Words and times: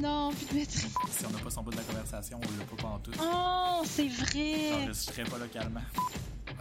non, 0.00 0.32
plus 0.32 0.46
de 0.46 0.54
maîtrise. 0.54 0.94
Si 1.10 1.26
on 1.26 1.30
n'a 1.30 1.38
pas 1.38 1.50
son 1.50 1.62
bout 1.62 1.70
de 1.70 1.76
la 1.76 1.82
conversation, 1.82 2.40
on 2.42 2.46
l'a 2.58 2.64
pas 2.64 2.76
pantoute. 2.76 3.18
Oh, 3.20 3.82
c'est 3.84 4.08
vrai. 4.08 4.70
J'enregistrerai 4.80 5.24
pas 5.24 5.38
localement. 5.38 5.82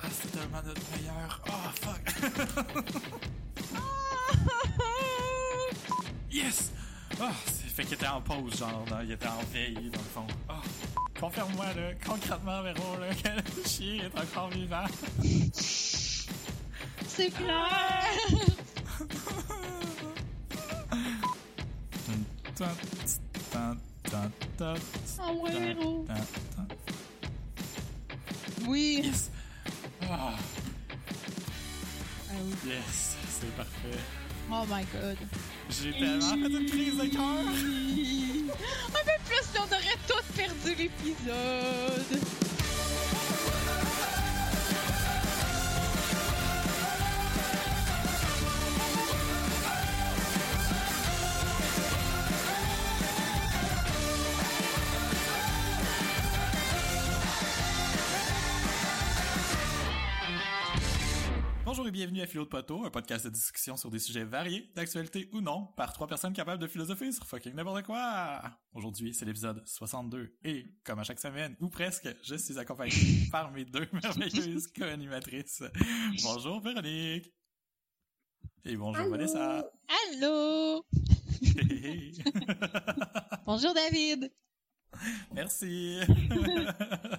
Ah, 0.02 0.08
c'est 0.12 0.32
tellement 0.32 0.62
notre 0.66 0.82
meilleur. 0.96 1.42
Oh, 1.48 1.52
fuck. 1.82 2.02
yes! 6.32 6.72
Ah, 7.20 7.32
c'est 7.46 7.70
fait 7.70 7.84
qu'il 7.84 7.94
était 7.94 8.08
en 8.08 8.22
pause, 8.22 8.58
genre, 8.58 8.86
il 9.04 9.12
était 9.12 9.28
en 9.28 9.44
veille, 9.52 9.90
dans 9.92 10.00
le 10.00 10.10
fond. 10.14 10.28
Ah. 10.50 10.62
Confirme-moi, 11.20 11.66
là, 11.74 11.94
concrètement, 12.06 12.62
Véro, 12.62 12.98
là, 13.00 13.08
que 13.16 13.30
le 13.58 13.64
chien 13.66 14.04
est 14.04 14.16
encore 14.20 14.50
vivant. 14.50 14.86
C'est 17.08 17.32
clair. 17.32 17.72
Tan, 24.58 24.74
Ah 25.20 25.32
tan, 26.08 26.16
tan. 26.56 26.68
Oui. 28.68 29.02
Yes! 29.04 29.30
Ah, 30.02 30.34
Ah 32.30 32.34
oui. 32.44 32.54
yes, 32.66 33.16
c'est 33.30 33.56
parfait. 33.56 34.00
Oh 34.52 34.64
my 34.70 34.84
god. 34.94 35.18
J'ai 35.70 35.92
tellement 35.92 36.30
fait 36.30 36.58
une 36.60 36.66
crise 36.70 36.98
de 36.98 37.06
cœur! 37.06 37.22
Un 38.90 39.04
peu 39.06 39.18
plus, 39.26 39.60
on 39.60 39.66
aurait 39.66 40.00
tous 40.08 40.26
perdu 40.36 40.76
l'épisode. 40.76 42.27
Bienvenue 61.98 62.22
à 62.22 62.28
Philo 62.28 62.44
de 62.44 62.50
Poteau, 62.50 62.86
un 62.86 62.92
podcast 62.92 63.26
de 63.26 63.32
discussion 63.32 63.76
sur 63.76 63.90
des 63.90 63.98
sujets 63.98 64.24
variés, 64.24 64.72
d'actualité 64.76 65.32
ou 65.34 65.42
non, 65.42 65.66
par 65.76 65.94
trois 65.94 66.06
personnes 66.06 66.32
capables 66.32 66.62
de 66.62 66.68
philosopher 66.68 67.12
sur 67.12 67.26
fucking 67.26 67.56
n'importe 67.56 67.84
quoi. 67.88 68.44
Aujourd'hui, 68.74 69.16
c'est 69.16 69.26
l'épisode 69.26 69.64
62 69.66 70.38
et, 70.44 70.68
comme 70.84 71.00
à 71.00 71.04
chaque 71.04 71.20
semaine, 71.20 71.56
ou 71.60 71.70
presque, 71.70 72.08
je 72.22 72.36
suis 72.36 72.60
accompagné 72.60 72.94
par 73.32 73.50
mes 73.50 73.66
deux 73.66 73.88
merveilleuses 73.92 74.68
co-animatrices. 74.78 75.64
Bonjour 76.22 76.62
Véronique! 76.62 77.34
Et 78.64 78.78
bonjour 78.78 79.02
Allô? 79.02 79.10
Vanessa! 79.10 79.66
Allô? 80.14 80.86
Hey. 81.58 82.22
Bonjour 83.48 83.74
David. 83.74 84.32
Merci! 85.34 86.00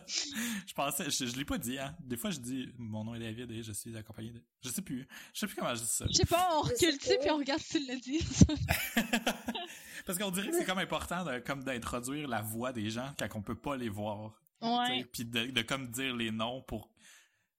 je 0.06 0.74
pensais, 0.74 1.10
je, 1.10 1.26
je 1.26 1.36
l'ai 1.36 1.44
pas 1.44 1.58
dit, 1.58 1.78
hein. 1.78 1.94
Des 2.00 2.16
fois, 2.16 2.30
je 2.30 2.38
dis 2.40 2.68
mon 2.78 3.04
nom 3.04 3.14
est 3.14 3.20
David 3.20 3.50
et 3.50 3.62
je 3.62 3.72
suis 3.72 3.96
accompagné 3.96 4.30
de... 4.32 4.42
Je 4.62 4.68
sais 4.70 4.82
plus. 4.82 5.06
Je 5.34 5.40
sais 5.40 5.46
plus 5.46 5.56
comment 5.56 5.74
je 5.74 5.82
dis 5.82 5.86
ça. 5.88 6.06
Je 6.08 6.14
sais 6.14 6.24
pas, 6.26 6.48
on 6.56 6.62
recule 6.62 6.96
dessus 6.96 7.16
puis 7.20 7.30
on 7.30 7.36
regarde 7.38 7.60
si 7.60 7.78
tu 7.80 7.86
l'as 7.86 7.96
dit. 7.96 8.18
Parce 10.06 10.18
qu'on 10.18 10.30
dirait 10.30 10.48
que 10.48 10.56
c'est 10.56 10.64
comme 10.64 10.78
important 10.78 11.24
de, 11.24 11.38
comme 11.40 11.62
d'introduire 11.64 12.28
la 12.28 12.40
voix 12.40 12.72
des 12.72 12.90
gens 12.90 13.12
quand 13.18 13.28
on 13.34 13.42
peut 13.42 13.58
pas 13.58 13.76
les 13.76 13.88
voir. 13.90 14.32
ouais. 14.62 15.04
Puis 15.12 15.24
de, 15.24 15.46
de 15.50 15.62
comme 15.62 15.88
dire 15.90 16.16
les 16.16 16.30
noms 16.30 16.62
pour 16.62 16.90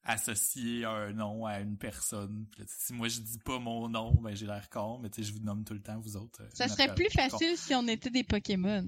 associer 0.04 0.86
un 0.86 1.12
nom 1.14 1.46
à 1.46 1.60
une 1.60 1.78
personne. 1.78 2.48
Puis 2.52 2.62
là, 2.62 2.68
si 2.68 2.94
moi 2.94 3.08
je 3.10 3.20
dis 3.20 3.38
pas 3.40 3.60
mon 3.60 3.88
nom, 3.90 4.16
ben 4.22 4.36
j'ai 4.36 4.48
l'air 4.48 4.68
con, 4.70 4.98
mais 5.00 5.10
tu 5.10 5.22
sais, 5.24 5.30
je 5.30 5.34
vous 5.34 5.44
nomme 5.44 5.64
tout 5.64 5.74
le 5.74 5.82
temps, 5.82 6.00
vous 6.00 6.18
autres. 6.18 6.42
euh, 6.42 6.50
Ça 6.54 6.68
serait 6.68 6.96
plus 6.96 7.10
facile 7.12 7.56
si 7.58 7.76
on 7.76 7.88
était 7.88 8.10
des 8.10 8.24
Pokémon. 8.24 8.86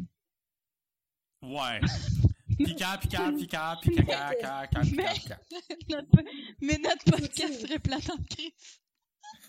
Ouais. 1.42 1.80
Pika, 2.58 2.98
pika, 2.98 3.32
pika, 3.32 3.76
pika, 3.82 4.04
pika, 4.04 4.30
pika, 4.30 4.68
pika, 4.68 4.82
Mais- 4.96 5.14
pika. 5.16 5.40
Notre- 5.90 6.24
Mais 6.62 6.78
notre 6.78 7.04
podcast 7.06 7.62
serait 7.62 7.80
plat 7.80 7.98
en 7.98 8.24
crise. 8.24 8.80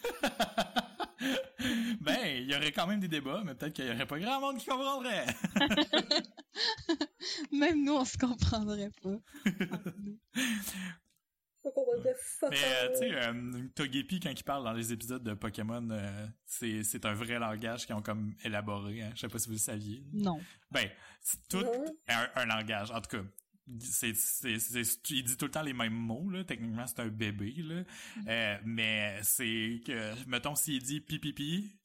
ben, 2.00 2.18
il 2.38 2.50
y 2.50 2.54
aurait 2.56 2.72
quand 2.72 2.86
même 2.86 3.00
des 3.00 3.08
débats, 3.08 3.42
mais 3.44 3.54
peut-être 3.54 3.74
qu'il 3.74 3.86
y 3.86 3.90
aurait 3.90 4.06
pas 4.06 4.18
grand 4.18 4.40
monde 4.40 4.58
qui 4.58 4.66
comprendrait. 4.66 5.26
Même 7.52 7.84
nous, 7.84 7.92
on 7.94 8.04
se 8.04 8.16
comprendrait 8.16 8.90
pas. 9.02 9.18
Mais 12.50 12.56
euh, 12.64 12.88
tu 12.92 12.98
sais, 12.98 13.14
euh, 13.14 13.68
Togepi, 13.74 14.20
quand 14.20 14.30
il 14.30 14.42
parle 14.44 14.64
dans 14.64 14.72
les 14.72 14.92
épisodes 14.92 15.22
de 15.22 15.34
Pokémon, 15.34 15.88
euh, 15.90 16.26
c'est 16.44 16.82
c'est 16.82 17.04
un 17.06 17.14
vrai 17.14 17.38
langage 17.38 17.86
qu'ils 17.86 17.94
ont 17.94 18.02
comme 18.02 18.34
élaboré. 18.44 19.02
Hein? 19.02 19.12
Je 19.14 19.20
sais 19.20 19.28
pas 19.28 19.38
si 19.38 19.46
vous 19.46 19.52
le 19.54 19.58
saviez. 19.58 20.02
Non. 20.12 20.40
Ben, 20.70 20.88
c'est 21.20 21.46
tout 21.48 21.64
un, 22.08 22.28
un 22.34 22.46
langage. 22.46 22.90
En 22.90 23.00
tout 23.00 23.16
cas, 23.16 23.22
c'est, 23.78 24.14
c'est, 24.16 24.58
c'est- 24.58 25.10
il 25.10 25.22
dit 25.22 25.36
tout 25.36 25.44
le 25.44 25.50
temps 25.52 25.62
les 25.62 25.72
mêmes 25.72 25.92
mots. 25.94 26.28
Là. 26.30 26.42
Techniquement, 26.44 26.86
c'est 26.86 27.00
un 27.00 27.08
bébé. 27.08 27.54
Là. 27.58 27.84
Euh, 28.26 28.58
mais 28.64 29.20
c'est 29.22 29.80
que, 29.86 30.26
mettons, 30.28 30.56
s'il 30.56 30.82
dit 30.82 31.00
pipipi, 31.00 31.76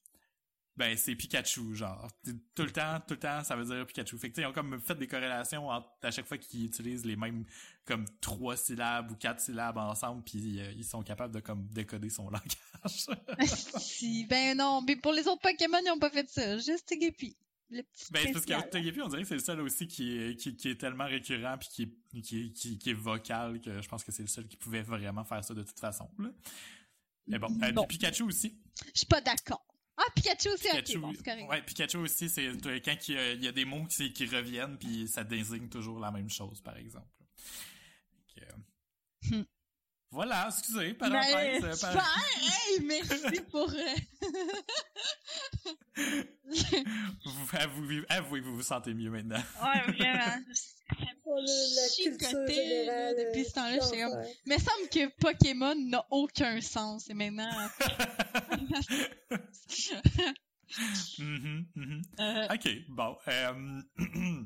ben 0.77 0.95
c'est 0.95 1.15
Pikachu, 1.15 1.75
genre. 1.75 2.07
Tout 2.55 2.63
le 2.63 2.71
temps, 2.71 2.99
tout 3.07 3.15
le 3.15 3.19
temps, 3.19 3.43
ça 3.43 3.55
veut 3.55 3.65
dire 3.65 3.85
Pikachu. 3.85 4.17
Fait 4.17 4.31
que, 4.31 4.39
ils 4.39 4.45
ont 4.45 4.53
comme 4.53 4.79
fait 4.79 4.95
des 4.95 5.07
corrélations 5.07 5.67
entre, 5.69 5.89
à 6.03 6.11
chaque 6.11 6.27
fois 6.27 6.37
qu'ils 6.37 6.65
utilisent 6.65 7.03
les 7.05 7.15
mêmes, 7.15 7.45
comme, 7.85 8.05
trois 8.21 8.55
syllabes 8.55 9.11
ou 9.11 9.15
quatre 9.15 9.39
syllabes 9.41 9.77
ensemble, 9.77 10.23
puis 10.23 10.59
euh, 10.59 10.71
ils 10.77 10.85
sont 10.85 11.01
capables 11.01 11.33
de, 11.33 11.39
comme, 11.39 11.67
décoder 11.67 12.09
son 12.11 12.23
langage. 12.29 13.07
si, 13.79 14.25
ben 14.27 14.55
non. 14.57 14.81
Mais 14.87 14.95
pour 14.95 15.13
les 15.13 15.27
autres 15.27 15.41
Pokémon, 15.41 15.79
ils 15.83 15.91
ont 15.91 15.99
pas 15.99 16.11
fait 16.11 16.29
ça. 16.29 16.57
Juste 16.57 16.93
Guppy. 16.99 17.35
Le 17.69 17.81
petit 17.83 18.13
Ben, 18.13 18.31
parce 18.31 18.45
que 18.45 18.69
Togepi, 18.69 19.01
on 19.01 19.09
dirait 19.09 19.23
que 19.23 19.27
c'est 19.27 19.33
le 19.33 19.41
seul 19.41 19.59
aussi 19.59 19.87
qui 19.87 20.17
est, 20.17 20.35
qui, 20.39 20.55
qui 20.55 20.69
est 20.69 20.79
tellement 20.79 21.03
récurrent 21.05 21.57
puis 21.57 21.67
qui 21.69 21.83
est, 21.83 22.21
qui, 22.21 22.39
est- 22.39 22.51
qui, 22.53 22.77
qui 22.79 22.89
est 22.91 22.93
vocal 22.93 23.59
que 23.59 23.81
je 23.81 23.89
pense 23.89 24.05
que 24.05 24.13
c'est 24.13 24.21
le 24.21 24.29
seul 24.29 24.47
qui 24.47 24.55
pouvait 24.55 24.83
vraiment 24.83 25.25
faire 25.25 25.43
ça 25.43 25.53
de 25.53 25.63
toute 25.63 25.77
façon. 25.79 26.09
Là. 26.17 26.29
Mais 27.27 27.39
bon, 27.39 27.49
euh, 27.61 27.85
Pikachu 27.85 28.23
aussi. 28.23 28.57
Je 28.93 28.99
suis 28.99 29.05
pas 29.07 29.19
d'accord. 29.19 29.66
Ah, 30.07 30.11
Pikachu 30.15 30.49
aussi, 30.49 30.69
Pikachu, 30.69 30.97
ok, 30.97 31.01
bon, 31.01 31.13
c'est 31.13 31.43
ouais, 31.43 31.61
Pikachu 31.61 31.97
aussi, 31.97 32.29
c'est 32.29 32.47
euh, 32.47 32.79
quand 32.83 33.07
il 33.07 33.15
y, 33.15 33.17
a, 33.17 33.31
il 33.33 33.43
y 33.43 33.47
a 33.47 33.51
des 33.51 33.65
mots 33.65 33.85
qui, 33.85 34.13
qui 34.13 34.25
reviennent 34.25 34.77
puis 34.77 35.07
ça 35.07 35.23
désigne 35.23 35.67
toujours 35.69 35.99
la 35.99 36.11
même 36.11 36.29
chose, 36.29 36.61
par 36.61 36.77
exemple. 36.77 37.07
Que, 38.35 38.41
euh, 38.41 38.57
Hmm. 39.29 39.43
Voilà, 40.17 40.47
excusez, 40.49 40.93
Ben, 40.93 41.11
parenthèse. 41.11 41.63
euh, 41.63 41.73
super! 41.73 42.03
Hey, 42.41 42.79
merci 42.85 43.41
pour... 43.51 43.69
euh, 43.69 43.95
vous, 47.23 47.49
avouez, 47.53 48.03
avouez 48.09 48.39
vous 48.41 48.55
vous 48.55 48.63
sentez 48.63 48.95
mieux 48.95 49.11
maintenant. 49.11 49.35
ouais, 49.63 49.81
vraiment. 49.91 50.41
La 50.89 51.05
culture 51.95 52.29
chicoté, 52.29 52.85
là, 52.85 53.13
depuis 53.13 53.45
ce 53.45 53.53
temps-là, 53.53 53.77
j'étais 53.83 54.01
comme-. 54.01 54.23
Mais 54.47 54.57
semble 54.57 54.89
que 54.89 55.07
Pokémon 55.19 55.75
n'a 55.75 56.03
aucun 56.09 56.61
sens. 56.61 57.07
Et 57.11 57.13
maintenant... 57.13 57.51
Mhm, 61.19 61.65
mhm. 61.75 62.01
euh, 62.19 62.47
OK, 62.53 62.67
bon. 62.89 63.15
euh, 63.29 63.81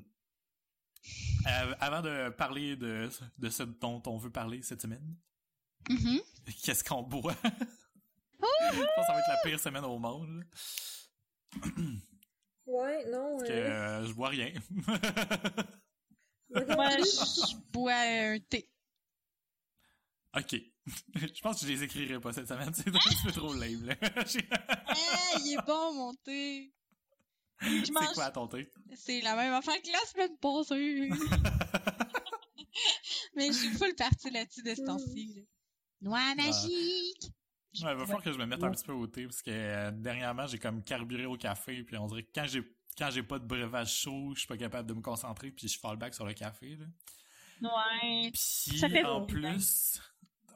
euh, 1.47 1.75
avant 1.79 2.01
de 2.01 2.29
parler 2.29 2.75
de, 2.75 3.09
de 3.39 3.49
ce 3.49 3.63
dont 3.63 4.03
on 4.05 4.17
veut 4.17 4.29
parler 4.29 4.61
cette 4.61 4.83
semaine, 4.83 5.15
mhm. 5.90 6.19
qu'est-ce 6.64 6.84
qu'on 6.84 7.03
boit? 7.03 7.36
Je 7.44 8.75
pense 8.75 8.80
que 8.80 9.02
ça 9.08 9.14
va 9.14 9.19
être 9.19 9.28
la 9.28 9.38
pire 9.44 9.59
semaine 9.59 9.86
au 9.86 10.00
monde. 10.00 10.44
Ouais, 12.72 13.06
non. 13.09 13.38
Parce 13.38 13.50
que 13.50 13.53
euh, 13.53 13.69
euh, 13.69 14.06
je 14.06 14.14
bois 14.14 14.30
rien. 14.30 14.53
moi 16.50 16.90
je 16.97 17.72
bois 17.74 17.94
un 17.94 18.40
thé. 18.40 18.69
OK. 20.38 20.56
Je 21.16 21.42
pense 21.42 21.60
que 21.60 21.68
je 21.68 21.72
les 21.74 21.84
écrirai 21.84 22.19
pas 22.19 22.31
cette 22.31 22.48
semaine. 22.48 22.74
C'est 22.74 22.88
un 22.88 22.92
petit 22.94 23.24
peu 23.25 23.31
trop 23.31 23.54
lame. 23.54 23.86
là. 23.86 23.95
Hey, 24.01 25.42
il 25.45 25.54
est 25.54 25.66
bon, 25.66 25.94
mon 25.94 26.13
thé. 26.24 26.74
C'est 27.60 27.92
mange- 27.92 28.13
quoi 28.13 28.31
ton 28.31 28.48
thé? 28.48 28.72
C'est 28.95 29.22
la 29.22 29.36
même 29.36 29.54
affaire 29.54 29.80
que 29.81 29.92
la 29.92 30.00
semaine 30.07 30.38
passée. 30.38 31.10
Mais 33.36 33.48
je 33.48 33.54
suis 33.54 33.69
full 33.74 33.94
partie 33.95 34.31
là-dessus 34.31 34.63
de 34.63 34.74
ce 34.75 34.81
temps-ci. 34.84 35.34
là. 35.36 35.42
Noix 36.01 36.36
magique! 36.36 37.24
Ouais, 37.83 37.92
il 37.92 37.98
va 37.98 38.06
falloir 38.06 38.21
que 38.21 38.33
je 38.33 38.38
me 38.38 38.45
mette 38.45 38.63
un 38.63 38.71
petit 38.71 38.83
peu 38.83 38.92
au 38.92 39.07
thé 39.07 39.25
parce 39.25 39.42
que 39.42 39.51
euh, 39.51 39.92
dernièrement, 39.92 40.45
j'ai 40.45 40.57
comme 40.59 40.83
carburé 40.83 41.25
au 41.25 41.38
café 41.38 41.83
puis 41.83 41.95
on 41.98 42.07
dirait 42.07 42.24
que 42.24 42.31
quand 42.33 42.45
j'ai 42.48 42.63
quand 42.98 43.09
j'ai 43.09 43.24
pas 43.24 43.39
de 43.39 43.45
breuvage 43.45 43.95
chaud, 43.95 44.33
je 44.33 44.39
suis 44.39 44.48
pas 44.48 44.57
capable 44.57 44.89
de 44.89 44.94
me 44.94 45.01
concentrer 45.01 45.51
puis 45.51 45.68
je 45.69 45.80
fall 45.80 45.95
back 45.95 46.13
sur 46.13 46.25
le 46.25 46.33
café 46.33 46.75
là. 46.75 46.86
Ouais. 47.62 48.31
Puis 48.31 48.77
Ça 48.77 48.89
fait 48.89 49.06
en 49.06 49.19
drôle, 49.21 49.27
plus, 49.27 50.01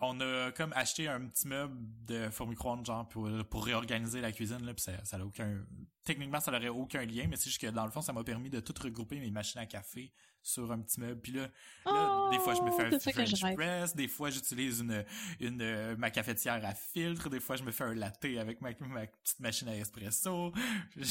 on 0.02 0.20
a 0.20 0.52
comme 0.52 0.74
acheté 0.74 1.08
un 1.08 1.28
petit 1.28 1.48
meuble 1.48 1.78
de 2.06 2.30
four 2.30 2.48
micro-ondes 2.48 2.86
genre 2.86 3.08
pour, 3.08 3.30
pour 3.50 3.66
réorganiser 3.66 4.20
la 4.20 4.34
cuisine 4.34 4.66
là, 4.66 4.74
puis 4.74 4.84
ça, 4.84 5.06
ça 5.06 5.16
a 5.18 5.22
aucun 5.24 5.64
techniquement 6.04 6.42
ça 6.42 6.52
n'aurait 6.52 6.68
aucun 6.68 7.06
lien, 7.06 7.28
mais 7.30 7.38
c'est 7.38 7.50
juste 7.50 7.62
que 7.62 7.68
dans 7.68 7.86
le 7.86 7.92
fond 7.92 8.02
ça 8.02 8.12
m'a 8.12 8.24
permis 8.26 8.50
de 8.50 8.60
tout 8.60 8.74
regrouper 8.84 9.20
mes 9.20 9.32
machines 9.32 9.62
à 9.62 9.66
café 9.66 10.12
sur 10.46 10.72
un 10.72 10.80
petit 10.80 11.00
meuble. 11.00 11.20
Puis 11.22 11.32
là, 11.32 11.48
là, 11.86 12.30
des 12.32 12.40
fois, 12.40 12.54
je 12.54 12.62
me 12.62 12.72
fais 12.72 12.84
un 12.84 12.90
French 13.14 13.42
press. 13.56 13.96
Des 13.96 14.08
fois, 14.08 14.30
j'utilise 14.30 14.80
une, 14.82 15.04
une, 15.40 15.62
euh, 15.62 15.96
ma 15.98 16.12
cafetière 16.12 16.64
à 16.64 16.74
filtre. 16.76 17.30
Des 17.30 17.40
fois, 17.40 17.56
je 17.56 17.64
me 17.64 17.72
fais 17.72 17.84
un 17.84 17.96
latte 17.96 18.24
avec 18.40 18.62
ma, 18.62 18.70
ma 18.88 19.08
petite 19.08 19.40
machine 19.40 19.68
à 19.70 19.76
espresso. 19.76 20.52
Je, 20.96 21.04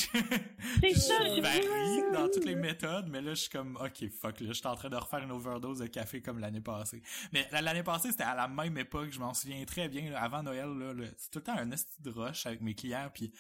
je 0.83 1.41
varie 1.41 2.13
dans 2.13 2.29
toutes 2.29 2.45
les 2.45 2.55
méthodes, 2.55 3.09
mais 3.09 3.21
là, 3.21 3.35
je 3.35 3.41
suis 3.43 3.51
comme, 3.51 3.77
OK, 3.77 4.09
fuck, 4.11 4.41
là, 4.41 4.49
je 4.49 4.53
suis 4.53 4.67
en 4.67 4.75
train 4.77 4.89
de 4.89 4.97
refaire 4.97 5.23
une 5.23 5.33
overdose 5.33 5.79
de 5.81 5.87
café 5.87 6.23
comme 6.23 6.39
l'année 6.39 6.61
passée. 6.61 7.03
Mais 7.33 7.47
la- 7.53 7.63
l'année 7.63 7.83
passée, 7.83 8.11
c'était 8.11 8.25
à 8.25 8.35
la 8.35 8.49
même 8.49 8.77
époque, 8.79 9.11
je 9.11 9.19
m'en 9.19 9.35
souviens 9.35 9.65
très 9.65 9.89
bien, 9.89 10.11
là, 10.11 10.23
avant 10.23 10.43
Noël, 10.43 10.69
là, 10.69 10.93
là, 10.95 11.07
c'est 11.17 11.31
tout 11.31 11.39
le 11.41 11.45
temps 11.45 11.57
un 11.57 11.71
esti 11.71 12.01
de 12.03 12.11
rush 12.11 12.47
avec 12.47 12.61
mes 12.61 12.75
clients, 12.75 13.11
puis 13.13 13.33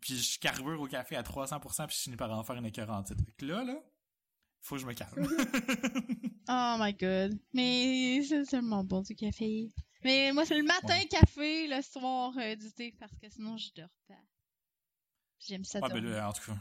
puis 0.00 0.16
je 0.18 0.38
carbure 0.40 0.80
au 0.80 0.86
café 0.88 1.14
à 1.16 1.22
300%, 1.22 1.86
puis 1.86 1.96
je 1.96 2.02
finis 2.02 2.16
par 2.16 2.30
en 2.32 2.42
faire 2.42 2.56
une 2.56 2.66
écœurante. 2.66 3.08
Fait 3.08 3.14
que 3.38 3.46
là, 3.46 3.62
là, 3.62 3.76
faut 4.64 4.74
que 4.76 4.80
je 4.82 4.86
me 4.86 4.92
calme. 4.94 5.12
Oh 6.48 6.76
my 6.78 6.92
god. 6.92 7.38
Mais 7.54 8.22
c'est 8.28 8.42
tellement 8.44 8.84
bon 8.84 9.00
du 9.00 9.14
café. 9.14 9.70
Mais 10.04 10.30
moi, 10.32 10.44
c'est 10.44 10.58
le 10.58 10.62
matin 10.64 10.88
Ouais. 10.98 11.06
café, 11.06 11.66
le 11.68 11.80
soir 11.80 12.34
euh, 12.36 12.54
du 12.54 12.70
thé, 12.72 12.94
parce 13.00 13.12
que 13.12 13.28
sinon, 13.30 13.56
je 13.56 13.68
dors 13.74 13.88
pas. 14.06 14.14
J'aime 15.38 15.64
ça 15.64 15.80
Ouais, 15.80 15.88
ben 15.88 16.04
là, 16.04 16.28
en 16.28 16.32
tout 16.34 16.42
cas. 16.50 16.58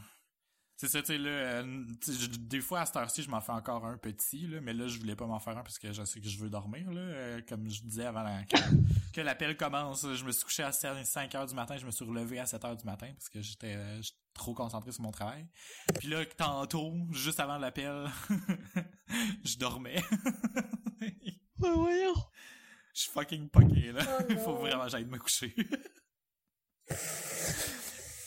C'est 0.78 0.88
ça, 0.88 1.02
tu 1.02 1.08
sais, 1.08 1.18
là, 1.18 1.30
euh, 1.30 1.86
je- 2.08 2.28
des 2.38 2.60
fois, 2.62 2.82
à 2.82 2.86
cette 2.86 2.96
heure-ci, 2.96 3.24
je 3.24 3.30
m'en 3.30 3.42
fais 3.42 3.52
encore 3.52 3.86
un 3.86 3.98
petit, 3.98 4.48
là, 4.48 4.60
mais 4.62 4.74
là, 4.74 4.88
je 4.88 4.98
voulais 5.00 5.16
pas 5.16 5.26
m'en 5.28 5.40
faire 5.40 5.58
un 5.58 5.64
parce 5.64 5.78
que 5.80 5.92
je 5.94 6.04
sais 6.04 6.20
que 6.22 6.28
je 6.28 6.40
veux 6.40 6.50
dormir, 6.50 6.90
là, 6.92 7.02
euh, 7.02 7.42
comme 7.48 7.70
je 7.70 7.82
disais 7.84 8.06
avant 8.06 8.24
la- 8.24 8.44
que, 8.46 8.58
que 9.14 9.22
l'appel 9.22 9.56
commence. 9.58 10.02
Je 10.14 10.24
me 10.26 10.32
suis 10.32 10.44
couché 10.46 10.64
à 10.64 10.72
5 10.72 11.36
heures 11.36 11.46
du 11.46 11.54
matin, 11.56 11.78
je 11.78 11.86
me 11.86 11.92
suis 11.92 12.04
relevé 12.06 12.40
à 12.40 12.46
7 12.46 12.64
heures 12.66 12.76
du 12.78 12.86
matin 12.86 13.10
parce 13.14 13.28
que 13.30 13.40
euh, 13.40 13.42
j'étais 13.42 13.76
trop 14.34 14.54
concentré 14.54 14.92
sur 14.92 15.02
mon 15.04 15.12
travail. 15.12 15.48
Puis 16.00 16.08
là, 16.08 16.26
tantôt, 16.26 16.94
juste 17.12 17.40
avant 17.40 17.58
l'appel, 17.58 18.10
je 19.44 19.58
dormais. 19.58 20.02
Ouais, 21.02 21.14
voyons. 21.76 22.14
Je 22.94 23.02
suis 23.02 23.12
fucking 23.12 23.50
poqué, 23.50 23.92
là. 23.92 24.02
Oh 24.20 24.24
Il 24.30 24.38
faut 24.40 24.52
non. 24.54 24.60
vraiment 24.60 24.84
que 24.86 24.90
j'aille 24.92 25.06
me 25.06 25.18
coucher. 25.18 25.56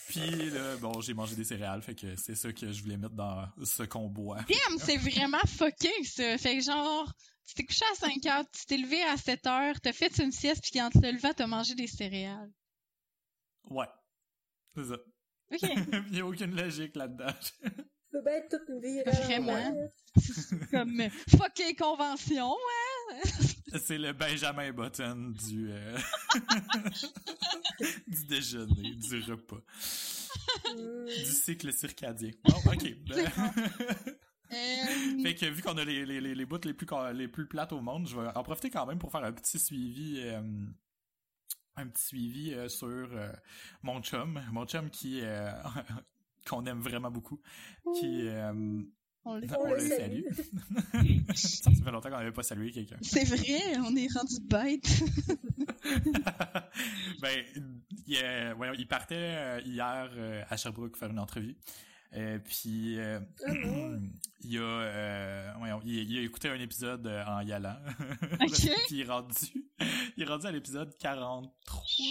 Puis 0.08 0.50
là, 0.50 0.76
bon, 0.76 1.00
j'ai 1.00 1.14
mangé 1.14 1.36
des 1.36 1.44
céréales, 1.44 1.82
fait 1.82 1.94
que 1.94 2.16
c'est 2.16 2.34
ça 2.34 2.52
que 2.52 2.72
je 2.72 2.82
voulais 2.82 2.96
mettre 2.96 3.14
dans 3.14 3.46
ce 3.64 3.82
qu'on 3.82 4.08
boit. 4.08 4.38
Damn, 4.48 4.78
c'est 4.78 4.96
vraiment 4.96 5.40
fucking 5.46 6.04
ça. 6.04 6.38
Fait 6.38 6.56
que 6.56 6.64
genre, 6.64 7.12
tu 7.46 7.54
t'es 7.54 7.64
couché 7.64 7.84
à 7.92 7.94
5 7.96 8.26
heures, 8.26 8.44
tu 8.50 8.64
t'es 8.66 8.78
levé 8.78 9.02
à 9.02 9.16
7 9.16 9.46
heures, 9.46 9.80
t'as 9.80 9.92
fait 9.92 10.16
une 10.18 10.32
sieste, 10.32 10.64
puis 10.70 10.80
en 10.80 10.90
te 10.90 10.98
levant, 10.98 11.32
t'as 11.34 11.46
mangé 11.46 11.74
des 11.74 11.86
céréales. 11.86 12.50
Ouais. 13.64 13.88
C'est 14.74 14.84
ça. 14.86 14.96
Ok. 15.52 15.62
Il 16.08 16.12
n'y 16.12 16.20
a 16.20 16.26
aucune 16.26 16.54
logique 16.56 16.96
là-dedans. 16.96 17.26
Ça 18.12 18.22
peut 18.22 18.22
bien 18.24 18.34
être 18.34 18.48
toute 18.58 18.68
une 18.68 18.80
vie. 18.80 19.02
Vraiment? 19.04 19.88
Comme 20.70 21.00
euh, 21.00 21.08
fucking 21.36 21.76
convention, 21.76 22.50
ouais. 22.52 23.78
c'est 23.84 23.98
le 23.98 24.12
Benjamin 24.12 24.72
Button 24.72 25.34
du, 25.46 25.68
euh, 25.70 25.98
du 28.06 28.24
déjeuner, 28.26 28.94
du 28.94 29.20
repas, 29.30 29.60
du 30.74 31.24
cycle 31.24 31.72
circadien. 31.72 32.30
Bon, 32.44 32.56
ok. 32.72 32.94
Ben- 33.08 33.30
Euh, 34.52 35.22
Fait 35.24 35.34
que 35.34 35.46
vu 35.46 35.60
qu'on 35.60 35.76
a 35.76 35.84
les, 35.84 36.06
les, 36.06 36.20
les, 36.20 36.32
les 36.32 36.46
bouts 36.46 36.60
les 36.64 36.72
plus, 36.72 36.86
les 37.14 37.26
plus 37.26 37.48
plates 37.48 37.72
au 37.72 37.80
monde, 37.80 38.06
je 38.08 38.14
vais 38.18 38.28
en 38.32 38.42
profiter 38.44 38.70
quand 38.70 38.86
même 38.86 38.96
pour 39.00 39.10
faire 39.10 39.24
un 39.24 39.32
petit 39.32 39.58
suivi. 39.58 40.20
euh, 40.20 40.40
un 41.76 41.86
petit 41.88 42.04
suivi 42.04 42.54
euh, 42.54 42.68
sur 42.68 42.86
euh, 42.88 43.32
mon 43.82 44.00
chum. 44.02 44.40
Mon 44.52 44.64
chum 44.66 44.90
qui 44.90 45.20
euh, 45.22 45.50
qu'on 46.48 46.64
aime 46.66 46.80
vraiment 46.80 47.10
beaucoup. 47.10 47.40
Qui 47.98 48.28
on 49.24 49.34
le- 49.36 49.46
on, 49.54 49.60
On 49.60 49.64
le 49.70 49.74
le 49.74 49.80
salue. 49.88 50.22
ça, 51.34 51.70
fait 51.70 51.90
longtemps 51.90 52.10
qu'on 52.10 52.18
n'avait 52.18 52.32
pas 52.32 52.42
salué 52.42 52.70
quelqu'un. 52.70 52.96
C'est 53.02 53.24
vrai, 53.24 53.76
on 53.84 53.94
est 53.96 54.12
rendu 54.12 54.36
bête. 54.42 55.02
ben, 57.20 57.44
il, 58.06 58.16
il 58.78 58.86
partait 58.88 59.62
hier 59.64 60.10
à 60.48 60.56
Sherbrooke 60.56 60.96
faire 60.96 61.10
une 61.10 61.18
entrevue. 61.18 61.56
Euh, 62.16 62.38
puis 62.38 62.98
euh, 62.98 63.20
Ah 63.46 63.52
il 64.42 64.58
a 64.58 64.60
euh, 64.62 65.52
voyons, 65.58 65.80
il, 65.84 66.10
il 66.10 66.18
a 66.18 66.22
écouté 66.22 66.48
un 66.48 66.58
épisode 66.60 67.06
euh, 67.06 67.24
en 67.26 67.40
y 67.42 67.52
allant. 67.52 67.76
Puis 68.40 68.70
il 68.90 69.00
est 69.02 69.04
rendu 69.04 69.34
il 70.16 70.22
est 70.22 70.26
rendu 70.26 70.46
à 70.46 70.50
l'épisode 70.52 70.96
43 70.98 71.82
je 71.86 72.02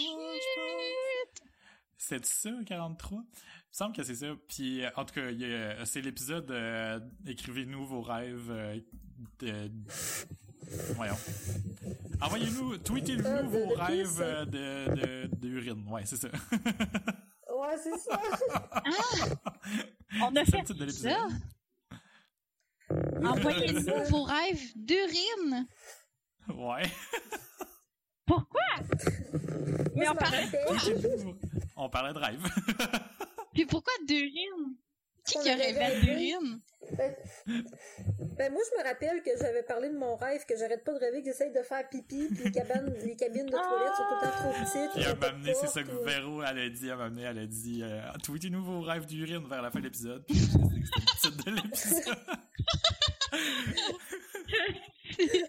pense. 0.56 1.50
C'est 1.98 2.26
ça 2.26 2.52
43 2.68 3.18
Il 3.20 3.22
me 3.22 3.26
semble 3.72 3.96
que 3.96 4.04
c'est 4.04 4.16
ça. 4.16 4.28
Puis 4.48 4.84
euh, 4.84 4.90
en 4.96 5.06
tout 5.06 5.16
cas, 5.16 5.86
c'est 5.86 6.02
l'épisode 6.02 6.54
écrivez-nous 7.26 7.86
vos 7.86 8.02
rêves 8.02 8.84
de 9.40 9.72
voyons. 10.96 11.18
Envoyez-nous, 12.22 12.78
tweetez-nous 12.78 13.24
de- 13.24 13.48
vos 13.48 13.76
de 13.76 13.80
rêves 13.82 14.08
ça? 14.18 14.24
euh, 14.24 14.46
de 14.46 15.28
de 15.30 15.36
d'urine. 15.48 15.84
Ouais, 15.90 16.06
c'est 16.06 16.18
ça. 16.18 16.28
Ouais, 17.68 17.78
c'est 17.82 17.98
ça. 17.98 18.22
On 20.22 20.36
a 20.36 20.46
C'est 20.46 20.52
fait 20.68 20.74
de 20.74 20.88
ça. 20.90 21.28
Envoyez-nous 23.24 24.04
vos 24.10 24.24
rêves 24.24 24.62
d'urine. 24.76 25.68
Ouais. 26.50 26.84
Pourquoi? 28.26 28.62
Mais 29.96 30.08
on 30.10 30.16
parlait- 30.16 30.46
rappelle- 30.46 30.78
Tweetez-nous. 30.80 31.40
On 31.76 31.90
parlait 31.90 32.14
de 32.14 32.20
rêve. 32.20 32.44
Puis 33.54 33.66
pourquoi 33.66 33.94
d'urine? 34.08 34.76
Qui 35.26 35.38
rêvé. 35.52 36.00
d'urine? 36.02 36.60
Ben, 36.92 37.16
ben, 38.38 38.52
moi, 38.54 38.62
je 38.70 38.78
me 38.78 38.84
rappelle 38.88 39.24
que 39.24 39.32
j'avais 39.42 39.64
parlé 39.64 39.90
de 39.90 39.98
mon 39.98 40.16
rêve, 40.16 40.46
que 40.46 40.56
j'arrête 40.56 40.84
pas 40.84 40.94
de 40.94 41.00
rêver 41.00 41.22
que 41.24 41.30
j'essaye 41.30 41.52
de 41.52 41.64
faire 41.64 41.90
pipi, 41.90 42.28
puis 42.28 42.44
les, 42.44 42.52
cabanes, 42.52 42.94
les 43.06 43.16
cabines 43.16 43.48
de 43.48 43.52
toilettes 43.52 43.96
sont 43.96 44.04
tout 44.04 44.16
le 44.22 44.22
temps 44.22 44.38
trop 44.38 44.52
petites. 44.52 44.92
Puis 44.92 44.98
il 44.98 45.02
y 45.02 45.06
a 45.06 45.10
elle 45.10 45.18
pas 45.18 45.26
m'a 45.28 45.32
de 45.32 45.36
amené, 45.38 45.54
c'est 45.60 45.68
ça 45.68 45.82
que 45.84 45.90
ou- 45.92 46.04
Véro, 46.06 46.44
elle 46.44 46.60
a 46.60 46.70
dit, 46.70 46.88
elle 46.88 46.98
m'a 46.98 47.06
amené, 47.06 47.24
elle 47.24 47.40
a 47.40 47.48
dit, 47.48 47.82
euh, 47.82 48.02
tweetez-nous 48.24 48.64
vos 48.64 48.82
rêves 48.82 49.08
d'urine 49.08 49.48
vers 49.48 49.64
la 49.64 49.72
fin 49.72 49.80
de 49.80 49.86
l'épisode. 49.86 50.24
Puis 50.28 50.38
je 50.38 50.46
sais 50.46 50.60
que 50.60 50.66
c'était 50.68 50.80
le 50.80 51.16
titre 51.16 51.46
de 51.46 51.52
l'épisode. 51.56 52.18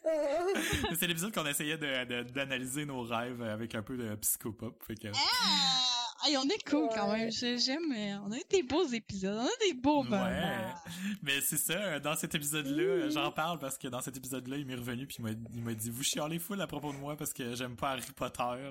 Ah, 0.04 0.88
c'est 0.98 1.06
l'épisode 1.06 1.34
qu'on 1.34 1.46
essayait 1.46 1.76
de, 1.76 2.04
de- 2.04 2.22
d'analyser 2.30 2.86
nos 2.86 3.02
rêves 3.02 3.42
avec 3.42 3.74
un 3.74 3.82
peu 3.82 3.96
de 3.98 4.14
psychopop. 4.16 4.82
Fait 4.86 4.94
que, 4.94 5.08
Ah! 5.08 5.95
Hey, 6.26 6.36
on 6.36 6.44
est 6.48 6.68
cool 6.68 6.88
quand 6.94 7.10
Ouais. 7.12 7.18
même. 7.30 7.58
J'aime. 7.58 7.92
euh, 7.92 8.18
On 8.26 8.32
a 8.32 8.36
eu 8.36 8.42
des 8.50 8.62
beaux 8.62 8.86
épisodes. 8.86 9.38
On 9.38 9.44
a 9.46 9.66
des 9.68 9.74
beaux 9.74 10.02
ouais. 10.02 10.08
moments. 10.10 10.74
Mais 11.22 11.40
c'est 11.40 11.56
ça, 11.56 12.00
dans 12.00 12.16
cet 12.16 12.34
épisode-là, 12.34 13.08
j'en 13.10 13.30
parle 13.30 13.58
parce 13.58 13.78
que 13.78 13.86
dans 13.88 14.00
cet 14.00 14.16
épisode-là, 14.16 14.56
il 14.56 14.66
m'est 14.66 14.74
revenu 14.74 15.06
puis 15.06 15.18
il 15.54 15.62
m'a, 15.62 15.74
dit, 15.74 15.90
vous 15.90 16.02
chialez 16.02 16.38
full 16.38 16.60
à 16.60 16.66
propos 16.66 16.92
de 16.92 16.98
moi 16.98 17.16
parce 17.16 17.32
que 17.32 17.54
j'aime 17.54 17.76
pas 17.76 17.90
Harry 17.90 18.02
Potter. 18.14 18.42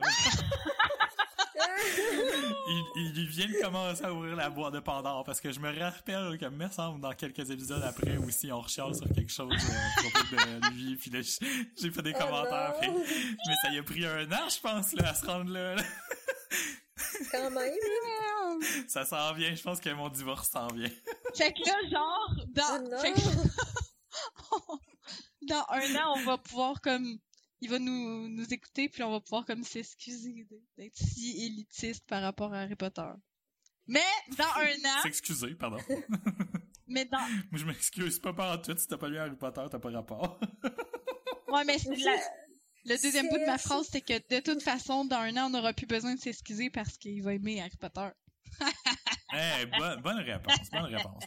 il, 2.68 2.84
il 3.18 3.28
vient 3.28 3.48
de 3.48 3.62
commencer 3.62 4.04
à 4.04 4.12
ouvrir 4.14 4.36
la 4.36 4.50
boîte 4.50 4.74
de 4.74 4.80
Pandore 4.80 5.24
parce 5.24 5.40
que 5.40 5.52
je 5.52 5.60
me 5.60 5.78
rappelle 5.80 6.38
que 6.38 6.46
me 6.48 6.68
semble 6.70 7.00
dans 7.00 7.14
quelques 7.14 7.50
épisodes 7.50 7.84
après 7.84 8.18
aussi 8.18 8.52
on 8.52 8.60
rechiale 8.62 8.94
sur 8.96 9.08
quelque 9.14 9.32
chose 9.32 9.54
euh, 9.54 10.00
à 10.00 10.02
propos 10.10 10.36
de 10.36 10.74
lui 10.74 10.96
puis 10.96 11.12
là 11.12 11.20
j'ai 11.22 11.92
fait 11.92 12.02
des 12.02 12.14
Oh 12.16 12.24
commentaires 12.24 12.74
mais 12.82 13.54
ça 13.64 13.72
y 13.72 13.78
a 13.78 13.84
pris 13.84 14.06
un 14.06 14.30
an 14.32 14.50
je 14.50 14.60
pense 14.60 14.94
là 14.94 15.10
à 15.10 15.14
se 15.14 15.26
rendre 15.26 15.52
là, 15.52 15.76
là. 15.76 15.84
Quand 17.32 17.52
même. 17.52 17.74
ça 18.88 19.06
s'en 19.06 19.34
vient 19.34 19.54
je 19.56 19.62
pense 19.64 19.80
que 19.80 19.90
mon 19.90 20.10
divorce 20.10 20.50
s'en 20.50 20.68
vient 20.68 20.90
Fait 21.36 21.52
que 21.54 21.60
là, 21.68 21.76
genre, 21.92 22.36
Ah 22.58 22.80
dans, 22.80 22.90
non. 22.90 23.00
fait 23.00 23.14
que- 23.14 23.20
dans 25.42 25.66
un 25.70 25.96
an, 25.96 26.14
on 26.18 26.24
va 26.24 26.38
pouvoir 26.38 26.82
comme. 26.82 27.18
Il 27.62 27.70
va 27.70 27.80
nous, 27.80 28.28
nous 28.28 28.54
écouter, 28.54 28.90
puis 28.90 29.02
on 29.04 29.12
va 29.12 29.22
pouvoir 29.22 29.46
comme 29.46 29.64
s'excuser 29.64 30.46
d'être 30.78 30.96
si 30.98 31.46
élitiste 31.46 32.06
par 32.06 32.22
rapport 32.22 32.54
à 32.54 32.60
Harry 32.62 32.76
Potter. 32.76 33.08
Mais 33.88 34.04
dans 34.38 34.44
un 34.44 34.98
an, 34.98 35.02
s'excuser 35.04 35.56
pardon 35.56 35.78
mais 36.88 37.06
dans. 37.06 37.18
moi 37.20 37.58
je 37.60 37.66
m'excuse 37.66 38.20
pas 38.20 38.34
par 38.34 38.62
tout 38.62 38.76
si 38.78 38.88
t'as 38.88 38.98
pas 38.98 39.08
lu 39.10 39.18
Harry 39.18 39.36
Potter 39.36 39.64
t'as 39.72 39.80
pas 39.80 39.90
rapport 39.92 40.40
Ouais, 41.48 41.64
mais 41.66 41.78
c'est 41.80 41.96
la- 41.96 42.20
le 42.86 43.02
deuxième 43.02 43.30
bout 43.30 43.38
de 43.38 43.46
ma 43.46 43.58
phrase, 43.58 43.88
c'est 43.92 44.02
que 44.02 44.14
de 44.14 44.40
toute 44.42 44.62
façon, 44.62 45.06
dans 45.06 45.18
un 45.18 45.36
an, 45.38 45.48
on 45.48 45.50
n'aura 45.50 45.74
plus 45.74 45.88
besoin 45.88 46.16
de 46.16 46.20
s'excuser 46.20 46.70
parce 46.70 46.98
qu'il 46.98 47.22
va 47.24 47.34
aimer 47.34 47.62
Harry 47.62 47.78
Potter. 47.78 48.08
Eh, 49.34 49.66
bonne, 49.66 50.02
bonne 50.02 50.20
réponse 50.20 50.70
bonne 50.72 50.86
réponse 50.96 51.24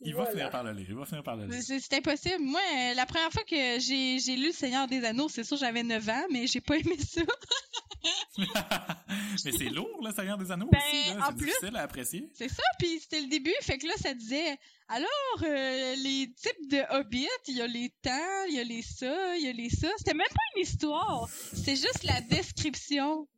il 0.00 0.14
va 0.14 0.26
finir 0.26 0.50
par 0.50 0.62
le 0.64 0.72
lire 0.72 0.86
il 0.88 0.94
va 0.94 1.04
finir 1.04 1.22
par 1.22 1.36
le 1.36 1.46
lire 1.46 1.62
C'est 1.62 1.80
c'est 1.80 1.94
impossible. 1.94 2.40
Moi, 2.40 2.60
euh, 2.60 2.94
la 2.94 3.06
première 3.06 3.30
fois 3.32 3.42
que 3.44 3.78
j'ai 3.80 4.18
lu 4.36 4.46
Le 4.48 4.52
Seigneur 4.52 4.86
des 4.86 5.04
Anneaux, 5.04 5.28
c'est 5.28 5.44
sûr 5.44 5.56
j'avais 5.56 5.82
9 5.82 6.08
ans, 6.08 6.24
mais 6.30 6.46
j'ai 6.46 6.60
pas 6.60 6.76
aimé 6.76 6.96
ça. 6.98 7.22
mais 8.38 9.52
c'est 9.52 9.68
lourd 9.70 10.00
le 10.02 10.12
Seigneur 10.12 10.38
des 10.38 10.50
Anneaux 10.50 10.68
Ben, 10.70 10.78
aussi 10.78 11.02
c'est 11.26 11.36
plus- 11.36 11.46
difficile 11.46 11.76
à 11.76 11.82
apprécier 11.82 12.28
C'est 12.34 12.48
ça, 12.48 12.62
puis 12.78 12.98
c'était 13.00 13.20
le 13.20 13.26
début, 13.28 13.54
fait 13.62 13.78
que 13.78 13.86
là, 13.86 13.94
ça 14.00 14.14
disait, 14.14 14.56
alors, 14.88 15.08
euh, 15.42 15.94
les 15.96 16.32
types 16.32 16.70
de 16.70 16.80
hobbits, 16.96 17.26
il 17.48 17.56
y 17.56 17.62
a 17.62 17.66
les 17.66 17.90
temps, 18.02 18.44
il 18.48 18.54
y 18.54 18.60
a 18.60 18.64
les 18.64 18.82
ça, 18.82 19.36
il 19.36 19.44
y 19.44 19.48
a 19.48 19.52
les 19.52 19.68
ça. 19.70 19.88
C'était 19.98 20.14
même 20.14 20.26
pas 20.28 20.42
une 20.56 20.62
histoire, 20.62 21.28
c'était 21.52 21.76
juste 21.76 22.04
la 22.04 22.20
description 22.22 23.28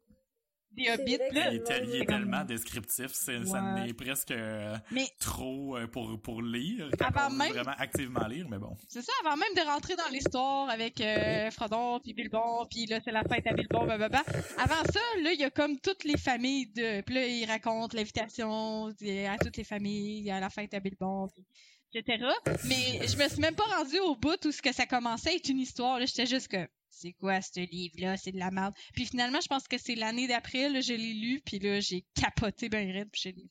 des 0.82 0.90
hobbits, 0.90 1.18
là. 1.32 1.52
Il 1.52 1.56
est, 1.56 1.82
il 1.84 2.02
est 2.02 2.06
tellement 2.06 2.44
descriptif, 2.44 3.08
c'est- 3.12 3.44
ça 3.44 3.60
n'est 3.60 3.92
presque 3.94 4.30
euh, 4.30 4.76
Mais 4.90 5.08
trop 5.18 5.76
euh, 5.76 5.86
pour, 5.86 6.20
pour 6.20 6.42
lire, 6.42 6.88
quand 6.98 7.06
Avant 7.06 7.34
même- 7.34 7.52
vraiment 7.52 7.74
activement 7.78 8.26
lire, 8.26 8.46
mais 8.50 8.58
bon. 8.58 8.76
c'est 8.88 9.02
ça, 9.02 9.12
avant 9.24 9.36
même 9.36 9.54
de 9.56 9.60
rentrer 9.68 9.96
dans 9.96 10.08
l'histoire 10.12 10.68
avec 10.70 11.00
euh, 11.00 11.50
Frodon, 11.50 12.00
puis 12.00 12.14
Bilbon, 12.14 12.66
puis 12.70 12.86
là, 12.86 12.98
c'est 13.04 13.12
la 13.12 13.22
fête 13.24 13.46
à 13.46 13.52
Bilbon, 13.52 13.84
blablabla. 13.84 14.22
Avant 14.58 14.82
ça, 14.92 15.00
là, 15.22 15.32
il 15.32 15.40
y 15.40 15.44
a 15.44 15.50
comme 15.50 15.78
toutes 15.80 16.04
les 16.04 16.16
familles 16.16 16.66
de... 16.74 17.00
Puis 17.02 17.14
là, 17.14 17.26
il 17.26 17.44
raconte 17.46 17.94
l'invitation 17.94 18.86
à 18.88 19.38
toutes 19.42 19.56
les 19.56 19.64
familles, 19.64 20.30
à 20.30 20.40
la 20.40 20.50
fête 20.50 20.74
à 20.74 20.80
Bilbon, 20.80 21.28
puis 21.28 21.44
etc. 21.92 22.24
Mais 22.64 23.06
je 23.06 23.16
me 23.16 23.28
suis 23.28 23.40
même 23.40 23.54
pas 23.54 23.64
rendue 23.64 24.00
au 24.00 24.16
bout 24.16 24.44
où 24.44 24.52
ce 24.52 24.62
que 24.62 24.72
ça 24.72 24.86
commençait 24.86 25.30
à 25.30 25.34
être 25.34 25.48
une 25.48 25.60
histoire. 25.60 26.00
J'étais 26.00 26.26
juste 26.26 26.48
que 26.48 26.68
c'est 26.90 27.12
quoi 27.14 27.40
ce 27.40 27.60
livre-là, 27.60 28.16
c'est 28.16 28.32
de 28.32 28.38
la 28.38 28.50
merde. 28.50 28.74
Puis 28.94 29.06
finalement, 29.06 29.40
je 29.40 29.48
pense 29.48 29.68
que 29.68 29.78
c'est 29.78 29.94
l'année 29.94 30.26
d'après, 30.26 30.82
je 30.82 30.92
l'ai 30.92 31.14
lu, 31.14 31.40
puis 31.44 31.58
là, 31.58 31.80
j'ai 31.80 32.04
capoté 32.14 32.68
ben 32.68 32.90
raide, 32.90 33.08
puis 33.10 33.22
je 33.24 33.28
l'ai 33.30 33.50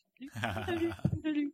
lu. 1.33 1.53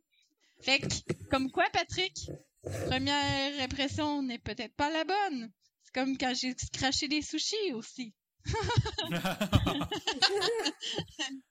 Fait 0.60 0.80
que, 0.80 0.86
comme 1.30 1.50
quoi, 1.50 1.64
Patrick, 1.72 2.30
première 2.62 3.60
impression 3.60 4.22
n'est 4.22 4.38
peut-être 4.38 4.74
pas 4.74 4.90
la 4.90 5.04
bonne. 5.04 5.50
C'est 5.82 5.94
comme 5.94 6.18
quand 6.18 6.34
j'ai 6.34 6.54
craché 6.72 7.08
des 7.08 7.22
sushis 7.22 7.72
aussi. 7.72 8.14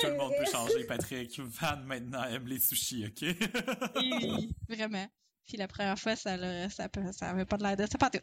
Tout 0.00 0.06
le 0.06 0.16
monde 0.16 0.32
peut 0.38 0.50
changer, 0.50 0.84
Patrick. 0.84 1.38
Van 1.40 1.76
maintenant 1.84 2.24
aime 2.24 2.46
les 2.46 2.58
sushis, 2.60 3.06
ok? 3.06 3.22
Et 4.02 4.48
vraiment. 4.68 5.06
Puis 5.46 5.56
la 5.56 5.66
première 5.68 5.98
fois, 5.98 6.14
ça, 6.16 6.36
leur- 6.36 6.70
ça, 6.70 6.88
ça 7.12 7.30
avait 7.30 7.44
pas 7.44 7.56
de 7.56 7.62
l'air 7.64 7.76
de 7.76 7.86
ça, 7.86 7.98
pas 7.98 8.10
tout. 8.10 8.20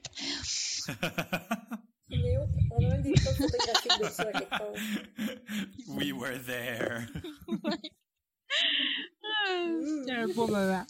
Oh, 2.11 2.47
on 2.71 2.85
a 2.85 2.87
même 2.89 3.01
des 3.03 3.15
photos 3.19 3.51
photographiques 3.51 3.99
de 4.01 4.09
ça 4.09 4.23
à 4.23 4.31
quelque 4.31 4.49
part. 4.49 4.73
We 5.87 6.11
were 6.11 6.39
there. 6.43 7.07
C'était 9.47 10.11
un 10.13 10.27
beau 10.27 10.47
moment. 10.47 10.85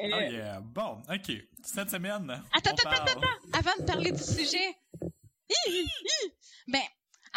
Oh 0.00 0.06
yeah. 0.06 0.60
Bon, 0.60 1.02
ok. 1.10 1.32
Cette 1.64 1.90
semaine, 1.90 2.30
Attends, 2.52 2.70
on 2.70 2.90
attends, 2.90 3.04
parle... 3.20 3.26
Avant 3.52 3.76
de 3.80 3.84
parler 3.84 4.12
du 4.12 4.22
sujet, 4.22 4.76
hi, 5.02 5.54
hi, 5.66 5.82
hi. 5.82 6.32
ben, 6.68 6.82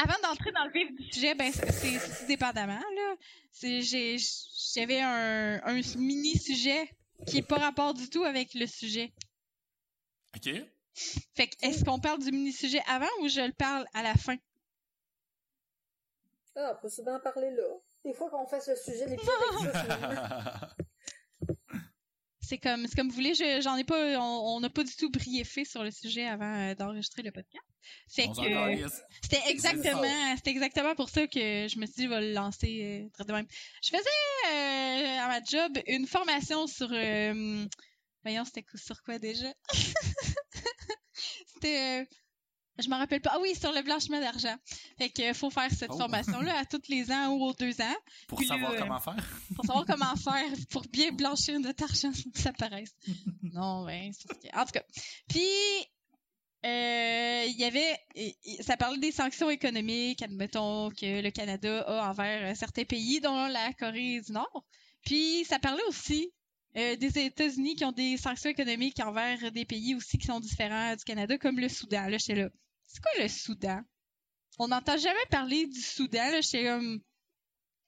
avant 0.03 0.19
d'entrer 0.23 0.51
dans 0.51 0.65
le 0.65 0.71
vif 0.71 0.91
du 0.95 1.11
sujet, 1.11 1.35
ben, 1.35 1.51
c'est 1.51 1.99
tout 1.99 2.25
dépendamment, 2.27 2.73
là. 2.73 3.15
J'avais 3.61 5.01
un, 5.01 5.61
un 5.63 5.81
mini-sujet 5.97 6.89
qui 7.27 7.39
est 7.39 7.47
pas 7.47 7.57
rapport 7.57 7.93
du 7.93 8.09
tout 8.09 8.23
avec 8.23 8.53
le 8.53 8.65
sujet. 8.65 9.13
Ok. 10.35 10.49
Fait 11.35 11.47
que, 11.47 11.55
est-ce 11.61 11.85
qu'on 11.85 11.99
parle 11.99 12.19
du 12.19 12.31
mini-sujet 12.31 12.81
avant 12.87 13.09
ou 13.21 13.29
je 13.29 13.41
le 13.41 13.53
parle 13.53 13.85
à 13.93 14.03
la 14.03 14.13
fin? 14.15 14.37
Ah, 16.55 16.75
on 16.75 16.81
peut 16.81 16.89
souvent 16.89 17.15
en 17.15 17.19
parler 17.19 17.51
là. 17.51 17.63
Des 18.03 18.13
fois 18.13 18.29
qu'on 18.29 18.45
fait 18.47 18.59
ce 18.59 18.75
sujet, 18.75 19.05
les 19.07 19.15
plus 19.17 19.29
avec 19.29 19.73
ça, 19.73 19.83
finalement. 19.83 20.67
C'est 22.51 22.57
comme, 22.57 22.85
c'est 22.85 22.97
comme 22.97 23.07
vous 23.07 23.15
voulez, 23.15 23.33
je- 23.33 23.61
j'en 23.61 23.77
ai 23.77 23.85
pas, 23.85 24.19
on 24.19 24.59
n'a 24.59 24.69
pas 24.69 24.83
du 24.83 24.93
tout 24.97 25.09
briefé 25.09 25.63
sur 25.63 25.85
le 25.85 25.89
sujet 25.91 26.25
avant 26.27 26.53
euh, 26.53 26.75
d'enregistrer 26.75 27.21
le 27.21 27.31
podcast. 27.31 27.63
Fait 28.13 28.27
On 28.27 28.33
que. 28.33 28.89
C'était 29.23 29.41
exactement, 29.49 30.35
c'était 30.35 30.51
exactement 30.51 30.93
pour 30.95 31.07
ça 31.09 31.27
que 31.27 31.39
je 31.69 31.79
me 31.79 31.85
suis 31.85 31.95
dit, 31.95 32.03
je 32.03 32.09
vais 32.09 32.19
le 32.19 32.33
lancer 32.33 33.05
euh, 33.05 33.09
très 33.13 33.23
de 33.23 33.31
même. 33.31 33.47
Je 33.81 33.89
faisais 33.91 34.51
euh, 34.51 35.19
à 35.21 35.27
ma 35.29 35.41
job 35.41 35.79
une 35.87 36.05
formation 36.05 36.67
sur, 36.67 36.89
euh, 36.91 37.65
voyons, 38.25 38.43
c'était 38.43 38.65
sur 38.75 39.01
quoi 39.01 39.17
déjà? 39.17 39.53
C'était, 41.53 42.01
euh, 42.01 42.05
je 42.81 42.89
m'en 42.89 42.97
rappelle 42.97 43.21
pas. 43.21 43.31
Ah 43.33 43.39
oui, 43.41 43.53
sur 43.55 43.71
le 43.71 43.81
blanchiment 43.81 44.19
d'argent. 44.19 44.55
Fait 44.97 45.09
que 45.09 45.33
faut 45.33 45.49
faire 45.49 45.69
cette 45.71 45.91
Oh. 45.93 45.97
formation-là 45.97 46.57
à 46.59 46.65
tous 46.65 46.81
les 46.89 47.11
ans 47.11 47.29
ou 47.29 47.43
aux 47.45 47.53
deux 47.53 47.79
ans 47.81 47.95
Pour 48.27 48.37
puis 48.39 48.47
savoir 48.47 48.73
là, 48.73 48.79
comment 48.79 48.99
faire. 48.99 49.15
pour 49.55 49.65
savoir 49.65 49.85
comment 49.85 50.15
faire 50.15 50.51
pour 50.69 50.81
bien 50.91 51.11
blanchir 51.11 51.59
notre 51.59 51.83
argent 51.83 52.11
sans 52.13 52.29
que 52.31 52.39
ça 52.39 52.53
paraisse. 52.53 52.95
Non, 53.43 53.85
ben, 53.85 54.11
que- 54.11 54.57
En 54.59 54.65
tout 54.65 54.71
cas. 54.71 54.83
Puis, 55.27 55.41
euh, 56.65 57.45
il 57.47 57.55
y 57.57 57.63
avait... 57.65 57.97
Ça 58.61 58.77
parlait 58.77 58.99
des 58.99 59.11
sanctions 59.11 59.49
économiques, 59.49 60.21
admettons, 60.21 60.89
que 60.91 61.21
le 61.21 61.31
Canada 61.31 61.81
a 61.87 62.09
envers 62.11 62.51
euh, 62.51 62.55
certains 62.55 62.83
pays, 62.85 63.19
dont 63.19 63.47
la 63.47 63.73
Corée 63.73 64.21
du 64.21 64.31
Nord. 64.31 64.63
Puis, 65.05 65.43
ça 65.45 65.57
parlait 65.59 65.83
aussi 65.87 66.31
euh, 66.77 66.95
des 66.95 67.17
États-Unis 67.17 67.75
qui 67.75 67.83
ont 67.83 67.91
des 67.91 68.15
sanctions 68.17 68.49
économiques 68.51 68.99
envers 69.03 69.51
des 69.51 69.65
pays 69.65 69.95
aussi 69.95 70.17
qui 70.19 70.27
sont 70.27 70.39
différents 70.39 70.95
du 70.95 71.03
Canada, 71.03 71.37
comme 71.39 71.59
le 71.59 71.67
Soudan. 71.67 72.07
Là, 72.07 72.17
j'étais 72.19 72.39
là. 72.39 72.49
C'est 72.93 73.01
quoi 73.01 73.11
le 73.23 73.27
Soudan? 73.29 73.81
On 74.59 74.67
n'entend 74.67 74.97
jamais 74.97 75.25
parler 75.29 75.65
du 75.67 75.81
Soudan. 75.81 76.29
Là, 76.31 76.41
j'étais 76.41 76.65
comme... 76.65 76.99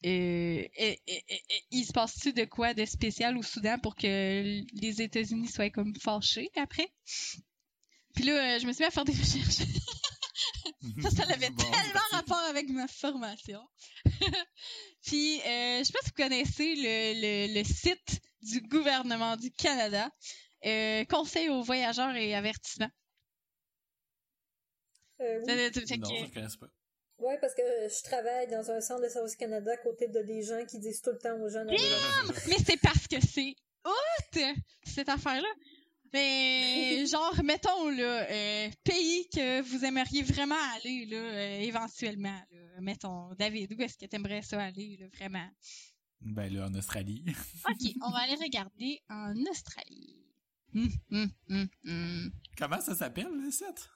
Euh, 0.05 0.67
et- 0.75 1.01
et- 1.07 1.23
et- 1.29 1.43
et- 1.49 1.63
il 1.71 1.85
se 1.85 1.93
passe-tu 1.93 2.33
de 2.33 2.43
quoi 2.45 2.73
de 2.73 2.83
spécial 2.85 3.37
au 3.37 3.43
Soudan 3.43 3.77
pour 3.79 3.95
que 3.95 4.61
les 4.73 5.01
États-Unis 5.01 5.47
soient 5.47 5.69
comme 5.69 5.93
fâchés 6.01 6.49
après? 6.55 6.89
Puis 8.15 8.25
là, 8.25 8.55
euh, 8.55 8.59
je 8.59 8.67
me 8.67 8.73
suis 8.73 8.81
mis 8.83 8.87
à 8.87 8.91
faire 8.91 9.05
des 9.05 9.13
recherches. 9.13 9.67
Ça, 11.01 11.09
ça 11.09 11.23
avait 11.33 11.49
Bon, 11.49 11.63
tellement 11.63 12.01
rapport 12.11 12.43
avec 12.49 12.69
ma 12.69 12.87
formation. 12.87 13.61
Puis, 15.05 15.39
euh, 15.41 15.79
je 15.79 15.83
sais 15.85 15.93
pas 15.93 15.99
si 16.03 16.09
vous 16.09 16.23
connaissez 16.23 16.75
le, 16.75 17.47
le, 17.47 17.53
le 17.59 17.63
site 17.63 18.21
du 18.41 18.61
gouvernement 18.61 19.37
du 19.37 19.51
Canada, 19.51 20.09
euh, 20.65 21.05
Conseil 21.05 21.49
aux 21.49 21.61
voyageurs 21.63 22.15
et 22.15 22.35
avertissements. 22.35 22.89
Euh, 25.21 25.41
oui. 25.45 25.47
Non, 25.47 26.09
je 26.09 26.33
connais 26.33 26.47
pas. 26.59 26.67
Ouais, 27.19 27.37
parce 27.39 27.53
que 27.53 27.61
je 27.61 28.03
travaille 28.03 28.47
dans 28.49 28.69
un 28.71 28.81
centre 28.81 29.03
de 29.03 29.09
service 29.09 29.35
Canada 29.35 29.71
à 29.71 29.77
côté 29.77 30.07
de 30.07 30.21
des 30.21 30.41
gens 30.41 30.65
qui 30.65 30.79
disent 30.79 31.01
tout 31.01 31.11
le 31.11 31.19
temps 31.19 31.39
aux 31.39 31.49
gens 31.49 31.63
d'aller 31.63 31.77
Mais 32.47 32.57
c'est 32.65 32.79
parce 32.81 33.07
que 33.07 33.21
c'est 33.21 33.55
hot, 33.85 34.39
cette 34.83 35.09
affaire-là. 35.09 35.47
Mais 36.11 37.05
genre, 37.11 37.39
mettons, 37.43 37.89
là, 37.89 38.29
euh, 38.29 38.69
pays 38.83 39.27
que 39.29 39.61
vous 39.61 39.85
aimeriez 39.85 40.23
vraiment 40.23 40.59
aller, 40.75 41.05
là, 41.05 41.17
euh, 41.17 41.59
éventuellement, 41.61 42.39
là. 42.51 42.81
Mettons, 42.81 43.33
David, 43.35 43.73
où 43.73 43.81
est-ce 43.81 43.97
que 43.97 44.05
t'aimerais 44.05 44.41
ça 44.41 44.61
aller, 44.61 44.97
là, 44.99 45.07
vraiment? 45.13 45.47
Ben 46.21 46.53
là, 46.53 46.67
en 46.67 46.73
Australie. 46.75 47.23
OK, 47.69 47.91
on 48.01 48.11
va 48.11 48.19
aller 48.19 48.35
regarder 48.35 49.01
en 49.09 49.33
Australie. 49.49 50.17
Hum, 50.75 50.89
hum, 51.11 51.29
hum, 51.49 51.67
hum. 51.85 52.31
Comment 52.57 52.81
ça 52.81 52.95
s'appelle, 52.95 53.29
le 53.31 53.51
site? 53.51 53.89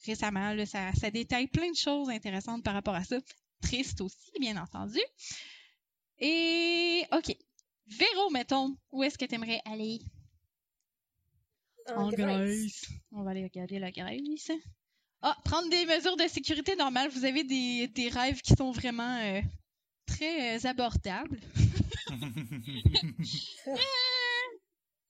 récemment, 0.07 0.53
là, 0.55 0.65
ça, 0.65 0.93
ça 0.95 1.11
détaille 1.11 1.49
plein 1.49 1.71
de 1.71 1.77
choses 1.77 2.09
intéressantes 2.09 2.63
par 2.63 2.75
rapport 2.75 2.95
à 2.95 3.05
ça. 3.05 3.19
triste 3.61 4.01
aussi, 4.01 4.31
bien 4.41 4.57
entendu. 4.57 5.01
Et, 6.21 7.05
OK. 7.13 7.37
Véro, 7.87 8.31
mettons, 8.31 8.77
où 8.93 9.03
est-ce 9.03 9.19
que 9.19 9.25
tu 9.25 9.35
aimerais 9.35 9.61
aller? 9.65 9.99
En 11.97 12.11
Grèce. 12.11 12.87
On 13.13 13.23
va 13.23 13.31
aller 13.31 13.45
regarder 13.45 13.79
la 13.79 13.91
Grèce. 13.91 14.51
Ah, 15.23 15.37
prendre 15.45 15.69
des 15.69 15.85
mesures 15.87 16.17
de 16.17 16.29
sécurité 16.29 16.77
normales. 16.77 17.11
Vous 17.11 17.25
avez 17.25 17.45
des, 17.45 17.89
des 17.89 18.09
rêves 18.09 18.41
qui 18.41 18.55
sont 18.55 18.71
vraiment 18.71 19.19
euh, 19.19 19.41
très 20.07 20.57
euh, 20.57 20.69
abordables. 20.69 21.41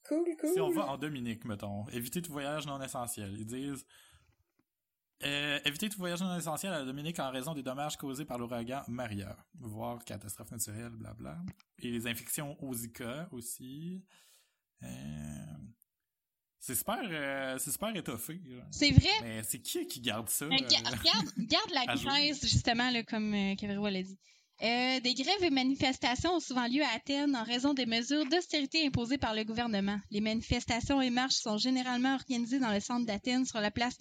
Cool, 0.08 0.24
cool. 0.40 0.52
Si 0.54 0.60
on 0.60 0.70
va 0.70 0.86
en 0.86 0.96
Dominique, 0.96 1.44
mettons, 1.44 1.86
éviter 1.88 2.22
tout 2.22 2.32
voyage 2.32 2.66
non 2.66 2.80
essentiel. 2.80 3.34
Ils 3.38 3.44
disent 3.44 3.84
euh, 5.24 5.58
éviter 5.64 5.90
tout 5.90 5.98
voyage 5.98 6.22
non 6.22 6.34
essentiel 6.36 6.72
à 6.72 6.78
la 6.78 6.84
Dominique 6.86 7.18
en 7.18 7.30
raison 7.30 7.52
des 7.52 7.62
dommages 7.62 7.98
causés 7.98 8.24
par 8.24 8.38
l'ouragan 8.38 8.82
Maria, 8.88 9.36
voire 9.58 10.02
catastrophe 10.04 10.50
naturelle, 10.50 10.90
blabla. 10.90 11.38
Et 11.80 11.90
les 11.90 12.06
infections 12.06 12.56
au 12.62 12.72
Zika 12.72 13.28
aussi. 13.32 14.02
Euh, 14.82 14.86
c'est 16.60 16.74
super, 16.74 16.98
euh, 17.02 17.56
c'est 17.58 17.70
super 17.70 17.94
étoffé. 17.94 18.40
C'est 18.70 18.90
vrai? 18.90 19.08
Mais 19.22 19.42
c'est 19.42 19.60
qui 19.60 19.86
qui 19.86 20.00
garde 20.00 20.28
ça? 20.28 20.46
Euh, 20.46 20.50
regarde, 20.50 21.28
regarde 21.36 21.70
la. 21.72 21.94
Grèce, 21.94 22.40
justement, 22.42 22.90
là, 22.90 23.02
comme 23.04 23.34
euh, 23.34 23.90
l'a 23.90 24.02
dit. 24.02 24.18
Euh, 24.60 24.98
des 24.98 25.14
grèves 25.14 25.44
et 25.44 25.50
manifestations 25.50 26.34
ont 26.34 26.40
souvent 26.40 26.66
lieu 26.66 26.82
à 26.82 26.96
Athènes 26.96 27.36
en 27.36 27.44
raison 27.44 27.74
des 27.74 27.86
mesures 27.86 28.26
d'austérité 28.26 28.84
imposées 28.84 29.18
par 29.18 29.32
le 29.32 29.44
gouvernement. 29.44 29.98
Les 30.10 30.20
manifestations 30.20 31.00
et 31.00 31.10
marches 31.10 31.36
sont 31.36 31.58
généralement 31.58 32.14
organisées 32.14 32.58
dans 32.58 32.72
le 32.72 32.80
centre 32.80 33.06
d'Athènes 33.06 33.44
sur 33.44 33.60
la 33.60 33.70
place 33.70 33.96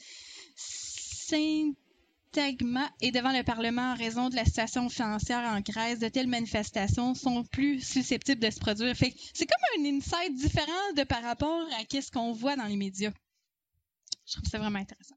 Syntagma 2.38 2.88
et 3.02 3.12
devant 3.12 3.36
le 3.36 3.44
Parlement 3.44 3.94
en 3.94 3.96
raison 3.96 4.30
de 4.30 4.36
la 4.36 4.46
situation 4.46 4.90
financière 4.90 5.40
en 5.40 5.60
Grèce. 5.62 5.98
De 5.98 6.08
telles 6.08 6.28
manifestations 6.28 7.16
sont 7.16 7.44
plus 7.44 7.82
susceptibles 7.82 8.40
de 8.40 8.52
se 8.52 8.60
produire. 8.60 8.96
Fait 8.96 9.12
que 9.12 9.18
c'est 9.34 9.48
comme 9.48 9.82
un 9.82 9.86
insight 9.86 10.36
différent 10.36 10.94
de 10.96 11.04
par 11.04 11.24
rapport 11.24 11.68
à 11.74 12.02
ce 12.02 12.12
qu'on 12.12 12.34
voit 12.34 12.56
dans 12.56 12.66
les 12.66 12.76
médias. 12.76 13.12
Je 14.28 14.34
trouve 14.34 14.48
ça 14.48 14.60
vraiment 14.60 14.78
intéressant. 14.78 15.16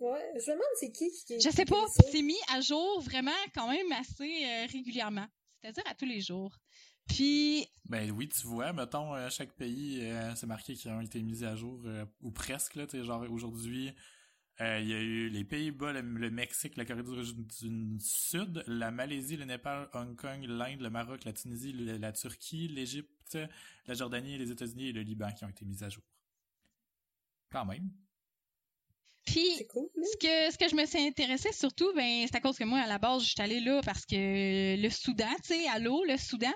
Ouais, 0.00 0.18
je 0.34 0.50
me 0.50 0.54
demande 0.54 0.66
c'est 0.80 0.90
qui 0.90 1.10
qui. 1.10 1.40
Je 1.40 1.50
sais 1.50 1.64
pas, 1.64 1.84
c'est 2.10 2.22
mis 2.22 2.38
à 2.52 2.60
jour 2.60 3.00
vraiment 3.00 3.30
quand 3.54 3.68
même 3.68 3.92
assez 3.92 4.44
euh, 4.44 4.66
régulièrement. 4.72 5.26
C'est-à-dire 5.60 5.84
à 5.86 5.94
tous 5.94 6.06
les 6.06 6.20
jours. 6.20 6.56
Puis, 7.08 7.66
Ben 7.86 8.10
oui, 8.10 8.28
tu 8.28 8.46
vois, 8.46 8.72
mettons, 8.72 9.14
euh, 9.14 9.30
chaque 9.30 9.52
pays, 9.52 10.00
euh, 10.02 10.34
c'est 10.34 10.46
marqué 10.46 10.74
qu'ils 10.74 10.90
ont 10.90 11.00
été 11.00 11.22
mis 11.22 11.42
à 11.42 11.56
jour, 11.56 11.80
euh, 11.86 12.04
ou 12.20 12.30
presque, 12.30 12.74
là, 12.74 12.86
tu 12.86 12.98
sais, 12.98 13.04
genre 13.04 13.24
aujourd'hui, 13.30 13.92
euh, 14.60 14.80
il 14.80 14.88
y 14.88 14.92
a 14.94 15.00
eu 15.00 15.28
les 15.28 15.44
Pays-Bas, 15.44 15.92
le, 15.92 16.00
le 16.00 16.30
Mexique, 16.30 16.76
la 16.76 16.84
Corée 16.84 17.02
du, 17.04 17.10
du 17.10 18.00
Sud, 18.00 18.64
la 18.66 18.90
Malaisie, 18.90 19.36
le 19.36 19.44
Népal, 19.44 19.88
Hong 19.94 20.16
Kong, 20.16 20.44
l'Inde, 20.44 20.80
le 20.80 20.90
Maroc, 20.90 21.24
la 21.24 21.32
Tunisie, 21.32 21.72
le- 21.72 21.96
la 21.96 22.12
Turquie, 22.12 22.68
l'Égypte, 22.68 23.38
la 23.86 23.94
Jordanie, 23.94 24.36
les 24.38 24.50
États-Unis 24.50 24.88
et 24.88 24.92
le 24.92 25.02
Liban 25.02 25.30
qui 25.32 25.44
ont 25.44 25.48
été 25.48 25.64
mis 25.64 25.82
à 25.84 25.88
jour. 25.88 26.02
Quand 27.50 27.64
même. 27.66 27.90
puis 29.24 29.46
C'est 29.58 29.66
cool, 29.68 29.88
ce 29.94 30.16
que, 30.16 30.52
ce 30.52 30.58
que 30.58 30.68
je 30.68 30.74
me 30.74 30.84
suis 30.86 30.98
intéressée 31.00 31.52
surtout, 31.52 31.92
ben, 31.94 32.26
c'est 32.26 32.36
à 32.36 32.40
cause 32.40 32.58
que 32.58 32.64
moi, 32.64 32.80
à 32.80 32.86
la 32.86 32.98
base, 32.98 33.22
je 33.24 33.30
suis 33.30 33.40
allée 33.42 33.60
là 33.60 33.80
parce 33.84 34.04
que 34.06 34.76
le 34.80 34.90
Soudan, 34.90 35.34
tu 35.42 35.54
sais, 35.54 35.68
à 35.68 35.78
l'eau, 35.78 36.04
le 36.04 36.16
Soudan, 36.16 36.52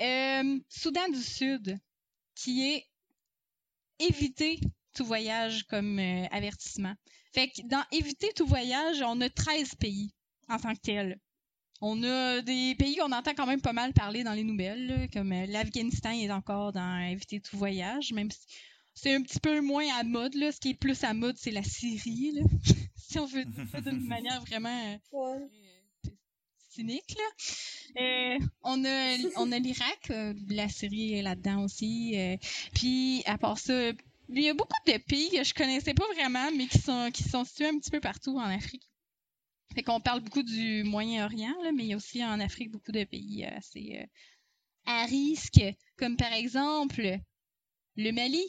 euh, 0.00 0.58
Soudan 0.68 1.08
du 1.10 1.22
Sud, 1.22 1.78
qui 2.34 2.66
est 2.72 2.86
éviter 3.98 4.60
tout 4.94 5.04
voyage 5.04 5.64
comme 5.64 5.98
euh, 5.98 6.26
avertissement. 6.30 6.94
Fait 7.36 7.48
que 7.48 7.60
dans 7.68 7.84
éviter 7.92 8.32
tout 8.34 8.46
voyage, 8.46 9.02
on 9.02 9.20
a 9.20 9.28
13 9.28 9.74
pays 9.74 10.10
en 10.48 10.58
tant 10.58 10.74
que 10.74 10.80
tel. 10.80 11.20
On 11.82 12.02
a 12.02 12.40
des 12.40 12.74
pays 12.76 12.96
qu'on 12.96 13.12
entend 13.12 13.34
quand 13.36 13.46
même 13.46 13.60
pas 13.60 13.74
mal 13.74 13.92
parler 13.92 14.24
dans 14.24 14.32
les 14.32 14.42
nouvelles, 14.44 14.86
là, 14.86 15.08
comme 15.08 15.30
euh, 15.32 15.44
l'Afghanistan 15.44 16.12
est 16.12 16.30
encore 16.30 16.72
dans 16.72 16.98
éviter 17.10 17.40
tout 17.40 17.58
voyage, 17.58 18.14
même 18.14 18.30
si 18.30 18.38
c'est 18.94 19.14
un 19.14 19.20
petit 19.20 19.38
peu 19.40 19.60
moins 19.60 19.84
à 19.98 20.02
mode. 20.02 20.34
Là. 20.34 20.50
Ce 20.52 20.58
qui 20.60 20.70
est 20.70 20.74
plus 20.74 21.04
à 21.04 21.12
mode, 21.12 21.36
c'est 21.36 21.50
la 21.50 21.62
Syrie. 21.62 22.32
Là. 22.32 22.42
si 22.96 23.18
on 23.18 23.26
veut 23.26 23.44
dire 23.44 23.66
ça 23.70 23.82
d'une 23.82 24.00
manière 24.08 24.40
vraiment 24.40 24.94
euh, 24.94 24.96
Ouais. 25.12 25.46
cynique. 26.70 27.14
Là. 27.18 28.02
Euh, 28.02 28.38
on 28.62 28.82
a, 28.86 29.16
on 29.36 29.52
a 29.52 29.58
l'Irak, 29.58 30.10
euh, 30.10 30.32
la 30.48 30.70
Syrie 30.70 31.12
est 31.14 31.22
là-dedans 31.22 31.64
aussi. 31.64 32.12
euh, 32.16 32.36
puis 32.74 33.22
à 33.26 33.36
part 33.36 33.58
ça, 33.58 33.92
il 34.28 34.42
y 34.42 34.48
a 34.48 34.54
beaucoup 34.54 34.72
de 34.86 34.98
pays 34.98 35.30
que 35.30 35.44
je 35.44 35.54
connaissais 35.54 35.94
pas 35.94 36.06
vraiment, 36.14 36.50
mais 36.52 36.66
qui 36.66 36.78
sont, 36.78 37.10
qui 37.12 37.22
sont 37.22 37.44
situés 37.44 37.68
un 37.68 37.78
petit 37.78 37.90
peu 37.90 38.00
partout 38.00 38.36
en 38.38 38.48
Afrique. 38.48 38.88
Fait 39.74 39.82
qu'on 39.82 40.00
parle 40.00 40.20
beaucoup 40.20 40.42
du 40.42 40.84
Moyen-Orient, 40.84 41.54
mais 41.74 41.84
il 41.84 41.90
y 41.90 41.92
a 41.92 41.96
aussi 41.96 42.24
en 42.24 42.40
Afrique 42.40 42.70
beaucoup 42.70 42.92
de 42.92 43.04
pays 43.04 43.44
euh, 43.44 43.56
assez 43.56 43.98
euh, 44.00 44.06
à 44.86 45.04
risque, 45.04 45.60
comme 45.96 46.16
par 46.16 46.32
exemple 46.32 47.18
le 47.96 48.10
Mali, 48.12 48.44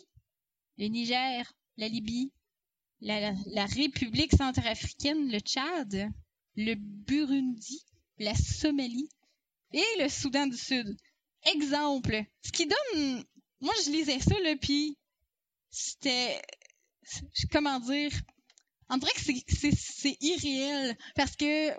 le 0.77 0.87
Niger, 0.87 1.53
la 1.77 1.87
Libye, 1.87 2.31
la, 3.01 3.33
la 3.47 3.65
République 3.65 4.33
centrafricaine, 4.33 5.31
le 5.31 5.39
Tchad, 5.39 6.09
le 6.55 6.75
Burundi, 6.75 7.83
la 8.19 8.33
Somalie 8.35 9.09
et 9.73 9.85
le 9.99 10.09
Soudan 10.09 10.47
du 10.47 10.57
Sud. 10.57 10.97
Exemple, 11.53 12.23
ce 12.41 12.51
qui 12.51 12.67
donne... 12.67 13.23
Moi, 13.59 13.73
je 13.85 13.91
lisais 13.91 14.19
ça, 14.19 14.39
là, 14.39 14.55
puis 14.55 14.97
c'était... 15.69 16.41
Comment 17.51 17.79
dire? 17.79 18.11
On 18.89 18.97
dirait 18.97 19.11
que 19.13 19.21
c'est- 19.21 20.17
irréel, 20.21 20.97
parce 21.15 21.35
que 21.35 21.71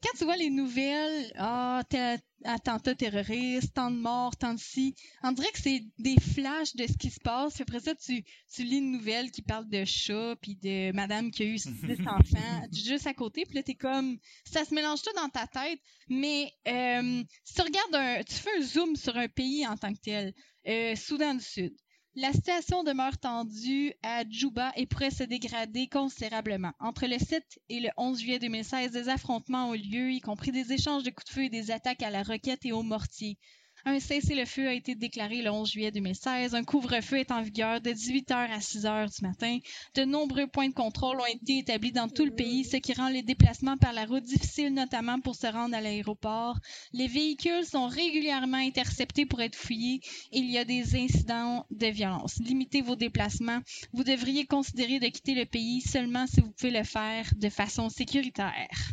quand 0.00 0.16
tu 0.16 0.24
vois 0.24 0.36
les 0.36 0.50
nouvelles, 0.50 1.32
ah, 1.36 1.82
tel 1.90 2.20
attentat 2.44 2.94
terroriste, 2.94 3.74
tant 3.74 3.90
de 3.90 3.96
morts, 3.96 4.36
tant 4.36 4.54
de 4.54 4.60
ci, 4.60 4.94
on 5.24 5.32
dirait 5.32 5.50
que 5.50 5.58
c'est 5.60 5.82
des 5.98 6.14
flashs 6.20 6.76
de 6.76 6.86
ce 6.86 6.96
qui 6.96 7.10
se 7.10 7.18
passe. 7.18 7.54
Puis 7.54 7.62
après 7.62 7.80
ça, 7.80 7.96
tu, 7.96 8.22
tu 8.54 8.62
lis 8.62 8.76
une 8.78 8.92
nouvelle 8.92 9.32
qui 9.32 9.42
parle 9.42 9.68
de 9.68 9.84
chat, 9.84 10.36
puis 10.40 10.54
de 10.54 10.92
madame 10.92 11.32
qui 11.32 11.42
a 11.42 11.46
eu 11.46 11.58
six 11.58 12.00
enfants 12.06 12.62
juste 12.72 13.08
à 13.08 13.14
côté. 13.14 13.44
Puis 13.44 13.56
là, 13.56 13.64
t'es 13.64 13.74
comme, 13.74 14.18
ça 14.44 14.64
se 14.64 14.72
mélange 14.72 15.02
tout 15.02 15.12
dans 15.16 15.28
ta 15.30 15.48
tête. 15.48 15.80
Mais 16.08 16.52
euh, 16.68 17.24
si 17.42 17.54
tu 17.54 17.62
regardes 17.62 17.94
un, 17.96 18.22
tu 18.22 18.34
fais 18.34 18.56
un 18.56 18.62
zoom 18.62 18.94
sur 18.94 19.16
un 19.16 19.28
pays 19.28 19.66
en 19.66 19.76
tant 19.76 19.92
que 19.92 20.00
tel, 20.00 20.32
euh, 20.68 20.94
Soudan 20.94 21.34
du 21.34 21.44
Sud. 21.44 21.74
La 22.20 22.32
situation 22.32 22.82
demeure 22.82 23.16
tendue 23.16 23.92
à 24.02 24.24
Djouba 24.28 24.72
et 24.74 24.86
pourrait 24.86 25.12
se 25.12 25.22
dégrader 25.22 25.86
considérablement. 25.86 26.72
Entre 26.80 27.06
le 27.06 27.16
7 27.16 27.60
et 27.68 27.78
le 27.78 27.90
11 27.96 28.18
juillet 28.18 28.40
2016, 28.40 28.90
des 28.90 29.08
affrontements 29.08 29.70
ont 29.70 29.74
eu 29.74 29.78
lieu, 29.78 30.10
y 30.10 30.20
compris 30.20 30.50
des 30.50 30.72
échanges 30.72 31.04
de 31.04 31.10
coups 31.10 31.26
de 31.26 31.30
feu 31.30 31.44
et 31.44 31.48
des 31.48 31.70
attaques 31.70 32.02
à 32.02 32.10
la 32.10 32.24
roquette 32.24 32.66
et 32.66 32.72
au 32.72 32.82
mortier. 32.82 33.38
Un 33.84 34.00
cessez-le-feu 34.00 34.68
a 34.68 34.74
été 34.74 34.94
déclaré 34.94 35.40
le 35.40 35.50
11 35.50 35.70
juillet 35.70 35.90
2016. 35.90 36.54
Un 36.54 36.64
couvre-feu 36.64 37.18
est 37.18 37.30
en 37.30 37.42
vigueur 37.42 37.80
de 37.80 37.90
18h 37.90 38.34
à 38.34 38.58
6h 38.58 39.16
du 39.16 39.26
matin. 39.26 39.58
De 39.94 40.04
nombreux 40.04 40.46
points 40.46 40.68
de 40.68 40.74
contrôle 40.74 41.20
ont 41.20 41.26
été 41.26 41.58
établis 41.58 41.92
dans 41.92 42.08
tout 42.08 42.24
le 42.24 42.34
pays, 42.34 42.64
ce 42.64 42.76
qui 42.76 42.92
rend 42.92 43.08
les 43.08 43.22
déplacements 43.22 43.76
par 43.76 43.92
la 43.92 44.04
route 44.04 44.24
difficiles, 44.24 44.74
notamment 44.74 45.20
pour 45.20 45.36
se 45.36 45.46
rendre 45.46 45.76
à 45.76 45.80
l'aéroport. 45.80 46.58
Les 46.92 47.06
véhicules 47.06 47.64
sont 47.64 47.86
régulièrement 47.86 48.58
interceptés 48.58 49.26
pour 49.26 49.40
être 49.40 49.56
fouillés 49.56 50.00
et 50.32 50.38
il 50.38 50.50
y 50.50 50.58
a 50.58 50.64
des 50.64 50.96
incidents 50.96 51.64
de 51.70 51.86
violence. 51.86 52.38
Limitez 52.40 52.82
vos 52.82 52.96
déplacements. 52.96 53.60
Vous 53.92 54.04
devriez 54.04 54.46
considérer 54.46 54.98
de 54.98 55.06
quitter 55.06 55.34
le 55.34 55.46
pays 55.46 55.80
seulement 55.80 56.26
si 56.26 56.40
vous 56.40 56.50
pouvez 56.50 56.72
le 56.72 56.84
faire 56.84 57.30
de 57.36 57.48
façon 57.48 57.88
sécuritaire. 57.88 58.92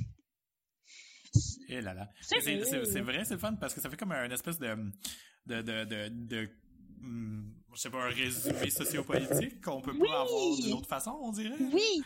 Et 1.68 1.82
là 1.82 1.94
là. 1.94 2.10
C'est 2.22 2.40
vrai. 3.02 3.24
c'est- 3.26 3.38
fun 3.38 3.54
parce 3.56 3.74
que 3.74 3.82
ça 3.82 3.90
fait 3.90 3.98
comme 3.98 4.12
un 4.12 4.30
espèce 4.30 4.60
de 4.60 4.76
de 5.48 5.62
de 5.62 5.84
de, 5.86 6.10
de 6.10 6.50
hum, 7.02 7.54
je 7.74 7.80
sais 7.82 7.90
pas 7.90 8.04
un 8.06 8.10
résumé 8.10 8.70
sociopolitique 8.70 9.62
qu'on 9.62 9.82
peut 9.82 9.92
Oui. 9.92 10.08
pas 10.08 10.22
avoir 10.22 10.56
d'une 10.58 10.74
autre 10.74 10.88
façon, 10.88 11.18
on 11.22 11.32
dirait. 11.32 11.56
Oui, 11.60 12.02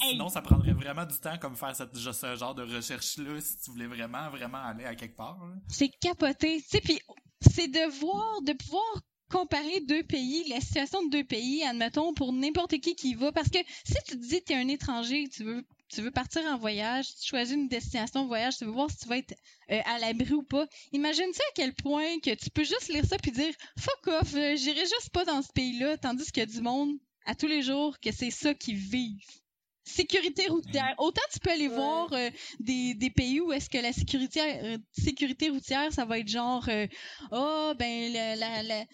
Sinon, 0.00 0.28
ça 0.28 0.40
prendrait 0.42 0.72
vraiment 0.74 1.04
du 1.04 1.18
temps 1.18 1.36
comme 1.38 1.56
faire 1.56 1.74
cette, 1.74 1.96
ce 1.96 2.36
genre 2.36 2.54
de 2.54 2.62
recherche-là 2.62 3.40
si 3.40 3.56
tu 3.58 3.70
voulais 3.72 3.86
vraiment, 3.88 4.30
vraiment 4.30 4.58
aller 4.58 4.84
à 4.84 4.94
quelque 4.94 5.16
part. 5.16 5.38
c'est 5.68 5.88
capoté. 6.00 6.58
Tu 6.62 6.68
sais, 6.68 6.80
puis 6.80 7.00
c'est 7.40 7.66
de 7.68 7.90
voir, 8.00 8.42
de 8.42 8.52
pouvoir 8.52 8.84
comparer 9.28 9.80
deux 9.80 10.04
pays, 10.04 10.44
la 10.48 10.60
situation 10.60 11.04
de 11.06 11.10
deux 11.10 11.24
pays, 11.24 11.64
admettons, 11.64 12.14
pour 12.14 12.32
n'importe 12.32 12.78
qui 12.78 12.94
qui 12.94 13.10
y 13.10 13.14
va. 13.14 13.32
Parce 13.32 13.48
que 13.48 13.58
si 13.84 13.94
tu 14.06 14.12
te 14.18 14.24
dis 14.28 14.40
que 14.40 14.44
tu 14.46 14.52
es 14.52 14.56
un 14.56 14.68
étranger, 14.68 15.26
tu 15.28 15.42
veux, 15.42 15.64
tu 15.94 16.00
veux 16.02 16.10
partir 16.10 16.42
en 16.46 16.56
voyage, 16.58 17.06
tu 17.20 17.28
choisis 17.28 17.54
une 17.54 17.68
destination 17.68 18.22
de 18.22 18.26
voyage, 18.28 18.56
tu 18.58 18.64
veux 18.64 18.70
voir 18.70 18.90
si 18.90 18.96
tu 18.98 19.08
vas 19.08 19.18
être 19.18 19.34
euh, 19.70 19.80
à 19.84 19.98
l'abri 19.98 20.32
ou 20.32 20.42
pas. 20.42 20.66
Imagine-tu 20.92 21.40
à 21.40 21.52
quel 21.54 21.74
point 21.74 22.18
que 22.20 22.34
tu 22.34 22.50
peux 22.50 22.64
juste 22.64 22.88
lire 22.88 23.04
ça 23.04 23.18
puis 23.18 23.30
dire 23.32 23.52
fuck 23.78 24.06
off, 24.08 24.34
euh, 24.34 24.56
j'irai 24.56 24.80
juste 24.80 25.10
pas 25.12 25.24
dans 25.24 25.42
ce 25.42 25.52
pays-là, 25.52 25.96
tandis 25.98 26.24
qu'il 26.32 26.40
y 26.40 26.44
a 26.44 26.46
du 26.46 26.60
monde 26.62 26.92
à 27.26 27.34
tous 27.34 27.46
les 27.46 27.62
jours 27.62 27.98
que 28.00 28.10
c'est 28.12 28.30
ça 28.30 28.54
qu'ils 28.54 28.76
vivent. 28.76 29.24
Sécurité 29.84 30.46
routière. 30.46 30.94
Autant 30.98 31.22
tu 31.32 31.40
peux 31.40 31.50
aller 31.50 31.66
Ouais. 31.68 31.74
voir 31.74 32.12
euh, 32.12 32.30
des, 32.60 32.94
des 32.94 33.10
pays 33.10 33.40
où 33.40 33.52
est-ce 33.52 33.68
que 33.68 33.78
la 33.78 33.92
sécurité, 33.92 34.40
euh, 34.40 34.78
sécurité 34.92 35.50
routière, 35.50 35.92
ça 35.92 36.04
va 36.04 36.20
être 36.20 36.28
genre, 36.28 36.68
oh, 37.32 37.72
ben, 37.76 38.12
la, 38.12 38.36
la, 38.36 38.62
la- 38.62 38.84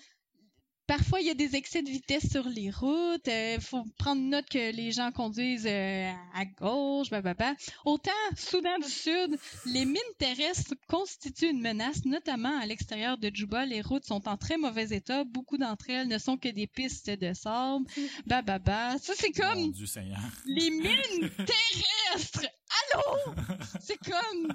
Parfois, 0.88 1.20
il 1.20 1.26
y 1.26 1.30
a 1.30 1.34
des 1.34 1.54
excès 1.54 1.82
de 1.82 1.90
vitesse 1.90 2.30
sur 2.30 2.48
les 2.48 2.70
routes. 2.70 3.26
Il 3.28 3.60
faut 3.60 3.84
prendre 3.98 4.22
note 4.22 4.48
que 4.48 4.72
les 4.74 4.90
gens 4.90 5.12
conduisent 5.12 5.66
euh, 5.68 6.10
à 6.34 6.46
gauche, 6.46 7.10
blablabla. 7.10 7.54
Autant, 7.84 8.10
Soudan 8.36 8.78
du 8.78 8.88
Sud, 8.88 9.38
les 9.66 9.84
mines 9.84 10.00
terrestres 10.18 10.72
constituent 10.88 11.50
une 11.50 11.60
menace, 11.60 12.06
notamment 12.06 12.58
à 12.58 12.64
l'extérieur 12.64 13.18
de 13.18 13.30
Djouba. 13.32 13.66
Les 13.66 13.82
routes 13.82 14.06
sont 14.06 14.26
en 14.26 14.38
très 14.38 14.56
mauvais 14.56 14.88
état. 14.96 15.24
Beaucoup 15.24 15.58
d'entre 15.58 15.90
elles 15.90 16.08
ne 16.08 16.16
sont 16.16 16.38
que 16.38 16.48
des 16.48 16.66
pistes 16.66 17.10
de 17.10 17.34
sable. 17.34 17.84
Bababa. 18.26 18.96
Ça, 18.98 19.12
c'est 19.14 19.32
comme 19.32 19.60
Mon 19.60 19.68
Dieu 19.68 19.84
Seigneur. 19.84 20.18
les 20.46 20.70
mines 20.70 21.30
terrestres. 21.36 22.46
Allô? 22.94 23.34
C'est 23.80 23.98
comme... 23.98 24.54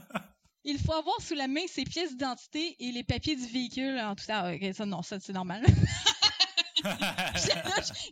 Il 0.66 0.80
faut 0.80 0.94
avoir 0.94 1.20
sous 1.22 1.34
la 1.34 1.48
main 1.48 1.66
ses 1.68 1.84
pièces 1.84 2.12
d'identité 2.12 2.76
et 2.80 2.92
les 2.92 3.04
papiers 3.04 3.36
du 3.36 3.46
véhicule 3.48 4.00
en 4.00 4.16
tout. 4.16 4.24
Ok, 4.24 4.74
ça, 4.74 4.86
non, 4.86 5.02
ça, 5.02 5.20
c'est 5.20 5.34
normal. 5.34 5.64
Là, 5.64 5.68
je, 7.36 7.42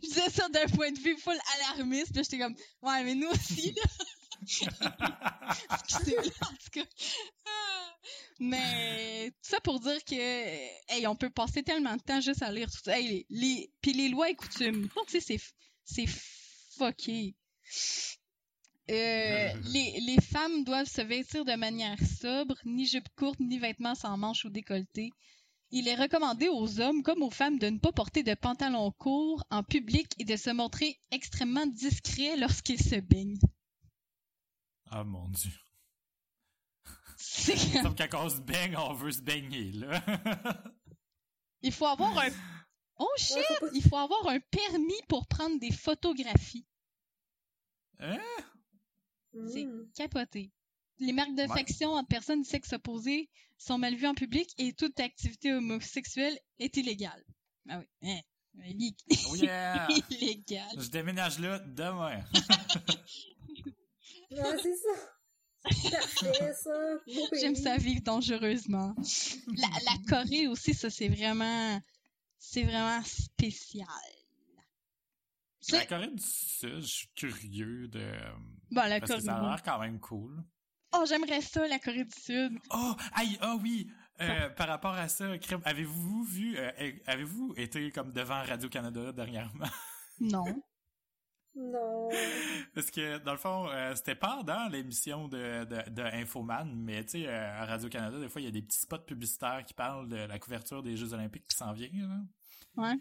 disais 0.00 0.30
ça 0.30 0.48
d'un 0.48 0.66
point 0.66 0.90
de 0.92 0.98
vue 0.98 1.16
full 1.18 1.38
alarmiste, 1.56 2.08
puis 2.08 2.16
là, 2.16 2.22
j'étais 2.22 2.38
comme, 2.38 2.54
ouais, 2.82 3.04
mais 3.04 3.14
nous 3.14 3.28
aussi, 3.28 3.72
là. 3.72 3.82
Excusez-moi, 5.84 6.24
en 6.42 6.54
tout 6.54 6.70
cas. 6.72 6.84
Mais 8.40 9.30
tout 9.30 9.50
ça 9.50 9.60
pour 9.60 9.78
dire 9.78 10.02
que, 10.04 10.14
hey, 10.14 11.06
on 11.06 11.14
peut 11.14 11.30
passer 11.30 11.62
tellement 11.62 11.96
de 11.96 12.02
temps 12.02 12.20
juste 12.20 12.42
à 12.42 12.50
lire 12.50 12.70
tout 12.70 12.80
ça. 12.84 12.98
Hey, 12.98 13.08
les, 13.08 13.26
les, 13.30 13.72
puis 13.80 13.92
les 13.92 14.08
lois 14.08 14.30
et 14.30 14.34
coutumes. 14.34 14.88
Donc, 14.96 15.06
tu 15.06 15.20
sais, 15.20 15.38
c'est, 15.38 15.40
c'est 15.84 16.06
fucké. 16.76 17.36
Euh, 18.90 19.52
les, 19.72 20.00
les 20.00 20.20
femmes 20.20 20.64
doivent 20.64 20.88
se 20.88 21.02
vêtir 21.02 21.44
de 21.44 21.54
manière 21.54 21.98
sobre, 22.20 22.56
ni 22.64 22.86
jupe 22.86 23.08
courte, 23.16 23.40
ni 23.40 23.58
vêtements 23.58 23.94
sans 23.94 24.16
manches 24.16 24.44
ou 24.44 24.50
décolletés. 24.50 25.10
Il 25.70 25.88
est 25.88 25.94
recommandé 25.94 26.48
aux 26.48 26.80
hommes 26.80 27.02
comme 27.02 27.22
aux 27.22 27.30
femmes 27.30 27.58
de 27.58 27.68
ne 27.68 27.78
pas 27.78 27.92
porter 27.92 28.22
de 28.22 28.34
pantalons 28.34 28.90
courts 28.92 29.42
en 29.50 29.62
public 29.62 30.12
et 30.18 30.24
de 30.24 30.36
se 30.36 30.50
montrer 30.50 31.00
extrêmement 31.10 31.66
discrets 31.66 32.36
lorsqu'ils 32.36 32.82
se 32.82 32.96
baignent. 32.96 33.38
Ah 34.90 35.02
mon 35.04 35.28
Dieu. 35.28 35.50
C'est 37.16 37.56
Ça 37.56 37.88
me 37.88 37.94
quand 37.94 38.26
on 38.26 38.28
se 38.28 38.40
baigne, 38.40 38.76
on 38.76 38.92
veut 38.92 39.12
se 39.12 39.22
baigner, 39.22 39.72
là. 39.72 40.02
Il 41.62 41.72
faut 41.72 41.86
avoir 41.86 42.18
un... 42.18 42.28
Oh 42.98 43.14
shit! 43.16 43.42
Il 43.74 43.82
faut 43.82 43.96
avoir 43.96 44.28
un 44.28 44.38
permis 44.38 45.00
pour 45.08 45.26
prendre 45.26 45.58
des 45.58 45.72
photographies. 45.72 46.66
Hein? 47.98 48.20
C'est 49.52 49.64
Mm. 49.64 49.88
capoté. 49.94 50.50
Les 50.98 51.12
marques 51.12 51.34
d'affection 51.34 51.90
entre 51.92 52.08
personnes 52.08 52.42
du 52.42 52.48
sexe 52.48 52.72
opposé 52.74 53.28
sont 53.58 53.78
mal 53.78 53.94
vues 53.94 54.06
en 54.06 54.14
public 54.14 54.50
et 54.58 54.72
toute 54.72 54.98
activité 55.00 55.52
homosexuelle 55.52 56.38
est 56.58 56.76
illégale. 56.76 57.24
Ah 57.68 57.78
oui. 57.80 57.86
Hein. 58.10 58.20
Illig- 58.66 59.26
Oh 59.30 59.36
yeah! 59.36 59.88
Illégal. 60.10 60.68
Je 60.78 60.88
déménage 60.90 61.38
là 61.38 61.58
demain. 61.60 62.22
Ouais, 64.30 64.56
c'est 64.62 64.76
ça. 64.76 64.88
J'aime 67.40 67.54
ça 67.54 67.76
vivre 67.76 68.00
dangereusement. 68.02 68.94
La, 69.56 69.68
la 69.68 69.96
Corée 70.08 70.46
aussi, 70.48 70.74
ça 70.74 70.88
c'est 70.90 71.08
vraiment, 71.08 71.80
c'est 72.38 72.62
vraiment 72.62 73.02
spécial. 73.04 73.86
La 75.70 75.86
Corée 75.86 76.08
du 76.08 76.22
Sud, 76.22 76.80
je 76.80 76.86
suis 76.86 77.08
curieux 77.14 77.88
de. 77.88 78.04
bon, 78.70 78.82
la 78.82 78.98
Parce 79.00 79.12
que 79.12 79.16
Corée. 79.16 79.20
ça 79.22 79.36
a 79.36 79.42
l'air 79.42 79.62
quand 79.62 79.78
même 79.78 80.00
cool. 80.00 80.42
Oh, 80.94 81.04
j'aimerais 81.08 81.40
ça, 81.40 81.66
la 81.68 81.78
Corée 81.78 82.04
du 82.04 82.20
Sud. 82.20 82.58
Oh, 82.70 82.94
aïe, 83.14 83.38
ah 83.40 83.56
oui! 83.62 83.88
Euh, 84.20 84.50
par 84.50 84.68
rapport 84.68 84.92
à 84.94 85.08
ça, 85.08 85.26
avez-vous 85.64 86.24
vu, 86.24 86.56
euh, 86.58 86.70
avez-vous 87.06 87.54
été 87.56 87.90
comme 87.90 88.12
devant 88.12 88.42
Radio-Canada 88.42 89.12
dernièrement? 89.12 89.64
Non. 90.20 90.44
Non. 91.54 92.08
Parce 92.74 92.90
que, 92.90 93.18
dans 93.18 93.32
le 93.32 93.38
fond, 93.38 93.68
euh, 93.68 93.94
c'était 93.94 94.14
pendant 94.14 94.68
l'émission 94.68 95.26
de, 95.28 95.64
de, 95.64 95.90
de 95.90 96.02
Infoman, 96.02 96.72
mais 96.76 97.04
tu 97.04 97.22
sais, 97.22 97.26
euh, 97.28 97.60
à 97.62 97.66
Radio-Canada, 97.66 98.18
des 98.20 98.28
fois, 98.28 98.40
il 98.40 98.44
y 98.44 98.48
a 98.48 98.50
des 98.52 98.62
petits 98.62 98.78
spots 98.78 98.98
publicitaires 99.00 99.64
qui 99.66 99.74
parlent 99.74 100.08
de 100.08 100.16
la 100.16 100.38
couverture 100.38 100.82
des 100.82 100.96
Jeux 100.96 101.12
olympiques 101.12 101.46
qui 101.48 101.56
s'en 101.56 101.72
vient, 101.72 101.90
là. 101.92 102.20
Ouais. 102.76 102.94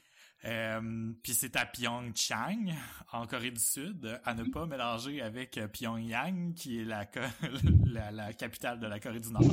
Euh, 0.45 1.13
puis 1.21 1.33
c'est 1.33 1.55
à 1.55 1.65
Pyeongchang, 1.65 2.73
en 3.11 3.27
Corée 3.27 3.51
du 3.51 3.59
Sud, 3.61 4.19
à 4.23 4.33
ne 4.33 4.43
pas 4.43 4.65
mélanger 4.65 5.21
avec 5.21 5.57
euh, 5.57 5.67
Pyongyang, 5.67 6.53
qui 6.55 6.79
est 6.79 6.85
la, 6.85 7.07
la, 7.85 8.11
la 8.11 8.33
capitale 8.33 8.79
de 8.79 8.87
la 8.87 8.99
Corée 8.99 9.19
du 9.19 9.31
Nord. 9.31 9.43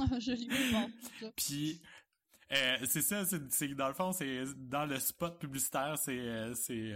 Ah. 0.00 0.86
Puis 1.34 1.80
euh, 2.52 2.76
c'est 2.84 3.02
ça, 3.02 3.24
c'est 3.24 3.74
dans 3.74 3.88
le 3.88 3.94
fond, 3.94 4.12
c'est 4.12 4.44
dans 4.56 4.86
le 4.86 5.00
spot 5.00 5.40
publicitaire, 5.40 5.98
c'est 5.98 6.16
euh, 6.18 6.54
c'est 6.54 6.94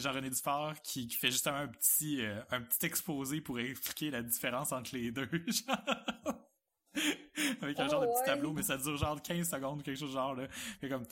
Jean-René 0.00 0.28
Dufort 0.28 0.74
qui, 0.82 1.06
qui 1.06 1.16
fait 1.16 1.30
justement 1.30 1.58
un 1.58 1.68
petit 1.68 2.20
un 2.50 2.62
petit 2.62 2.84
exposé 2.84 3.40
pour 3.40 3.60
expliquer 3.60 4.10
la 4.10 4.22
différence 4.22 4.72
entre 4.72 4.96
les 4.96 5.12
deux. 5.12 5.28
genre. 5.46 6.40
Avec 7.62 7.78
un 7.78 7.86
Oh, 7.86 7.90
genre 7.90 8.00
de 8.02 8.06
petit 8.06 8.20
ouais. 8.20 8.26
tableau, 8.26 8.52
mais 8.52 8.62
ça 8.62 8.76
dure 8.76 8.96
genre 8.96 9.22
15 9.22 9.48
secondes 9.48 9.80
ou 9.80 9.82
quelque 9.82 9.98
chose 9.98 10.12
genre 10.12 10.34
là. 10.34 10.48
Fait 10.80 10.88
comme 10.88 11.04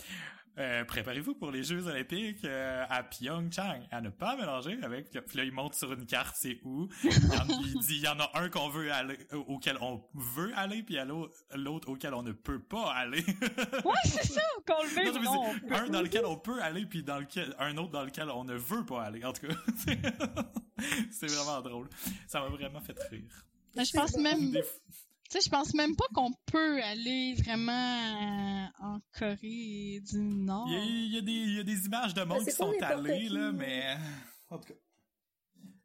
euh, 0.59 0.85
préparez-vous 0.85 1.35
pour 1.35 1.51
les 1.51 1.62
Jeux 1.62 1.87
Olympiques 1.87 2.44
euh, 2.44 2.85
à 2.88 3.03
Pyeongchang, 3.03 3.87
à 3.90 4.01
ne 4.01 4.11
pas 4.11 4.37
mélanger 4.37 4.79
avec. 4.83 5.11
Puis 5.11 5.37
là, 5.38 5.44
il 5.44 5.53
monte 5.53 5.75
sur 5.75 5.92
une 5.92 6.05
carte, 6.07 6.35
c'est 6.38 6.59
où? 6.64 6.88
Il, 7.05 7.11
y 7.11 7.14
en- 7.38 7.47
il 7.64 7.79
dit, 7.81 7.97
il 7.97 8.01
y 8.03 8.09
en 8.09 8.18
a 8.18 8.31
un 8.35 8.49
qu'on 8.49 8.68
veut 8.68 8.92
aller, 8.92 9.16
auquel 9.33 9.77
on 9.81 10.03
veut 10.14 10.53
aller, 10.57 10.83
puis 10.83 10.94
il 10.94 10.97
y 10.99 11.01
a 11.01 11.05
l'au- 11.05 11.31
l'autre 11.55 11.88
auquel 11.88 12.12
on 12.14 12.23
ne 12.23 12.33
peut 12.33 12.61
pas 12.61 12.92
aller. 12.92 13.25
Ouais, 13.85 13.94
c'est 14.05 14.27
ça, 14.27 14.40
qu'on 14.66 14.83
le 14.83 14.88
veut 14.88 15.23
Non, 15.25 15.53
un 15.71 15.88
dans 15.88 16.03
lequel 16.03 16.27
on 16.27 16.37
peut 16.37 16.61
aller, 16.62 16.85
puis 16.87 17.03
dans 17.03 17.18
lequel, 17.18 17.55
un 17.59 17.77
autre 17.77 17.92
dans 17.92 18.05
lequel 18.05 18.29
on 18.31 18.44
ne 18.44 18.55
veut 18.55 18.85
pas 18.85 19.03
aller. 19.05 19.25
En 19.25 19.33
tout 19.33 19.47
cas, 19.47 19.55
c'est- 21.11 21.27
vraiment 21.27 21.61
drôle. 21.62 21.88
Ça 22.27 22.40
m'a 22.40 22.49
vraiment 22.49 22.81
fait 22.81 22.99
rire. 23.11 23.44
Mais 23.77 23.85
je 23.85 23.92
pense 23.92 24.16
même, 24.16 24.51
Des- 24.51 24.62
tu 25.29 25.38
sais, 25.38 25.41
je 25.45 25.51
pense 25.51 25.75
même 25.75 25.95
pas 25.95 26.07
qu'on 26.14 26.33
peut 26.47 26.83
aller 26.83 27.35
vraiment 27.35 27.73
euh, 27.73 28.67
en 28.81 28.99
Corée 29.19 30.01
du 30.11 30.19
Nord. 30.19 30.67
Il 30.69 30.75
y, 30.75 30.77
a, 30.77 30.85
il 30.85 31.14
y 31.14 31.19
a 31.19 31.21
des, 31.21 31.33
il 31.33 31.57
y 31.57 31.61
a 31.61 31.64
des 31.64 31.87
images 31.87 32.14
de 32.14 32.23
monde 32.23 32.41
c'est 32.45 32.51
qui 32.51 32.57
sont 32.57 32.73
allés, 32.81 33.29
là, 33.29 33.53
mais... 33.53 33.97
En 34.51 34.59
tout 34.59 34.69
cas. 34.69 34.75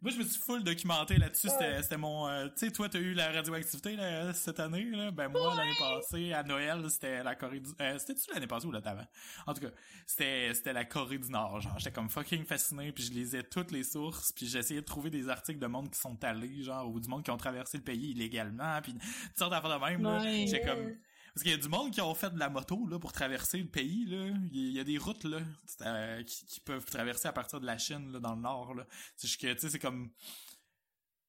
Moi, 0.04 0.12
je 0.12 0.18
me 0.18 0.24
suis 0.24 0.38
full 0.38 0.62
documenté 0.66 1.16
là-dessus. 1.16 1.48
C'était, 1.48 1.82
c'était 1.82 1.96
mon... 1.96 2.28
euh, 2.28 2.48
tu 2.50 2.66
sais, 2.66 2.72
toi, 2.72 2.90
t'as 2.90 3.00
eu 3.00 3.14
la 3.14 3.32
radioactivité 3.32 3.96
là, 3.96 4.34
cette 4.34 4.60
année, 4.60 4.84
là. 4.92 5.12
Ben, 5.12 5.30
moi, 5.30 5.56
l'année 5.56 5.72
passée, 5.80 6.34
à 6.34 6.44
Noël, 6.44 6.84
c'était 6.90 7.24
la 7.24 7.36
Corée 7.36 7.62
du... 7.62 7.70
Euh, 7.80 7.98
c'était-tu 7.98 8.34
l'année 8.34 8.46
passée 8.46 8.68
ou 8.68 8.72
l'année 8.74 8.86
avant? 8.86 9.08
En 9.48 9.54
tout 9.54 9.62
cas, 9.62 9.72
c'était, 10.06 10.54
c'était 10.54 10.74
la 10.74 10.84
Corée 10.84 11.20
du 11.20 11.30
Nord, 11.30 11.62
genre. 11.62 11.80
J'étais 11.80 11.94
comme 11.94 12.10
fucking 12.10 12.44
fasciné, 12.44 12.92
puis 12.92 13.06
je 13.06 13.14
lisais 13.14 13.44
toutes 13.44 13.72
les 13.72 13.84
sources, 13.84 14.34
puis 14.34 14.46
j'essayais 14.46 14.82
de 14.82 14.86
trouver 14.86 15.10
des 15.10 15.30
articles 15.30 15.60
de 15.60 15.68
monde 15.68 15.90
qui 15.90 15.98
sont 15.98 16.22
allés, 16.22 16.64
genre, 16.64 16.90
ou 16.90 17.00
du 17.00 17.08
monde 17.08 17.24
qui 17.24 17.32
ont 17.32 17.38
traversé 17.38 17.78
le 17.78 17.84
pays 17.84 18.12
illégalement, 18.12 18.82
puis 18.82 18.92
toutes 18.94 19.38
sortes 19.38 19.52
d'affaires 19.52 19.80
de 19.80 19.86
même, 19.86 20.04
là. 20.04 20.22
Ouais. 20.22 20.46
J'étais 20.46 20.66
comme... 20.66 20.98
Parce 21.34 21.44
qu'il 21.44 21.52
y 21.52 21.56
a 21.56 21.58
du 21.58 21.70
monde 21.70 21.92
qui 21.92 22.02
ont 22.02 22.14
fait 22.14 22.30
de 22.32 22.38
la 22.38 22.50
moto 22.50 22.88
là 22.88 23.00
pour 23.00 23.12
traverser 23.12 23.58
le 23.58 23.68
pays 23.68 24.06
là. 24.06 24.28
Il 24.52 24.72
y 24.72 24.80
a 24.80 24.84
des 24.84 24.98
routes 24.98 25.24
là 25.24 25.40
euh, 25.82 26.24
qui, 26.24 26.60
peuvent 26.60 26.86
traverser 26.86 27.28
à 27.28 27.34
partir 27.34 27.60
de 27.60 27.66
la 27.66 27.78
Chine 27.78 28.12
là 28.12 28.20
dans 28.20 28.36
le 28.36 28.42
nord 28.42 28.76
là. 28.76 28.86
C'est 29.16 29.28
que 29.38 29.54
tu 29.54 29.60
sais 29.60 29.70
c'est 29.70 29.80
comme 29.80 30.12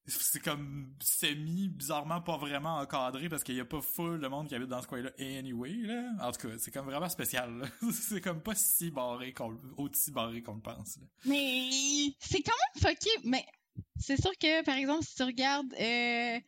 c'est 0.07 0.39
comme 0.39 0.93
semi 1.01 1.67
bizarrement 1.69 2.21
pas 2.21 2.37
vraiment 2.37 2.77
encadré 2.77 3.27
parce 3.27 3.43
qu'il 3.43 3.55
y 3.55 3.59
a 3.59 3.65
pas 3.65 3.81
full 3.81 4.19
de 4.19 4.27
monde 4.27 4.47
qui 4.47 4.53
habite 4.53 4.69
dans 4.69 4.81
ce 4.83 4.87
coin-là 4.87 5.09
anyway 5.17 5.73
là. 5.81 6.11
En 6.21 6.31
tout 6.31 6.47
cas, 6.47 6.53
c'est 6.59 6.69
comme 6.69 6.85
vraiment 6.85 7.09
spécial. 7.09 7.67
c'est 7.91 8.21
comme 8.21 8.41
pas 8.41 8.53
si 8.53 8.91
barré 8.91 9.33
qu'on 9.33 9.57
aussi 9.77 10.11
barré 10.11 10.43
qu'on 10.43 10.55
le 10.55 10.61
pense. 10.61 10.99
Mais 11.25 11.69
c'est 12.19 12.43
quand 12.43 12.53
même 12.53 12.93
fucké. 12.93 13.09
Mais 13.23 13.45
c'est 13.99 14.21
sûr 14.21 14.31
que, 14.39 14.63
par 14.63 14.75
exemple, 14.75 15.03
si 15.03 15.15
tu 15.15 15.23
regardes 15.23 15.73
euh, 15.73 16.39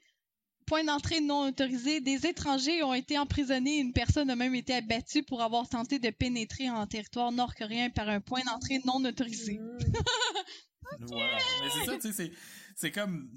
point 0.68 0.84
d'entrée 0.84 1.22
non 1.22 1.48
autorisé, 1.48 2.02
des 2.02 2.28
étrangers 2.28 2.84
ont 2.84 2.94
été 2.94 3.18
emprisonnés. 3.18 3.78
Une 3.78 3.94
personne 3.94 4.30
a 4.30 4.36
même 4.36 4.54
été 4.54 4.76
abattue 4.76 5.24
pour 5.24 5.42
avoir 5.42 5.68
tenté 5.68 5.98
de 5.98 6.10
pénétrer 6.12 6.70
en 6.70 6.86
territoire 6.86 7.32
nord-coréen 7.32 7.90
par 7.90 8.10
un 8.10 8.22
point 8.22 8.42
d'entrée 8.46 8.80
non 8.86 9.04
autorisé. 9.04 9.60
Voilà. 11.00 11.38
Mais 11.62 11.70
c'est 12.00 12.14
ça, 12.14 12.32
c'est, 12.78 12.92
comme 12.92 13.30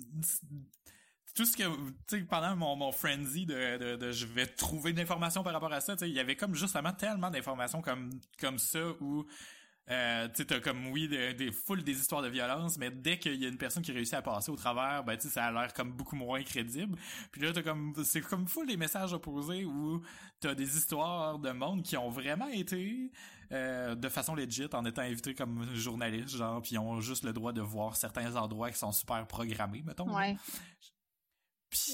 tout 1.35 1.45
ce 1.45 1.57
que, 1.57 1.65
tu 2.07 2.19
sais, 2.19 2.23
pendant 2.23 2.55
mon, 2.55 2.93
frenzy 2.93 3.45
de 3.45 4.13
je 4.13 4.27
vais 4.27 4.47
trouver 4.47 4.93
de 4.93 4.99
l'information 4.99 5.43
par 5.43 5.53
rapport 5.53 5.73
à 5.73 5.81
ça, 5.81 5.97
tu 5.97 6.05
sais, 6.05 6.09
il 6.09 6.15
y 6.15 6.21
avait 6.21 6.37
comme 6.37 6.55
justement 6.55 6.93
tellement 6.93 7.29
d'informations 7.29 7.83
comme, 7.83 8.21
comme 8.39 8.59
ça 8.59 8.93
où, 9.01 9.27
euh, 9.91 10.29
tu 10.35 10.47
t'as 10.47 10.61
comme, 10.61 10.87
oui, 10.89 11.09
des, 11.09 11.35
des 11.35 11.51
full 11.51 11.83
des 11.83 11.99
histoires 11.99 12.23
de 12.23 12.29
violence, 12.29 12.79
mais 12.79 12.91
dès 12.91 13.19
qu'il 13.19 13.35
y 13.35 13.45
a 13.45 13.49
une 13.49 13.59
personne 13.59 13.83
qui 13.83 13.93
réussit 13.93 14.15
à 14.15 14.23
passer 14.23 14.51
au 14.51 14.57
travers, 14.57 15.03
ben, 15.03 15.17
tu 15.17 15.29
ça 15.29 15.47
a 15.47 15.53
l'air 15.53 15.73
comme 15.73 15.93
beaucoup 15.93 16.17
moins 16.17 16.43
crédible. 16.43 16.97
Puis 17.33 17.43
là, 17.43 17.53
t'as 17.53 17.63
comme, 17.63 17.95
c'est 18.05 18.21
comme 18.21 18.47
full 18.47 18.67
des 18.67 18.77
messages 18.77 19.13
opposés 19.13 19.65
où 19.65 20.01
t'as 20.39 20.55
des 20.55 20.77
histoires 20.77 21.39
de 21.39 21.51
monde 21.51 21.83
qui 21.83 21.97
ont 21.97 22.09
vraiment 22.09 22.49
été, 22.49 23.11
euh, 23.51 23.95
de 23.97 24.09
façon 24.09 24.35
legit 24.37 24.69
en 24.73 24.85
étant 24.85 25.03
invités 25.03 25.35
comme 25.35 25.75
journalistes, 25.75 26.37
genre, 26.37 26.63
puis 26.63 26.73
ils 26.77 26.79
ont 26.79 27.01
juste 27.01 27.25
le 27.25 27.33
droit 27.33 27.53
de 27.53 27.61
voir 27.61 27.97
certains 27.97 28.37
endroits 28.37 28.71
qui 28.71 28.79
sont 28.79 28.93
super 28.93 29.27
programmés, 29.27 29.83
mettons. 29.85 30.15
Ouais. 30.15 30.37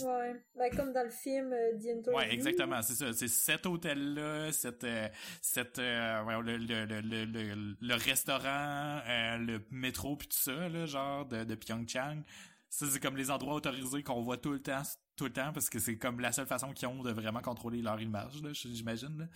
Ouais, 0.02 0.34
ben, 0.56 0.74
comme 0.74 0.92
dans 0.92 1.04
le 1.04 1.10
film 1.10 1.52
euh, 1.52 1.72
The 1.78 1.98
Interview. 1.98 2.12
Ouais, 2.18 2.32
exactement, 2.32 2.80
c'est 2.82 2.94
ça. 2.94 3.12
C'est 3.12 3.28
cet 3.28 3.66
hôtel-là, 3.66 4.50
cette, 4.52 4.84
euh, 4.84 5.08
cette, 5.42 5.78
euh, 5.78 6.24
ouais, 6.24 6.42
le, 6.42 6.56
le, 6.56 6.84
le, 6.86 7.00
le, 7.00 7.24
le, 7.24 7.76
le 7.80 7.94
restaurant, 7.94 9.00
euh, 9.06 9.38
le 9.38 9.66
métro 9.70 10.16
puis 10.16 10.28
tout 10.28 10.36
ça, 10.38 10.68
là, 10.68 10.86
genre 10.86 11.26
de, 11.26 11.44
de 11.44 11.54
Pyeongchang. 11.54 12.22
Ça, 12.68 12.86
c'est 12.86 13.00
comme 13.00 13.16
les 13.16 13.30
endroits 13.30 13.54
autorisés 13.54 14.02
qu'on 14.02 14.22
voit 14.22 14.36
tout 14.38 14.52
le 14.52 14.60
temps, 14.60 14.82
tout 15.16 15.24
le 15.26 15.32
temps, 15.32 15.52
parce 15.52 15.70
que 15.70 15.78
c'est 15.78 15.96
comme 15.98 16.20
la 16.20 16.32
seule 16.32 16.46
façon 16.46 16.72
qu'ils 16.72 16.88
ont 16.88 17.02
de 17.02 17.12
vraiment 17.12 17.40
contrôler 17.40 17.80
leur 17.80 18.00
image, 18.00 18.42
là, 18.42 18.50
j'imagine. 18.52 19.28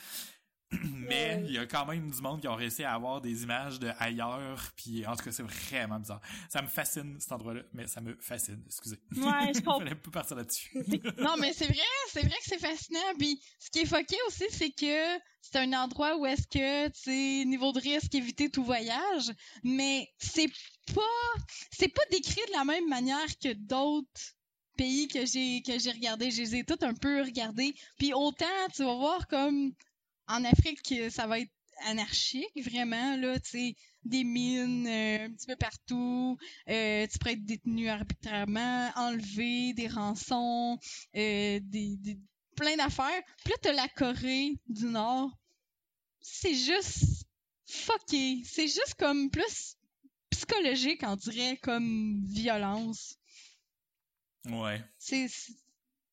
Mais 0.85 1.35
Ouais. 1.35 1.43
il 1.47 1.53
y 1.53 1.59
a 1.59 1.67
quand 1.67 1.85
même 1.87 2.11
du 2.11 2.21
monde 2.23 2.41
qui 2.41 2.47
ont 2.49 2.55
réussi 2.55 2.85
à 2.85 2.95
avoir 2.95 3.21
des 3.21 3.43
images 3.43 3.79
de 3.81 3.91
ailleurs, 3.99 4.71
puis 4.77 5.05
en 5.07 5.17
tout 5.17 5.25
cas, 5.25 5.33
c'est 5.33 5.43
vraiment 5.43 5.99
bizarre. 5.99 6.21
Ça 6.49 6.63
me 6.63 6.69
fascine, 6.69 7.17
cet 7.19 7.33
endroit-là, 7.33 7.63
mais 7.73 7.87
ça 7.89 8.01
me 8.01 8.17
fascine, 8.21 8.63
excusez. 8.67 8.97
Ouais, 9.17 9.53
je 9.53 9.59
comprends. 9.61 9.79
fallait 9.81 9.95
pas 9.97 10.11
partir 10.11 10.37
là-dessus. 10.37 10.71
Non, 11.19 11.35
mais 11.39 11.53
c'est 11.53 11.67
vrai, 11.67 11.77
c'est 12.09 12.21
vrai 12.21 12.31
que 12.37 12.45
c'est 12.45 12.59
fascinant. 12.61 13.01
Puis 13.19 13.43
ce 13.59 13.71
qui 13.71 13.81
est 13.81 13.87
foqué 13.87 14.17
aussi, 14.29 14.45
c'est 14.51 14.71
que 14.71 15.21
c'est 15.43 15.57
un 15.59 15.73
endroit 15.73 16.17
où 16.17 16.27
est-ce 16.27 16.47
que, 16.47 16.87
tu 16.89 16.93
sais, 17.01 17.45
niveau 17.47 17.73
de 17.73 17.81
risque, 17.81 18.15
éviter 18.15 18.49
tout 18.51 18.63
voyage. 18.65 19.31
Mais 19.65 20.09
c'est 20.19 20.51
pas, 20.95 21.03
c'est 21.73 21.89
pas 21.89 22.03
décrit 22.11 22.41
de 22.49 22.53
la 22.57 22.65
même 22.65 22.89
manière 22.89 23.27
que 23.43 23.53
d'autres 23.55 24.21
pays 24.77 25.09
que 25.09 25.27
j'ai 25.27 25.63
que 25.63 25.79
j'ai 25.79 25.91
regardé. 25.91 26.31
Je 26.31 26.43
les 26.43 26.57
ai 26.57 26.65
tous 26.65 26.83
un 26.85 26.95
peu 26.95 27.23
regardés. 27.23 27.75
Puis 27.99 28.13
autant, 28.15 28.47
tu 28.75 28.85
vas 28.85 28.95
voir 28.95 29.27
comme 29.29 29.73
en 30.31 30.45
Afrique, 30.45 30.83
que 30.83 31.11
ça 31.11 31.27
va 31.27 31.40
être 31.40 31.51
anarchique, 31.87 32.62
vraiment, 32.62 33.16
là, 33.16 33.38
tu 33.40 33.51
sais, 33.51 33.77
des 34.05 34.25
mines 34.25 34.87
euh, 34.87 35.27
un 35.27 35.31
petit 35.31 35.47
peu 35.47 35.57
partout, 35.57 36.37
euh, 36.69 37.07
tu 37.07 37.19
pourrais 37.19 37.33
être 37.35 37.45
détenu 37.45 37.88
arbitrairement, 37.88 38.90
enlevé, 38.97 39.73
des 39.75 39.88
rançons, 39.88 40.79
euh, 41.16 41.61
des, 41.62 41.97
des 41.97 42.19
plein 42.57 42.77
d'affaires. 42.77 43.23
Puis 43.45 43.53
là, 43.53 43.57
t'as 43.62 43.73
la 43.73 43.88
Corée 43.88 44.59
du 44.69 44.87
Nord. 44.87 45.31
C'est 46.21 46.55
juste 46.55 47.25
fucké. 47.66 48.43
C'est 48.45 48.69
juste 48.69 48.95
comme 48.99 49.31
plus 49.31 49.77
psychologique, 50.31 51.01
on 51.03 51.16
dirait, 51.16 51.57
comme 51.59 52.23
violence. 52.27 53.16
Ouais. 54.47 54.83
C'est 54.99 55.29
c'est- 55.29 55.55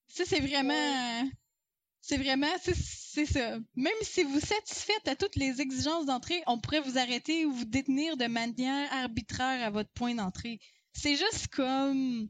ça, 0.07 0.23
c'est 0.25 0.39
vraiment... 0.39 1.29
C'est 2.09 2.17
vraiment, 2.17 2.47
c'est- 2.61 2.73
c'est 2.73 3.25
ça. 3.25 3.57
Même 3.75 3.93
si 4.01 4.23
vous 4.23 4.39
satisfaites 4.39 5.07
à 5.07 5.15
toutes 5.17 5.35
les 5.35 5.59
exigences 5.59 6.05
d'entrée, 6.05 6.41
on 6.47 6.57
pourrait 6.57 6.79
vous 6.79 6.97
arrêter 6.97 7.45
ou 7.45 7.51
vous 7.51 7.65
détenir 7.65 8.15
de 8.15 8.27
manière 8.27 8.91
arbitraire 8.93 9.61
à 9.65 9.69
votre 9.71 9.89
point 9.91 10.15
d'entrée. 10.15 10.59
C'est 10.93 11.17
juste 11.17 11.47
comme, 11.49 12.29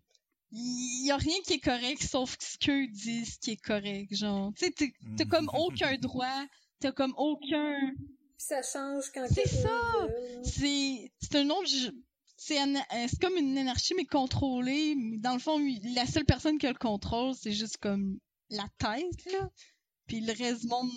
il 0.52 1.06
y 1.06 1.12
a 1.12 1.18
rien 1.18 1.36
qui 1.46 1.54
est 1.54 1.60
correct 1.60 2.02
sauf 2.02 2.36
ce 2.40 2.58
qu'eux 2.58 2.88
disent 2.88 3.38
qui 3.38 3.52
est 3.52 3.62
correct, 3.62 4.16
genre. 4.16 4.52
Tu 4.58 4.66
sais, 4.66 4.94
t'as 5.16 5.26
comme 5.26 5.50
aucun 5.54 5.96
droit, 5.98 6.46
t'as 6.80 6.92
comme 6.92 7.13
aucun, 7.16 7.78
Puis 7.96 8.46
ça 8.48 8.62
change 8.63 9.12
quand 9.13 9.28
C'est 9.32 9.48
ça! 9.48 10.08
c'est 10.44 11.12
c'est 11.22 11.36
un 11.36 11.50
autre 11.52 11.70
c'est 12.36 12.58
c'est 13.08 13.20
comme 13.20 13.36
une 13.38 13.58
anarchie 13.60 13.94
mais 13.96 14.06
contrôlée 14.06 14.96
dans 15.20 15.34
le 15.34 15.40
fond 15.40 15.60
la 15.96 16.06
seule 16.06 16.26
personne 16.26 16.58
qui 16.60 16.68
a 16.68 16.72
le 16.72 16.78
contrôle 16.78 17.34
c'est 17.36 17.52
juste 17.52 17.78
comme 17.78 18.20
la 18.49 18.67
tête 18.77 19.25
là 19.31 19.49
puis 20.07 20.21
le 20.21 20.33
reste 20.33 20.62
du 20.62 20.67
monde 20.67 20.89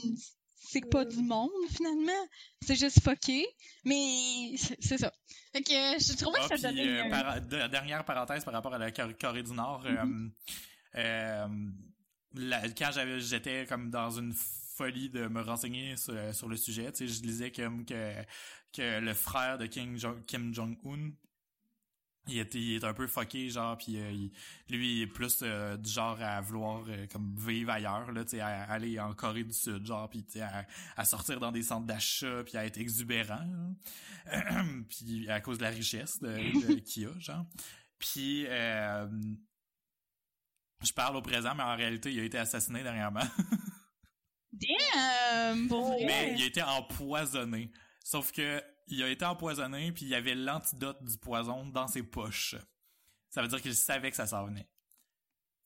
c'est 0.62 0.88
pas 0.90 1.04
Mm. 1.04 1.08
du 1.08 1.22
monde 1.22 1.50
finalement 1.70 2.28
c'est 2.62 2.76
juste 2.76 3.02
fucké 3.02 3.46
mais 3.84 4.54
c'est 4.56 4.98
ça 4.98 5.12
fait 5.52 5.62
que 5.62 5.72
je 5.72 6.16
trouvais 6.16 6.38
Ah, 6.42 6.48
que 6.48 6.56
ça 6.56 6.68
puis, 6.68 6.76
donnait 6.78 7.06
euh, 7.06 7.10
par- 7.10 7.68
dernière 7.68 8.04
parenthèse 8.04 8.44
par 8.44 8.54
rapport 8.54 8.72
à 8.74 8.78
la 8.78 8.92
Cor- 8.92 9.16
Corée 9.20 9.42
du 9.42 9.52
Nord. 9.52 9.84
euh, 10.94 11.48
la- 12.34 12.68
quand 12.70 12.90
j'étais 13.18 13.66
comme 13.66 13.90
dans 13.90 14.10
une 14.10 14.32
folie 14.32 15.10
de 15.10 15.26
me 15.26 15.40
renseigner 15.42 15.96
sur, 15.96 16.14
sur 16.34 16.48
le 16.48 16.56
sujet, 16.56 16.90
tu 16.92 17.08
sais, 17.08 17.12
je 17.14 17.22
lisais 17.22 17.50
comme 17.50 17.84
que, 17.84 18.14
que 18.72 19.00
le 19.00 19.14
frère 19.14 19.58
de 19.58 19.66
Kim, 19.66 19.96
Jong- 19.98 20.24
Kim 20.26 20.54
Jong-un, 20.54 21.10
il 22.28 22.38
est 22.76 22.84
un 22.84 22.92
peu 22.94 23.06
fucké, 23.06 23.48
genre, 23.50 23.76
puis 23.76 23.98
euh, 23.98 24.10
il- 24.12 24.30
lui, 24.68 24.96
il 24.98 25.02
est 25.02 25.06
plus 25.06 25.38
euh, 25.42 25.76
du 25.76 25.90
genre 25.90 26.20
à 26.20 26.40
vouloir 26.40 26.84
euh, 26.88 27.06
comme 27.08 27.34
vivre 27.36 27.70
ailleurs, 27.70 28.12
là, 28.12 28.22
tu 28.24 28.30
sais, 28.32 28.40
à 28.40 28.62
aller 28.70 29.00
en 29.00 29.14
Corée 29.14 29.44
du 29.44 29.52
Sud, 29.52 29.84
genre, 29.86 30.08
puis 30.08 30.24
tu 30.24 30.32
sais, 30.32 30.42
à, 30.42 30.66
à 30.96 31.04
sortir 31.04 31.40
dans 31.40 31.50
des 31.50 31.62
centres 31.62 31.86
d'achat, 31.86 32.44
puis 32.44 32.56
à 32.56 32.64
être 32.66 32.78
exubérant, 32.78 33.44
là. 33.44 34.62
puis 34.88 35.28
à 35.30 35.40
cause 35.40 35.58
de 35.58 35.62
la 35.64 35.70
richesse 35.70 36.20
qu'il 36.86 37.06
a, 37.06 37.18
genre. 37.18 37.46
Puis 37.98 38.46
je 40.82 40.92
parle 40.94 41.16
au 41.16 41.22
présent, 41.22 41.54
mais 41.54 41.62
en 41.62 41.76
réalité, 41.76 42.12
il 42.12 42.20
a 42.20 42.24
été 42.24 42.38
assassiné 42.38 42.82
dernièrement. 42.82 43.20
Damn, 44.52 45.68
pour 45.68 45.90
mais 46.04 46.34
il 46.36 46.42
a 46.42 46.46
été 46.46 46.62
empoisonné. 46.62 47.70
Sauf 48.02 48.32
que 48.32 48.62
il 48.90 49.02
a 49.02 49.08
été 49.08 49.24
empoisonné, 49.24 49.92
puis 49.92 50.04
il 50.04 50.08
y 50.08 50.14
avait 50.14 50.34
l'antidote 50.34 51.02
du 51.02 51.16
poison 51.18 51.66
dans 51.66 51.86
ses 51.86 52.02
poches. 52.02 52.56
Ça 53.28 53.42
veut 53.42 53.48
dire 53.48 53.62
qu'il 53.62 53.74
savait 53.74 54.10
que 54.10 54.16
ça 54.16 54.26
s'en 54.26 54.46
venait. 54.46 54.68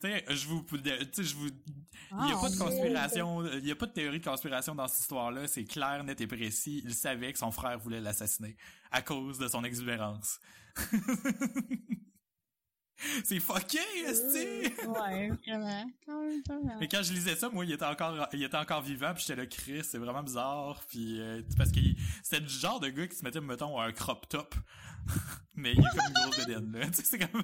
Tu 0.00 0.08
sais, 0.08 0.24
je 0.28 0.46
vous, 0.48 0.66
je 0.70 1.34
vous, 1.34 1.46
il 1.46 2.28
y 2.28 2.32
a 2.32 2.36
Ah, 2.36 2.38
pas 2.40 2.50
de 2.50 2.58
conspiration, 2.58 3.46
il 3.46 3.66
y 3.66 3.70
a 3.70 3.76
pas 3.76 3.86
de 3.86 3.92
théorie 3.92 4.20
de 4.20 4.24
conspiration 4.24 4.74
dans 4.74 4.86
cette 4.88 5.00
histoire-là. 5.00 5.46
C'est 5.46 5.64
clair, 5.64 6.04
net 6.04 6.20
et 6.20 6.26
précis. 6.26 6.82
Il 6.84 6.94
savait 6.94 7.32
que 7.32 7.38
son 7.38 7.50
frère 7.50 7.78
voulait 7.78 8.00
l'assassiner 8.00 8.56
à 8.90 9.00
cause 9.02 9.38
de 9.38 9.48
son 9.48 9.64
exubérance. 9.64 10.40
c'est 13.24 13.40
fucké, 13.40 13.78
esti! 14.06 14.72
ouais 14.86 15.30
vraiment. 15.46 15.84
Mais 16.80 16.88
quand 16.88 17.02
je 17.02 17.12
lisais 17.12 17.34
ça, 17.36 17.48
moi, 17.48 17.64
il 17.64 17.72
était 17.72 17.84
encore, 17.84 18.28
il 18.32 18.42
était 18.42 18.56
encore 18.56 18.82
vivant, 18.82 19.12
puis 19.14 19.24
j'étais 19.26 19.40
là, 19.40 19.46
Chris, 19.46 19.82
c'est 19.84 19.98
vraiment 19.98 20.22
bizarre, 20.22 20.82
puis 20.88 21.20
euh, 21.20 21.42
parce 21.56 21.70
que 21.72 21.80
c'était 22.22 22.40
le 22.40 22.48
genre 22.48 22.80
de 22.80 22.88
gars 22.88 23.06
qui 23.06 23.16
se 23.16 23.24
mettait, 23.24 23.40
mettons, 23.40 23.80
un 23.80 23.92
crop 23.92 24.28
top, 24.28 24.54
mais 25.54 25.72
il 25.72 25.78
est 25.80 25.82
comme 25.82 26.06
une 26.08 26.14
grosse 26.22 26.46
bedaine, 26.46 26.72
là. 26.72 26.86
Tu 26.86 26.94
sais, 26.94 27.02
c'est 27.02 27.18
comme, 27.18 27.42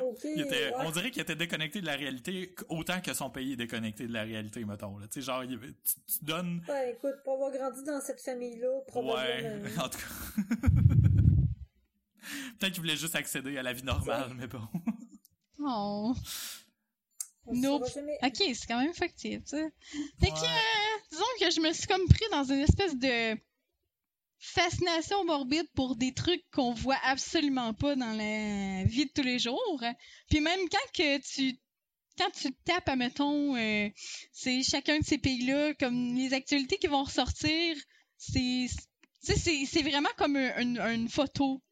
Ok, 0.00 0.20
il 0.24 0.40
était, 0.40 0.68
ouais. 0.68 0.74
on 0.78 0.90
dirait 0.90 1.10
qu'il 1.10 1.22
était 1.22 1.36
déconnecté 1.36 1.80
de 1.80 1.86
la 1.86 1.94
réalité 1.94 2.54
autant 2.68 3.00
que 3.00 3.14
son 3.14 3.30
pays 3.30 3.52
est 3.52 3.56
déconnecté 3.56 4.06
de 4.06 4.12
la 4.12 4.22
réalité, 4.22 4.64
mettons, 4.64 4.98
là. 4.98 5.06
Tu 5.06 5.20
sais, 5.20 5.26
genre, 5.26 5.44
il- 5.44 5.58
tu, 5.58 5.94
tu 6.18 6.24
donnes, 6.24 6.62
Ouais, 6.68 6.92
écoute, 6.92 7.14
pour 7.24 7.34
avoir 7.34 7.52
grandi 7.52 7.82
dans 7.84 8.00
cette 8.00 8.20
famille-là, 8.20 8.68
ouais, 8.70 8.84
probablement. 8.86 9.82
en 9.84 9.88
tout 9.88 9.98
cas. 9.98 11.01
Peut-être 12.58 12.72
qu'il 12.72 12.82
voulait 12.82 12.96
juste 12.96 13.14
accéder 13.16 13.56
à 13.58 13.62
la 13.62 13.72
vie 13.72 13.82
normale, 13.84 14.32
mais 14.36 14.46
bon. 14.46 14.66
Oh. 15.58 16.14
Nope. 17.46 17.84
Ok, 18.22 18.36
c'est 18.54 18.66
quand 18.68 18.80
même 18.80 18.94
factible, 18.94 19.42
ça. 19.46 19.58
Fait 20.20 20.30
que, 20.30 20.44
euh, 20.44 20.98
disons 21.10 21.24
que 21.40 21.50
je 21.50 21.60
me 21.60 21.72
suis 21.72 21.86
comme 21.86 22.06
pris 22.06 22.24
dans 22.30 22.44
une 22.44 22.60
espèce 22.60 22.96
de 22.96 23.36
fascination 24.38 25.24
morbide 25.24 25.68
pour 25.74 25.96
des 25.96 26.12
trucs 26.14 26.44
qu'on 26.52 26.72
voit 26.72 26.98
absolument 27.04 27.74
pas 27.74 27.94
dans 27.96 28.12
la 28.12 28.84
vie 28.84 29.06
de 29.06 29.10
tous 29.14 29.22
les 29.22 29.38
jours. 29.38 29.82
Puis 30.28 30.40
même 30.40 30.60
quand 30.70 30.92
que 30.94 31.18
tu 31.18 31.58
quand 32.18 32.30
tu 32.30 32.52
tapes, 32.66 32.88
admettons, 32.90 33.56
euh, 33.56 33.88
c'est 34.32 34.62
chacun 34.62 34.98
de 34.98 35.04
ces 35.04 35.16
pays-là, 35.18 35.72
comme 35.74 36.14
les 36.14 36.34
actualités 36.34 36.76
qui 36.76 36.86
vont 36.86 37.04
ressortir, 37.04 37.76
c'est 38.18 38.66
tu 38.68 39.32
sais, 39.32 39.38
c'est 39.38 39.64
c'est 39.66 39.82
vraiment 39.82 40.10
comme 40.18 40.36
un- 40.36 40.60
une, 40.60 40.78
une 40.78 41.08
photo 41.08 41.62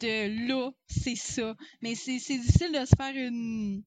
de 0.00 0.48
là, 0.48 0.70
c'est 0.86 1.16
ça. 1.16 1.56
Mais 1.82 1.94
c'est 1.94 2.18
difficile 2.18 2.72
de 2.72 2.84
se 2.84 2.94
faire 2.96 3.14
une 3.14 3.82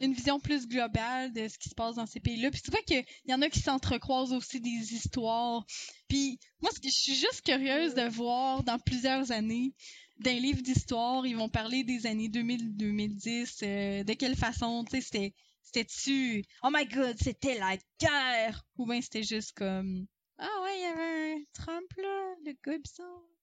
une 0.00 0.12
vision 0.12 0.38
plus 0.38 0.68
globale 0.68 1.32
de 1.32 1.48
ce 1.48 1.58
qui 1.58 1.68
se 1.68 1.74
passe 1.74 1.96
dans 1.96 2.06
ces 2.06 2.20
pays-là. 2.20 2.50
Puis 2.50 2.60
tu 2.60 2.70
vois 2.70 2.82
qu'il 2.82 3.04
y 3.26 3.34
en 3.34 3.42
a 3.42 3.48
qui 3.48 3.60
s'entrecroisent 3.60 4.32
aussi 4.32 4.60
des 4.60 4.94
histoires. 4.94 5.64
Puis 6.08 6.38
moi, 6.60 6.70
je 6.82 6.88
suis 6.90 7.14
juste 7.14 7.42
curieuse 7.42 7.94
de 7.94 8.06
voir 8.08 8.62
dans 8.62 8.78
plusieurs 8.78 9.32
années, 9.32 9.72
d'un 10.18 10.34
livre 10.34 10.62
d'histoire, 10.62 11.26
ils 11.26 11.36
vont 11.36 11.48
parler 11.48 11.84
des 11.84 12.06
années 12.06 12.28
2000-2010, 12.28 13.60
euh, 13.62 14.04
de 14.04 14.12
quelle 14.14 14.36
façon, 14.36 14.84
tu 14.84 14.96
sais, 14.96 15.00
c'était 15.02 15.34
c'était-tu 15.62 16.44
«Oh 16.62 16.68
my 16.72 16.86
God, 16.86 17.16
c'était 17.20 17.58
la 17.58 17.76
guerre!» 18.00 18.64
Ou 18.78 18.86
bien 18.86 19.00
c'était 19.00 19.24
juste 19.24 19.52
comme 19.52 20.06
«Ah 20.38 20.62
ouais, 20.62 20.78
il 20.78 20.82
y 20.82 20.84
avait 20.84 21.32
un 21.32 21.44
Trump 21.52 21.92
là, 21.96 22.34
le 22.44 22.78
bizarre. 22.78 23.35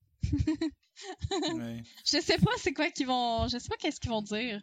Ouais.» 1.53 1.83
Je 2.05 2.19
sais 2.21 2.37
pas 2.37 2.51
c'est 2.57 2.73
quoi 2.73 2.89
qu'ils 2.91 3.07
vont... 3.07 3.47
Je 3.47 3.57
sais 3.57 3.69
pas 3.69 3.77
qu'est-ce 3.77 3.99
qu'ils 3.99 4.11
vont 4.11 4.21
dire. 4.21 4.61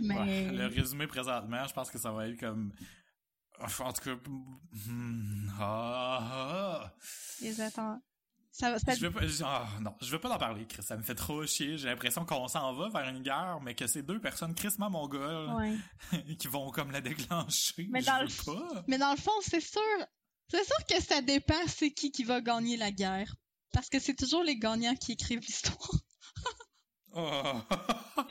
Mais... 0.00 0.14
Ouais, 0.16 0.52
le 0.52 0.66
résumé 0.66 1.06
présentement, 1.06 1.66
je 1.66 1.72
pense 1.72 1.90
que 1.90 1.98
ça 1.98 2.12
va 2.12 2.28
être 2.28 2.38
comme. 2.38 2.72
En 3.60 3.92
tout 3.92 4.02
cas. 4.02 4.14
hmm, 4.86 5.48
ah, 5.58 6.18
ah. 6.20 6.94
Les 7.40 7.60
attends. 7.60 8.00
Ça, 8.52 8.70
va- 8.72 8.78
ça, 8.78 8.94
Je 8.94 9.06
veux 9.06 9.10
pas. 9.12 9.26
je- 9.26 9.42
ah, 9.44 9.68
non, 9.80 9.94
je 10.00 10.10
veux 10.10 10.20
pas 10.20 10.30
en 10.32 10.38
parler, 10.38 10.66
Chris. 10.66 10.82
Ça 10.84 10.96
me 10.96 11.02
fait 11.02 11.14
trop 11.16 11.44
chier. 11.46 11.76
J'ai 11.78 11.88
l'impression 11.88 12.24
qu'on 12.24 12.46
s'en 12.48 12.72
va 12.74 12.88
vers 12.88 13.08
une 13.08 13.22
guerre, 13.22 13.58
mais 13.62 13.74
que 13.74 13.86
c'est 13.88 14.02
deux 14.02 14.20
personnes 14.20 14.54
crissement 14.54 14.90
mongoles 14.90 15.50
ouais. 15.54 15.76
qui 16.38 16.46
vont 16.46 16.70
comme 16.70 16.90
la 16.92 17.00
déclencher. 17.00 17.88
Mais 17.90 18.00
je 18.00 18.06
dans 18.06 18.20
veux 18.20 18.26
le- 18.26 18.44
pas. 18.70 18.84
Mais 18.86 18.98
dans 18.98 19.10
le 19.10 19.16
fond, 19.16 19.32
c'est 19.42 19.60
sûr, 19.60 19.80
c'est 20.48 20.64
sûr 20.64 20.76
que 20.88 21.02
ça 21.02 21.20
dépend 21.22 21.54
c'est 21.66 21.90
qui 21.92 22.12
qui 22.12 22.22
va 22.24 22.40
gagner 22.40 22.76
la 22.76 22.92
guerre. 22.92 23.34
Parce 23.72 23.88
que 23.88 23.98
c'est 23.98 24.14
toujours 24.14 24.42
les 24.42 24.56
gagnants 24.56 24.94
qui 24.96 25.12
écrivent 25.12 25.40
l'histoire. 25.40 25.90
Oh. 27.14 27.22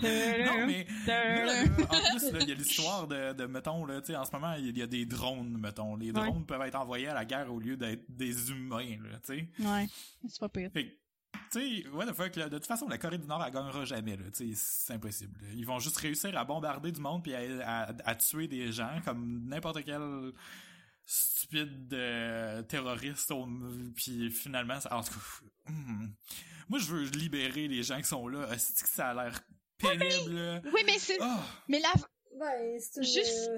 non, 0.04 0.68
mais 0.68 0.86
là, 1.08 1.64
en 1.64 2.18
plus, 2.18 2.42
il 2.42 2.50
y 2.50 2.52
a 2.52 2.56
l'histoire 2.56 3.08
de, 3.08 3.34
de, 3.34 3.46
mettons, 3.46 3.86
là, 3.86 4.02
tu 4.02 4.08
sais, 4.08 4.16
en 4.16 4.24
ce 4.24 4.32
moment, 4.32 4.54
il 4.54 4.78
y, 4.78 4.82
a 4.82 4.88
des 4.88 5.06
drones, 5.06 5.58
mettons. 5.58 5.96
Les 5.96 6.12
drones 6.12 6.46
peuvent 6.46 6.62
être 6.62 6.76
envoyés 6.76 7.08
à 7.08 7.14
la 7.14 7.26
guerre 7.26 7.52
au 7.52 7.60
lieu 7.60 7.76
d'être 7.76 8.06
des 8.10 8.52
humains, 8.52 8.98
là, 9.04 9.20
tu 9.26 9.40
sais. 9.40 9.50
Ouais, 9.60 9.88
c'est 10.28 10.40
pas 10.40 10.50
pire. 10.50 10.70
Fait 10.72 10.98
tu 11.52 11.84
sais, 11.84 11.90
what 11.90 12.06
the 12.06 12.14
fuck, 12.14 12.36
là, 12.36 12.50
de 12.50 12.58
toute 12.58 12.68
façon, 12.68 12.88
la 12.88 12.98
Corée 12.98 13.18
du 13.18 13.28
Nord, 13.28 13.44
elle 13.46 13.54
gagnera 13.54 13.86
jamais, 13.86 14.18
là, 14.18 14.26
tu 14.34 14.54
sais, 14.54 14.56
c'est 14.56 14.94
impossible. 14.94 15.40
Ils 15.56 15.66
vont 15.66 15.80
juste 15.80 15.98
réussir 15.98 16.38
à 16.38 16.44
bombarder 16.44 16.92
du 16.92 17.00
monde 17.00 17.24
puis 17.24 17.34
à, 17.34 17.84
à, 17.84 17.94
à 18.06 18.16
tuer 18.16 18.48
des 18.48 18.72
gens 18.72 19.00
comme 19.06 19.48
n'importe 19.48 19.84
quel 19.86 20.34
stupide 21.10 21.94
euh, 21.94 22.62
terroriste 22.64 23.34
puis 23.96 24.30
finalement 24.30 24.80
ça, 24.80 24.94
en 24.96 25.02
tout 25.02 25.14
cas 25.14 25.72
hmm. 25.72 26.12
moi 26.68 26.80
je 26.80 26.86
veux 26.86 27.04
libérer 27.06 27.70
les 27.70 27.82
gens 27.82 27.98
qui 27.98 28.08
sont 28.08 28.28
là 28.28 28.48
est-ce 28.52 28.84
que 28.84 28.90
ça 28.90 29.10
a 29.10 29.14
l'air 29.14 29.42
pénible? 29.78 30.62
oui 30.74 30.82
mais, 30.86 31.00
c'est 31.00 31.18
oh. 31.22 31.40
mais 31.70 31.80
là 31.80 31.94
ouais, 32.34 32.78
c'est 32.80 33.04
Juste... 33.04 33.50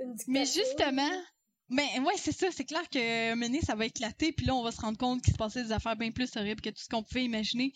une 0.00 0.16
mais 0.26 0.44
justement 0.44 1.22
mais 1.68 1.98
ouais, 2.00 2.14
c'est 2.18 2.32
ça, 2.32 2.48
c'est 2.50 2.66
clair 2.66 2.86
que 2.90 3.34
mener 3.34 3.62
ça 3.62 3.74
va 3.74 3.86
éclater, 3.86 4.32
puis 4.32 4.44
là 4.44 4.54
on 4.54 4.62
va 4.62 4.72
se 4.72 4.80
rendre 4.82 4.98
compte 4.98 5.22
qu'il 5.22 5.32
se 5.32 5.38
passait 5.38 5.62
des 5.64 5.72
affaires 5.72 5.96
bien 5.96 6.10
plus 6.10 6.36
horribles 6.36 6.60
que 6.60 6.68
tout 6.68 6.82
ce 6.82 6.88
qu'on 6.88 7.02
pouvait 7.02 7.24
imaginer. 7.24 7.72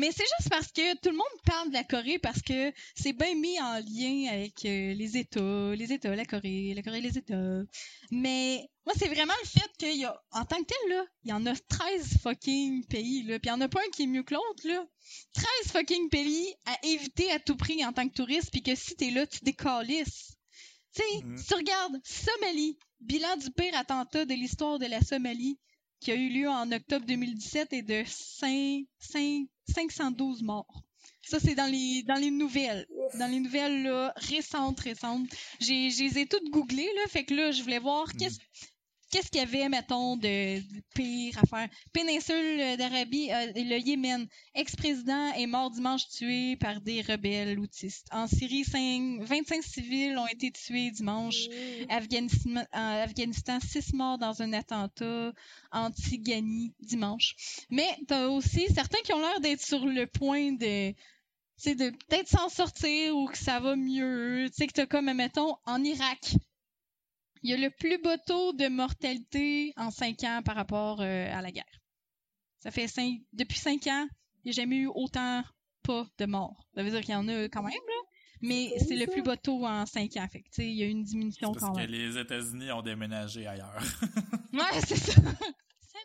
Mais 0.00 0.12
c'est 0.12 0.24
juste 0.38 0.48
parce 0.48 0.72
que 0.72 0.94
tout 1.00 1.10
le 1.10 1.16
monde 1.16 1.26
parle 1.44 1.68
de 1.68 1.74
la 1.74 1.84
Corée 1.84 2.18
parce 2.18 2.40
que 2.40 2.72
c'est 2.94 3.12
bien 3.12 3.34
mis 3.34 3.60
en 3.60 3.74
lien 3.80 4.32
avec 4.32 4.64
euh, 4.64 4.94
les 4.94 5.18
États, 5.18 5.74
les 5.74 5.92
États, 5.92 6.16
la 6.16 6.24
Corée, 6.24 6.72
la 6.74 6.80
Corée, 6.80 7.02
les 7.02 7.18
États. 7.18 7.60
Mais 8.10 8.66
moi, 8.86 8.94
c'est 8.98 9.08
vraiment 9.08 9.34
le 9.42 9.46
fait 9.46 9.70
qu'il 9.78 9.98
y 9.98 10.06
a, 10.06 10.18
en 10.30 10.46
tant 10.46 10.56
que 10.56 10.64
tel, 10.64 10.96
là, 10.96 11.04
il 11.24 11.30
y 11.30 11.32
en 11.34 11.44
a 11.44 11.54
13 11.54 12.16
fucking 12.22 12.86
pays, 12.86 13.24
là, 13.24 13.38
puis 13.38 13.50
il 13.50 13.52
y 13.52 13.54
en 13.54 13.60
a 13.60 13.68
pas 13.68 13.80
un 13.80 13.90
qui 13.90 14.04
est 14.04 14.06
mieux 14.06 14.22
que 14.22 14.32
l'autre, 14.32 14.66
là. 14.66 14.86
13 15.34 15.46
fucking 15.72 16.08
pays 16.08 16.54
à 16.64 16.78
éviter 16.86 17.30
à 17.32 17.38
tout 17.38 17.56
prix 17.56 17.84
en 17.84 17.92
tant 17.92 18.08
que 18.08 18.14
touriste, 18.14 18.50
puis 18.52 18.62
que 18.62 18.74
si 18.74 18.96
t'es 18.96 19.10
là, 19.10 19.26
tu 19.26 19.40
décalisses. 19.42 20.32
Tu 20.94 21.02
sais, 21.02 21.24
mm. 21.24 21.44
tu 21.46 21.54
regardes 21.54 22.00
Somalie, 22.04 22.78
bilan 23.00 23.36
du 23.36 23.50
pire 23.50 23.76
attentat 23.76 24.24
de 24.24 24.32
l'histoire 24.32 24.78
de 24.78 24.86
la 24.86 25.02
Somalie, 25.02 25.58
qui 26.00 26.12
a 26.12 26.14
eu 26.14 26.28
lieu 26.30 26.48
en 26.48 26.70
octobre 26.72 27.04
2017 27.06 27.72
et 27.72 27.82
de 27.82 28.02
5, 28.06 28.84
5, 28.98 29.46
512 29.68 30.42
morts. 30.42 30.82
Ça, 31.22 31.38
c'est 31.38 31.54
dans 31.54 31.70
les, 31.70 32.02
dans 32.02 32.14
les 32.14 32.30
nouvelles. 32.30 32.86
Dans 33.18 33.30
les 33.30 33.40
nouvelles 33.40 33.82
là, 33.82 34.12
récentes, 34.16 34.80
récentes. 34.80 35.28
J'ai, 35.60 35.90
je 35.90 36.04
les 36.04 36.18
ai 36.20 36.26
toutes 36.26 36.48
googlées, 36.50 36.90
là. 36.96 37.02
Fait 37.08 37.24
que 37.24 37.34
là, 37.34 37.52
je 37.52 37.62
voulais 37.62 37.78
voir 37.78 38.08
mm. 38.08 38.16
qu'est-ce 38.16 38.38
qu'est-ce 39.10 39.30
qu'il 39.30 39.40
y 39.40 39.44
avait, 39.44 39.68
mettons, 39.68 40.16
de, 40.16 40.60
pire 40.94 41.38
à 41.38 41.46
faire? 41.46 41.68
Péninsule 41.92 42.76
d'Arabie, 42.76 43.30
euh, 43.30 43.52
le 43.56 43.78
Yémen. 43.78 44.26
Ex-président 44.54 45.32
est 45.34 45.46
mort 45.46 45.70
dimanche 45.70 46.08
tué 46.08 46.56
par 46.56 46.80
des 46.80 47.02
rebelles 47.02 47.58
autistes. 47.58 48.06
En 48.12 48.26
Syrie, 48.26 48.64
5, 48.64 49.22
25 49.22 49.62
civils 49.62 50.16
ont 50.16 50.26
été 50.26 50.50
tués 50.50 50.90
dimanche. 50.90 51.48
Afghanistan, 51.88 52.64
en 52.72 53.02
Afghanistan, 53.02 53.58
6 53.60 53.92
morts 53.94 54.18
dans 54.18 54.42
un 54.42 54.52
attentat. 54.52 55.32
Antigani, 55.72 56.74
dimanche. 56.80 57.64
Mais 57.70 57.88
t'as 58.08 58.28
aussi 58.28 58.66
certains 58.74 59.00
qui 59.04 59.12
ont 59.12 59.20
l'air 59.20 59.40
d'être 59.40 59.62
sur 59.62 59.86
le 59.86 60.06
point 60.06 60.52
de 60.52 60.92
c'est 61.56 61.74
de 61.74 61.90
peut-être 61.90 62.28
s'en 62.28 62.48
sortir 62.48 63.14
ou 63.14 63.26
que 63.26 63.36
ça 63.36 63.60
va 63.60 63.76
mieux. 63.76 64.46
Tu 64.48 64.54
sais, 64.54 64.66
que 64.66 64.72
t'as 64.72 64.86
comme, 64.86 65.12
mettons, 65.12 65.56
en 65.66 65.84
Irak, 65.84 66.34
il 67.42 67.50
y 67.50 67.54
a 67.54 67.56
le 67.56 67.70
plus 67.70 67.98
beau 67.98 68.16
taux 68.26 68.52
de 68.52 68.68
mortalité 68.68 69.72
en 69.76 69.90
cinq 69.90 70.24
ans 70.24 70.42
par 70.44 70.56
rapport 70.56 71.00
euh, 71.00 71.32
à 71.32 71.42
la 71.42 71.50
guerre. 71.50 71.80
Ça 72.58 72.70
fait 72.70 72.88
cinq, 72.88 73.20
depuis 73.32 73.58
cinq 73.58 73.86
ans, 73.86 74.06
il 74.44 74.48
n'y 74.48 74.50
a 74.50 74.52
jamais 74.52 74.76
eu 74.76 74.86
autant 74.86 75.42
pas 75.82 76.06
de 76.18 76.26
morts. 76.26 76.68
Ça 76.74 76.82
veut 76.82 76.90
dire 76.90 77.00
qu'il 77.00 77.12
y 77.12 77.16
en 77.16 77.28
a 77.28 77.44
quand 77.44 77.62
même, 77.62 77.72
là. 77.72 78.10
Mais 78.42 78.72
c'est 78.78 78.96
le 78.96 79.06
plus 79.06 79.22
bas 79.22 79.36
taux 79.36 79.66
en 79.66 79.84
cinq 79.84 80.16
ans. 80.16 80.26
Fait 80.30 80.42
il 80.58 80.74
y 80.74 80.82
a 80.82 80.86
eu 80.86 80.90
une 80.90 81.02
diminution 81.02 81.52
quand 81.52 81.74
même. 81.74 81.74
Parce 81.74 81.86
que 81.86 81.92
les 81.92 82.18
États-Unis 82.18 82.72
ont 82.72 82.80
déménagé 82.80 83.46
ailleurs. 83.46 83.82
ouais, 84.52 84.80
c'est 84.86 84.96
ça. 84.96 85.12
ça 85.22 85.98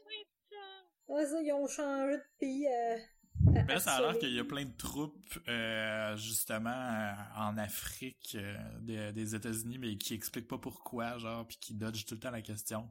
Ouais, 1.07 1.25
ça, 1.25 1.41
ils 1.41 1.53
ont 1.53 1.67
changé 1.67 2.17
de 2.17 2.23
pays 2.39 2.67
euh, 2.67 2.97
ben, 3.45 3.79
ça 3.79 3.93
a 3.95 4.01
l'air 4.01 4.17
qu'il 4.17 4.33
y 4.33 4.39
a 4.39 4.43
plein 4.43 4.65
de 4.65 4.75
troupes, 4.77 5.39
euh, 5.47 6.15
justement, 6.17 6.69
euh, 6.69 7.13
en 7.37 7.57
Afrique 7.57 8.37
euh, 8.39 9.11
des 9.11 9.35
États-Unis, 9.35 9.77
mais 9.77 9.97
qui 9.97 10.13
expliquent 10.13 10.47
pas 10.47 10.57
pourquoi, 10.57 11.17
genre, 11.17 11.47
puis 11.47 11.57
qui 11.59 11.73
dodgent 11.73 12.05
tout 12.05 12.15
le 12.15 12.19
temps 12.19 12.31
la 12.31 12.41
question. 12.41 12.89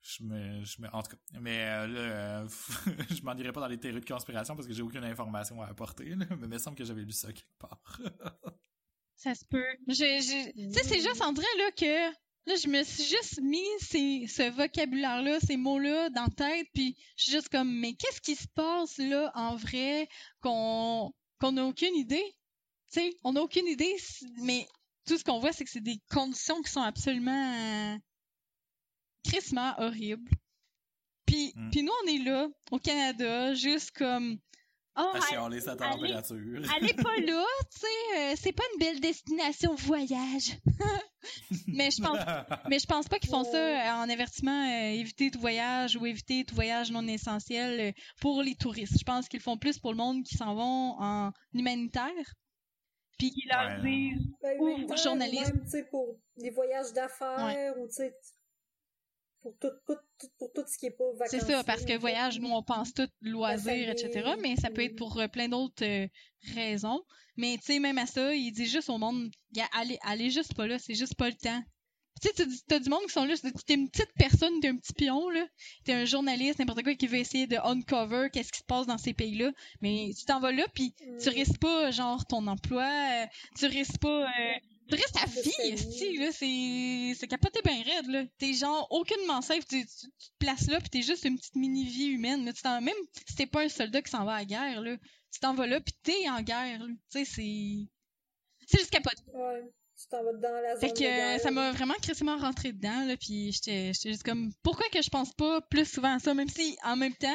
Je 0.00 0.22
me, 0.22 0.64
je 0.64 0.80
me, 0.80 0.88
en 0.94 1.02
tout 1.02 1.10
cas, 1.10 1.40
mais 1.40 1.64
là, 1.88 2.46
je 3.10 3.22
m'en 3.22 3.34
dirais 3.34 3.52
pas 3.52 3.60
dans 3.60 3.66
les 3.66 3.78
théories 3.78 4.00
de 4.00 4.06
conspiration 4.06 4.54
parce 4.54 4.68
que 4.68 4.72
j'ai 4.72 4.82
aucune 4.82 5.04
information 5.04 5.60
à 5.60 5.66
apporter, 5.66 6.10
là, 6.10 6.26
mais 6.30 6.36
il 6.42 6.48
me 6.48 6.58
semble 6.58 6.76
que 6.76 6.84
j'avais 6.84 7.02
lu 7.02 7.12
ça 7.12 7.32
quelque 7.32 7.58
part. 7.58 8.00
ça 9.16 9.34
se 9.34 9.44
peut. 9.44 9.66
Tu 9.88 9.94
sais, 9.94 10.52
c'est 10.62 11.00
juste 11.00 11.20
en 11.20 11.32
vrai 11.32 11.46
là 11.58 11.70
que 11.72 12.27
Là, 12.48 12.54
je 12.56 12.66
me 12.66 12.82
suis 12.82 13.04
juste 13.04 13.42
mis 13.42 13.62
ces, 13.78 14.26
ce 14.26 14.50
vocabulaire-là, 14.50 15.38
ces 15.38 15.58
mots-là 15.58 16.08
dans 16.08 16.22
la 16.22 16.28
tête, 16.30 16.66
puis 16.72 16.96
je 17.14 17.24
suis 17.24 17.32
juste 17.32 17.50
comme, 17.50 17.70
mais 17.70 17.92
qu'est-ce 17.92 18.22
qui 18.22 18.34
se 18.36 18.48
passe 18.48 18.96
là 18.96 19.30
en 19.34 19.54
vrai 19.56 20.08
qu'on 20.40 21.12
qu'on 21.38 21.52
n'a 21.52 21.66
aucune 21.66 21.94
idée? 21.94 22.24
Tu 22.90 23.00
sais, 23.00 23.16
on 23.22 23.34
n'a 23.34 23.42
aucune 23.42 23.66
idée, 23.66 23.94
mais 24.40 24.66
tout 25.06 25.18
ce 25.18 25.24
qu'on 25.24 25.40
voit, 25.40 25.52
c'est 25.52 25.64
que 25.64 25.70
c'est 25.70 25.82
des 25.82 26.00
conditions 26.10 26.62
qui 26.62 26.72
sont 26.72 26.80
absolument 26.80 27.52
euh, 27.92 27.98
crissement 29.24 29.74
horribles. 29.76 30.30
Puis, 31.26 31.52
mm. 31.54 31.70
puis 31.70 31.82
nous, 31.82 31.92
on 32.02 32.08
est 32.08 32.24
là, 32.24 32.48
au 32.70 32.78
Canada, 32.78 33.52
juste 33.52 33.90
comme 33.90 34.38
Oh, 35.00 35.12
allez, 35.46 35.60
sa 35.60 35.76
température. 35.76 36.36
Allez 36.76 36.92
pas 36.94 37.16
là, 37.26 37.44
tu 37.72 37.80
sais, 37.80 38.18
euh, 38.18 38.34
c'est 38.36 38.52
pas 38.52 38.64
une 38.74 38.80
belle 38.80 39.00
destination 39.00 39.74
voyage. 39.76 40.58
mais 41.68 41.90
je 41.90 42.02
pense 42.02 42.18
mais 42.68 42.78
je 42.78 42.86
pense 42.86 43.06
pas 43.06 43.18
qu'ils 43.18 43.30
font 43.30 43.44
ça 43.44 43.56
euh, 43.56 44.02
en 44.02 44.08
avertissement 44.08 44.68
euh, 44.68 44.90
éviter 44.90 45.30
tout 45.30 45.40
voyage 45.40 45.96
ou 45.96 46.06
éviter 46.06 46.44
tout 46.44 46.54
voyage 46.54 46.90
non 46.90 47.06
essentiel 47.06 47.94
pour 48.20 48.42
les 48.42 48.56
touristes. 48.56 48.98
Je 48.98 49.04
pense 49.04 49.28
qu'ils 49.28 49.40
font 49.40 49.56
plus 49.56 49.78
pour 49.78 49.92
le 49.92 49.98
monde 49.98 50.24
qui 50.24 50.36
s'en 50.36 50.54
vont 50.56 50.96
en 51.00 51.30
humanitaire. 51.54 52.34
Puis 53.18 53.30
qui 53.30 53.48
leur 53.48 53.80
disent 53.80 54.32
ben, 54.42 54.58
ou 54.60 54.96
journalistes 54.96 55.54
même, 55.72 55.86
pour 55.90 56.16
les 56.36 56.50
voyages 56.50 56.92
d'affaires 56.92 57.76
ou 57.78 57.86
tu 57.86 57.94
sais 57.94 58.14
pour 59.40 59.56
tout, 59.58 59.70
pour 60.38 60.52
tout 60.52 60.64
ce 60.66 60.78
qui 60.78 60.86
est 60.86 60.90
pas 60.90 61.10
vacancier. 61.18 61.40
C'est 61.40 61.52
ça, 61.52 61.64
parce 61.64 61.84
que 61.84 61.96
voyage, 61.96 62.40
nous, 62.40 62.50
on 62.50 62.62
pense 62.62 62.92
tout 62.92 63.08
loisirs, 63.22 63.90
etc., 63.90 64.34
mais 64.40 64.56
ça 64.56 64.70
peut 64.70 64.82
être 64.82 64.96
pour 64.96 65.18
euh, 65.18 65.28
plein 65.28 65.48
d'autres 65.48 65.84
euh, 65.84 66.06
raisons. 66.54 67.02
Mais, 67.36 67.56
tu 67.58 67.72
sais, 67.72 67.78
même 67.78 67.98
à 67.98 68.06
ça, 68.06 68.34
il 68.34 68.50
dit 68.52 68.66
juste 68.66 68.90
au 68.90 68.98
monde, 68.98 69.30
allez, 69.72 69.98
allez 70.02 70.30
juste 70.30 70.54
pas 70.54 70.66
là, 70.66 70.78
c'est 70.78 70.94
juste 70.94 71.14
pas 71.14 71.28
le 71.28 71.36
temps. 71.36 71.62
Tu 72.20 72.30
sais, 72.34 72.46
t'as 72.66 72.80
du 72.80 72.90
monde 72.90 73.04
qui 73.06 73.12
sont 73.12 73.24
là, 73.24 73.34
t'es 73.64 73.74
une 73.74 73.88
petite 73.88 74.12
personne, 74.18 74.58
t'es 74.60 74.68
un 74.68 74.76
petit 74.76 74.92
pion, 74.92 75.30
là. 75.30 75.46
T'es 75.84 75.92
un 75.92 76.04
journaliste, 76.04 76.58
n'importe 76.58 76.82
quoi, 76.82 76.96
qui 76.96 77.06
veut 77.06 77.18
essayer 77.18 77.46
de 77.46 77.56
uncover 77.56 78.28
qu'est-ce 78.32 78.50
qui 78.50 78.58
se 78.58 78.64
passe 78.64 78.88
dans 78.88 78.98
ces 78.98 79.14
pays-là. 79.14 79.52
Mais 79.82 80.10
tu 80.18 80.24
t'en 80.24 80.40
vas 80.40 80.50
là, 80.50 80.64
puis 80.74 80.94
tu 80.98 81.30
mm. 81.30 81.32
risques 81.32 81.60
pas, 81.60 81.92
genre, 81.92 82.26
ton 82.26 82.44
emploi, 82.48 82.82
euh, 82.88 83.26
tu 83.56 83.66
risques 83.66 83.98
pas 83.98 84.28
tu 84.88 84.94
restes 84.94 85.12
ta 85.12 85.26
fille, 85.26 85.72
esti, 85.72 86.16
là, 86.16 86.32
c'est, 86.32 87.14
c'est 87.18 87.26
capoté 87.26 87.60
bien 87.62 87.82
raide, 87.82 88.06
là. 88.08 88.24
T'es 88.38 88.54
genre 88.54 88.86
aucunement 88.90 89.42
safe, 89.42 89.66
tu, 89.66 89.84
tu, 89.84 90.06
te 90.06 90.38
places 90.38 90.68
là, 90.68 90.80
pis 90.80 90.90
t'es 90.90 91.02
juste 91.02 91.24
une 91.24 91.38
petite 91.38 91.56
mini-vie 91.56 92.06
humaine, 92.06 92.44
là. 92.44 92.52
Tu 92.52 92.62
t'en, 92.62 92.80
même 92.80 92.94
si 93.26 93.34
t'es 93.34 93.46
pas 93.46 93.62
un 93.62 93.68
soldat 93.68 94.02
qui 94.02 94.10
s'en 94.10 94.24
va 94.24 94.34
à 94.34 94.38
la 94.38 94.44
guerre, 94.44 94.80
là, 94.80 94.96
tu 95.32 95.40
t'en 95.40 95.54
vas 95.54 95.66
là, 95.66 95.80
pis 95.80 95.92
t'es 96.02 96.28
en 96.28 96.42
guerre, 96.42 96.80
là. 96.80 96.86
Tu 97.10 97.18
sais, 97.18 97.24
c'est... 97.24 97.88
C'est 98.66 98.78
juste 98.78 98.90
capoté. 98.90 99.22
Ouais, 99.32 99.62
tu 99.96 100.06
t'en 100.08 100.22
vas 100.22 100.32
dans 100.32 100.60
la 100.62 100.76
zone 100.76 100.80
Fait 100.80 100.92
que 100.94 101.42
ça 101.42 101.50
m'a 101.50 101.72
vraiment 101.72 101.94
crissement 102.02 102.36
rentré 102.36 102.72
dedans, 102.72 103.04
là, 103.04 103.16
pis 103.16 103.52
j'étais, 103.52 103.92
j'étais 103.92 104.10
juste 104.10 104.24
comme... 104.24 104.52
Pourquoi 104.62 104.86
que 104.90 105.02
je 105.02 105.10
pense 105.10 105.32
pas 105.34 105.60
plus 105.62 105.86
souvent 105.90 106.16
à 106.16 106.18
ça, 106.18 106.34
même 106.34 106.48
si, 106.48 106.76
en 106.84 106.96
même 106.96 107.14
temps, 107.14 107.28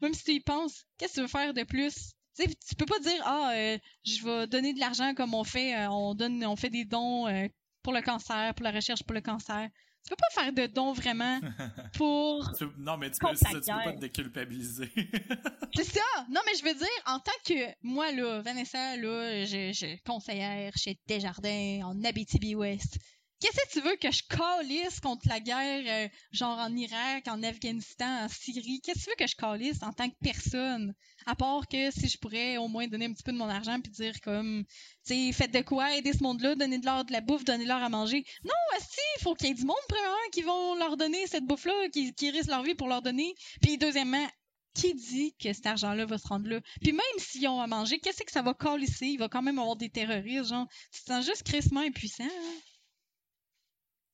même 0.00 0.14
si 0.14 0.24
tu 0.24 0.32
y 0.32 0.40
penses, 0.40 0.84
qu'est-ce 0.96 1.14
que 1.14 1.16
tu 1.16 1.22
veux 1.22 1.28
faire 1.28 1.54
de 1.54 1.64
plus? 1.64 2.12
Tu 2.46 2.74
peux 2.76 2.86
pas 2.86 2.98
dire 3.00 3.20
ah 3.24 3.52
euh, 3.54 3.78
je 4.04 4.24
vais 4.24 4.46
donner 4.46 4.72
de 4.72 4.80
l'argent 4.80 5.14
comme 5.14 5.34
on 5.34 5.44
fait 5.44 5.74
euh, 5.74 5.90
on 5.90 6.14
donne 6.14 6.44
on 6.44 6.56
fait 6.56 6.70
des 6.70 6.84
dons 6.84 7.26
euh, 7.26 7.48
pour 7.82 7.92
le 7.92 8.02
cancer 8.02 8.54
pour 8.54 8.64
la 8.64 8.70
recherche 8.70 9.02
pour 9.02 9.14
le 9.14 9.20
cancer. 9.20 9.68
Tu 10.04 10.10
peux 10.10 10.16
pas 10.16 10.42
faire 10.42 10.52
de 10.52 10.72
dons 10.72 10.92
vraiment 10.92 11.40
pour 11.94 12.50
non 12.78 12.96
mais 12.96 13.10
tu 13.10 13.18
peux, 13.18 13.34
ça, 13.34 13.48
tu 13.50 13.60
peux 13.60 13.84
pas 13.84 13.92
te 13.92 14.00
déculpabiliser. 14.00 14.90
C'est 15.74 15.84
ça! 15.84 16.00
Non 16.30 16.40
mais 16.46 16.54
je 16.58 16.64
veux 16.64 16.74
dire 16.74 16.88
en 17.06 17.18
tant 17.18 17.32
que 17.44 17.74
moi 17.82 18.12
là 18.12 18.40
Vanessa 18.40 18.96
là 18.96 19.44
je, 19.44 19.72
je 19.72 20.02
conseillère 20.04 20.72
chez 20.76 20.98
Desjardins 21.06 21.80
en 21.84 22.02
Abitibi-Ouest 22.04 22.98
Qu'est-ce 23.40 23.56
que 23.56 23.72
tu 23.72 23.80
veux 23.80 23.96
que 23.96 24.10
je 24.10 24.22
calisse 24.28 24.98
contre 24.98 25.28
la 25.28 25.38
guerre, 25.38 26.10
genre 26.32 26.58
en 26.58 26.74
Irak, 26.74 27.28
en 27.28 27.42
Afghanistan, 27.44 28.24
en 28.24 28.28
Syrie? 28.28 28.80
Qu'est-ce 28.82 28.98
que 28.98 29.04
tu 29.04 29.10
veux 29.10 29.16
que 29.16 29.30
je 29.30 29.36
calisse 29.36 29.82
en 29.82 29.92
tant 29.92 30.08
que 30.08 30.16
personne? 30.20 30.92
À 31.24 31.36
part 31.36 31.68
que 31.68 31.90
si 31.92 32.08
je 32.08 32.18
pourrais 32.18 32.56
au 32.56 32.66
moins 32.66 32.88
donner 32.88 33.06
un 33.06 33.12
petit 33.12 33.22
peu 33.22 33.32
de 33.32 33.36
mon 33.36 33.48
argent 33.48 33.80
puis 33.80 33.92
dire 33.92 34.20
comme, 34.22 34.64
tu 35.06 35.14
sais, 35.14 35.32
faites 35.32 35.52
de 35.52 35.60
quoi, 35.60 35.94
aider 35.94 36.12
ce 36.12 36.22
monde-là, 36.22 36.56
donner 36.56 36.78
de 36.78 37.12
la 37.12 37.20
bouffe, 37.20 37.44
donner 37.44 37.64
leur 37.64 37.82
à 37.82 37.88
manger. 37.88 38.24
Non, 38.42 38.78
si, 38.80 39.00
il 39.18 39.22
faut 39.22 39.34
qu'il 39.34 39.48
y 39.48 39.50
ait 39.52 39.54
du 39.54 39.64
monde, 39.64 39.76
premièrement, 39.88 40.16
qui 40.32 40.42
vont 40.42 40.74
leur 40.74 40.96
donner 40.96 41.26
cette 41.28 41.44
bouffe-là, 41.44 41.88
qui, 41.92 42.12
qui 42.14 42.30
risquent 42.30 42.50
leur 42.50 42.64
vie 42.64 42.74
pour 42.74 42.88
leur 42.88 43.02
donner. 43.02 43.34
Puis 43.62 43.78
deuxièmement, 43.78 44.26
qui 44.74 44.94
dit 44.94 45.34
que 45.42 45.52
cet 45.52 45.66
argent-là 45.66 46.06
va 46.06 46.18
se 46.18 46.26
rendre 46.26 46.48
là? 46.48 46.60
Puis 46.80 46.92
même 46.92 47.02
s'ils 47.18 47.46
ont 47.48 47.60
à 47.60 47.66
manger, 47.66 47.98
qu'est-ce 48.00 48.22
que 48.22 48.32
ça 48.32 48.42
va 48.42 48.54
ici? 48.80 49.14
Il 49.14 49.18
va 49.18 49.28
quand 49.28 49.42
même 49.42 49.58
avoir 49.58 49.76
des 49.76 49.90
terroristes, 49.90 50.48
genre. 50.48 50.66
Tu 50.92 51.02
te 51.02 51.06
sens 51.06 51.24
juste 51.24 51.42
crissement 51.44 51.80
impuissant, 51.80 52.24
hein? 52.24 52.60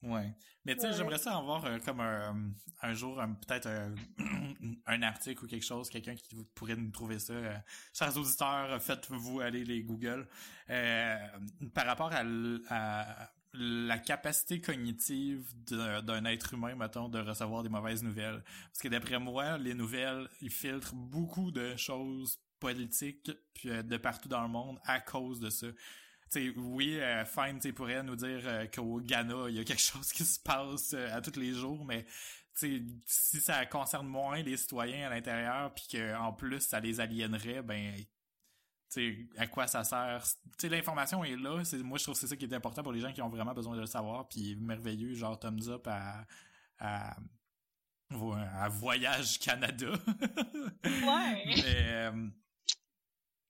Ouais. 0.04 0.34
Mais 0.64 0.74
tu 0.74 0.80
sais, 0.82 0.88
Ouais. 0.88 0.92
j'aimerais 0.94 1.18
ça 1.18 1.36
avoir 1.36 1.64
euh, 1.64 1.78
comme 1.78 2.00
un, 2.00 2.50
un 2.82 2.94
jour, 2.94 3.16
peut-être 3.46 3.66
un, 3.66 3.94
un 4.86 5.02
article 5.02 5.44
ou 5.44 5.48
quelque 5.48 5.64
chose, 5.64 5.88
quelqu'un 5.90 6.14
qui 6.14 6.34
vous- 6.34 6.44
pourrait 6.54 6.76
nous 6.76 6.90
trouver 6.90 7.18
ça. 7.18 7.32
euh, 7.34 7.56
chers 7.92 8.16
auditeurs, 8.16 8.80
faites-vous 8.82 9.40
aller 9.40 9.64
les 9.64 9.82
Google. 9.82 10.26
Euh, 10.70 11.16
par 11.74 11.86
rapport 11.86 12.12
à, 12.12 13.30
la 13.56 13.98
capacité 13.98 14.60
cognitive 14.60 15.46
d'un 15.68 16.24
être 16.24 16.54
humain, 16.54 16.74
mettons, 16.74 17.08
de 17.08 17.20
recevoir 17.20 17.62
des 17.62 17.68
mauvaises 17.68 18.02
nouvelles. 18.02 18.42
Parce 18.66 18.80
que 18.80 18.88
d'après 18.88 19.20
moi, 19.20 19.58
les 19.58 19.74
nouvelles, 19.74 20.28
ils 20.40 20.50
filtrent 20.50 20.94
beaucoup 20.94 21.52
de 21.52 21.76
choses 21.76 22.40
politiques 22.58 23.30
puis, 23.54 23.70
euh, 23.70 23.82
de 23.82 23.96
partout 23.96 24.28
dans 24.28 24.42
le 24.42 24.48
monde 24.48 24.80
à 24.84 24.98
cause 24.98 25.38
de 25.38 25.50
ça. 25.50 25.68
T'sais, 26.34 26.52
oui, 26.56 26.98
euh, 26.98 27.24
Fine 27.24 27.60
t'sais, 27.60 27.72
pourrait 27.72 28.02
nous 28.02 28.16
dire 28.16 28.40
euh, 28.42 28.66
qu'au 28.66 29.00
Ghana, 29.00 29.44
il 29.50 29.54
y 29.54 29.60
a 29.60 29.64
quelque 29.64 29.78
chose 29.80 30.12
qui 30.12 30.24
se 30.24 30.40
passe 30.40 30.92
euh, 30.92 31.16
à 31.16 31.20
tous 31.20 31.38
les 31.38 31.52
jours, 31.52 31.84
mais 31.84 32.04
si 32.56 33.40
ça 33.40 33.64
concerne 33.66 34.08
moins 34.08 34.42
les 34.42 34.56
citoyens 34.56 35.06
à 35.06 35.10
l'intérieur, 35.10 35.72
puis 35.72 35.84
qu'en 35.92 36.32
plus 36.32 36.58
ça 36.58 36.80
les 36.80 36.98
aliénerait, 36.98 37.62
ben 37.62 37.94
t'sais, 38.88 39.28
à 39.36 39.46
quoi 39.46 39.68
ça 39.68 39.84
sert? 39.84 40.24
L'information 40.64 41.22
est 41.22 41.36
là. 41.36 41.62
Moi, 41.84 41.98
je 41.98 42.02
trouve 42.02 42.14
que 42.14 42.20
c'est 42.20 42.26
ça 42.26 42.34
qui 42.36 42.46
est 42.46 42.52
important 42.52 42.82
pour 42.82 42.92
les 42.92 42.98
gens 42.98 43.12
qui 43.12 43.22
ont 43.22 43.28
vraiment 43.28 43.54
besoin 43.54 43.76
de 43.76 43.82
le 43.82 43.86
savoir, 43.86 44.26
puis 44.28 44.56
merveilleux, 44.56 45.14
genre 45.14 45.38
thumbs 45.38 45.68
up 45.68 45.86
à, 45.86 46.26
à, 46.80 47.16
à 48.10 48.68
Voyage 48.70 49.38
Canada. 49.38 49.92
Ouais. 50.84 51.44
Mais, 51.46 52.12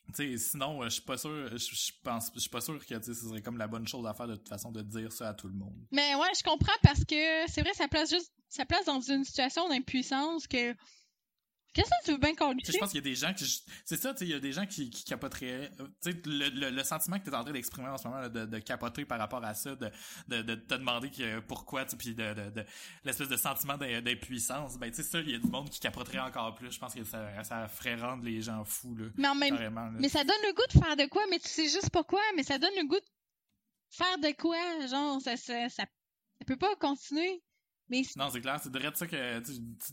euh, 0.08 0.12
tu 0.14 0.38
sais, 0.38 0.50
sinon, 0.50 0.82
euh, 0.82 0.84
je 0.84 0.94
suis 0.94 1.02
pas 1.02 1.16
sûr, 1.16 1.30
je 1.56 1.92
pense, 2.02 2.30
je 2.34 2.40
suis 2.40 2.50
pas 2.50 2.60
sûr 2.60 2.78
que, 2.84 3.02
ce 3.02 3.14
serait 3.14 3.42
comme 3.42 3.58
la 3.58 3.66
bonne 3.66 3.86
chose 3.86 4.06
à 4.06 4.14
faire 4.14 4.28
de 4.28 4.36
toute 4.36 4.48
façon 4.48 4.70
de 4.70 4.82
dire 4.82 5.12
ça 5.12 5.30
à 5.30 5.34
tout 5.34 5.48
le 5.48 5.54
monde. 5.54 5.76
Mais 5.90 6.14
ouais, 6.14 6.28
je 6.36 6.42
comprends 6.42 6.76
parce 6.82 7.04
que 7.04 7.46
c'est 7.48 7.62
vrai, 7.62 7.72
ça 7.74 7.88
place 7.88 8.10
juste, 8.10 8.32
ça 8.48 8.64
place 8.64 8.84
dans 8.84 9.00
une 9.00 9.24
situation 9.24 9.68
d'impuissance 9.68 10.46
que. 10.46 10.74
Qu'est-ce 11.74 11.90
que 11.90 12.04
tu 12.04 12.12
veux 12.12 12.18
bien 12.18 12.34
qu'on 12.34 12.54
Tu 12.56 12.72
je 12.72 12.78
pense 12.78 12.90
qu'il 12.90 12.98
y 12.98 13.06
a 13.06 13.10
des 13.10 13.14
gens 13.16 13.34
qui, 13.34 13.44
c'est 13.84 13.96
ça, 14.00 14.12
tu 14.14 14.20
sais, 14.20 14.24
il 14.26 14.30
y 14.30 14.34
a 14.34 14.38
des 14.40 14.52
gens 14.52 14.64
qui, 14.64 14.90
qui 14.90 15.04
capoteraient, 15.04 15.70
euh, 15.80 15.88
tu 16.00 16.12
sais, 16.12 16.22
le, 16.24 16.48
le, 16.50 16.70
le 16.70 16.84
sentiment 16.84 17.18
que 17.18 17.24
t'es 17.28 17.34
en 17.34 17.42
train 17.42 17.52
d'exprimer 17.52 17.88
en 17.88 17.98
ce 17.98 18.06
moment, 18.06 18.20
là, 18.20 18.28
de, 18.28 18.46
de 18.46 18.58
capoter 18.60 19.04
par 19.04 19.18
rapport 19.18 19.44
à 19.44 19.54
ça, 19.54 19.74
de, 19.74 19.90
de, 20.28 20.42
de 20.42 20.54
te 20.54 20.74
demander 20.74 21.10
que, 21.10 21.40
pourquoi, 21.40 21.84
tu 21.84 21.96
puis 21.96 22.14
de, 22.14 22.32
de, 22.32 22.50
de 22.50 22.64
l'espèce 23.04 23.28
de 23.28 23.36
sentiment 23.36 23.76
d'im- 23.76 24.00
d'impuissance, 24.00 24.78
ben, 24.78 24.88
tu 24.90 24.96
sais, 24.96 25.02
ça, 25.02 25.20
il 25.20 25.30
y 25.30 25.34
a 25.34 25.38
du 25.38 25.48
monde 25.48 25.68
qui 25.68 25.80
capoterait 25.80 26.20
encore 26.20 26.54
plus. 26.54 26.70
Je 26.70 26.78
pense 26.78 26.94
que 26.94 27.02
ça, 27.04 27.42
ça 27.42 27.66
ferait 27.68 27.96
rendre 27.96 28.24
les 28.24 28.40
gens 28.40 28.64
fous, 28.64 28.94
là. 28.94 29.06
Mais 29.16 29.28
en 29.28 29.34
même 29.34 29.54
Carrément, 29.56 29.86
là. 29.86 29.98
Mais 29.98 30.08
ça 30.08 30.22
donne 30.22 30.36
le 30.46 30.52
goût 30.54 30.66
de 30.72 30.84
faire 30.84 30.96
de 30.96 31.06
quoi, 31.08 31.22
mais 31.30 31.38
tu 31.40 31.48
sais 31.48 31.64
juste 31.68 31.90
pas 31.90 32.04
quoi, 32.04 32.22
mais 32.36 32.44
ça 32.44 32.58
donne 32.58 32.74
le 32.76 32.86
goût 32.86 32.94
de 33.00 33.04
faire 33.90 34.18
de 34.18 34.32
quoi, 34.40 34.86
genre, 34.86 35.20
ça, 35.20 35.36
ça, 35.36 35.68
ça, 35.68 35.84
ça 36.38 36.44
peut 36.46 36.56
pas 36.56 36.74
continuer. 36.76 37.42
Mais 37.88 38.02
Non, 38.16 38.30
c'est 38.30 38.40
clair, 38.40 38.58
c'est 38.62 38.72
direct 38.72 38.96
ça 38.96 39.06
que 39.06 39.40
tu- 39.40 39.52
tu- 39.52 39.92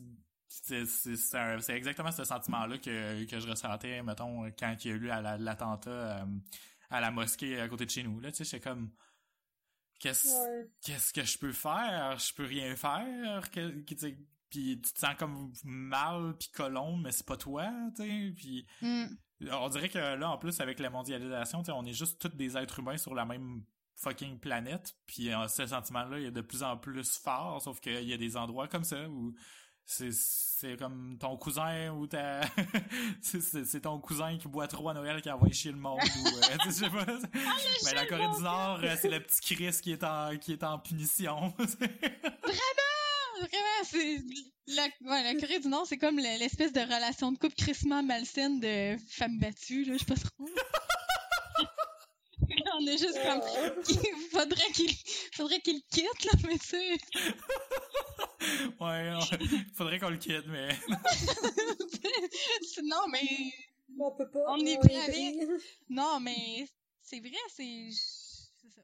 c'est 0.64 0.86
c'est- 0.86 1.16
c'est 1.16 1.60
c'est 1.62 1.74
exactement 1.76 2.12
ce 2.12 2.24
sentiment-là 2.24 2.78
que, 2.78 3.24
que 3.26 3.39
je 3.39 3.47
ressentais, 3.47 4.02
mettons, 4.04 4.43
quand 4.60 4.76
il 4.84 4.91
y 4.91 4.93
a 4.93 4.95
eu 4.97 4.99
l'attentat 5.43 5.89
euh, 5.89 6.26
à 6.89 6.99
la 7.02 7.10
mosquée 7.12 7.60
à 7.62 7.68
côté 7.70 7.86
de 7.86 7.89
chez 7.89 8.04
nous. 8.04 8.20
Là, 8.20 8.32
tu 8.32 8.38
sais, 8.38 8.43
j'étais 8.43 8.70
comme 8.70 8.91
qu'est-ce 9.99 10.28
Ouais. 10.28 10.70
qu'est-ce 10.84 11.14
que 11.14 11.24
je 11.24 11.38
peux 11.38 11.54
faire? 11.54 12.18
Je 12.20 12.34
peux 12.34 12.45
rien 12.45 12.76
faire? 12.76 13.49
Que, 13.52 13.82
que, 13.82 13.93
puis 14.49 14.82
tu 14.82 14.93
te 14.93 14.99
sens 14.99 15.16
comme 15.18 15.54
mal 15.64 16.36
puis 16.38 16.49
colombe, 16.49 17.02
mais 17.04 17.12
c'est 17.12 17.26
pas 17.26 17.38
toi, 17.38 17.72
tu 17.95 18.04
sais. 18.04 18.34
Puis 18.36 18.68
Hmm. 18.82 19.06
on 19.49 19.70
dirait 19.70 19.89
que 19.89 19.97
là, 19.97 20.30
en 20.30 20.38
plus, 20.38 20.60
avec 20.60 20.80
la 20.80 20.89
mondialisation, 20.89 21.60
tu 21.60 21.68
sais, 21.68 21.72
on 21.72 21.86
est 21.86 21.93
juste 21.93 22.20
tous 22.22 22.36
des 22.36 22.58
êtres 22.58 22.80
humains 22.80 22.97
sur 22.97 23.14
la 23.16 23.26
même 23.26 23.64
fucking 23.95 24.39
planète. 24.39 24.95
Puis 25.06 25.32
euh, 25.34 25.47
ce 25.47 25.66
sentiment-là, 25.68 26.20
il 26.20 26.26
est 26.26 26.32
de 26.32 26.41
plus 26.41 26.64
en 26.64 26.76
plus 26.76 27.18
fort, 27.20 27.62
sauf 27.62 27.80
qu'il 27.80 28.04
y 28.04 28.14
a 28.14 28.18
des 28.18 28.36
endroits 28.36 28.68
comme 28.68 28.84
ça 28.84 29.08
où 29.08 29.34
c'est 29.86 30.12
c'est 30.14 30.78
comme 30.78 31.18
ton 31.20 31.36
cousin 31.38 31.90
ou 31.92 32.08
ta 32.08 32.42
c'est- 33.22 33.82
ton 33.82 34.00
cousin 34.00 34.38
qui 34.38 34.48
boit 34.48 34.68
trop 34.68 34.90
à 34.90 34.94
Noël 34.94 35.22
qui 35.22 35.30
envoie 35.32 35.50
chier 35.52 35.72
le 35.72 35.78
monde 35.78 36.00
ou 36.00 36.28
euh, 36.28 36.58
je 36.66 36.70
sais 36.72 36.90
pas 36.90 37.06
mais 37.86 37.94
la 37.94 38.06
Corée 38.06 38.28
du 38.38 38.44
Nord 38.44 38.80
euh, 38.84 38.96
c'est 39.02 39.10
le 39.10 39.20
petit 39.22 39.56
Chris 39.56 39.76
qui 39.82 39.92
est 39.92 40.04
en 40.04 40.38
qui 40.38 40.54
est 40.54 40.64
en 40.64 40.78
punition 40.80 41.54
Vraiment, 43.42 43.84
c'est. 43.86 44.20
La, 44.68 44.84
ouais, 44.84 45.24
la 45.24 45.34
Corée 45.40 45.60
du 45.60 45.68
Nord, 45.68 45.88
c'est 45.88 45.98
comme 45.98 46.18
le- 46.18 46.38
l'espèce 46.40 46.72
de 46.74 46.80
relation 46.82 47.32
de 47.32 47.40
couple 47.40 47.56
crissement 47.56 48.04
malsaine 48.04 48.60
de 48.60 48.96
femme 49.10 49.40
battue, 49.40 49.84
là, 49.86 49.94
je 49.94 49.98
sais 50.00 50.06
pas 50.06 50.14
trop. 50.16 50.48
On 52.80 52.86
est 52.86 52.98
juste 53.00 53.20
comme. 53.26 53.42
Il 53.90 54.30
faudrait 54.32 54.72
qu'il 54.74 54.96
faudrait 55.34 55.60
qu'il 55.62 55.82
quitte, 55.92 56.24
là, 56.26 56.32
mais 56.48 56.58
tu 56.60 56.68
sais. 56.68 56.98
Ouais 58.80 59.12
on- 59.16 59.47
faudrait 59.76 59.99
qu'on 59.99 60.10
le 60.10 60.18
quitte 60.18 60.45
mais 60.47 60.70
non, 62.84 63.08
mais. 63.12 63.28
On 63.99 64.12
peut 64.12 64.30
pas. 64.30 64.39
On 64.47 64.66
est 64.66 64.78
pris. 64.80 65.38
Non, 65.89 66.20
mais. 66.20 66.68
C'est 67.02 67.20
vrai, 67.20 67.32
c'est. 67.49 67.89
C'est 67.91 68.70
ça. 68.70 68.82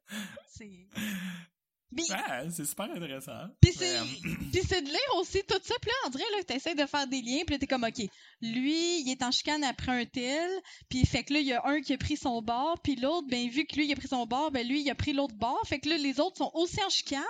C'est. 0.47 0.87
Ouais, 1.95 2.49
c'est 2.51 2.65
super 2.65 2.91
intéressant 2.91 3.47
Puis 3.61 3.71
c'est, 3.73 3.99
Mais, 3.99 4.29
euh, 4.29 4.35
puis 4.51 4.61
c'est 4.67 4.81
de 4.81 4.87
lire 4.87 5.15
aussi 5.15 5.41
tout 5.47 5.59
ça. 5.63 5.75
Puis 5.81 5.89
là, 5.89 5.95
on 6.05 6.09
dirait 6.09 6.25
là, 6.33 6.41
que 6.41 6.45
t'essaies 6.45 6.75
de 6.75 6.85
faire 6.85 7.07
des 7.07 7.21
liens. 7.21 7.43
Puis 7.45 7.55
là, 7.55 7.59
t'es 7.59 7.67
comme, 7.67 7.85
OK, 7.85 7.99
lui, 8.41 9.01
il 9.01 9.09
est 9.09 9.23
en 9.23 9.31
chicane 9.31 9.63
après 9.63 9.91
un 9.91 10.05
tel. 10.05 10.49
Puis 10.89 11.05
fait 11.05 11.23
que 11.23 11.33
là, 11.33 11.39
il 11.39 11.47
y 11.47 11.53
a 11.53 11.65
un 11.65 11.81
qui 11.81 11.93
a 11.93 11.97
pris 11.97 12.17
son 12.17 12.41
bord. 12.41 12.79
Puis 12.83 12.97
l'autre, 12.97 13.27
ben 13.29 13.47
vu 13.49 13.65
que 13.65 13.75
lui, 13.77 13.85
il 13.85 13.93
a 13.93 13.95
pris 13.95 14.09
son 14.09 14.25
bord, 14.25 14.51
ben 14.51 14.67
lui, 14.67 14.81
il 14.81 14.89
a 14.89 14.95
pris 14.95 15.13
l'autre 15.13 15.35
bord. 15.35 15.61
Fait 15.65 15.79
que 15.79 15.87
là, 15.87 15.97
les 15.97 16.19
autres 16.19 16.37
sont 16.37 16.51
aussi 16.55 16.83
en 16.83 16.89
chicane. 16.89 17.21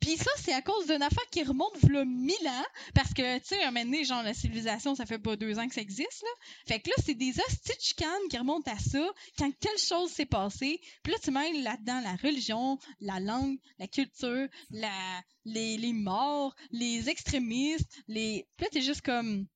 Puis 0.00 0.16
ça, 0.18 0.30
c'est 0.36 0.52
à 0.52 0.60
cause 0.60 0.86
d'une 0.86 1.02
affaire 1.02 1.24
qui 1.30 1.42
remonte 1.42 1.76
v'là 1.82 2.04
mille 2.04 2.46
ans. 2.46 2.66
Parce 2.94 3.14
que, 3.14 3.38
tu 3.38 3.46
sais, 3.46 3.62
un 3.62 3.70
moment 3.70 3.86
donné, 3.86 4.04
genre, 4.04 4.22
la 4.22 4.34
civilisation, 4.34 4.94
ça 4.94 5.06
fait 5.06 5.18
pas 5.18 5.36
deux 5.36 5.58
ans 5.58 5.66
que 5.66 5.74
ça 5.74 5.80
existe, 5.80 6.22
là. 6.22 6.46
Fait 6.66 6.80
que 6.80 6.90
là, 6.90 6.96
c'est 7.04 7.14
des 7.14 7.30
hosties 7.30 7.76
de 7.76 7.80
chicanes 7.80 8.28
qui 8.28 8.36
remontent 8.36 8.70
à 8.70 8.78
ça. 8.78 9.06
Quand 9.38 9.50
telle 9.58 9.78
chose 9.78 10.10
s'est 10.10 10.26
passée. 10.26 10.80
Puis 11.02 11.12
là, 11.12 11.18
tu 11.22 11.30
mêles 11.30 11.62
là-dedans 11.62 12.00
la 12.00 12.16
religion, 12.16 12.78
la 13.00 13.18
langue, 13.18 13.56
la 13.78 13.86
culture, 13.94 14.48
la, 14.70 15.22
les, 15.44 15.76
les 15.76 15.92
morts, 15.92 16.54
les 16.70 17.08
extrémistes, 17.08 17.90
les. 18.08 18.46
Puis 18.56 18.64
là, 18.64 18.70
t'es 18.72 18.82
juste 18.82 19.02
comme. 19.02 19.46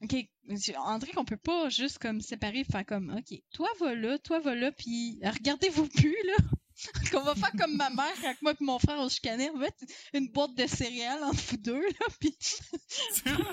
Ok, 0.00 0.14
André, 0.76 1.10
qu'on 1.10 1.24
peut 1.24 1.36
pas 1.36 1.68
juste 1.70 1.98
comme 1.98 2.20
séparer, 2.20 2.62
faire 2.62 2.86
comme, 2.86 3.10
ok, 3.18 3.36
toi 3.52 3.68
va 3.80 3.94
là, 3.96 4.16
toi 4.18 4.38
va 4.38 4.54
là, 4.54 4.70
puis 4.70 5.18
regardez-vous 5.24 5.88
plus 5.88 6.16
là. 6.24 6.36
qu'on 7.10 7.22
va 7.22 7.34
faire 7.34 7.50
comme 7.58 7.74
ma 7.76 7.90
mère 7.90 8.12
quand 8.22 8.34
moi 8.40 8.52
et 8.52 8.62
mon 8.62 8.78
frère 8.78 8.98
on 9.00 9.08
se 9.08 9.16
chicanait, 9.16 9.50
on 9.50 9.54
va 9.54 9.64
mettre 9.64 9.84
une 10.14 10.28
boîte 10.28 10.54
de 10.54 10.64
céréales 10.68 11.24
entre 11.24 11.42
vous 11.50 11.56
deux 11.56 11.80
là, 11.82 12.06
puis 12.20 12.36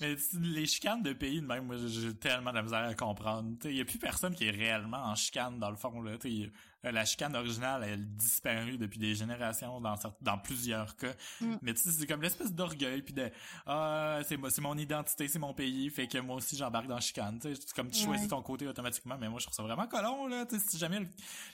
Mais 0.00 0.16
les 0.40 0.66
chicanes 0.66 1.02
de 1.02 1.12
pays 1.12 1.40
de 1.40 1.46
même, 1.46 1.66
moi 1.66 1.76
j'ai- 1.76 2.14
tellement 2.16 2.52
de 2.52 2.60
misère 2.60 2.84
à 2.84 2.94
comprendre. 2.94 3.56
Il 3.64 3.76
y 3.76 3.80
a 3.80 3.84
plus 3.84 3.98
personne 3.98 4.34
qui 4.34 4.46
est 4.46 4.50
réellement 4.50 5.04
en 5.04 5.14
chicane 5.14 5.58
dans 5.58 5.70
le 5.70 5.76
fond. 5.76 6.02
Là. 6.02 6.18
T'sais, 6.18 6.50
la 6.82 7.04
chicane 7.04 7.36
originale, 7.36 7.84
elle 7.84 7.92
a 7.92 7.96
disparu 7.96 8.78
depuis 8.78 8.98
des 8.98 9.14
générations 9.14 9.80
dans, 9.80 9.96
dans 10.20 10.38
plusieurs 10.38 10.96
cas. 10.96 11.12
Mm. 11.40 11.56
Mais 11.62 11.74
tu 11.74 11.82
sais, 11.82 11.90
c'est 11.90 12.06
comme 12.06 12.22
l'espèce 12.22 12.52
d'orgueil 12.52 13.02
puis 13.02 13.12
de 13.14 13.30
ah 13.66 14.20
c'est 14.26 14.36
moi- 14.36 14.50
c'est 14.50 14.62
mon 14.62 14.76
identité, 14.78 15.28
c'est 15.28 15.38
mon 15.38 15.52
pays, 15.54 15.90
fait 15.90 16.06
que 16.08 16.18
moi 16.18 16.36
aussi 16.36 16.56
j'embarque 16.56 16.86
dans 16.86 16.94
la 16.94 17.00
chicane. 17.00 17.38
T'sais, 17.38 17.54
c'est 17.54 17.72
comme 17.72 17.90
tu 17.90 18.02
choisis 18.04 18.22
Ouais. 18.24 18.28
ton 18.28 18.42
côté 18.42 18.66
automatiquement, 18.66 19.16
mais 19.18 19.28
moi 19.28 19.38
je 19.38 19.44
trouve 19.46 19.54
ça 19.54 19.62
vraiment 19.62 19.86
colon 19.86 20.26
là. 20.26 20.46
T'sais, 20.46 20.58
si 20.58 20.78
jamais 20.78 21.00
le 21.00 21.08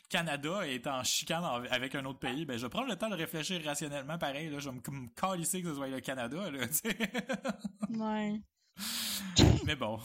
Canada 0.09 0.67
est 0.67 0.87
en 0.87 1.03
chicane 1.03 1.45
avec 1.71 1.95
un 1.95 2.05
autre 2.05 2.19
pays, 2.21 2.45
ben 2.45 2.57
je 2.57 2.65
vais 2.65 2.71
prendre 2.71 2.89
le 2.89 2.97
temps 2.97 3.09
de 3.11 3.17
réfléchir 3.17 3.63
rationnellement 3.65 4.19
pareil. 4.19 4.49
Là, 4.51 4.59
je 4.59 4.71
vais 4.71 4.77
me, 4.77 5.09
calisser 5.15 5.63
que 5.63 5.69
ce 5.69 5.75
soit 5.75 5.89
le 5.89 6.01
Canada. 6.01 6.51
Là, 6.51 6.67
t'sais. 6.69 6.97
ouais. 7.91 8.41
mais 9.65 9.77
bon. 9.77 9.99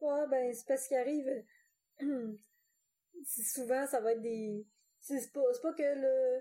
Ouais, 0.00 0.26
ben, 0.30 0.54
c'est 0.54 0.66
parce 0.66 0.88
qu'il 0.88 0.96
arrive. 0.96 1.26
c'est 3.24 3.44
souvent, 3.44 3.86
ça 3.86 4.00
va 4.00 4.12
être 4.12 4.22
des. 4.22 4.64
C'est 5.00 5.32
pas, 5.32 5.40
c'est 5.54 5.62
pas 5.62 5.72
que 5.72 5.82
le, 5.82 6.40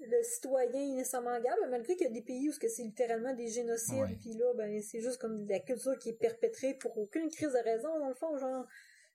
le 0.00 0.22
citoyen 0.24 0.80
est 0.80 0.96
nécessairement 0.96 1.38
mais 1.40 1.68
malgré 1.70 1.94
qu'il 1.94 2.06
y 2.06 2.10
a 2.10 2.12
des 2.12 2.22
pays 2.22 2.48
où 2.48 2.52
ce 2.52 2.58
que 2.58 2.68
c'est 2.68 2.82
littéralement 2.82 3.34
des 3.34 3.48
génocides, 3.48 3.94
Ouais. 3.94 4.16
puis 4.20 4.34
là, 4.34 4.52
ben, 4.54 4.82
c'est 4.82 5.00
juste 5.00 5.18
comme 5.18 5.44
de 5.44 5.50
la 5.50 5.60
culture 5.60 5.96
qui 5.98 6.08
est 6.10 6.18
perpétrée 6.18 6.74
pour 6.74 6.96
aucune 6.98 7.28
crise 7.30 7.52
de 7.52 7.62
raison, 7.64 7.98
dans 8.00 8.08
le 8.08 8.14
fond, 8.14 8.36
genre. 8.38 8.66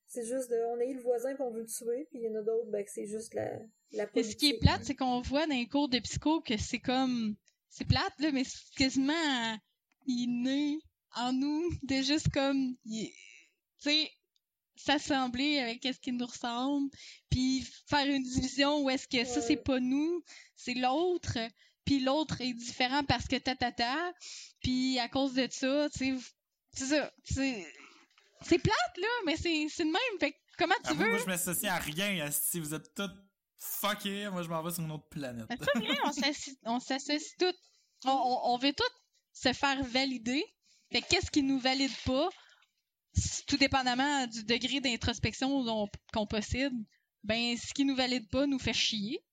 C'est 0.09 0.23
juste 0.23 0.49
de, 0.49 0.55
on 0.73 0.79
a 0.79 0.85
eu 0.85 0.93
le 0.93 1.01
voisin 1.01 1.33
puis 1.35 1.43
on 1.43 1.51
veut 1.51 1.61
le 1.61 1.67
tuer, 1.67 2.07
puis 2.09 2.19
il 2.19 2.23
y 2.23 2.29
en 2.29 2.35
a 2.35 2.41
d'autres, 2.41 2.69
ben, 2.71 2.81
que 2.85 2.89
c'est 2.91 3.07
juste 3.07 3.33
la, 3.33 3.59
la 3.91 4.03
Et 4.03 4.07
politique. 4.07 4.31
ce 4.31 4.37
qui 4.37 4.49
est 4.51 4.59
plate, 4.59 4.83
c'est 4.85 4.95
qu'on 4.95 5.19
voit 5.21 5.45
dans 5.47 5.53
les 5.55 5.67
cours 5.67 5.89
de 5.89 5.99
psycho 5.99 6.39
que 6.41 6.55
c'est 6.57 6.79
comme. 6.79 7.35
C'est 7.69 7.85
plate, 7.85 8.13
là, 8.19 8.31
mais 8.31 8.45
c'est 8.45 8.73
quasiment 8.77 9.57
inné 10.05 10.79
en 11.15 11.33
nous 11.33 11.69
de 11.83 11.95
juste 12.01 12.29
comme. 12.31 12.75
Tu 12.85 13.11
sais, 13.79 14.09
s'assembler 14.77 15.59
avec 15.59 15.83
ce 15.83 15.99
qui 15.99 16.11
nous 16.11 16.25
ressemble, 16.25 16.89
puis 17.29 17.65
faire 17.89 18.05
une 18.07 18.23
division 18.23 18.79
où 18.81 18.89
est-ce 18.89 19.07
que 19.07 19.23
ça, 19.25 19.39
Ouais. 19.39 19.45
c'est 19.47 19.57
pas 19.63 19.79
nous, 19.79 20.23
c'est 20.55 20.73
l'autre, 20.75 21.37
puis 21.85 21.99
l'autre 21.99 22.41
est 22.41 22.53
différent 22.53 23.03
parce 23.03 23.27
que 23.27 23.35
ta 23.37 23.55
ta 23.55 23.71
ta, 23.71 24.13
puis 24.61 24.99
à 24.99 25.07
cause 25.09 25.33
de 25.33 25.47
ça, 25.51 25.89
tu 25.91 26.17
sais, 26.17 26.25
C'est 26.73 26.85
ça. 26.85 27.11
C'est, 27.23 27.65
c'est 28.41 28.59
plate, 28.59 28.97
là, 28.97 29.07
mais 29.25 29.35
c'est, 29.35 29.67
c'est 29.69 29.83
le 29.83 29.91
même. 29.91 30.19
Fait 30.19 30.31
que 30.31 30.37
comment 30.59 30.75
tu 30.83 30.91
Ah, 30.91 30.93
veux? 30.93 31.09
moi, 31.09 31.17
je 31.17 31.25
m'associe 31.25 31.71
à 31.71 31.77
rien. 31.79 32.29
Si 32.29 32.59
vous 32.59 32.73
êtes 32.73 32.93
tous 32.93 33.09
fuckés, 33.57 34.29
moi, 34.29 34.43
je 34.43 34.47
m'en 34.49 34.61
vais 34.61 34.71
sur 34.71 34.83
une 34.83 34.91
autre 34.91 35.07
planète. 35.09 35.47
C'est 35.49 35.57
pas 35.73 35.79
vrai, 35.79 35.97
on 36.05 36.11
s'associe, 36.11 36.55
on 36.65 36.79
s'associe 36.79 37.35
toutes. 37.39 37.55
On, 38.05 38.11
on, 38.11 38.53
on 38.53 38.57
veut 38.59 38.73
toutes 38.73 38.95
se 39.33 39.53
faire 39.53 39.83
valider. 39.85 40.43
Fait 40.91 41.01
que 41.01 41.07
qu'est-ce 41.07 41.31
qui 41.31 41.41
nous 41.43 41.59
valide 41.59 41.91
pas, 42.05 42.29
tout 43.47 43.57
dépendamment 43.57 44.27
du 44.27 44.43
degré 44.43 44.79
d'introspection 44.81 45.65
qu'on 46.13 46.27
possède, 46.27 46.73
ben, 47.23 47.55
ce 47.57 47.73
qui 47.73 47.85
nous 47.85 47.95
valide 47.95 48.29
pas 48.29 48.45
nous 48.47 48.59
fait 48.59 48.73
chier. 48.73 49.23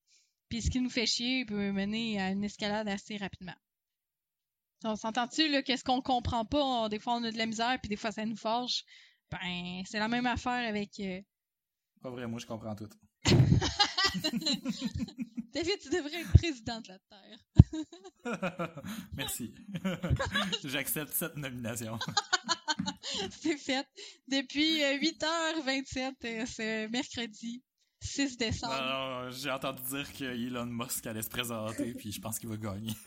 Puis 0.49 0.63
ce 0.63 0.71
qui 0.71 0.81
nous 0.81 0.91
fait 0.91 1.07
chier 1.07 1.45
peut 1.47 1.73
mener 1.73 2.21
à 2.21 2.31
une 2.31 2.45
escalade 2.45 2.89
assez 2.89 3.17
rapidement. 3.17 3.55
On 4.85 4.97
s'entend-tu, 4.97 5.49
là, 5.49 5.63
qu'est-ce 5.63 5.83
qu'on 5.85 6.03
comprend 6.03 6.45
pas, 6.45 6.63
on- 6.63 6.89
des 6.89 6.99
fois 6.99 7.15
on 7.15 7.25
a 7.25 7.31
de 7.33 7.39
la 7.39 7.47
misère, 7.47 7.79
puis 7.81 7.89
des 7.89 7.97
fois 7.97 8.13
ça 8.13 8.25
nous 8.27 8.37
forge. 8.37 8.85
Ben, 9.31 9.83
c'est 9.87 9.99
la 9.99 10.09
même 10.09 10.27
affaire 10.27 10.69
avec... 10.69 11.01
euh, 11.01 11.21
Pas 12.03 12.11
vrai, 12.11 12.27
moi, 12.27 12.39
je 12.39 12.47
comprends 12.47 12.75
tout. 12.77 12.89
David, 15.53 15.79
tu 15.81 15.89
devrais 15.89 16.21
être 16.21 16.33
président 16.33 16.81
de 16.81 16.89
la 16.89 16.99
Terre. 16.99 17.39
Merci. 19.17 19.55
J'accepte 20.65 21.13
cette 21.15 21.37
nomination. 21.37 21.99
C'est 23.31 23.57
fait. 23.57 23.87
Depuis 24.29 24.83
euh, 24.83 24.99
8h27, 24.99 26.15
euh, 26.25 26.47
ce 26.47 26.89
mercredi 26.89 27.63
6 28.01 28.37
décembre. 28.37 29.31
J'ai 29.31 29.51
entendu 29.51 29.83
dire 29.83 30.13
que 30.13 30.25
Elon 30.25 30.67
Musk 30.67 31.07
allait 31.07 31.23
se 31.23 31.31
présenter, 31.31 31.95
puis 31.95 32.13
je 32.13 32.21
pense 32.21 32.39
qu'il 32.39 32.49
va 32.49 32.57
gagner. 32.57 32.93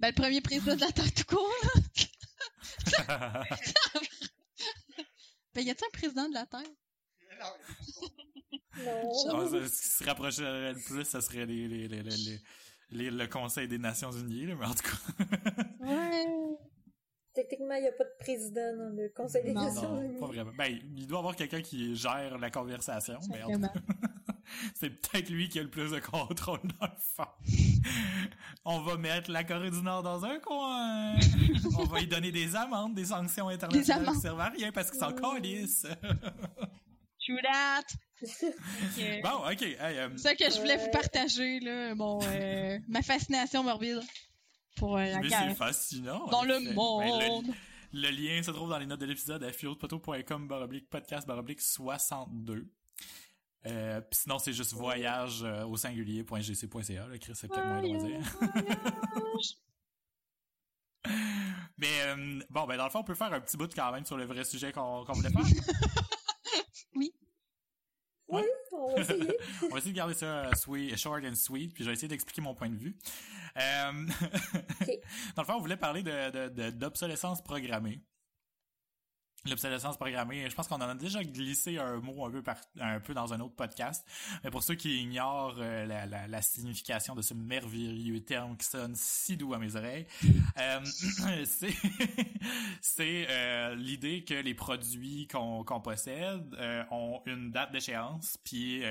Ben, 0.00 0.08
le 0.08 0.14
premier 0.20 0.40
président 0.40 0.74
de 0.74 0.80
la 0.80 0.90
Terre 0.90 1.14
tout 1.14 1.22
court, 1.36 1.54
là. 1.62 3.44
Ben, 5.54 5.60
y 5.60 5.70
a-t-il 5.70 5.86
un 5.86 5.90
président 5.92 6.28
de 6.28 6.34
la 6.34 6.44
Terre? 6.46 6.62
Non. 7.38 7.52
Ah, 8.74 9.46
ce 9.48 9.82
qui 9.82 9.88
se 9.88 10.04
rapprocherait 10.04 10.72
le 10.72 10.80
plus, 10.80 11.04
ça 11.04 11.20
serait 11.20 11.46
les, 11.46 11.68
les, 11.68 11.86
les, 11.86 12.02
les, 12.02 12.40
le 12.92 13.26
Conseil 13.26 13.68
des 13.68 13.78
Nations 13.78 14.12
Unies, 14.12 14.46
là, 14.46 14.54
mais 14.58 14.66
en 14.66 14.74
tout 14.74 14.82
cas. 14.82 15.24
Ouais. 15.80 16.26
Techniquement, 17.34 17.74
il 17.76 17.82
n'y 17.82 17.88
a 17.88 17.92
pas 17.92 18.04
de 18.04 18.12
président 18.20 18.76
dans 18.76 18.94
le 18.94 19.08
Conseil 19.16 19.42
des 19.42 19.54
Non. 19.54 19.64
Nations 19.64 19.94
Non, 19.94 20.02
Unies. 20.02 20.20
pas 20.20 20.26
vraiment. 20.26 20.52
Ben, 20.56 20.78
il 20.96 21.06
doit 21.06 21.18
y 21.18 21.20
avoir 21.20 21.34
quelqu'un 21.36 21.62
qui 21.62 21.96
gère 21.96 22.38
la 22.38 22.50
conversation, 22.50 23.18
mais 23.30 23.42
en 23.42 23.46
tout 23.46 23.58
Vraiment. 23.58 23.68
cas, 23.68 23.80
c'est 24.74 24.90
peut-être 24.90 25.30
lui 25.30 25.48
qui 25.48 25.58
a 25.58 25.62
le 25.62 25.70
plus 25.70 25.90
de 25.92 25.98
contrôle 26.00 26.60
dans 26.78 26.86
le 26.86 26.92
fond. 27.16 27.24
On 28.66 28.80
va 28.82 28.96
mettre 28.98 29.30
la 29.30 29.44
Corée 29.44 29.70
du 29.70 29.80
Nord 29.82 30.02
dans 30.02 30.22
un 30.26 30.38
coin. 30.40 31.14
On 31.78 31.84
va 31.84 32.00
lui 32.00 32.06
donner 32.06 32.32
des 32.32 32.54
amendes, 32.54 32.94
des 32.94 33.06
sanctions 33.06 33.48
internationales 33.48 34.06
qui 34.14 34.20
servent 34.20 34.40
à 34.40 34.50
rien 34.50 34.70
parce 34.70 34.90
qu'ils 34.90 35.00
s'en 35.00 35.10
Mm. 35.12 35.20
calissent. 35.20 35.86
True 37.24 37.40
that. 37.50 37.82
Bon, 39.22 39.50
ok. 39.50 39.62
hey, 39.62 39.76
euh, 39.80 40.08
C'est 40.16 40.22
ça 40.22 40.34
que 40.34 40.50
je 40.50 40.58
voulais 40.58 40.76
vous 40.76 40.90
partager, 40.90 41.60
là, 41.60 41.94
mon, 41.94 42.20
euh, 42.22 42.78
ma 42.88 43.02
fascination 43.02 43.62
morbide 43.62 44.00
pour 44.76 44.96
euh, 44.96 45.04
la 45.04 45.20
mais 45.20 45.28
c'est 45.28 45.54
fascinant. 45.54 46.26
Dans 46.28 46.44
le. 46.44 46.58
Ben, 46.58 46.74
monde. 46.74 47.46
le, 47.92 48.00
le 48.00 48.10
lien 48.10 48.42
se 48.42 48.50
trouve 48.50 48.70
dans 48.70 48.78
les 48.78 48.86
notes 48.86 49.00
de 49.00 49.06
l'épisode 49.06 49.42
à 49.44 49.52
fiodepoto.com 49.52 50.48
baroblique 50.48 50.88
podcast 50.88 51.26
baroblique 51.26 51.60
62. 51.60 52.66
Euh, 53.66 54.00
pis 54.00 54.18
sinon, 54.18 54.38
c'est 54.38 54.52
juste 54.52 54.72
voyage 54.72 55.42
euh, 55.44 55.64
au 55.64 55.76
singulier.gc.ca. 55.76 57.06
Là, 57.06 57.18
Chris, 57.18 57.32
c'est 57.34 57.48
peut-être 57.48 57.66
moins 57.66 57.82
dire. 57.82 58.18
Mais 61.78 62.00
euh, 62.06 62.40
bon, 62.50 62.66
ben 62.66 62.76
dans 62.76 62.84
le 62.84 62.90
fond, 62.90 63.00
on 63.00 63.04
peut 63.04 63.14
faire 63.14 63.32
un 63.32 63.40
petit 63.40 63.56
bout 63.56 63.72
quand 63.74 63.92
même 63.92 64.04
sur 64.04 64.16
le 64.16 64.24
vrai 64.24 64.44
sujet 64.44 64.72
qu'on 64.72 65.04
qu'on 65.04 65.12
voulait 65.14 65.30
faire. 65.30 65.42
Oui, 68.32 68.42
on 68.72 68.94
va 68.94 69.00
essayer. 69.00 69.36
on 69.62 69.68
va 69.68 69.78
essayer 69.78 69.92
de 69.92 69.96
garder 69.96 70.14
ça 70.14 70.26
euh, 70.26 70.54
sweet, 70.54 70.96
short 70.96 71.22
and 71.24 71.34
sweet, 71.34 71.72
puis 71.74 71.84
je 71.84 71.88
vais 71.88 71.94
essayer 71.94 72.08
d'expliquer 72.08 72.40
mon 72.42 72.54
point 72.54 72.68
de 72.70 72.76
vue. 72.76 72.96
Euh, 73.56 73.92
Dans 75.36 75.42
le 75.42 75.46
fond, 75.46 75.54
on 75.54 75.60
voulait 75.60 75.76
parler 75.76 76.02
de- 76.02 76.70
d'obsolescence 76.70 77.42
programmée. 77.42 78.00
L'obsolescence 79.44 79.96
programmée, 79.96 80.48
je 80.48 80.54
pense 80.54 80.68
qu'on 80.68 80.76
en 80.76 80.82
a 80.82 80.94
déjà 80.94 81.24
glissé 81.24 81.76
un 81.76 81.96
mot 81.96 82.24
un 82.24 82.30
peu, 82.30 82.44
un 82.80 83.00
peu 83.00 83.12
dans 83.12 83.34
un 83.34 83.40
autre 83.40 83.56
podcast. 83.56 84.06
Mais 84.44 84.50
pour 84.50 84.62
ceux 84.62 84.76
qui 84.76 85.02
ignorent 85.02 85.56
euh, 85.58 85.84
la, 85.84 86.28
la, 86.28 86.42
signification 86.42 87.16
de 87.16 87.22
ce 87.22 87.34
merveilleux 87.34 88.20
terme 88.20 88.56
qui 88.56 88.66
sonne 88.66 88.94
si 88.94 89.36
doux 89.36 89.52
à 89.52 89.58
mes 89.58 89.74
oreilles, 89.74 90.06
euh, 90.58 90.80
c'est 92.80 93.26
euh, 93.28 93.74
l'idée 93.74 94.22
que 94.22 94.34
les 94.34 94.54
produits 94.54 95.26
qu'on 95.26 95.80
possède 95.82 96.56
ont 96.92 97.20
une 97.26 97.50
date 97.50 97.72
d'échéance, 97.72 98.38
puis 98.44 98.82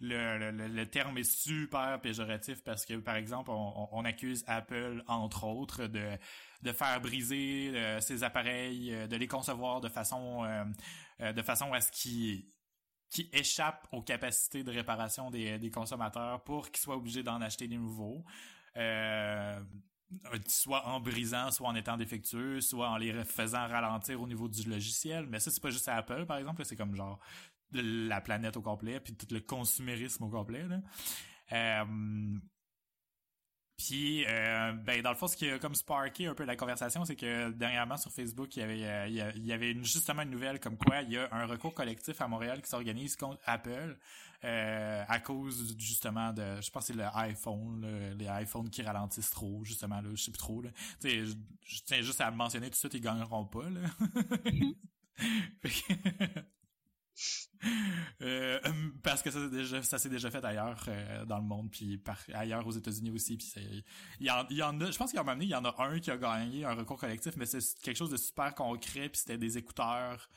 le, 0.00 0.38
le, 0.38 0.68
le- 0.68 0.86
terme 0.86 1.18
est 1.18 1.30
super 1.30 2.00
péjoratif 2.00 2.62
parce 2.62 2.86
que, 2.86 2.94
par 2.94 3.16
exemple, 3.16 3.50
on 3.50 4.04
accuse 4.04 4.44
Apple, 4.46 5.02
entre 5.08 5.44
autres, 5.44 5.86
de 5.86 6.16
de 6.62 6.72
faire 6.72 7.00
briser 7.00 7.72
euh, 7.74 8.00
ces 8.00 8.22
appareils, 8.22 8.92
euh, 8.92 9.06
de 9.06 9.16
les 9.16 9.26
concevoir 9.26 9.80
de 9.80 9.88
façon 9.88 10.44
euh, 10.44 10.64
euh, 11.20 11.32
de 11.32 11.42
façon 11.42 11.72
à 11.72 11.80
ce 11.80 11.90
qu'ils 11.90 12.44
qui 13.10 13.28
échappent 13.32 13.88
aux 13.90 14.02
capacités 14.02 14.62
de 14.62 14.70
réparation 14.70 15.30
des, 15.30 15.58
des 15.58 15.70
consommateurs 15.70 16.44
pour 16.44 16.70
qu'ils 16.70 16.80
soient 16.80 16.96
obligés 16.96 17.24
d'en 17.24 17.40
acheter 17.40 17.66
des 17.66 17.76
nouveaux. 17.76 18.24
Soit 20.46 20.86
en 20.86 21.00
brisant, 21.00 21.50
soit 21.50 21.68
en 21.68 21.74
étant 21.74 21.96
défectueux, 21.96 22.60
soit 22.60 22.88
en 22.88 22.96
les 22.96 23.24
faisant 23.24 23.66
ralentir 23.66 24.20
au 24.20 24.28
niveau 24.28 24.48
du 24.48 24.68
logiciel. 24.68 25.26
Mais 25.26 25.40
ça, 25.40 25.50
c'est 25.50 25.62
pas 25.62 25.70
juste 25.70 25.88
Apple, 25.88 26.24
par 26.26 26.36
exemple. 26.38 26.64
C'est 26.64 26.76
comme 26.76 26.94
genre 26.94 27.18
la 27.72 28.20
planète 28.20 28.56
au 28.56 28.62
complet, 28.62 29.00
puis 29.00 29.14
tout 29.14 29.26
le 29.32 29.40
consumérisme 29.40 30.24
au 30.24 30.28
complet. 30.28 30.66
Puis, 33.86 34.26
euh, 34.26 34.72
ben, 34.72 35.00
dans 35.00 35.08
le 35.10 35.16
fond, 35.16 35.26
ce 35.26 35.36
qui 35.36 35.48
a 35.48 35.58
comme 35.58 35.74
sparké 35.74 36.26
un 36.26 36.34
peu 36.34 36.44
la 36.44 36.54
conversation, 36.54 37.02
c'est 37.06 37.16
que 37.16 37.48
dernièrement 37.50 37.96
sur 37.96 38.12
Facebook, 38.12 38.54
il 38.56 38.60
y 38.60 38.62
avait, 38.62 38.84
euh, 38.84 39.32
il 39.36 39.46
y 39.46 39.52
avait 39.54 39.70
une- 39.70 39.84
justement 39.84 40.20
une 40.20 40.30
nouvelle 40.30 40.60
comme 40.60 40.76
quoi 40.76 41.00
il 41.00 41.12
y 41.12 41.16
a 41.16 41.28
un 41.32 41.46
recours 41.46 41.72
collectif 41.72 42.20
à 42.20 42.28
Montréal 42.28 42.60
qui 42.60 42.68
s'organise 42.68 43.16
contre 43.16 43.40
Apple 43.46 43.96
euh, 44.44 45.04
à 45.08 45.18
cause 45.20 45.74
justement 45.78 46.32
de, 46.34 46.60
je 46.60 46.70
pense 46.70 46.86
c'est 46.86 46.92
le 46.94 47.04
iPhone, 47.14 47.80
là, 47.80 48.14
les 48.14 48.42
iPhones 48.42 48.68
qui 48.68 48.82
ralentissent 48.82 49.30
trop, 49.30 49.64
justement, 49.64 50.02
là, 50.02 50.10
je 50.14 50.22
sais 50.22 50.30
plus 50.30 50.38
trop. 50.38 50.60
Là. 50.60 50.70
Tu 51.00 51.08
sais, 51.08 51.24
je, 51.26 51.32
je 51.64 51.80
tiens 51.86 52.02
juste 52.02 52.20
à 52.20 52.28
le 52.30 52.36
mentionner 52.36 52.66
tout 52.66 52.72
de 52.72 52.76
suite, 52.76 52.94
ils 52.94 53.00
gagneront 53.00 53.46
pas. 53.46 53.64
Là. 53.70 53.80
Que- 57.20 58.24
Euh, 58.24 58.60
parce 59.02 59.22
que 59.22 59.30
ça, 59.30 59.38
s'est 59.40 59.50
déjà, 59.50 59.82
ça 59.82 59.98
s'est 59.98 60.08
déjà 60.08 60.30
fait 60.30 60.44
ailleurs 60.44 60.82
euh, 60.88 61.24
dans 61.26 61.38
le 61.38 61.44
monde, 61.44 61.70
puis 61.70 61.98
par, 61.98 62.18
ailleurs 62.32 62.66
aux 62.66 62.72
États-Unis 62.72 63.10
aussi. 63.10 63.36
Puis 63.36 63.46
c'est, 63.46 63.84
il 64.18 64.26
y, 64.26 64.30
en, 64.30 64.46
il 64.50 64.56
y 64.56 64.62
en 64.62 64.80
a, 64.80 64.90
je 64.90 64.96
pense 64.96 65.10
qu'il 65.10 65.18
y 65.18 65.22
en 65.22 65.28
a, 65.28 65.34
il 65.34 65.44
y 65.44 65.54
en 65.54 65.64
a 65.64 65.74
un 65.82 65.98
qui 66.00 66.10
a 66.10 66.16
gagné 66.16 66.64
un 66.64 66.74
recours 66.74 66.98
collectif, 66.98 67.36
mais 67.36 67.46
c'est 67.46 67.60
quelque 67.82 67.96
chose 67.96 68.10
de 68.10 68.16
super 68.16 68.54
concret, 68.54 69.08
puis 69.10 69.18
c'était 69.20 69.38
des 69.38 69.58
écouteurs 69.58 70.28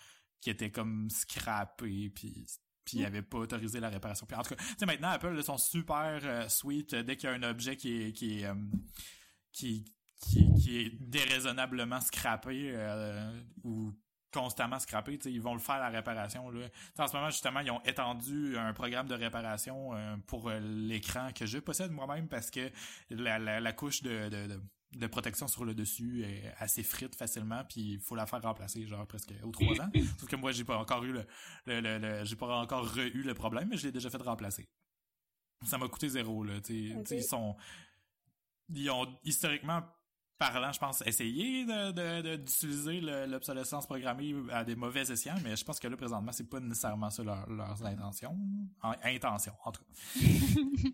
qui 0.41 0.49
étaient 0.49 0.71
comme 0.71 1.09
scrappés, 1.09 2.09
puis 2.09 2.45
puis 2.85 2.97
ils 2.97 3.05
avaient 3.05 3.21
pas 3.21 3.37
autorisé 3.37 3.79
la 3.79 3.87
réparation. 3.87 4.25
Puis 4.25 4.35
en 4.35 4.41
tout 4.43 4.55
cas, 4.55 4.61
tu 4.61 4.75
sais 4.77 4.85
maintenant 4.85 5.07
Apple 5.11 5.29
là, 5.29 5.41
sont 5.41 5.57
super 5.57 6.19
euh, 6.23 6.49
sweet 6.49 6.93
euh, 6.93 7.03
dès 7.03 7.15
qu'il 7.15 7.29
y 7.29 7.31
a 7.31 7.35
un 7.35 7.43
objet 7.43 7.77
qui 7.77 8.01
est 8.01 8.11
qui 8.11 8.39
est 8.41 8.45
euh, 8.45 8.53
qui, 9.53 9.85
qui 10.19 10.53
qui 10.61 10.77
est 10.79 10.89
déraisonnablement 10.99 12.01
scrappé 12.01 12.71
euh, 12.75 13.41
ou 13.63 13.93
constamment 14.33 14.79
scrappé, 14.79 15.19
ils 15.25 15.41
vont 15.41 15.53
le 15.53 15.59
faire 15.59 15.79
la 15.79 15.89
réparation 15.89 16.49
là. 16.49 16.67
En 16.97 17.07
ce 17.07 17.13
moment 17.15 17.29
justement, 17.29 17.59
ils 17.61 17.71
ont 17.71 17.81
étendu 17.83 18.57
un 18.57 18.73
programme 18.73 19.07
de 19.07 19.15
réparation 19.15 19.95
euh, 19.95 20.15
pour 20.27 20.49
euh, 20.49 20.59
l'écran 20.59 21.31
que 21.33 21.45
je 21.45 21.59
possède 21.59 21.91
moi-même 21.91 22.27
parce 22.27 22.49
que 22.49 22.71
la, 23.09 23.39
la, 23.39 23.59
la 23.59 23.73
couche 23.73 24.01
de, 24.01 24.29
de, 24.29 24.47
de 24.47 24.61
de 24.95 25.07
protection 25.07 25.47
sur 25.47 25.65
le 25.65 25.73
dessus 25.73 26.23
est 26.23 26.53
assez 26.59 26.83
frite 26.83 27.15
facilement 27.15 27.63
puis 27.67 27.93
il 27.93 27.99
faut 27.99 28.13
la 28.15 28.27
faire 28.27 28.43
remplacer 28.43 28.85
genre 28.85 29.07
presque 29.07 29.33
aux 29.41 29.49
trois 29.49 29.81
ans. 29.81 29.89
Sauf 30.19 30.29
que 30.29 30.35
moi 30.35 30.51
j'ai 30.51 30.63
pas 30.63 30.77
encore 30.77 31.03
eu 31.03 31.11
le, 31.11 31.25
le, 31.65 31.79
le, 31.81 31.97
le- 31.97 32.25
j'ai 32.25 32.35
pas 32.35 32.45
encore 32.57 32.95
eu 32.99 33.23
le 33.23 33.33
problème 33.33 33.69
mais 33.69 33.77
je 33.77 33.87
l'ai 33.87 33.91
déjà 33.91 34.11
fait 34.11 34.17
remplacer. 34.21 34.69
Ça 35.65 35.79
m'a 35.79 35.87
coûté 35.87 36.09
zéro 36.09 36.43
là 36.43 36.59
sont 37.23 37.55
ils 38.69 38.89
ont 38.91 39.17
historiquement 39.23 39.81
parlant 40.51 40.71
je 40.71 40.79
pense 40.79 41.01
essayé 41.05 41.65
de, 41.65 41.91
de, 41.91 42.21
de- 42.21 42.35
d'utiliser 42.37 42.99
le- 43.01 43.25
l'obsolescence 43.27 43.85
programmée 43.85 44.33
à 44.51 44.63
des 44.63 44.75
mauvais 44.75 45.01
escients 45.11 45.35
mais 45.43 45.55
je 45.55 45.63
pense 45.63 45.79
que 45.79 45.87
là 45.87 45.95
présentement 45.97 46.31
c'est 46.31 46.49
pas 46.49 46.59
nécessairement 46.59 47.09
ça 47.09 47.23
leur, 47.23 47.49
leurs 47.49 47.85
intentions. 47.85 48.37
En, 48.81 48.93
intentions 49.03 49.53
en 49.63 49.71
tout 49.71 49.81
cas. 49.83 50.19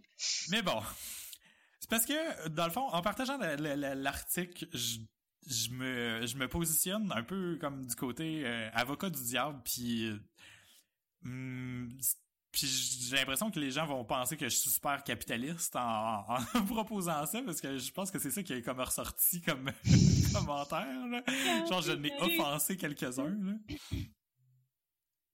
Mais 0.52 0.62
bon. 0.62 0.82
C'est 1.80 1.90
parce 1.90 2.06
que, 2.06 2.50
dans 2.50 2.66
le 2.66 2.72
fond, 2.72 2.88
en 2.90 3.02
partageant 3.02 3.38
la- 3.38 3.56
la- 3.56 3.76
la- 3.76 3.96
l'article, 3.96 4.68
je, 4.74 4.98
je 5.48 5.70
me, 5.72 6.26
je 6.28 6.36
me 6.38 6.48
positionne 6.48 7.12
un 7.16 7.24
peu 7.24 7.58
comme 7.60 7.86
du 7.86 7.96
côté 7.96 8.46
euh, 8.46 8.70
avocat 8.74 9.10
du 9.10 9.22
diable, 9.24 9.62
puis 9.64 10.06
euh, 10.08 10.20
hum, 11.26 11.90
puis 12.52 12.68
j'ai 12.68 13.16
l'impression 13.16 13.52
que 13.52 13.60
les 13.60 13.72
gens 13.72 13.86
vont 13.86 14.04
penser 14.04 14.36
que 14.36 14.50
je 14.50 14.56
suis 14.56 14.70
super 14.70 15.04
capitaliste 15.04 15.76
en, 15.76 16.26
en, 16.28 16.66
proposant 16.68 17.26
ça, 17.26 17.42
parce 17.44 17.62
que 17.62 17.78
je 17.78 17.92
pense 17.92 18.10
que 18.10 18.20
c'est 18.20 18.32
ça 18.32 18.42
qui 18.42 18.54
est 18.54 18.62
comme 18.62 18.80
ressorti 18.80 19.42
comme 19.42 19.72
commentaire. 20.34 21.08
Là. 21.08 21.24
Genre, 21.68 21.82
je 21.82 21.92
n'ai 21.92 22.12
offensé 22.20 22.76
quelques-uns. 22.76 23.60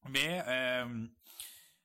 Mais 0.10 0.44
euh, 0.48 1.08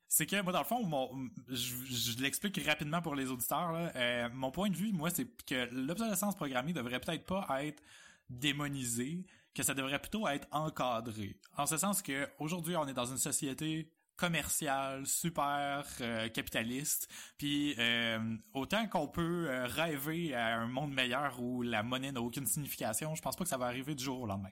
c'est 0.09 0.27
que 0.27 0.43
moi, 0.43 0.53
dans 0.53 0.59
le 0.59 0.65
fond, 0.65 0.85
mon, 0.85 1.31
je, 1.49 1.75
je 1.87 2.19
l'explique 2.19 2.61
rapidement 2.67 3.01
pour 3.01 3.15
les 3.15 3.31
auditeurs. 3.31 3.73
Là, 3.73 3.93
euh, 3.95 4.29
mon 4.33 4.51
point 4.51 4.69
de 4.69 4.77
vue, 4.77 4.93
moi, 4.93 5.11
c'est 5.11 5.27
que 5.45 5.69
l'obsolescence 5.73 6.35
programmée 6.35 6.73
devrait 6.73 7.01
peut-être 7.01 7.25
pas 7.25 7.47
être 7.65 7.83
démonisée, 8.29 9.25
que 9.55 9.63
ça 9.63 9.75
devrait 9.75 10.01
plutôt 10.01 10.27
être 10.29 10.49
encadré. 10.51 11.39
En 11.57 11.67
ce 11.67 11.77
sens 11.77 12.03
que 12.03 12.29
aujourd'hui, 12.39 12.77
on 12.77 12.87
est 12.89 12.95
dans 12.95 13.07
une 13.07 13.19
société 13.19 13.93
commercial, 14.21 15.07
super 15.07 15.87
euh, 16.03 16.29
capitaliste. 16.29 17.09
Puis 17.39 17.75
euh, 17.79 18.19
autant 18.53 18.87
qu'on 18.87 19.09
peut 19.09 19.47
euh, 19.49 19.67
rêver 19.67 20.35
à 20.35 20.59
un 20.59 20.67
monde 20.67 20.93
meilleur 20.93 21.41
où 21.41 21.63
la 21.63 21.83
monnaie 21.83 22.13
n'a 22.13 22.21
aucune 22.21 22.47
signification, 22.47 23.15
je 23.15 23.23
pense 23.23 23.37
pas 23.37 23.45
que 23.45 23.51
ça 23.51 23.57
va 23.57 23.67
arriver 23.67 23.95
du 23.95 24.05
jour 24.05 24.21
au 24.21 24.27
lendemain. 24.27 24.51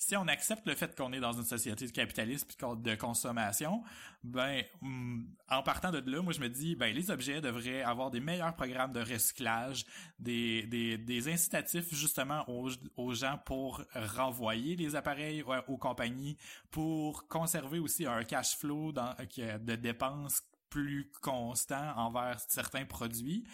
Si 0.00 0.16
on 0.16 0.26
accepte 0.28 0.66
le 0.66 0.74
fait 0.74 0.96
qu'on 0.96 1.12
est 1.12 1.20
dans 1.20 1.34
une 1.34 1.44
société 1.44 1.86
de 1.86 1.92
capitalisme 1.92 2.48
et 2.50 2.76
de 2.82 2.94
consommation, 2.94 3.84
ben 4.24 4.62
mm, 4.80 5.24
en 5.50 5.62
partant 5.62 5.90
de 5.90 5.98
là, 6.10 6.22
moi 6.22 6.32
je 6.32 6.40
me 6.40 6.48
dis 6.48 6.74
ben 6.74 6.94
les 6.94 7.10
objets 7.10 7.42
devraient 7.42 7.82
avoir 7.82 8.10
des 8.10 8.18
meilleurs 8.18 8.54
programmes 8.54 8.92
de 8.94 9.00
recyclage, 9.00 9.84
des, 10.18 10.62
des, 10.62 11.28
incitatifs 11.28 11.94
justement 11.94 12.48
aux, 12.48 12.70
aux 12.96 13.12
gens 13.12 13.38
pour 13.44 13.84
renvoyer 13.94 14.74
les 14.74 14.96
appareils 14.96 15.44
aux, 15.68 15.76
compagnies, 15.76 16.38
pour 16.70 17.28
conserver 17.28 17.78
aussi 17.78 18.06
un 18.06 18.24
cash 18.24 18.56
flow 18.56 18.92
dans, 18.92 19.14
de 19.36 19.76
dépenses 19.76 20.42
plus 20.70 21.10
constant 21.20 21.92
envers 21.96 22.40
certains 22.48 22.86
produits 22.86 23.44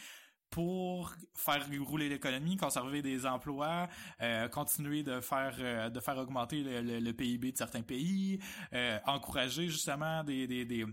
pour 0.57 1.13
faire 1.35 1.67
rouler 1.85 2.09
l'économie, 2.09 2.57
conserver 2.57 3.03
des 3.03 3.27
emplois, 3.27 3.89
euh, 4.23 4.49
continuer 4.49 5.03
de 5.03 5.21
faire 5.21 5.55
euh, 5.59 5.91
de 5.91 6.01
faire 6.01 6.17
augmenter 6.17 6.63
le, 6.65 7.13
PIB 7.13 7.53
de 7.53 7.59
certains 7.59 7.83
pays, 7.83 8.41
euh, 8.73 8.99
encourager 9.05 9.69
justement 9.69 10.25
des, 10.25 10.47
des, 10.47 10.65
des 10.65 10.87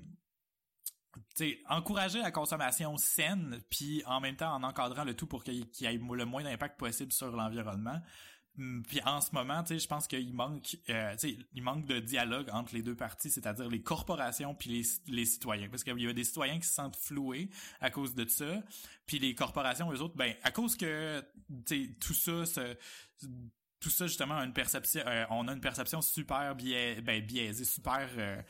encourager 1.70 2.20
la 2.20 2.32
consommation 2.32 2.98
saine, 2.98 3.62
puis 3.70 4.04
en 4.06 4.20
même 4.20 4.36
temps 4.36 4.54
en 4.54 4.64
encadrant 4.64 5.06
le 5.06 5.16
tout 5.16 5.28
pour 5.28 5.46
qu'il 5.46 5.66
y 5.80 5.86
ait 5.86 5.94
le 5.94 6.26
moins 6.26 6.44
d'impact 6.44 6.78
possible 6.78 7.14
sur 7.14 7.32
l'environnement. 7.32 8.02
Mm, 8.56 8.84
puis 8.84 9.02
en 9.04 9.20
ce 9.20 9.32
moment, 9.32 9.64
je 9.68 9.88
pense 9.88 10.08
qu'il 10.08 10.34
manque, 10.34 10.78
euh, 10.90 11.16
il 11.54 11.64
manque 11.64 11.86
de 11.86 12.00
dialogue 12.00 12.50
entre 12.52 12.76
les 12.76 12.84
deux 12.84 12.96
parties, 12.96 13.32
c'est-à-dire 13.32 13.68
les 13.68 13.82
corporations 13.82 14.54
puis 14.54 14.70
les, 14.70 15.14
les 15.14 15.26
citoyens, 15.26 15.70
parce 15.70 15.84
qu'il 15.84 16.00
y 16.00 16.08
a 16.08 16.14
des 16.14 16.24
citoyens 16.24 16.60
qui 16.60 16.68
se 16.68 16.74
sentent 16.74 16.96
floués 16.96 17.50
à 17.82 17.90
cause 17.90 18.14
de 18.14 18.28
ça, 18.28 18.62
puis 19.08 19.18
les 19.18 19.34
corporations, 19.34 19.92
eux 19.92 20.02
autres, 20.02 20.16
ben 20.16 20.36
à 20.44 20.52
cause 20.52 20.78
que, 20.78 21.24
tout 22.00 22.14
ça, 22.14 22.44
tout 23.80 23.90
ça 23.90 24.08
justement 24.08 24.36
une 24.36 24.54
perception, 24.54 25.02
euh, 25.08 25.26
on 25.32 25.48
a 25.48 25.54
une 25.54 25.62
perception 25.62 26.02
super 26.02 26.56
biais, 26.56 27.02
ben, 27.02 27.26
biaisée, 27.26 27.66
super 27.66 28.08
euh, 28.18 28.42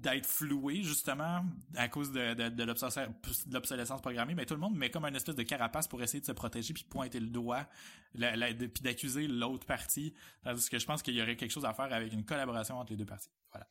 d'être 0.00 0.26
floué 0.26 0.82
justement 0.82 1.44
à 1.76 1.88
cause 1.88 2.12
de, 2.12 2.34
de, 2.34 2.48
de 2.48 2.64
l'obsolescence 2.64 4.00
programmée 4.00 4.34
mais 4.34 4.46
tout 4.46 4.54
le 4.54 4.60
monde 4.60 4.76
met 4.76 4.90
comme 4.90 5.04
un 5.04 5.14
espèce 5.14 5.34
de 5.34 5.42
carapace 5.42 5.88
pour 5.88 6.02
essayer 6.02 6.20
de 6.20 6.26
se 6.26 6.32
protéger 6.32 6.72
puis 6.72 6.84
pointer 6.84 7.20
le 7.20 7.28
doigt 7.28 7.66
la, 8.14 8.52
puis 8.52 8.82
d'accuser 8.82 9.26
l'autre 9.26 9.66
partie. 9.66 10.14
Tandis 10.44 10.68
que 10.68 10.78
je 10.78 10.86
pense 10.86 11.02
qu'il 11.02 11.14
y 11.14 11.22
aurait 11.22 11.36
quelque 11.36 11.50
chose 11.50 11.64
à 11.64 11.74
faire 11.74 11.92
avec 11.92 12.12
une 12.12 12.24
collaboration 12.24 12.78
entre 12.78 12.92
les 12.92 12.96
deux 12.96 13.06
parties. 13.06 13.30
Voilà. 13.52 13.66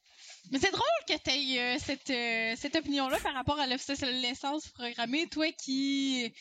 Mais 0.51 0.59
c'est 0.59 0.71
drôle 0.71 0.83
que 1.07 1.13
tu 1.13 1.29
aies 1.29 1.75
euh, 1.75 1.79
cette, 1.79 2.09
euh, 2.09 2.53
cette 2.55 2.75
opinion 2.75 3.09
là 3.09 3.19
par 3.19 3.33
rapport 3.33 3.59
à 3.59 3.67
l'obsolescence 3.67 4.69
programmée 4.69 5.27
toi 5.27 5.51
qui 5.51 6.33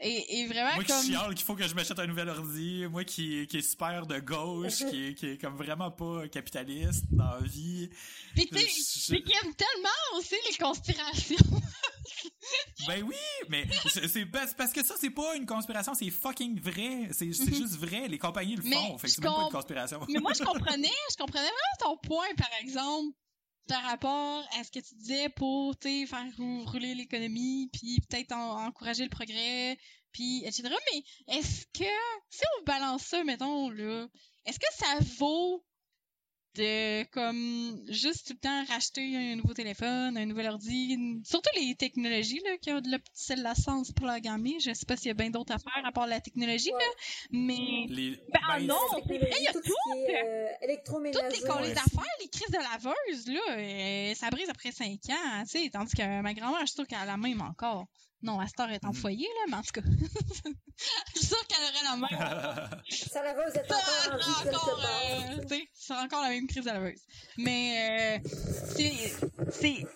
et, 0.00 0.40
et, 0.40 0.46
vraiment 0.46 0.74
moi 0.74 0.84
comme... 0.84 1.00
qui 1.00 1.08
chiale 1.08 1.34
qu'il 1.34 1.44
faut 1.44 1.54
que 1.54 1.66
je 1.66 1.74
m'achète 1.74 1.98
un 1.98 2.06
nouvel 2.06 2.28
ordi 2.28 2.86
moi 2.90 3.04
qui, 3.04 3.46
qui 3.46 3.58
est 3.58 3.62
super 3.62 4.06
de 4.06 4.18
gauche 4.20 4.78
qui, 4.90 5.06
est, 5.06 5.14
qui 5.14 5.26
est 5.26 5.38
comme 5.38 5.56
vraiment 5.56 5.90
pas 5.90 6.28
capitaliste 6.28 7.04
dans 7.10 7.34
la 7.34 7.40
vie. 7.40 7.90
Puis 8.34 8.46
tu 8.46 8.58
sais 8.58 9.20
qui 9.20 9.32
aime 9.42 9.54
tellement 9.54 10.16
aussi 10.16 10.36
les 10.48 10.56
conspirations. 10.56 11.36
Ben 12.86 13.02
oui 13.02 13.16
mais 13.50 13.66
c'est 13.84 14.24
parce 14.24 14.72
que 14.72 14.82
ça 14.82 14.94
c'est 14.98 15.10
pas 15.10 15.36
une 15.36 15.44
conspiration 15.44 15.92
c'est 15.94 16.08
fucking 16.08 16.58
vrai. 16.60 17.08
C'est 17.12 17.26
mm-hmm. 17.26 17.54
juste 17.54 17.76
vrai 17.76 18.08
les 18.08 18.18
compagnies 18.18 18.56
le 18.56 18.62
font 18.62 18.96
fait 18.96 19.08
c'est 19.08 19.22
même 19.22 19.32
pas 19.32 19.42
une 19.42 19.52
conspiration. 19.52 20.00
mais 20.08 20.20
moi 20.20 20.32
je 20.32 20.42
comprenais 20.44 20.88
je 21.10 21.16
comprenais 21.16 21.48
vraiment 21.48 21.76
ton 21.80 21.96
point 21.98 22.28
par 22.38 22.50
exemple 22.62 23.14
par 23.68 23.82
rapport 23.82 24.44
à 24.58 24.64
ce 24.64 24.70
que 24.70 24.80
tu 24.80 24.94
disais 24.94 25.28
pour 25.28 25.74
faire 25.80 26.24
rouler 26.66 26.94
l'économie, 26.94 27.70
puis 27.72 28.00
peut-être 28.08 28.32
encourager 28.32 29.04
le 29.04 29.10
progrès, 29.10 29.78
puis 30.12 30.42
etc. 30.44 30.70
Mais 30.92 31.36
est-ce 31.36 31.66
que, 31.66 31.84
si 32.30 32.42
on 32.58 32.64
balance 32.64 33.02
ça, 33.02 33.22
mettons, 33.24 33.70
là, 33.70 34.08
est-ce 34.46 34.58
que 34.58 34.66
ça 34.74 34.98
vaut 35.18 35.64
de 36.54 37.04
comme 37.10 37.80
juste 37.88 38.26
tout 38.26 38.32
le 38.32 38.38
temps 38.38 38.64
racheter 38.72 39.16
un 39.16 39.36
nouveau 39.36 39.54
téléphone, 39.54 40.16
un 40.16 40.26
nouvel 40.26 40.48
ordi, 40.48 41.20
surtout 41.24 41.50
les 41.56 41.74
technologies 41.74 42.40
là, 42.44 42.56
qui 42.58 42.72
ont 42.72 42.80
de 42.80 42.90
l'obsolescence 42.90 43.92
pour 43.92 44.06
la 44.06 44.20
gamme. 44.20 44.46
Je 44.60 44.72
sais 44.72 44.86
pas 44.86 44.96
s'il 44.96 45.08
y 45.08 45.10
a 45.10 45.14
bien 45.14 45.30
d'autres 45.30 45.52
affaires 45.54 45.84
à 45.84 45.92
part 45.92 46.06
la 46.06 46.20
technologie, 46.20 46.70
là, 46.70 46.86
mais 47.30 47.86
les... 47.88 48.10
ben, 48.32 48.40
ah 48.48 48.60
non, 48.60 48.76
il 49.08 49.42
y 49.42 49.48
a 49.48 49.52
tout. 49.52 49.60
tout 49.60 49.72
euh, 49.96 50.48
électroménager. 50.62 51.18
Toutes 51.18 51.60
les, 51.60 51.68
les 51.68 51.72
affaires, 51.72 52.14
les 52.20 52.28
crises 52.28 52.50
de 52.50 52.58
laveuse, 52.58 53.26
là, 53.28 53.40
euh, 53.58 54.14
ça 54.14 54.30
brise 54.30 54.48
après 54.48 54.72
5 54.72 54.88
ans, 55.10 55.42
tu 55.42 55.62
sais, 55.62 55.70
tandis 55.70 55.94
que 55.94 56.20
ma 56.22 56.34
grand-mère, 56.34 56.60
je 56.60 56.66
suis 56.66 56.74
sûre 56.74 56.86
qu'elle 56.86 56.98
a 56.98 57.06
la 57.06 57.16
même 57.16 57.40
encore. 57.40 57.86
Non, 58.22 58.40
Astor 58.40 58.68
est 58.70 58.84
en 58.84 58.90
mm. 58.90 58.94
foyer, 58.94 59.26
là, 59.26 59.44
mais 59.48 59.54
en 59.54 59.62
tout 59.62 59.72
cas. 59.72 59.80
je 61.14 61.18
suis 61.18 61.26
sûre 61.26 61.46
qu'elle 61.46 61.62
aurait 61.62 61.84
la 61.84 61.96
même. 61.96 62.82
Sa 62.90 63.22
laveuse 63.22 63.54
est 63.54 63.70
encore 63.70 64.12
en 64.12 64.16
vie 64.16 64.42
quelque 64.42 64.54
part. 64.54 65.52
Euh, 65.52 65.64
c'est 65.72 65.94
encore 65.94 66.22
la 66.22 66.30
même 66.30 66.46
crise 66.48 66.64
de 66.64 66.70
laveuse. 66.70 67.00
Mais, 67.36 68.20
euh, 68.24 68.28
c'est, 68.74 69.14
c'est, 69.52 69.86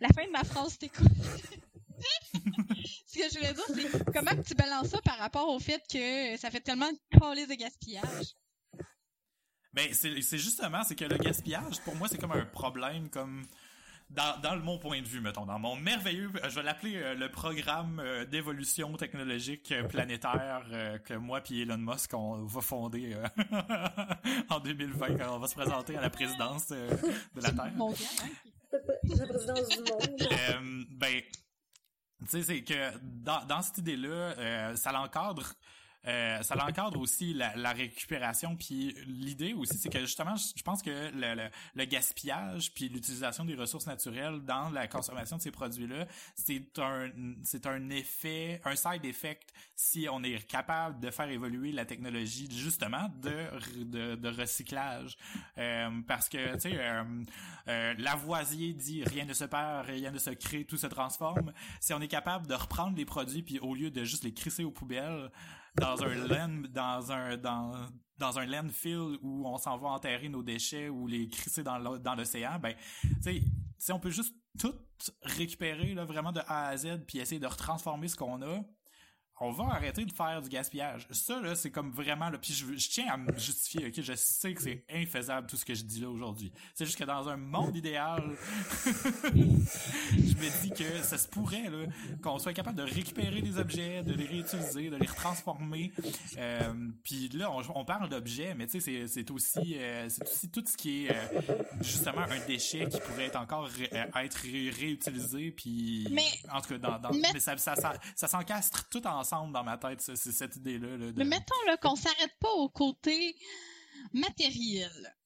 la 0.00 0.08
fin 0.08 0.26
de 0.26 0.32
ma 0.32 0.44
phrase, 0.44 0.72
c'était 0.72 0.88
quoi? 0.88 1.06
Ce 3.06 3.18
que 3.18 3.28
je 3.28 3.38
voulais 3.38 3.52
dire, 3.52 3.64
c'est 3.68 4.12
comment 4.12 4.42
tu 4.42 4.54
balances 4.54 4.88
ça 4.88 5.00
par 5.02 5.18
rapport 5.18 5.48
au 5.48 5.58
fait 5.58 5.82
que 5.92 6.36
ça 6.36 6.50
fait 6.50 6.60
tellement 6.60 6.90
de 6.90 7.46
de 7.46 7.54
gaspillage? 7.54 8.34
Ben, 9.72 9.92
c'est 9.92 10.38
justement, 10.38 10.82
c'est 10.84 10.96
que 10.96 11.04
le 11.04 11.16
gaspillage, 11.16 11.80
pour 11.80 11.94
moi, 11.94 12.08
c'est 12.08 12.18
comme 12.18 12.32
un 12.32 12.44
problème, 12.44 13.08
comme 13.08 13.46
dans, 14.10 14.40
dans 14.40 14.56
mon 14.56 14.78
point 14.78 15.00
de 15.00 15.06
vue, 15.06 15.20
mettons, 15.20 15.46
dans 15.46 15.58
mon 15.58 15.76
merveilleux, 15.76 16.30
je 16.48 16.54
vais 16.56 16.62
l'appeler 16.62 16.96
euh, 16.96 17.14
le 17.14 17.30
programme 17.30 18.00
euh, 18.00 18.24
d'évolution 18.24 18.96
technologique 18.96 19.70
euh, 19.72 19.84
planétaire 19.84 20.64
que 21.04 21.14
moi 21.14 21.40
puis 21.40 21.62
Elon 21.62 21.78
Musk 21.78 22.14
on 22.14 22.44
va 22.44 22.60
fonder 22.60 23.16
en 24.48 24.60
2020 24.60 25.18
quand 25.18 25.36
on 25.36 25.38
va 25.38 25.46
se 25.46 25.54
présenter 25.54 25.96
à 25.96 26.00
la 26.00 26.10
présidence 26.10 26.68
de 26.68 27.40
la 27.40 27.50
Terre. 27.50 27.72
Hein? 27.78 27.92
La 28.72 29.26
présidence 29.26 29.68
du 29.68 29.78
monde. 29.78 30.86
ben, 30.90 31.22
tu 32.20 32.26
sais, 32.28 32.42
c'est 32.42 32.62
que 32.62 32.98
dans, 33.02 33.44
dans 33.46 33.62
cette 33.62 33.78
idée-là, 33.78 34.76
ça 34.76 34.92
l'encadre 34.92 35.54
euh, 36.06 36.42
ça 36.42 36.54
l'encadre 36.54 36.98
aussi 37.00 37.34
la, 37.34 37.72
récupération. 37.72 38.56
Puis 38.56 38.96
l'idée 39.06 39.52
aussi, 39.52 39.76
c'est 39.78 39.90
que 39.90 40.00
justement, 40.00 40.34
je 40.36 40.62
pense 40.62 40.82
que 40.82 41.10
le, 41.12 41.84
gaspillage 41.84 42.72
puis 42.72 42.88
l'utilisation 42.88 43.44
des 43.44 43.54
ressources 43.54 43.86
naturelles 43.86 44.40
dans 44.40 44.70
la 44.70 44.86
consommation 44.86 45.36
de 45.36 45.42
ces 45.42 45.50
produits-là, 45.50 46.06
c'est 46.34 47.66
un 47.66 47.90
effet, 47.90 48.60
un 48.64 48.76
side 48.76 49.04
effect 49.04 49.52
si 49.74 50.06
on 50.10 50.22
est 50.22 50.46
capable 50.46 51.00
de 51.00 51.10
faire 51.10 51.28
évoluer 51.28 51.72
la 51.72 51.84
technologie 51.84 52.48
justement 52.50 53.08
de 53.18 54.28
recyclage. 54.28 55.16
Euh, 55.58 56.00
parce 56.06 56.28
que 56.28 56.54
tu 56.54 56.60
sais, 56.60 56.78
euh, 57.68 57.94
Lavoisier 57.98 58.72
dit 58.72 59.04
rien 59.04 59.24
ne 59.24 59.32
se 59.32 59.44
perd, 59.44 59.86
rien 59.86 60.10
ne 60.10 60.18
se 60.18 60.30
crée, 60.30 60.64
tout 60.64 60.76
se 60.76 60.86
transforme. 60.86 61.52
Si 61.80 61.92
on 61.92 62.00
est 62.00 62.08
capable 62.08 62.46
de 62.46 62.54
reprendre 62.54 62.96
les 62.96 63.04
produits 63.04 63.42
puis 63.42 63.58
au 63.58 63.74
lieu 63.74 63.90
de 63.90 64.04
juste 64.04 64.24
les 64.24 64.32
crisser 64.32 64.64
aux 64.64 64.70
poubelles 64.70 65.30
dans 65.76 66.02
un 66.02 66.14
land, 66.14 66.62
dans 66.70 67.12
un 67.12 67.36
dans 67.36 67.72
dans 68.18 68.38
un 68.38 68.46
landfill 68.46 69.18
où 69.22 69.46
on 69.46 69.56
s'en 69.56 69.78
va 69.78 69.88
enterrer 69.88 70.28
nos 70.28 70.42
déchets 70.42 70.88
ou 70.88 71.06
les 71.06 71.28
crisser 71.28 71.62
dans 71.62 71.78
l'océan, 72.14 72.58
ben 72.58 72.74
tu 73.02 73.22
sais 73.22 73.42
si 73.78 73.92
on 73.92 73.98
peut 73.98 74.10
juste 74.10 74.34
tout 74.58 74.74
récupérer 75.22 75.94
là 75.94 76.04
vraiment 76.04 76.32
de 76.32 76.40
A 76.46 76.68
à 76.68 76.76
Z 76.76 77.04
puis 77.06 77.18
essayer 77.18 77.40
de 77.40 77.46
retransformer 77.46 78.08
ce 78.08 78.16
qu'on 78.16 78.42
a, 78.42 78.60
on 79.42 79.50
va 79.52 79.64
arrêter 79.74 80.04
de 80.04 80.12
faire 80.12 80.42
du 80.42 80.48
gaspillage. 80.50 81.06
Ça, 81.10 81.40
là, 81.40 81.54
c'est 81.54 81.70
comme 81.70 81.90
vraiment, 81.90 82.28
là, 82.28 82.36
puis 82.38 82.52
je, 82.52 82.66
je 82.76 82.88
tiens 82.90 83.10
à 83.12 83.16
me 83.16 83.32
justifier, 83.38 83.86
ok, 83.88 84.00
je 84.02 84.12
sais 84.14 84.52
que 84.52 84.60
c'est 84.62 84.84
infaisable 84.92 85.46
tout 85.46 85.56
ce 85.56 85.64
que 85.64 85.74
je 85.74 85.82
dis 85.82 86.00
là 86.00 86.10
aujourd'hui. 86.10 86.52
C'est 86.74 86.84
juste 86.84 86.98
que 86.98 87.04
dans 87.04 87.26
un 87.28 87.36
monde 87.38 87.74
idéal, 87.74 88.22
je 89.24 89.38
me 89.38 90.62
dis 90.62 90.70
que 90.70 91.02
ça 91.02 91.16
se 91.18 91.26
pourrait, 91.28 91.70
là, 91.70 91.86
qu'on 92.22 92.38
soit 92.38 92.52
capable 92.52 92.76
de 92.76 92.82
récupérer 92.82 93.40
des 93.40 93.58
objets, 93.58 94.02
de 94.02 94.12
les 94.12 94.26
réutiliser, 94.26 94.90
de 94.90 94.96
les 94.96 95.06
retransformer. 95.06 95.92
Euh, 96.36 96.72
puis 97.02 97.28
là, 97.30 97.50
on, 97.50 97.62
on 97.74 97.84
parle 97.84 98.08
d'objets, 98.08 98.54
mais 98.54 98.66
tu 98.66 98.80
sais, 98.80 98.80
c'est, 98.80 99.06
c'est 99.08 99.30
aussi, 99.30 99.76
euh, 99.78 100.06
c'est 100.10 100.22
aussi 100.28 100.50
tout 100.50 100.64
ce 100.66 100.76
qui 100.76 101.06
est 101.06 101.12
euh, 101.12 101.40
justement 101.80 102.22
un 102.22 102.46
déchet 102.46 102.88
qui 102.88 103.00
pourrait 103.00 103.26
être 103.26 103.36
encore 103.40 103.66
ré- 103.68 103.90
être 103.92 104.34
ré- 104.42 104.70
réutilisé, 104.70 105.50
puis 105.50 106.08
Mais- 106.10 106.22
en 106.52 106.60
tout 106.60 106.68
cas, 106.70 106.78
dans, 106.78 106.98
dans- 106.98 107.12
mais- 107.12 107.30
mais 107.32 107.40
ça, 107.40 107.56
ça, 107.56 107.74
ça, 107.76 107.94
ça 108.14 108.28
s'encastre 108.28 108.88
tout 108.90 109.06
ensemble 109.06 109.29
dans 109.30 109.64
ma 109.64 109.78
tête, 109.78 110.00
c'est 110.00 110.16
cette 110.16 110.56
idée-là. 110.56 111.12
Mais 111.16 111.24
mettons 111.24 111.62
là 111.66 111.76
qu'on 111.76 111.96
s'arrête 111.96 112.34
pas 112.40 112.52
au 112.52 112.68
côté 112.68 113.36
matériel. 114.12 115.16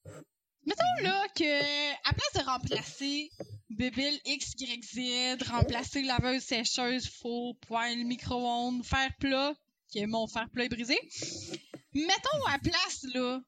Mettons 0.66 1.02
là 1.02 1.26
que 1.36 1.92
à 2.08 2.12
place 2.14 2.32
de 2.34 2.50
remplacer 2.50 3.30
Bébile 3.70 4.18
X, 4.24 4.52
Y, 4.58 4.82
Z, 4.82 5.48
remplacer 5.50 6.02
laveuse, 6.02 6.42
sécheuse, 6.42 7.10
faux, 7.20 7.54
poêle, 7.66 8.04
micro-ondes, 8.04 8.84
fer 8.84 9.10
plat, 9.20 9.54
que 9.92 10.06
mon 10.06 10.26
fer 10.26 10.48
plat 10.50 10.64
est 10.64 10.68
brisé. 10.68 10.98
Mettons 11.92 12.46
à 12.48 12.58
place 12.58 13.04
là, 13.14 13.40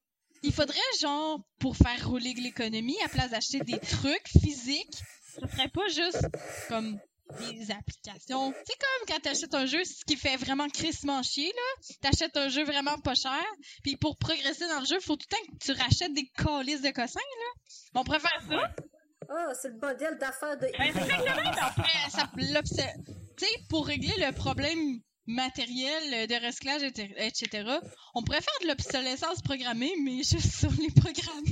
il 0.43 0.53
faudrait 0.53 0.77
genre 1.01 1.41
pour 1.59 1.77
faire 1.77 2.09
rouler 2.09 2.35
l'économie, 2.35 2.97
à 3.05 3.09
place 3.09 3.31
d'acheter 3.31 3.61
des 3.61 3.79
trucs 3.79 4.29
physiques, 4.29 5.03
ce 5.35 5.47
serait 5.49 5.69
pas 5.69 5.89
juste 5.89 6.27
comme 6.69 6.99
des 7.41 7.71
applications. 7.71 8.53
C'est 8.67 8.79
comme 8.79 9.07
quand 9.09 9.21
t'achètes 9.21 9.55
un 9.55 9.67
jeu, 9.67 9.85
ce 9.85 10.05
qui 10.07 10.17
fait 10.17 10.37
vraiment 10.37 10.69
crissement 10.69 11.23
chier, 11.23 11.53
là. 11.53 11.95
T'achètes 12.03 12.37
un 12.37 12.49
jeu 12.49 12.65
vraiment 12.65 12.99
pas 12.99 13.15
cher, 13.15 13.45
puis 13.83 13.97
pour 13.97 14.17
progresser 14.17 14.67
dans 14.69 14.81
le 14.81 14.87
jeu, 14.87 15.01
faut 15.01 15.17
tout 15.17 15.27
le 15.31 15.37
temps 15.37 15.53
que 15.53 15.65
tu 15.65 15.73
rachètes 15.73 16.13
des 16.15 16.29
calices 16.37 16.83
de 16.83 16.91
cossins, 16.91 17.21
là. 17.21 17.73
On 17.95 18.05
préfère 18.05 18.41
ça. 18.49 18.75
Ah, 19.29 19.53
c'est 19.61 19.69
le 19.71 19.79
modèle 19.81 20.17
d'affaires 20.19 20.57
de. 20.57 20.67
Ben, 20.79 20.93
c'est 20.95 21.01
exactement, 22.07 22.63
ça, 22.65 22.85
tu 23.37 23.45
sais, 23.45 23.53
pour 23.69 23.87
régler 23.87 24.15
le 24.19 24.33
problème 24.33 25.01
matériel 25.27 26.29
de 26.29 26.47
recyclage, 26.47 26.83
et- 26.85 27.27
etc., 27.27 27.69
on 28.15 28.23
préfère 28.23 28.55
de 28.63 28.69
l'obsolescence 28.69 29.43
programmée, 29.43 29.93
mais 30.05 30.19
juste 30.23 30.55
sur 30.61 30.71
les 30.71 30.91
programmes. 30.91 31.45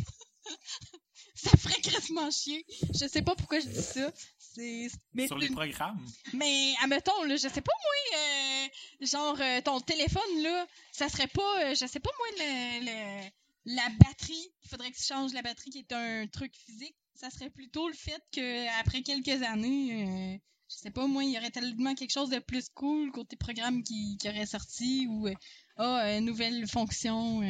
Ça 1.44 1.56
ferait 1.56 1.80
crissement 1.80 2.30
chier. 2.30 2.64
Je 2.92 3.06
sais 3.06 3.22
pas 3.22 3.34
pourquoi 3.36 3.60
je 3.60 3.66
dis 3.68 3.82
ça. 3.82 4.12
C'est, 4.38 4.88
mais 5.12 5.26
sur 5.26 5.38
les 5.38 5.48
programmes. 5.48 6.04
mais 6.32 6.74
admettons, 6.82 7.22
là, 7.24 7.36
je 7.36 7.48
sais 7.48 7.60
pas 7.60 7.72
moi, 7.72 8.18
euh, 8.20 9.06
genre 9.06 9.36
euh, 9.40 9.60
ton 9.62 9.80
téléphone 9.80 10.42
là, 10.42 10.66
ça 10.92 11.08
serait 11.08 11.26
pas, 11.26 11.64
euh, 11.64 11.74
je 11.74 11.86
sais 11.86 12.00
pas 12.00 12.10
moi, 12.18 12.26
le, 12.38 12.84
le- 12.84 13.30
la 13.66 13.88
batterie. 14.00 14.52
Il 14.62 14.68
faudrait 14.68 14.90
que 14.92 14.96
tu 14.96 15.02
changes 15.04 15.32
la 15.32 15.42
batterie 15.42 15.70
qui 15.70 15.78
est 15.78 15.92
un 15.92 16.26
truc 16.28 16.54
physique. 16.54 16.94
Ça 17.14 17.30
serait 17.30 17.50
plutôt 17.50 17.88
le 17.88 17.94
fait 17.94 18.20
que 18.32 18.80
après 18.80 19.02
quelques 19.02 19.42
années, 19.42 20.34
euh, 20.34 20.38
je 20.68 20.76
sais 20.76 20.90
pas 20.90 21.06
moi, 21.06 21.24
il 21.24 21.30
y 21.32 21.38
aurait 21.38 21.50
tellement 21.50 21.94
quelque 21.94 22.12
chose 22.12 22.30
de 22.30 22.38
plus 22.38 22.68
cool 22.74 23.10
côté 23.12 23.36
programme 23.36 23.82
qui, 23.82 24.16
qui 24.18 24.28
aurait 24.28 24.46
sorti 24.46 25.06
ou 25.08 25.28
ah 25.76 26.04
euh, 26.06 26.20
nouvelle 26.20 26.66
fonction. 26.68 27.40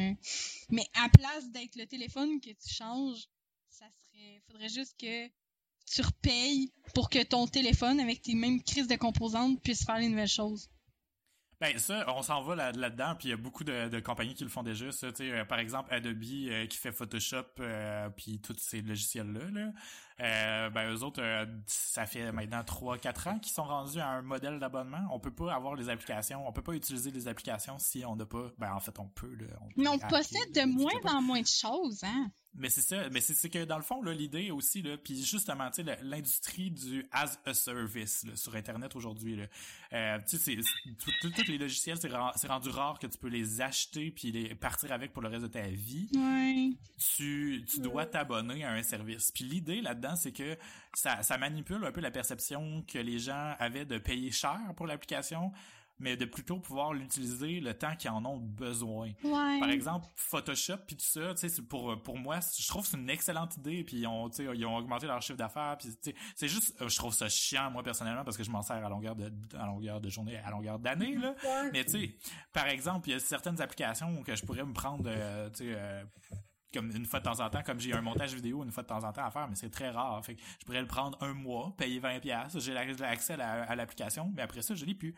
Mais 0.69 0.85
à 0.95 1.09
place 1.09 1.49
d'être 1.51 1.75
le 1.75 1.85
téléphone 1.85 2.39
que 2.41 2.49
tu 2.49 2.73
changes, 2.73 3.27
ça 4.25 4.31
serait, 4.31 4.41
faudrait 4.47 4.69
juste 4.69 4.99
que 4.99 5.27
tu 5.85 6.01
repayes 6.01 6.71
pour 6.93 7.09
que 7.09 7.23
ton 7.23 7.47
téléphone, 7.47 7.99
avec 7.99 8.21
tes 8.21 8.35
mêmes 8.35 8.61
crises 8.63 8.87
de 8.87 8.95
composantes, 8.95 9.61
puisse 9.61 9.85
faire 9.85 9.97
les 9.97 10.09
nouvelles 10.09 10.27
choses. 10.27 10.69
Ben 11.61 11.77
ça, 11.77 12.03
on 12.13 12.21
s'en 12.21 12.43
va 12.43 12.55
là- 12.55 12.71
là-dedans, 12.73 13.15
puis 13.17 13.29
il 13.29 13.31
y 13.31 13.33
a 13.33 13.37
beaucoup 13.37 13.63
de, 13.63 13.87
de 13.87 13.99
compagnies 13.99 14.33
qui 14.33 14.43
le 14.43 14.49
font 14.49 14.63
déjà. 14.63 14.91
Ça, 14.91 15.07
euh, 15.19 15.45
par 15.45 15.59
exemple, 15.59 15.93
Adobe 15.93 16.23
euh, 16.23 16.65
qui 16.67 16.77
fait 16.77 16.91
Photoshop, 16.91 17.45
euh, 17.59 18.09
puis 18.09 18.41
tous 18.41 18.57
ces 18.59 18.81
logiciels-là. 18.81 19.51
Là. 19.51 19.71
Euh, 20.21 20.69
ben 20.69 20.91
eux 20.93 21.03
autres, 21.03 21.21
euh, 21.21 21.45
ça 21.67 22.05
fait 22.05 22.31
maintenant 22.31 22.61
3-4 22.61 23.27
ans 23.29 23.39
qu'ils 23.39 23.51
sont 23.51 23.65
rendus 23.65 23.99
à 23.99 24.07
un 24.07 24.21
modèle 24.21 24.59
d'abonnement. 24.59 25.05
On 25.11 25.19
peut 25.19 25.33
pas 25.33 25.53
avoir 25.53 25.75
les 25.75 25.89
applications, 25.89 26.47
on 26.47 26.53
peut 26.53 26.61
pas 26.61 26.73
utiliser 26.73 27.11
les 27.11 27.27
applications 27.27 27.77
si 27.79 28.05
on 28.05 28.15
n'a 28.15 28.25
pas. 28.25 28.49
Ben 28.57 28.73
en 28.73 28.79
fait, 28.79 28.97
on 28.99 29.07
peut. 29.07 29.35
Là, 29.35 29.47
on 29.61 29.67
peut 29.67 29.73
Mais 29.77 29.87
on 29.89 29.99
possède 29.99 30.51
de 30.53 30.65
moins 30.65 31.13
en 31.13 31.21
moins 31.21 31.41
de 31.41 31.47
choses, 31.47 32.03
hein? 32.03 32.31
Mais 32.57 32.69
c'est 32.69 32.79
ça, 32.81 33.09
mais 33.09 33.19
c'est 33.19 33.49
que 33.49 33.65
dans 33.65 33.75
le 33.75 33.83
fond 33.83 34.01
l'idée 34.01 34.49
aussi 34.49 34.81
là, 34.81 34.95
puis 34.97 35.21
justement 35.25 35.69
tu 35.71 35.83
sais 35.83 35.97
l'industrie 36.03 36.71
du 36.71 37.05
as 37.11 37.37
a 37.45 37.53
service 37.53 38.23
là, 38.23 38.33
sur 38.37 38.55
internet 38.55 38.95
aujourd'hui 38.95 39.37
euh, 39.91 40.17
tu 40.25 40.37
sais 40.37 40.57
tous 41.19 41.47
les 41.49 41.57
logiciels 41.57 41.97
c'est 41.99 42.07
ren- 42.07 42.31
c'est 42.37 42.47
rendu 42.47 42.69
rare 42.69 42.97
que 42.97 43.07
tu 43.07 43.17
peux 43.17 43.27
les 43.27 43.59
acheter 43.59 44.09
puis 44.09 44.31
les 44.31 44.55
partir 44.55 44.93
avec 44.93 45.11
pour 45.11 45.21
le 45.21 45.27
reste 45.27 45.41
de 45.43 45.47
ta 45.49 45.63
vie. 45.67 46.07
Ouais. 46.15 46.69
Tu 46.97 47.65
tu 47.67 47.81
dois 47.81 48.05
t'abonner 48.05 48.63
à 48.63 48.71
un 48.71 48.83
service. 48.83 49.33
Puis 49.33 49.43
l'idée 49.43 49.81
là-dedans 49.81 50.04
c'est 50.15 50.31
que 50.31 50.57
ça 50.93 51.23
ça 51.23 51.37
manipule 51.37 51.83
un 51.83 51.91
peu 51.91 52.01
la 52.01 52.11
perception 52.11 52.83
que 52.87 52.99
les 52.99 53.19
gens 53.19 53.55
avaient 53.59 53.85
de 53.85 53.97
payer 53.97 54.31
cher 54.31 54.59
pour 54.75 54.87
l'application 54.87 55.51
mais 55.99 56.17
de 56.17 56.25
plutôt 56.25 56.59
pouvoir 56.59 56.93
l'utiliser 56.93 57.59
le 57.59 57.73
temps 57.73 57.95
qu'ils 57.95 58.09
en 58.09 58.25
ont 58.25 58.37
besoin. 58.37 59.11
Ouais. 59.23 59.59
Par 59.59 59.69
exemple, 59.69 60.07
Photoshop 60.15 60.77
puis 60.87 60.97
tout 60.97 61.05
ça, 61.05 61.33
tu 61.33 61.49
sais, 61.49 61.61
pour 61.61 62.01
pour 62.01 62.17
moi, 62.17 62.39
je 62.57 62.67
trouve 62.67 62.83
que 62.83 62.89
c'est 62.89 62.97
une 62.97 63.09
excellente 63.09 63.55
idée 63.57 63.83
puis 63.83 63.97
ils 63.97 64.07
ont 64.07 64.29
ils 64.29 64.65
ont 64.65 64.75
augmenté 64.75 65.07
leur 65.07 65.21
chiffre 65.21 65.37
d'affaires 65.37 65.77
puis 65.77 65.89
c'est 66.35 66.47
juste 66.47 66.75
euh, 66.81 66.89
je 66.89 66.95
trouve 66.97 67.13
ça 67.13 67.29
chiant 67.29 67.71
moi 67.71 67.83
personnellement 67.83 68.23
parce 68.23 68.37
que 68.37 68.43
je 68.43 68.51
m'en 68.51 68.61
sers 68.61 68.83
à 68.83 68.89
longueur 68.89 69.15
de 69.15 69.31
à 69.57 69.65
longueur 69.65 70.01
de 70.01 70.09
journée, 70.09 70.37
à 70.37 70.51
longueur 70.51 70.79
d'année 70.79 71.15
là. 71.15 71.33
Ouais. 71.43 71.71
Mais 71.71 71.85
tu 71.85 71.91
sais, 71.91 72.15
par 72.51 72.67
exemple, 72.67 73.09
il 73.09 73.13
y 73.13 73.15
a 73.15 73.19
certaines 73.19 73.61
applications 73.61 74.21
que 74.23 74.35
je 74.35 74.45
pourrais 74.45 74.65
me 74.65 74.73
prendre 74.73 75.05
euh, 75.07 75.49
tu 75.49 75.63
sais 75.63 75.73
euh, 75.75 76.03
comme 76.75 76.91
une 76.95 77.05
fois 77.05 77.19
de 77.19 77.25
temps 77.25 77.39
en 77.39 77.49
temps, 77.49 77.63
comme 77.63 77.79
j'ai 77.79 77.93
un 77.93 78.01
montage 78.01 78.35
vidéo 78.35 78.63
une 78.63 78.71
fois 78.71 78.83
de 78.83 78.87
temps 78.87 79.03
en 79.03 79.11
temps 79.11 79.25
à 79.25 79.31
faire, 79.31 79.47
mais 79.47 79.55
c'est 79.55 79.69
très 79.71 79.89
rare. 79.89 80.23
Fait 80.23 80.35
que 80.35 80.41
je 80.59 80.65
pourrais 80.65 80.81
le 80.81 80.87
prendre 80.87 81.17
un 81.23 81.33
mois, 81.33 81.73
payer 81.77 81.99
20 81.99 82.19
pièces, 82.19 82.59
j'ai 82.59 82.73
la- 82.73 82.85
l'accès 82.85 83.39
à 83.41 83.63
à 83.63 83.75
l'application, 83.75 84.31
mais 84.35 84.41
après 84.43 84.61
ça, 84.61 84.75
je 84.75 84.85
l'ai 84.85 84.93
plus. 84.95 85.15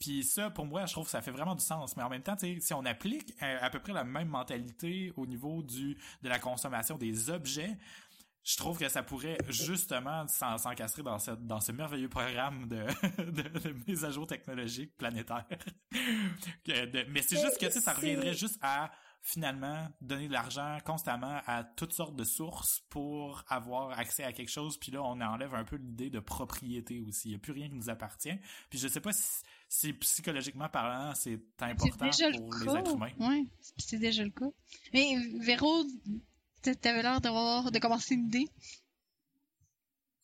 Puis 0.00 0.22
ça, 0.24 0.50
pour 0.50 0.66
moi, 0.66 0.84
je 0.86 0.92
trouve 0.92 1.04
que 1.06 1.10
ça 1.10 1.22
fait 1.22 1.30
vraiment 1.30 1.54
du 1.54 1.64
sens. 1.64 1.96
Mais 1.96 2.02
en 2.02 2.08
même 2.10 2.22
temps, 2.22 2.36
si 2.38 2.74
on 2.74 2.84
applique 2.84 3.32
euh, 3.42 3.58
à 3.62 3.70
peu 3.70 3.78
près 3.78 3.92
la 3.92 4.04
même 4.04 4.28
mentalité 4.28 5.12
au 5.16 5.26
niveau 5.26 5.62
du 5.62 5.96
de 6.22 6.28
la 6.28 6.38
consommation 6.38 6.98
des 6.98 7.30
objets, 7.30 7.78
je 8.44 8.56
trouve 8.56 8.78
que 8.78 8.88
ça 8.88 9.02
pourrait 9.02 9.38
justement 9.48 10.28
s'en- 10.28 10.56
s'encastrer 10.58 11.02
dans, 11.02 11.18
cette, 11.18 11.44
dans 11.46 11.60
ce 11.60 11.72
merveilleux 11.72 12.08
programme 12.08 12.68
de, 12.68 12.76
de, 13.30 13.58
de 13.58 13.74
mise 13.88 14.04
à 14.04 14.10
jour 14.10 14.26
technologique 14.26 14.96
planétaire. 14.96 15.44
De- 16.66 17.06
mais 17.10 17.22
c'est 17.22 17.40
juste 17.40 17.58
que 17.58 17.70
ça 17.70 17.92
reviendrait 17.92 18.34
juste 18.34 18.58
à 18.62 18.90
finalement 19.26 19.88
donner 20.00 20.28
de 20.28 20.32
l'argent 20.32 20.78
constamment 20.84 21.40
à 21.46 21.64
toutes 21.64 21.92
sortes 21.92 22.14
de 22.14 22.22
sources 22.22 22.82
pour 22.90 23.44
avoir 23.48 23.98
accès 23.98 24.22
à 24.22 24.32
quelque 24.32 24.50
chose. 24.50 24.78
Puis 24.78 24.92
là, 24.92 25.02
on 25.02 25.20
enlève 25.20 25.52
un 25.52 25.64
peu 25.64 25.74
l'idée 25.76 26.10
de 26.10 26.20
propriété 26.20 27.00
aussi. 27.08 27.28
Il 27.28 27.30
n'y 27.32 27.36
a 27.36 27.38
plus 27.40 27.50
rien 27.52 27.68
qui 27.68 27.74
nous 27.74 27.90
appartient. 27.90 28.38
Puis 28.70 28.78
je 28.78 28.86
sais 28.86 29.00
pas 29.00 29.12
si, 29.12 29.42
si 29.68 29.92
psychologiquement 29.94 30.68
parlant, 30.68 31.12
c'est 31.16 31.40
C'est 31.58 31.64
important 31.64 32.06
déjà 32.06 32.30
pour 32.30 32.52
le 32.52 32.60
les 32.60 32.66
cas. 32.66 32.78
êtres 32.78 32.94
humains. 32.94 33.12
Ouais, 33.18 33.44
c'est 33.78 33.98
déjà 33.98 34.22
le 34.22 34.30
cas. 34.30 34.46
Mais 34.94 35.16
Véro, 35.40 35.82
t'avais 36.62 37.02
l'air 37.02 37.20
d'avoir 37.20 37.72
de 37.72 37.78
commencer 37.80 38.14
une 38.14 38.26
idée. 38.26 38.46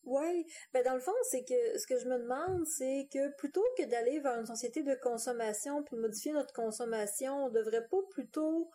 Ouais, 0.04 0.44
ben 0.72 0.84
dans 0.84 0.94
le 0.94 1.00
fond, 1.00 1.12
c'est 1.30 1.44
que 1.44 1.78
ce 1.78 1.86
que 1.86 1.98
je 1.98 2.08
me 2.08 2.18
demande, 2.18 2.66
c'est 2.66 3.08
que 3.12 3.34
plutôt 3.36 3.64
que 3.78 3.84
d'aller 3.84 4.18
vers 4.20 4.38
une 4.38 4.46
société 4.46 4.82
de 4.82 4.96
consommation 5.00 5.82
puis 5.84 5.96
de 5.96 6.00
modifier 6.02 6.32
notre 6.32 6.52
consommation, 6.52 7.46
on 7.46 7.50
devrait 7.50 7.86
pas 7.88 7.98
plutôt 8.10 8.70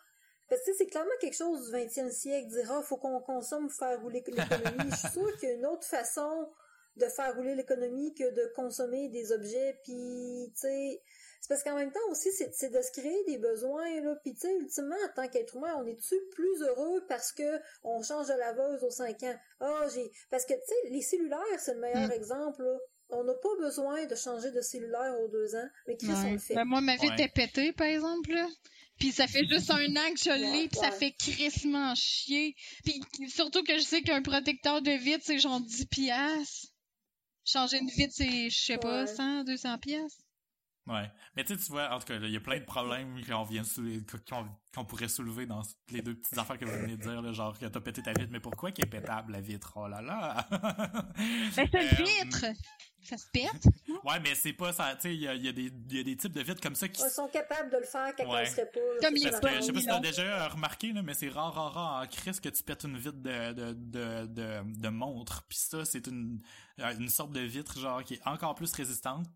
parce 0.48 0.62
que 0.64 0.72
c'est 0.76 0.86
clairement 0.86 1.10
quelque 1.20 1.36
chose 1.36 1.70
du 1.70 1.76
20e 1.76 2.10
siècle, 2.10 2.48
dire 2.48 2.70
ah, 2.72 2.82
faut 2.82 2.96
qu'on 2.96 3.20
consomme 3.20 3.68
pour 3.68 3.76
faire 3.76 4.00
rouler 4.00 4.22
l'économie. 4.26 4.90
Je 4.90 4.96
suis 4.96 5.08
sûre 5.10 5.36
qu'il 5.38 5.48
y 5.48 5.52
a 5.52 5.54
une 5.56 5.66
autre 5.66 5.86
façon 5.86 6.48
de 6.96 7.06
faire 7.06 7.34
rouler 7.36 7.54
l'économie 7.54 8.12
que 8.14 8.28
de 8.34 8.52
consommer 8.56 9.08
des 9.10 9.30
objets 9.30 9.78
puis 9.84 10.50
tu 10.54 10.60
sais 10.60 11.00
c'est 11.40 11.48
parce 11.48 11.62
qu'en 11.62 11.76
même 11.76 11.92
temps 11.92 12.00
aussi 12.10 12.32
c'est 12.32 12.70
de 12.70 12.82
se 12.82 12.90
créer 12.90 13.22
des 13.26 13.38
besoins 13.38 14.00
là 14.00 14.16
puis 14.24 14.34
tu 14.34 14.40
sais 14.40 14.52
ultimement 14.56 14.96
en 15.08 15.14
tant 15.14 15.28
qu'être 15.28 15.54
humain 15.56 15.76
on 15.78 15.86
est-tu 15.86 16.16
plus 16.32 16.60
heureux 16.62 17.04
parce 17.08 17.30
que 17.32 17.60
on 17.84 18.02
change 18.02 18.26
de 18.26 18.32
laveuse 18.34 18.82
aux 18.82 18.90
5 18.90 19.22
ans? 19.22 19.36
Ah 19.60 19.86
j'ai 19.94 20.10
parce 20.28 20.44
que 20.44 20.54
tu 20.54 20.60
sais 20.66 20.90
les 20.90 21.02
cellulaires 21.02 21.60
c'est 21.60 21.74
le 21.74 21.80
meilleur 21.80 22.08
Mm. 22.08 22.12
exemple 22.12 22.64
là 22.64 22.76
on 23.10 23.22
n'a 23.22 23.34
pas 23.34 23.54
besoin 23.60 24.04
de 24.04 24.14
changer 24.16 24.50
de 24.50 24.60
cellulaire 24.60 25.20
aux 25.20 25.28
deux 25.28 25.54
ans 25.54 25.68
mais 25.86 25.96
Chris 25.96 26.08
on 26.26 26.32
le 26.32 26.38
fait 26.38 26.54
Ben, 26.56 26.64
moi, 26.64 26.80
ma 26.80 26.96
vie 26.96 27.06
Ouais. 27.06 27.14
était 27.14 27.28
pétée, 27.32 27.72
par 27.72 27.86
exemple, 27.86 28.32
là. 28.32 28.48
Puis 28.98 29.12
ça 29.12 29.26
fait 29.28 29.46
juste 29.46 29.70
un 29.70 29.96
an 29.96 30.12
que 30.12 30.18
je 30.20 30.30
l'ai, 30.30 30.68
puis 30.68 30.78
ça 30.80 30.90
fait 30.90 31.12
crissement 31.12 31.94
chier. 31.94 32.56
Puis 32.84 33.00
surtout 33.28 33.62
que 33.62 33.76
je 33.78 33.82
sais 33.82 34.02
qu'un 34.02 34.22
protecteur 34.22 34.82
de 34.82 34.90
vitre, 34.90 35.22
c'est 35.24 35.38
genre 35.38 35.60
10 35.60 35.86
piastres. 35.86 36.68
Changer 37.44 37.78
une 37.78 37.88
vitre, 37.88 38.12
c'est, 38.14 38.50
je 38.50 38.58
sais 38.58 38.78
pas, 38.78 39.04
Ouais. 39.04 39.06
100, 39.06 39.44
200 39.44 39.78
piastres. 39.78 40.24
Ouais. 40.88 41.10
Mais 41.36 41.44
tu 41.44 41.54
sais, 41.54 41.60
tu 41.64 41.70
vois, 41.70 41.90
en 41.94 41.98
tout 41.98 42.06
cas, 42.06 42.14
il 42.14 42.30
y 42.30 42.36
a 42.36 42.40
plein 42.40 42.58
de 42.58 42.64
problèmes 42.64 43.22
qu'on 43.26 43.44
vient 43.44 43.62
soulever, 43.62 44.02
qu'on 44.74 44.84
pourrait 44.86 45.08
soulever 45.08 45.44
dans 45.44 45.62
les 45.90 46.00
deux 46.00 46.14
petites 46.14 46.38
affaires 46.38 46.58
que 46.58 46.64
vous 46.64 46.78
venez 46.78 46.96
de 46.96 47.02
dire, 47.02 47.20
là, 47.20 47.32
genre 47.32 47.58
que 47.58 47.66
t'as 47.66 47.80
pété 47.80 48.02
ta 48.02 48.12
vitre, 48.12 48.30
mais 48.32 48.40
pourquoi 48.40 48.72
qu'elle 48.72 48.86
est 48.86 48.88
pétable, 48.88 49.32
la 49.32 49.40
vitre? 49.40 49.74
Oh 49.76 49.86
là 49.86 50.00
là! 50.00 50.46
ben, 51.18 51.50
c'est 51.52 51.74
une 51.74 52.04
vitre! 52.04 52.46
Ça 53.02 53.16
se 53.16 53.26
pète? 53.32 53.64
Ouais, 54.04 54.20
mais 54.20 54.34
c'est 54.34 54.52
pas 54.52 54.72
ça. 54.72 54.94
Tu 54.96 55.02
sais, 55.02 55.14
il 55.14 55.20
y 55.20 55.28
a, 55.28 55.34
y, 55.34 55.48
a 55.48 55.52
des, 55.52 55.72
y 55.90 56.00
a 56.00 56.02
des 56.02 56.16
types 56.16 56.32
de 56.32 56.42
vitres 56.42 56.60
comme 56.60 56.74
ça 56.74 56.88
qui. 56.88 57.00
Ils 57.02 57.10
sont 57.10 57.28
capables 57.28 57.70
de 57.70 57.78
le 57.78 57.84
faire 57.84 58.14
quand 58.16 58.28
ouais. 58.28 58.44
pas. 58.44 58.62
Comme 59.00 59.14
les 59.14 59.30
Parce 59.30 59.40
que, 59.40 59.48
je 59.56 59.60
sais 59.60 59.72
pas 59.72 59.80
si 59.80 59.86
t'as 59.86 60.00
déjà 60.00 60.48
remarqué, 60.48 60.92
là, 60.92 61.02
mais 61.02 61.14
c'est 61.14 61.28
rare, 61.28 61.54
rare, 61.54 61.72
rare 61.72 62.02
en 62.02 62.06
crise 62.06 62.40
que 62.40 62.48
tu 62.48 62.62
pètes 62.62 62.84
une 62.84 62.98
vitre 62.98 63.18
de, 63.18 63.52
de, 63.52 63.72
de, 63.72 64.26
de, 64.26 64.80
de 64.80 64.88
montre. 64.88 65.44
Puis 65.48 65.58
ça, 65.58 65.84
c'est 65.84 66.06
une, 66.06 66.40
une 66.78 67.08
sorte 67.08 67.32
de 67.32 67.40
vitre, 67.40 67.78
genre, 67.78 68.02
qui 68.02 68.14
est 68.14 68.26
encore 68.26 68.54
plus 68.54 68.72
résistante 68.72 69.26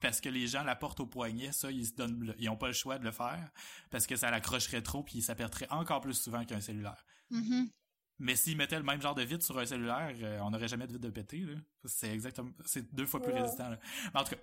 parce 0.00 0.20
que 0.20 0.28
les 0.28 0.46
gens 0.46 0.62
la 0.64 0.76
portent 0.76 1.00
au 1.00 1.06
poignet, 1.06 1.52
ça, 1.52 1.70
ils 1.70 1.86
se 1.86 1.94
donnent, 1.94 2.34
ils 2.38 2.48
ont 2.48 2.56
pas 2.56 2.66
le 2.68 2.72
choix 2.72 2.98
de 2.98 3.04
le 3.04 3.12
faire 3.12 3.50
parce 3.90 4.06
que 4.06 4.16
ça 4.16 4.30
l'accrocherait 4.30 4.82
trop 4.82 5.02
puis 5.02 5.22
ça 5.22 5.34
perdrait 5.34 5.66
encore 5.70 6.00
plus 6.00 6.14
souvent 6.14 6.44
qu'un 6.44 6.60
cellulaire. 6.60 7.04
Mm-hmm. 7.30 7.70
Mais 8.18 8.36
s'ils 8.36 8.56
mettaient 8.56 8.78
le 8.78 8.82
même 8.84 9.00
genre 9.02 9.14
de 9.14 9.22
vitre 9.22 9.44
sur 9.44 9.58
un 9.58 9.66
cellulaire, 9.66 10.14
euh, 10.22 10.38
on 10.40 10.50
n'aurait 10.50 10.68
jamais 10.68 10.86
de 10.86 10.92
vitre 10.92 11.04
de 11.04 11.10
péter, 11.10 11.38
là. 11.40 11.54
C'est 11.84 12.10
exactement, 12.12 12.50
c'est 12.64 12.94
deux 12.94 13.06
fois 13.06 13.20
plus 13.22 13.32
Ouais. 13.32 13.42
résistant, 13.42 13.68
là. 13.68 13.78
Mais 14.14 14.20
en 14.20 14.24
tout 14.24 14.34
cas, 14.34 14.40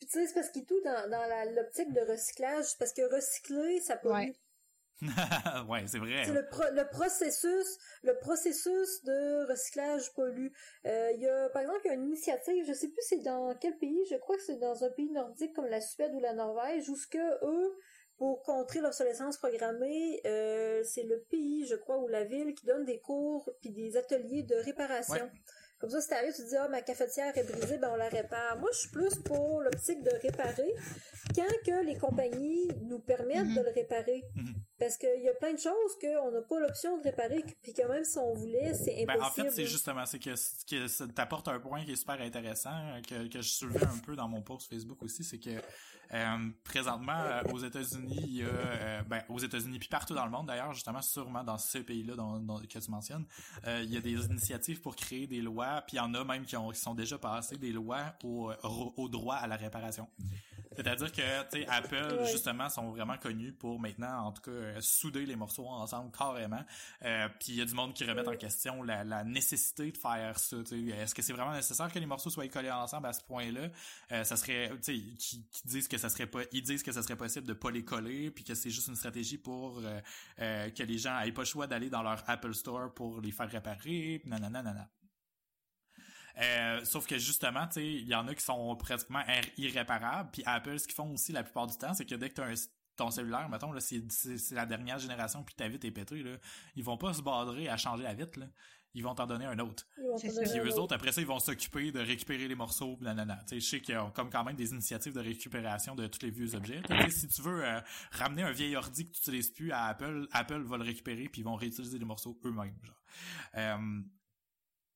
Puis 0.00 0.08
tu 0.08 0.18
sais, 0.18 0.26
c'est 0.26 0.34
parce 0.34 0.50
qu'il 0.50 0.64
tout 0.66 0.80
dans, 0.84 1.08
dans 1.10 1.54
l'optique 1.54 1.92
de 1.92 2.00
recyclage, 2.10 2.76
parce 2.78 2.92
que 2.92 3.02
recycler, 3.14 3.80
ça 3.80 3.96
pollue. 3.96 4.14
Ouais. 4.14 4.36
ouais, 5.68 5.84
c'est 5.86 5.98
vrai. 5.98 6.22
C'est 6.24 6.32
le, 6.32 6.46
pro- 6.48 6.70
le 6.72 6.88
processus, 6.88 7.78
le 8.02 8.16
processus 8.18 9.02
de 9.04 9.46
recyclage 9.50 10.12
pollue. 10.14 10.48
Euh, 10.86 11.10
Il 11.16 11.20
y 11.22 11.28
a, 11.28 11.48
par 11.50 11.62
exemple, 11.62 11.80
il 11.84 11.88
y 11.88 11.90
a 11.90 11.94
une 11.94 12.06
initiative, 12.06 12.64
je 12.66 12.72
sais 12.72 12.88
plus 12.88 13.02
c'est 13.08 13.22
dans 13.22 13.54
quel 13.60 13.76
pays, 13.78 13.98
je 14.10 14.16
crois 14.16 14.36
que 14.36 14.42
c'est 14.42 14.58
dans 14.58 14.84
un 14.84 14.90
pays 14.90 15.10
nordique 15.10 15.52
comme 15.54 15.66
la 15.66 15.80
Suède 15.80 16.12
ou 16.14 16.20
la 16.20 16.32
Norvège, 16.32 16.88
où 16.88 16.96
ce 16.96 17.06
que 17.06 17.44
eux, 17.44 17.74
pour 18.16 18.42
contrer 18.44 18.80
l'obsolescence 18.80 19.36
programmée, 19.38 20.20
euh, 20.24 20.82
c'est 20.84 21.02
le 21.02 21.20
pays, 21.30 21.66
je 21.66 21.74
crois, 21.74 21.98
ou 21.98 22.06
la 22.08 22.24
ville 22.24 22.54
qui 22.54 22.64
donne 22.64 22.84
des 22.84 23.00
cours 23.00 23.50
puis 23.60 23.70
des 23.70 23.96
ateliers 23.96 24.44
de 24.44 24.54
réparation. 24.54 25.14
Ouais. 25.24 25.30
Comme 25.80 25.90
ça, 25.90 26.00
si 26.00 26.08
t'arrives, 26.08 26.32
tu 26.32 26.42
te 26.44 26.48
dis, 26.48 26.56
ah, 26.56 26.68
ma 26.68 26.80
cafetière 26.80 27.36
est 27.36 27.42
brisée, 27.42 27.76
ben 27.78 27.90
on 27.92 27.96
la 27.96 28.08
répare. 28.08 28.56
Moi, 28.58 28.70
je 28.72 28.78
suis 28.78 28.90
plus 28.90 29.16
pour 29.24 29.60
l'optique 29.60 30.02
de 30.02 30.10
réparer 30.22 30.72
quand 31.34 31.42
que 31.66 31.84
les 31.84 31.98
compagnies 31.98 32.68
nous 32.82 33.00
permettent 33.00 33.48
Mhm. 33.48 33.56
de 33.56 33.60
le 33.62 33.70
réparer. 33.70 34.22
Mhm. 34.36 34.54
Parce 34.78 34.96
qu'il 34.96 35.22
y 35.22 35.28
a 35.28 35.34
plein 35.34 35.52
de 35.52 35.58
choses 35.58 35.92
qu'on 36.00 36.32
n'a 36.32 36.40
pas 36.42 36.58
l'option 36.58 36.98
de 36.98 37.02
réparer, 37.04 37.44
puis 37.62 37.72
quand 37.72 37.88
même, 37.88 38.04
si 38.04 38.18
on 38.18 38.34
voulait, 38.34 38.74
c'est 38.74 39.04
Ben, 39.06 39.14
impossible. 39.14 39.24
en 39.24 39.30
fait, 39.30 39.50
c'est 39.54 39.66
justement, 39.66 40.04
c'est 40.04 40.18
que, 40.18 40.34
que 40.68 40.88
ça 40.88 41.06
t'apporte 41.06 41.46
un 41.46 41.60
point 41.60 41.84
qui 41.84 41.92
est 41.92 41.96
super 41.96 42.20
intéressant, 42.20 42.74
euh, 42.74 43.00
que, 43.00 43.28
que 43.28 43.40
je 43.40 43.48
soulevais 43.50 43.84
un 43.86 43.98
peu 43.98 44.16
dans 44.16 44.26
mon 44.28 44.42
post 44.42 44.68
Facebook 44.68 45.00
aussi, 45.02 45.22
c'est 45.22 45.38
que 45.38 45.50
euh, 46.12 46.36
présentement, 46.64 47.18
euh, 47.18 47.42
aux 47.52 47.58
États-Unis, 47.60 48.20
il 48.26 48.36
y 48.38 48.42
a, 48.42 48.46
euh, 48.46 49.02
ben, 49.02 49.22
aux 49.28 49.38
États-Unis, 49.38 49.78
puis 49.78 49.88
partout 49.88 50.14
dans 50.14 50.24
le 50.24 50.30
monde 50.32 50.48
d'ailleurs, 50.48 50.72
justement, 50.72 51.00
sûrement 51.02 51.44
dans 51.44 51.56
ce 51.58 51.78
pays-là 51.78 52.16
dont, 52.16 52.38
dont- 52.40 52.58
que 52.60 52.78
tu 52.78 52.90
mentionnes, 52.90 53.24
il 53.66 53.92
y 53.92 53.96
a 53.96 54.00
des 54.00 54.24
initiatives 54.26 54.80
pour 54.80 54.96
créer 54.96 55.26
des 55.28 55.40
lois, 55.40 55.82
puis 55.86 55.96
il 55.96 55.98
y 55.98 56.00
en 56.00 56.12
a 56.14 56.24
même 56.24 56.44
qui, 56.44 56.56
ont, 56.56 56.70
qui 56.70 56.80
sont 56.80 56.94
déjà 56.94 57.16
passées, 57.16 57.56
des 57.56 57.70
lois 57.72 58.14
au, 58.24 58.50
au 58.96 59.08
droit 59.08 59.36
à 59.36 59.46
la 59.46 59.54
réparation. 59.56 60.08
C'est-à-dire 60.76 61.12
que, 61.12 61.42
tu 61.50 61.60
sais, 61.60 61.66
Apple, 61.68 62.14
Ouais. 62.18 62.26
justement, 62.32 62.68
sont 62.68 62.90
vraiment 62.90 63.16
connus 63.16 63.52
pour 63.52 63.78
maintenant, 63.78 64.26
en 64.26 64.32
tout 64.32 64.42
cas, 64.42 64.63
euh, 64.64 64.80
souder 64.80 65.26
les 65.26 65.36
morceaux 65.36 65.66
ensemble 65.66 66.10
carrément. 66.16 66.64
Euh, 67.04 67.28
puis 67.40 67.52
il 67.52 67.54
y 67.56 67.60
a 67.60 67.64
du 67.64 67.74
monde 67.74 67.94
qui 67.94 68.04
remet 68.04 68.26
en 68.26 68.36
question 68.36 68.82
la, 68.82 69.24
nécessité 69.24 69.92
de 69.92 69.96
faire 69.96 70.38
ça. 70.38 70.56
tu. 70.66 70.90
Est-ce 70.90 71.14
que 71.14 71.22
c'est 71.22 71.32
vraiment 71.32 71.52
nécessaire 71.52 71.92
que 71.92 71.98
les 71.98 72.06
morceaux 72.06 72.30
soient 72.30 72.48
collés 72.48 72.70
ensemble 72.70 73.06
à 73.06 73.12
ce 73.12 73.22
point-là? 73.22 73.68
Euh, 74.12 74.24
ça 74.24 74.36
serait, 74.36 74.70
tu 74.82 75.14
disent 75.64 75.88
que 75.88 75.98
ça 75.98 76.08
serait 76.08 76.26
pas, 76.26 76.40
ils 76.52 76.62
disent 76.62 76.82
que 76.82 76.92
ça 76.92 77.02
serait 77.02 77.16
possible 77.16 77.46
de 77.46 77.54
pas 77.54 77.70
les 77.70 77.84
coller, 77.84 78.30
puis 78.30 78.44
que 78.44 78.54
c'est 78.54 78.70
juste 78.70 78.88
une 78.88 78.96
stratégie 78.96 79.38
pour 79.38 79.80
que 80.38 80.82
les 80.82 80.98
gens 80.98 81.20
aient 81.20 81.32
pas 81.32 81.42
le 81.42 81.46
choix 81.46 81.66
d'aller 81.66 81.90
dans 81.90 82.02
leur 82.02 82.22
Apple 82.28 82.54
Store 82.54 82.92
pour 82.92 83.20
les 83.20 83.32
faire 83.32 83.50
réparer, 83.50 84.22
nanana, 84.24 84.62
nanana. 84.62 84.90
Euh, 86.38 86.84
sauf 86.84 87.06
que 87.06 87.18
justement, 87.18 87.66
tu 87.66 87.74
sais, 87.74 87.86
il 87.86 88.08
y 88.08 88.14
en 88.14 88.26
a 88.26 88.34
qui 88.34 88.44
sont 88.44 88.74
pratiquement 88.76 89.20
ir- 89.20 89.50
irréparables. 89.56 90.30
Puis 90.32 90.42
Apple, 90.46 90.78
ce 90.78 90.86
qu'ils 90.86 90.96
font 90.96 91.12
aussi 91.12 91.32
la 91.32 91.44
plupart 91.44 91.66
du 91.66 91.76
temps, 91.76 91.94
c'est 91.94 92.04
que 92.04 92.14
dès 92.14 92.28
que 92.28 92.34
t'as 92.34 92.46
un 92.46 92.54
ton 92.96 93.10
cellulaire, 93.10 93.48
mettons, 93.48 93.72
là, 93.72 93.80
c'est, 93.80 94.02
c'est, 94.10 94.38
c'est 94.38 94.54
la 94.54 94.66
dernière 94.66 94.98
génération, 94.98 95.42
puis 95.42 95.54
ta 95.54 95.68
vitre 95.68 95.86
est 95.86 95.90
pétée, 95.90 96.22
là, 96.22 96.36
ils 96.76 96.84
vont 96.84 96.96
pas 96.96 97.12
se 97.14 97.22
badrer 97.22 97.68
à 97.68 97.76
changer 97.76 98.02
la 98.02 98.14
vitre, 98.14 98.38
là. 98.38 98.46
Ils 98.96 99.02
vont 99.02 99.12
t'en 99.12 99.26
donner 99.26 99.44
un 99.44 99.58
autre. 99.58 99.88
Puis 100.20 100.28
eux 100.30 100.68
autre. 100.68 100.78
autres, 100.78 100.94
après 100.94 101.10
ça, 101.10 101.20
ils 101.20 101.26
vont 101.26 101.40
s'occuper 101.40 101.90
de 101.90 101.98
récupérer 101.98 102.46
les 102.46 102.54
morceaux, 102.54 102.96
nanana. 103.00 103.38
Tu 103.38 103.48
sais, 103.48 103.60
je 103.60 103.66
sais 103.68 103.80
qu'il 103.80 103.92
y 103.92 103.98
a 103.98 104.08
comme 104.14 104.30
quand 104.30 104.44
même 104.44 104.54
des 104.54 104.70
initiatives 104.70 105.12
de 105.12 105.18
récupération 105.18 105.96
de 105.96 106.06
tous 106.06 106.22
les 106.22 106.30
vieux 106.30 106.54
objets. 106.54 106.80
Si 107.10 107.26
tu 107.26 107.42
veux 107.42 107.64
euh, 107.64 107.80
ramener 108.12 108.44
un 108.44 108.52
vieil 108.52 108.76
ordi 108.76 109.04
que 109.04 109.10
tu 109.10 109.18
n'utilises 109.18 109.50
plus 109.50 109.72
à 109.72 109.86
Apple, 109.86 110.28
Apple 110.30 110.62
va 110.62 110.76
le 110.76 110.84
récupérer 110.84 111.28
puis 111.28 111.40
ils 111.40 111.44
vont 111.44 111.56
réutiliser 111.56 111.98
les 111.98 112.04
morceaux 112.04 112.38
eux-mêmes. 112.44 112.78
Genre. 112.84 113.02
Euh, 113.56 114.00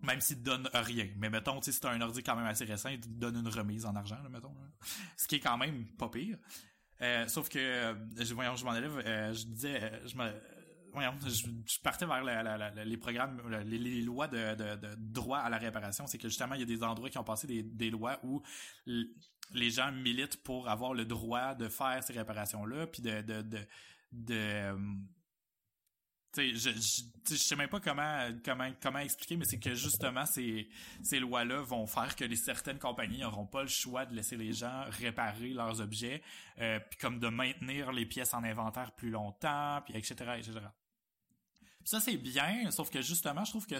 même 0.01 0.21
s'ils 0.21 0.39
te 0.39 0.45
donnent 0.45 0.71
rien. 0.73 1.09
Mais 1.17 1.29
mettons, 1.29 1.59
tu 1.59 1.65
sais, 1.65 1.73
si 1.73 1.81
t'as 1.81 1.91
un 1.91 2.01
ordi 2.01 2.23
quand 2.23 2.37
même 2.37 2.47
assez 2.47 2.65
récent, 2.65 2.91
ils 2.91 3.01
te 3.01 3.09
donnent 3.09 3.39
une 3.39 3.49
remise 3.49 3.85
en 3.85 3.97
argent, 3.97 4.23
là, 4.23 4.29
mettons. 4.29 4.55
là. 4.55 4.69
Ce 5.17 5.27
qui 5.27 5.37
est 5.37 5.41
quand 5.41 5.59
même 5.59 5.87
pas 5.97 6.09
pire. 6.09 6.39
Euh, 7.03 7.27
sauf 7.29 7.49
que, 7.49 7.59
euh, 7.59 7.95
je, 8.19 8.35
voyons, 8.35 8.57
je 8.57 8.65
m'en 8.65 8.75
élève, 8.75 8.99
euh, 9.07 9.33
je 9.33 9.45
disais, 9.47 10.03
je 10.07 10.17
me, 10.17 10.31
je, 10.97 11.81
partais 11.83 12.07
vers 12.07 12.25
la- 12.25 12.43
la- 12.43 12.85
les 12.85 12.97
programmes, 12.97 13.41
les, 13.65 14.01
lois 14.03 14.27
de, 14.27 14.55
de, 14.55 14.77
de 14.77 14.95
droit 14.99 15.39
à 15.39 15.49
la 15.51 15.59
réparation. 15.59 16.07
C'est 16.07 16.19
que 16.19 16.29
justement, 16.29 16.55
il 16.55 16.61
y 16.61 16.65
a 16.65 16.67
des 16.67 16.83
endroits 16.83 17.09
qui 17.11 17.19
ont 17.19 17.25
passé 17.25 17.47
des, 17.47 17.91
lois 17.91 18.19
où 18.25 18.43
les 18.87 19.71
gens 19.71 19.93
militent 19.93 20.43
pour 20.43 20.69
avoir 20.69 20.95
le 20.95 21.05
droit 21.05 21.55
de 21.55 21.69
faire 21.69 22.03
ces 22.03 22.13
réparations-là, 22.15 22.87
puis 22.89 23.03
de, 23.03 23.23
de, 23.23 23.43
de, 24.13 24.77
je, 26.37 26.53
je, 26.55 27.03
je 27.29 27.35
sais 27.35 27.57
même 27.57 27.69
pas 27.69 27.81
comment, 27.81 28.29
comment, 28.83 28.99
expliquer, 28.99 29.37
mais 29.37 29.45
c'est 29.45 29.59
que 29.59 29.75
justement, 29.75 30.25
ces, 30.27 30.69
lois-là 31.13 31.63
vont 31.63 31.87
faire 31.87 32.15
que 32.17 32.33
certaines 32.35 32.79
compagnies 32.79 33.21
n'auront 33.21 33.47
pas 33.47 33.63
le 33.63 33.69
choix 33.69 34.07
de 34.07 34.15
laisser 34.15 34.37
les 34.37 34.53
gens 34.53 34.85
réparer 34.91 35.51
leurs 35.51 35.81
objets, 35.81 36.23
euh, 36.61 36.79
comme 37.01 37.19
de 37.19 37.29
maintenir 37.29 37.93
les 37.93 38.07
pièces 38.07 38.35
en 38.35 38.45
inventaire 38.45 38.93
plus 38.93 39.11
longtemps, 39.11 39.81
puis 39.85 39.97
etc., 39.97 40.15
etc. 40.39 40.61
Ça, 41.89 42.01
c'est 42.01 42.19
bien, 42.19 42.71
sauf 42.71 42.91
que 42.91 43.01
justement, 43.01 43.47
je 43.47 43.51
trouve 43.51 43.67
que 43.67 43.77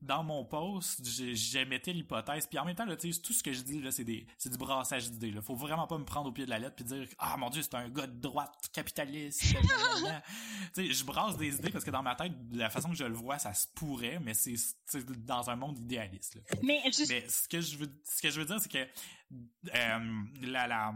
dans 0.00 0.24
mon 0.24 0.42
post, 0.42 1.04
j'ai- 1.04 1.34
j'émettais 1.34 1.92
l'hypothèse, 1.92 2.46
puis 2.46 2.58
en 2.58 2.64
même 2.64 2.74
temps, 2.74 2.86
là, 2.86 2.96
tout 2.96 3.12
ce 3.34 3.42
que 3.42 3.52
je 3.52 3.60
dis, 3.60 3.82
là, 3.82 3.90
c'est 3.90 4.04
des, 4.04 4.26
c'est 4.38 4.48
du 4.48 4.56
brassage 4.56 5.10
d'idées, 5.10 5.30
là. 5.30 5.42
Faut 5.42 5.54
vraiment 5.54 5.86
pas 5.86 5.98
me 5.98 6.06
prendre 6.06 6.30
au 6.30 6.32
pied 6.32 6.46
de 6.46 6.50
la 6.50 6.58
lettre 6.58 6.76
puis 6.76 6.84
dire, 6.86 7.06
ah, 7.18 7.36
mon 7.36 7.50
dieu, 7.50 7.60
c'est 7.60 7.74
un 7.74 7.90
gars 7.90 8.06
de 8.06 8.18
droite, 8.18 8.54
capitaliste. 8.72 9.42
je 10.78 11.04
brasse 11.04 11.36
des 11.36 11.56
idées 11.56 11.68
parce 11.68 11.84
que 11.84 11.90
dans 11.90 12.02
ma 12.02 12.14
tête, 12.14 12.48
de 12.48 12.58
la 12.58 12.70
façon 12.70 12.88
que 12.88 12.96
je 12.96 13.04
le 13.04 13.12
vois, 13.12 13.38
ça 13.38 13.52
se 13.52 13.66
pourrait, 13.68 14.18
mais 14.18 14.32
c'est, 14.32 14.54
c'est 14.86 15.04
dans 15.26 15.50
un 15.50 15.56
monde 15.56 15.78
idéaliste, 15.78 16.36
là. 16.36 16.40
Mais 16.62 16.80
juste, 16.86 17.10
Mais 17.10 17.28
ce 17.28 17.46
que 17.48 17.60
je 17.60 17.76
veux, 17.76 18.00
ce 18.02 18.22
que 18.22 18.30
je 18.30 18.40
veux 18.40 18.46
dire, 18.46 18.60
c'est 18.60 18.72
que 18.72 18.88
euh, 19.74 20.22
la, 20.40 20.66
la, 20.66 20.94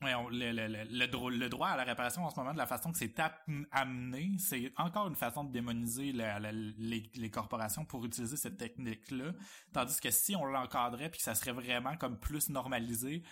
voyons, 0.00 0.28
le, 0.30 0.52
le, 0.52 0.66
le, 0.66 0.84
le, 0.84 1.06
dro- 1.08 1.28
le 1.30 1.48
droit 1.48 1.68
à 1.68 1.76
la 1.76 1.84
réparation 1.84 2.24
en 2.24 2.30
ce 2.30 2.36
moment, 2.36 2.52
de 2.52 2.58
la 2.58 2.66
façon 2.66 2.90
que 2.90 2.98
c'est 2.98 3.18
am- 3.20 3.66
amené, 3.70 4.32
c'est 4.38 4.72
encore 4.76 5.08
une 5.08 5.14
façon 5.14 5.44
de 5.44 5.52
démoniser 5.52 6.12
les, 6.12 7.10
les 7.14 7.30
corporations 7.30 7.84
pour 7.84 8.04
utiliser 8.06 8.36
cette 8.36 8.56
technique-là. 8.56 9.32
Tandis 9.72 10.00
que 10.00 10.10
si 10.10 10.34
on 10.36 10.44
l'encadrait 10.46 11.10
puis 11.10 11.18
que 11.18 11.24
ça 11.24 11.34
serait 11.34 11.52
vraiment 11.52 11.96
comme 11.96 12.18
plus 12.18 12.48
normalisé, 12.48 13.22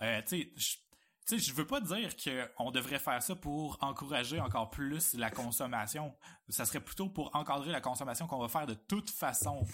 euh, 0.00 0.22
tu 0.28 0.52
sais, 0.56 1.38
je- 1.38 1.52
veux 1.54 1.66
pas 1.66 1.80
dire 1.80 2.10
qu'on 2.56 2.70
devrait 2.70 2.98
faire 2.98 3.22
ça 3.22 3.34
pour 3.36 3.78
encourager 3.80 4.40
encore 4.40 4.70
plus 4.70 5.14
la 5.14 5.30
consommation. 5.30 6.14
Ça 6.48 6.64
serait 6.66 6.80
plutôt 6.80 7.08
pour 7.08 7.34
encadrer 7.34 7.70
la 7.72 7.80
consommation 7.80 8.26
qu'on 8.26 8.38
va 8.40 8.48
faire 8.48 8.66
de 8.66 8.74
toute 8.74 9.08
façon 9.10 9.64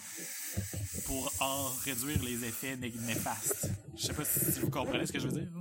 pour 1.05 1.31
en 1.41 1.65
réduire 1.83 2.21
les 2.23 2.45
effets 2.45 2.75
né- 2.77 2.93
néfastes. 3.01 3.69
Je 3.95 4.05
sais 4.07 4.13
pas 4.13 4.25
si 4.25 4.59
vous 4.61 4.69
comprenez 4.69 5.05
ce 5.05 5.11
que 5.13 5.19
je 5.19 5.27
veux 5.27 5.41
dire. 5.41 5.51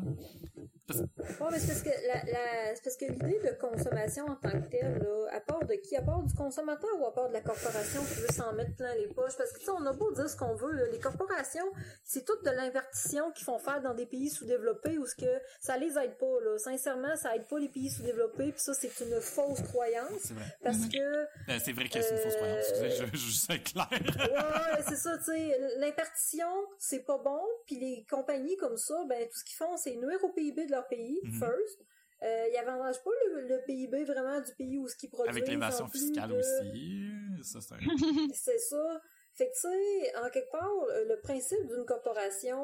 Ouais, 0.90 1.48
mais 1.52 1.58
c'est 1.58 1.66
parce 1.68 1.82
que 1.82 2.06
la, 2.06 2.14
la- 2.32 2.74
c'est 2.74 2.82
parce 2.84 2.96
que 2.96 3.04
l'idée 3.06 3.40
de 3.44 3.52
consommation 3.60 4.24
en 4.26 4.36
tant 4.36 4.50
que 4.60 4.68
telle, 4.70 4.98
là, 4.98 5.28
à 5.32 5.40
part 5.40 5.64
de 5.66 5.74
qui? 5.74 5.96
À 5.96 6.02
part 6.02 6.22
du 6.22 6.34
consommateur 6.34 6.90
ou 7.00 7.06
à 7.06 7.14
part 7.14 7.28
de 7.28 7.34
la 7.34 7.40
corporation 7.42 8.00
qui 8.04 8.20
veut 8.20 8.28
s'en 8.32 8.52
mettre 8.54 8.74
plein 8.76 8.94
les 8.94 9.06
poches? 9.08 9.36
Parce 9.36 9.52
que, 9.52 9.58
tu 9.58 9.64
sais, 9.66 9.70
on 9.70 9.84
a 9.86 9.92
beau 9.92 10.10
dire 10.12 10.28
ce 10.28 10.36
qu'on 10.36 10.54
veut, 10.54 10.72
là, 10.72 10.84
les 10.90 10.98
corporations, 10.98 11.70
c'est 12.04 12.24
toute 12.24 12.44
de 12.44 12.50
l'invertition 12.50 13.30
qu'ils 13.32 13.44
font 13.44 13.58
faire 13.58 13.82
dans 13.82 13.94
des 13.94 14.06
pays 14.06 14.30
sous-développés 14.30 14.98
où 14.98 15.06
ce 15.06 15.14
que 15.14 15.40
ça 15.60 15.76
les 15.76 15.98
aide 15.98 16.16
pas, 16.18 16.40
là. 16.44 16.58
Sincèrement, 16.58 17.14
ça 17.16 17.36
aide 17.36 17.46
pas 17.46 17.58
les 17.58 17.68
pays 17.68 17.90
sous-développés, 17.90 18.52
puis 18.52 18.60
ça, 18.60 18.72
c'est 18.74 18.92
une 19.04 19.20
fausse 19.20 19.60
croyance. 19.62 20.08
C'est 20.24 20.34
vrai. 20.34 20.44
Parce 20.62 20.86
que, 20.86 20.98
Euh, 20.98 21.58
C'est 21.64 21.72
vrai 21.72 21.88
que 21.88 22.00
c'est 22.00 22.10
une 22.10 22.18
fausse 22.22 22.36
croyance. 22.36 22.68
Excusez, 22.70 22.90
je, 22.90 23.16
je, 23.16 23.32
sais 23.32 23.58
clair. 23.60 23.88
ouais, 23.92 24.82
c'est 24.88 24.96
ça, 24.96 25.18
tu 25.18 25.24
sais, 25.24 25.58
l'impartition, 25.78 26.48
c'est 26.78 27.00
pas 27.04 27.18
bon, 27.18 27.40
puis 27.66 27.76
les 27.78 28.06
compagnies 28.10 28.56
comme 28.56 28.76
ça, 28.76 28.94
ben, 29.08 29.26
tout 29.28 29.38
ce 29.38 29.44
qu'ils 29.44 29.56
font, 29.56 29.76
c'est 29.76 29.94
nuire 29.96 30.22
au 30.22 30.28
PIB 30.30 30.66
de 30.66 30.70
leur 30.78 30.88
pays, 30.88 31.20
Mhm. 31.24 31.32
first. 31.38 31.80
Euh, 32.22 32.46
ils 32.52 32.56
avantagent 32.56 33.02
pas 33.04 33.10
le, 33.28 33.46
le 33.46 33.62
PIB 33.64 34.04
vraiment 34.04 34.40
du 34.40 34.52
pays 34.56 34.76
où 34.78 34.88
ce 34.88 34.96
qu'ils 34.96 35.08
produisent. 35.10 35.36
Avec 35.36 35.48
l'évasion 35.48 35.86
fiscale 35.86 36.30
de- 36.30 36.34
aussi. 36.38 37.10
Ça, 37.44 37.60
c'est 37.60 37.74
un... 37.74 37.78
C'est 38.34 38.58
ça. 38.58 39.00
Fait 39.34 39.46
que, 39.46 39.52
tu 39.52 39.60
sais, 39.60 40.16
en 40.16 40.28
quelque 40.30 40.50
part, 40.50 40.68
le 41.06 41.14
principe 41.20 41.64
d'une 41.68 41.84
corporation, 41.84 42.60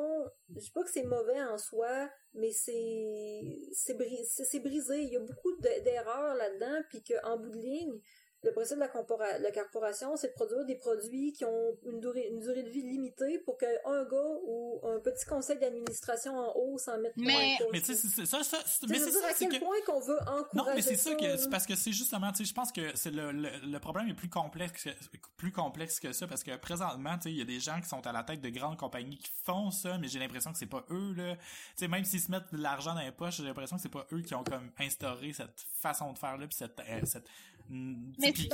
je 0.48 0.58
dis 0.58 0.70
pas 0.72 0.82
que 0.82 0.90
c'est 0.90 1.04
mauvais 1.04 1.40
en 1.42 1.56
soi, 1.56 2.10
mais 2.32 2.50
c'est 2.50 3.42
c'est 3.72 3.94
brisé. 3.94 5.02
Il 5.02 5.12
y 5.12 5.16
a 5.16 5.20
beaucoup 5.20 5.54
d'erreurs 5.60 6.34
là-dedans, 6.34 6.82
puis 6.88 7.04
qu'en 7.04 7.36
bout 7.38 7.50
de 7.50 7.58
ligne, 7.58 8.00
le 8.44 8.52
principe 8.52 8.76
de 8.76 9.18
la, 9.18 9.38
la 9.38 9.50
corporation, 9.50 10.16
c'est 10.16 10.28
de 10.28 10.32
produire 10.34 10.64
des 10.66 10.74
produits 10.74 11.32
qui 11.32 11.44
ont 11.44 11.76
une 11.86 12.00
durée, 12.00 12.28
une 12.30 12.40
durée 12.40 12.62
de 12.62 12.68
vie 12.68 12.82
limitée 12.82 13.38
pour 13.38 13.56
qu'un 13.56 14.04
gars 14.04 14.38
ou 14.46 14.80
un 14.84 15.00
petit 15.00 15.24
conseil 15.24 15.58
d'administration 15.58 16.36
en 16.36 16.52
haut 16.54 16.78
s'en 16.78 16.98
mette 16.98 17.14
mais, 17.16 17.56
mais 17.72 17.80
tu 17.80 17.94
sais, 17.94 18.08
c'est 18.08 18.26
ça, 18.26 18.42
ça, 18.42 18.58
mais 18.88 18.98
c'est 18.98 19.12
ça, 19.12 19.28
à 19.28 19.32
quel 19.32 19.60
point 19.60 19.76
qu'on 19.86 20.00
veut 20.00 20.18
encourager 20.20 20.48
Non, 20.54 20.64
mais 20.74 20.82
c'est 20.82 20.96
ça, 20.96 21.14
que, 21.14 21.36
c'est 21.36 21.48
parce 21.48 21.66
que 21.66 21.74
c'est 21.74 21.92
justement, 21.92 22.30
tu 22.32 22.38
sais, 22.38 22.44
je 22.44 22.54
pense 22.54 22.72
que 22.72 22.94
c'est 22.94 23.10
le, 23.10 23.32
le, 23.32 23.78
problème 23.78 24.08
est 24.08 24.14
plus 24.14 24.28
complexe, 24.28 24.88
plus 25.36 25.52
complexe 25.52 26.00
que 26.00 26.12
ça, 26.12 26.26
parce 26.26 26.42
que 26.42 26.56
présentement, 26.56 27.16
tu 27.16 27.22
sais, 27.22 27.30
il 27.30 27.38
y 27.38 27.42
a 27.42 27.46
des 27.46 27.60
gens 27.60 27.80
qui 27.80 27.88
sont 27.88 28.06
à 28.06 28.12
la 28.12 28.22
tête 28.22 28.40
de 28.40 28.50
grandes 28.50 28.76
compagnies 28.76 29.18
qui 29.18 29.30
font 29.44 29.70
ça, 29.70 29.96
mais 29.98 30.08
j'ai 30.08 30.18
l'impression 30.18 30.52
que 30.52 30.58
c'est 30.58 30.66
pas 30.66 30.84
eux, 30.90 31.14
là. 31.14 31.36
Tu 31.36 31.42
sais, 31.76 31.88
même 31.88 32.04
s'ils 32.04 32.20
se 32.20 32.30
mettent 32.30 32.52
de 32.52 32.60
l'argent 32.60 32.94
dans 32.94 33.00
les 33.00 33.12
poches, 33.12 33.36
j'ai 33.38 33.44
l'impression 33.44 33.76
que 33.76 33.82
c'est 33.82 33.88
pas 33.88 34.06
eux 34.12 34.20
qui 34.20 34.34
ont 34.34 34.44
comme 34.44 34.70
instauré 34.78 35.32
cette 35.32 35.66
façon 35.80 36.12
de 36.12 36.18
faire 36.18 36.36
là, 36.36 36.46
puis 36.46 36.56
cette, 36.56 36.78
euh, 36.80 37.00
cette 37.04 37.28
mais 37.70 38.32
puis, 38.32 38.48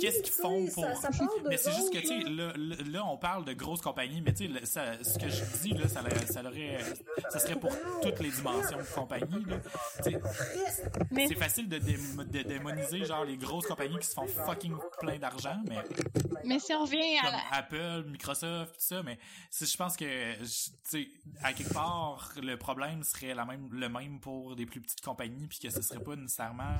qu'est-ce 0.00 0.22
qu'ils 0.22 0.32
font 0.32 0.66
pour 0.66 0.84
mais 1.48 1.56
c'est 1.56 1.72
juste 1.72 1.92
que 1.92 1.98
tu 1.98 2.06
sais 2.06 2.18
là, 2.28 2.52
là, 2.56 3.06
on 3.06 3.16
parle 3.16 3.46
de 3.46 3.54
grosses 3.54 3.80
compagnies 3.80 4.20
mais 4.20 4.34
tu 4.34 4.52
sais 4.64 5.02
ce 5.02 5.18
que 5.18 5.30
je 5.30 5.62
dis 5.62 5.70
là 5.70 5.88
ça 5.88 6.02
ça 6.30 6.42
aurait 6.42 6.78
ça 7.30 7.38
serait 7.38 7.58
pour 7.58 7.74
toutes 8.02 8.20
les 8.20 8.30
dimensions 8.30 8.78
de 8.78 8.94
compagnie 8.94 9.44
là. 9.46 9.56
C'est 10.02 11.34
facile 11.34 11.68
de, 11.68 11.78
de, 11.78 12.42
démoniser 12.42 13.04
genre 13.06 13.24
les 13.24 13.38
grosses 13.38 13.66
compagnies 13.66 13.98
qui 13.98 14.06
se 14.06 14.14
font 14.14 14.26
fucking 14.26 14.74
plein 15.00 15.18
d'argent 15.18 15.60
mais 15.66 15.78
mais 16.44 16.58
si 16.58 16.74
on 16.74 16.84
revient 16.84 17.18
à 17.22 17.56
Apple 17.56 18.04
Microsoft 18.08 18.74
tout 18.74 18.80
ça 18.80 19.02
mais 19.02 19.18
je 19.58 19.76
pense 19.76 19.96
que 19.96 20.34
tu 20.42 20.48
sais 20.84 21.08
à 21.42 21.54
quelque 21.54 21.72
part 21.72 22.32
le 22.42 22.56
problème 22.56 23.02
serait 23.04 23.34
la 23.34 23.46
même 23.46 23.68
le 23.72 23.88
même 23.88 24.20
pour 24.20 24.54
des 24.54 24.66
plus 24.66 24.82
petites 24.82 25.00
compagnies 25.00 25.46
puis 25.46 25.58
que 25.58 25.70
ce 25.70 25.80
serait 25.80 26.02
pas 26.02 26.14
nécessairement 26.14 26.76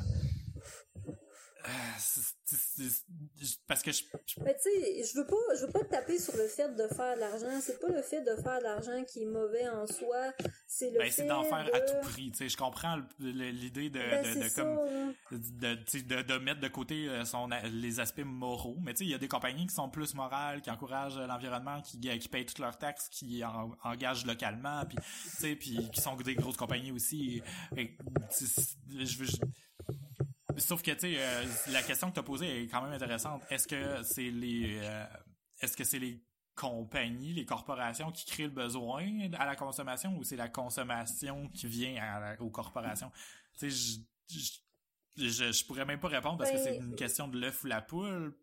parce 3.67 3.83
que 3.83 3.93
je, 3.93 4.03
mais 4.45 4.55
tu 4.55 4.63
sais 4.63 5.05
je 5.05 5.19
veux 5.19 5.27
pas 5.27 5.37
je 5.59 5.67
veux 5.67 5.73
pas 5.73 5.85
taper 5.85 6.19
sur 6.19 6.37
le 6.37 6.47
fait 6.49 6.69
de 6.75 6.87
faire 6.89 7.15
de 7.15 7.21
l'argent. 7.21 7.61
C'est 7.61 7.81
pas 7.81 7.89
le 7.89 8.03
fait 8.03 8.21
de 8.23 8.35
faire 8.43 8.59
de 8.59 8.65
l'argent 8.65 9.05
qui 9.05 9.23
est 9.23 9.27
mauvais 9.27 9.69
en 9.69 9.87
soi. 9.87 10.33
C'est 10.67 10.91
le 10.91 10.99
ben, 10.99 11.11
c'est 11.11 11.27
d'en 11.27 11.45
faire 11.45 11.69
à 11.73 11.81
tout 11.81 12.01
prix 12.03 12.31
tu 12.33 12.39
sais. 12.39 12.49
Je 12.49 12.57
comprends 12.57 13.01
l'idée 13.19 13.91
de 13.91 13.99
ben, 13.99 14.23
de, 14.23 14.43
de, 14.43 14.55
comme 14.55 14.79
hein. 14.79 15.15
de, 15.31 16.23
de, 16.23 16.39
mettre 16.39 16.61
de 16.61 16.69
côté 16.69 17.09
euh, 17.09 17.25
son 17.25 17.49
les 17.73 18.01
aspects 18.01 18.25
moraux. 18.25 18.77
Mais 18.83 18.93
tu 18.95 18.99
sais 18.99 19.05
il 19.05 19.11
y 19.11 19.15
a 19.15 19.19
des 19.19 19.29
compagnies 19.29 19.67
qui 19.67 19.75
sont 19.75 19.89
plus 19.89 20.15
morales 20.15 20.61
qui 20.63 20.71
encouragent 20.71 21.19
l'environnement 21.19 21.81
qui 21.83 22.01
qui 22.01 22.29
payent 22.29 22.47
toutes 22.47 22.59
leurs 22.59 22.79
taxes 22.79 23.09
qui 23.09 23.43
engagent 23.85 24.27
localement 24.27 24.85
puis 24.87 24.97
tu 24.97 25.31
sais 25.31 25.57
puis 25.57 25.91
qui 25.91 26.01
sont 26.01 26.17
des 26.17 26.35
grosses 26.35 26.57
compagnies 26.57 26.93
aussi. 26.93 27.43
Et, 27.77 27.97
je 28.89 29.19
veux 29.19 29.27
Sauf 30.59 30.83
que, 30.83 30.91
tu 30.93 31.01
sais, 31.01 31.15
euh, 31.19 31.45
la 31.71 31.83
question 31.83 32.09
que 32.09 32.15
tu 32.15 32.21
as 32.21 32.25
posée 32.25 32.63
est 32.63 32.67
quand 32.67 32.83
même 32.83 32.93
intéressante. 32.93 33.43
Est-ce 33.51 33.67
que 33.67 34.03
c'est 34.03 34.31
les, 34.31 34.79
euh, 34.83 35.05
est-ce 35.61 35.77
que 35.77 35.85
c'est 35.85 35.99
les 35.99 36.23
compagnies, 36.55 37.33
les 37.33 37.47
corporations 37.47 38.13
qui 38.13 38.27
créent 38.27 38.45
le 38.45 38.51
besoin 38.51 39.05
à 39.39 39.47
la 39.47 39.57
consommation 39.57 40.17
ou 40.17 40.25
c'est 40.25 40.37
la 40.37 40.49
consommation 40.49 41.49
qui 41.49 41.67
vient 41.67 42.37
aux 42.41 42.51
corporations? 42.51 43.11
Tu 43.59 43.71
sais, 43.71 44.05
je, 44.29 44.51
je, 45.17 45.53
je, 45.53 45.67
pourrais 45.67 45.85
même 45.85 46.01
pas 46.01 46.09
répondre 46.09 46.39
parce 46.39 46.51
que 46.51 46.59
c'est 46.59 46.79
ben, 46.79 46.91
une 46.91 46.97
question 46.97 47.29
de 47.29 47.39
l'œuf 47.39 47.65
ou 47.65 47.67
la 47.67 47.81
poule 47.81 48.35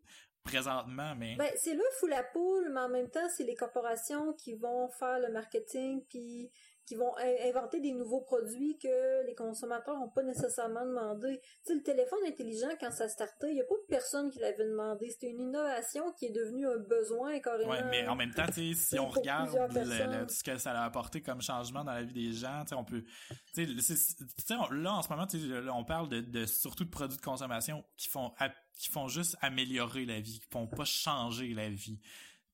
présentement, 0.44 1.16
mais... 1.16 1.36
Ben, 1.36 1.52
c'est 1.58 1.74
l'œuf 1.74 2.04
ou 2.04 2.08
la 2.08 2.24
poule, 2.24 2.72
mais 2.74 2.80
en 2.80 2.90
même 2.90 3.10
temps, 3.10 3.28
c'est 3.36 3.44
les 3.44 3.56
corporations 3.56 4.34
qui 4.34 4.56
vont 4.56 4.90
faire 4.90 5.20
le 5.20 5.32
marketing 5.32 6.04
puis 6.08 6.50
qui 6.90 6.96
vont 6.96 7.14
inventer 7.46 7.80
des 7.82 7.92
nouveaux 7.92 8.22
produits 8.22 8.76
que 8.80 9.24
les 9.28 9.36
consommateurs 9.36 9.96
n'ont 10.00 10.10
pas 10.10 10.24
nécessairement 10.24 10.84
demandé. 10.84 11.40
Tu 11.40 11.48
sais, 11.62 11.76
le 11.76 11.84
téléphone 11.84 12.18
intelligent, 12.26 12.70
quand 12.80 12.90
ça 12.90 13.08
startait, 13.08 13.50
il 13.50 13.54
n'y 13.54 13.62
a 13.62 13.66
pas 13.66 13.76
de 13.76 13.88
personne 13.88 14.32
qui 14.32 14.40
l'avait 14.40 14.66
demandé. 14.66 15.08
C'était 15.12 15.30
une 15.30 15.42
innovation 15.42 16.12
qui 16.14 16.26
est 16.26 16.32
devenue 16.32 16.66
un 16.66 16.78
besoin 16.78 17.40
carrément. 17.42 17.70
Ouais, 17.70 17.84
mais 17.92 18.08
en 18.08 18.16
même 18.16 18.34
temps, 18.34 18.48
tu 18.48 18.74
sais, 18.74 18.96
si 18.96 19.00
on 19.00 19.08
regarde 19.08 19.52
ce 20.32 20.44
que 20.44 20.58
ça 20.58 20.72
a 20.72 20.84
apporté 20.84 21.22
comme 21.22 21.44
changement 21.44 21.84
dans 21.84 21.94
la 21.94 22.02
vie 22.02 22.14
des 22.14 22.34
gens, 22.34 22.64
tu 22.64 22.70
sais, 22.70 22.76
on 22.76 22.84
peut, 22.84 23.04
tu 23.54 23.80
sais, 23.82 24.56
là, 24.72 24.94
en 24.96 25.04
ce 25.04 25.10
moment, 25.10 25.28
tu 25.28 25.40
sais, 25.40 25.70
on 25.72 25.86
parle 25.86 26.10
de, 26.10 26.22
de, 26.22 26.48
surtout 26.48 26.86
de 26.86 26.90
produits 26.90 27.20
de 27.20 27.22
consommation 27.22 27.86
qui 27.98 28.10
font, 28.10 28.32
qui 28.74 28.90
font 28.90 29.08
juste 29.08 29.38
améliorer 29.42 30.06
la 30.06 30.20
vie, 30.20 30.40
qui 30.40 30.48
font 30.50 30.66
pas 30.66 30.86
changer 30.86 31.54
la 31.54 31.70
vie. 31.70 32.00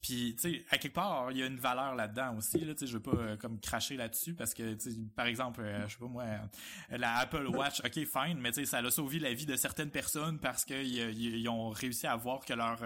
Puis, 0.05 0.35
tu 0.39 0.51
sais, 0.51 0.65
à 0.69 0.77
quelque 0.77 0.93
part, 0.93 1.31
il 1.31 1.39
y 1.39 1.41
a 1.41 1.47
une 1.47 1.57
valeur 1.57 1.95
là-dedans 1.95 2.37
aussi. 2.37 2.59
Là, 2.59 2.75
tu 2.75 2.81
sais, 2.81 2.87
je 2.87 2.93
veux 2.93 3.01
pas 3.01 3.17
euh, 3.17 3.37
comme 3.37 3.59
cracher 3.59 3.97
là-dessus 3.97 4.35
parce 4.35 4.53
que, 4.53 4.77
par 5.15 5.25
exemple, 5.25 5.61
euh, 5.61 5.87
je 5.87 5.93
sais 5.93 5.99
pas 5.99 6.05
moi, 6.05 6.23
euh, 6.25 6.97
la 6.99 7.15
Apple 7.15 7.47
Watch, 7.47 7.79
ok, 7.83 7.93
fine, 8.05 8.37
mais 8.39 8.51
tu 8.51 8.59
sais, 8.59 8.65
ça 8.67 8.77
a 8.77 8.91
sauvé 8.91 9.17
la 9.17 9.33
vie 9.33 9.47
de 9.47 9.55
certaines 9.55 9.89
personnes 9.89 10.37
parce 10.37 10.63
qu'ils 10.63 10.93
ils 11.17 11.49
ont 11.49 11.69
réussi 11.69 12.05
à 12.05 12.15
voir 12.15 12.45
que 12.45 12.53
leur, 12.53 12.77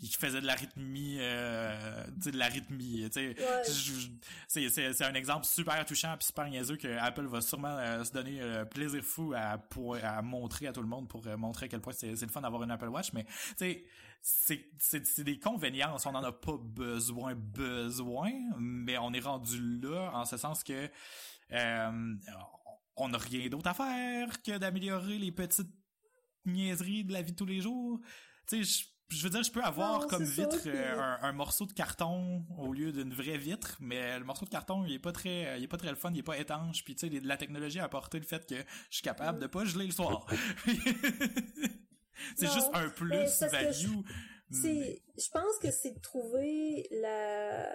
ils 0.00 0.14
faisaient 0.14 0.40
de 0.40 0.46
l'arythmie, 0.46 1.16
tu 1.16 2.22
sais, 2.22 2.30
de 2.30 2.38
l'arythmie. 2.38 3.10
Tu 3.10 3.34
sais, 4.46 4.68
c'est 4.70 5.04
un 5.04 5.14
exemple 5.14 5.46
super 5.46 5.84
touchant 5.84 6.14
puis 6.16 6.26
super 6.26 6.48
niaiseux 6.48 6.76
que 6.76 6.98
Apple 6.98 7.26
va 7.26 7.40
sûrement 7.40 8.04
se 8.04 8.12
donner 8.12 8.40
plaisir 8.70 9.02
fou 9.02 9.32
à 9.36 9.58
pour 9.58 9.96
à 9.96 10.22
montrer 10.22 10.68
à 10.68 10.72
tout 10.72 10.82
le 10.82 10.88
monde 10.88 11.08
pour 11.08 11.26
montrer 11.36 11.66
à 11.66 11.68
quel 11.68 11.80
point 11.80 11.92
c'est 11.92 12.12
le 12.12 12.28
fun 12.28 12.42
d'avoir 12.42 12.62
une 12.62 12.70
Apple 12.70 12.88
Watch. 12.88 13.12
Mais, 13.12 13.24
tu 13.24 13.54
sais 13.56 13.84
c'est 14.22 14.70
c'est 14.78 15.24
des 15.24 15.38
convéniences 15.38 16.06
on 16.06 16.14
en 16.14 16.22
a 16.22 16.32
pas 16.32 16.58
besoin 16.60 17.34
besoin 17.34 18.30
mais 18.58 18.98
on 18.98 19.12
est 19.12 19.20
rendu 19.20 19.80
là 19.80 20.10
en 20.14 20.24
ce 20.24 20.36
sens 20.36 20.62
que 20.62 20.90
euh, 21.52 22.14
on 22.96 23.08
n'a 23.08 23.18
rien 23.18 23.48
d'autre 23.48 23.68
à 23.68 23.74
faire 23.74 24.42
que 24.42 24.58
d'améliorer 24.58 25.18
les 25.18 25.32
petites 25.32 25.72
niaiseries 26.44 27.04
de 27.04 27.12
la 27.12 27.22
vie 27.22 27.32
de 27.32 27.36
tous 27.36 27.46
les 27.46 27.60
jours 27.60 28.00
tu 28.46 28.64
sais 28.64 28.86
je 29.10 29.24
veux 29.24 29.30
dire, 29.30 29.42
je 29.42 29.50
peux 29.50 29.62
avoir 29.62 30.06
comme 30.06 30.22
vitre 30.22 30.56
euh, 30.66 31.16
un, 31.20 31.32
morceau 31.32 31.66
de 31.66 31.72
carton 31.72 32.44
au 32.58 32.72
lieu 32.72 32.92
d'une 32.92 33.12
vraie 33.12 33.38
vitre, 33.38 33.76
mais 33.80 34.18
le 34.18 34.24
morceau 34.24 34.44
de 34.44 34.50
carton, 34.50 34.84
il 34.84 34.92
est 34.92 35.00
pas 35.00 35.10
très, 35.12 35.58
il 35.58 35.64
est 35.64 35.68
pas 35.68 35.78
très 35.78 35.90
le 35.90 35.96
fun, 35.96 36.10
il 36.12 36.20
est 36.20 36.22
pas 36.22 36.38
étanche. 36.38 36.84
Puis 36.84 36.94
tu 36.94 37.08
sais, 37.08 37.20
la 37.24 37.36
technologie 37.36 37.80
a 37.80 37.84
apporté 37.84 38.20
le 38.20 38.24
fait 38.24 38.46
que 38.48 38.54
je 38.54 38.94
suis 38.94 39.02
capable 39.02 39.40
de 39.40 39.48
pas 39.48 39.64
geler 39.64 39.86
le 39.86 39.92
soir. 39.92 40.26
c'est 42.36 42.50
juste 42.50 42.70
un 42.72 42.88
plus 42.88 43.08
value. 43.08 44.00
C'est, 44.52 45.02
je 45.16 45.30
pense 45.32 45.58
que 45.62 45.70
c'est 45.70 45.92
de 45.92 46.00
trouver 46.00 46.88
la, 46.90 47.70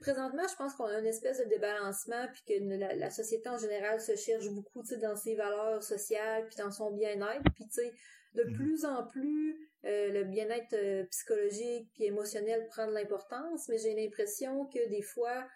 présentement, 0.00 0.42
je 0.48 0.56
pense 0.56 0.74
qu'on 0.74 0.84
a 0.84 0.98
une 0.98 1.06
espèce 1.06 1.38
de 1.38 1.44
débalancement, 1.44 2.26
puis 2.32 2.42
que 2.46 2.98
la, 2.98 3.10
société 3.10 3.48
en 3.48 3.58
général 3.58 4.00
se 4.00 4.16
cherche 4.16 4.48
beaucoup, 4.50 4.82
tu 4.82 4.88
sais, 4.88 4.98
dans 4.98 5.16
ses 5.16 5.34
valeurs 5.34 5.82
sociales, 5.82 6.46
puis 6.46 6.56
dans 6.56 6.70
son 6.70 6.92
bien-être, 6.92 7.42
puis 7.54 7.66
tu 7.66 7.82
sais, 7.82 7.92
de 8.34 8.42
mm-hmm. 8.42 8.54
plus 8.54 8.84
en 8.84 9.06
plus, 9.06 9.70
euh, 9.84 10.12
le 10.12 10.24
bien-être 10.24 10.74
euh, 10.74 11.04
psychologique 11.06 11.90
puis 11.94 12.04
émotionnel 12.04 12.66
prend 12.68 12.86
de 12.86 12.92
l'importance, 12.92 13.68
mais 13.68 13.78
j'ai 13.78 13.94
l'impression 13.94 14.66
que 14.66 14.88
des 14.88 15.02
fois, 15.02 15.46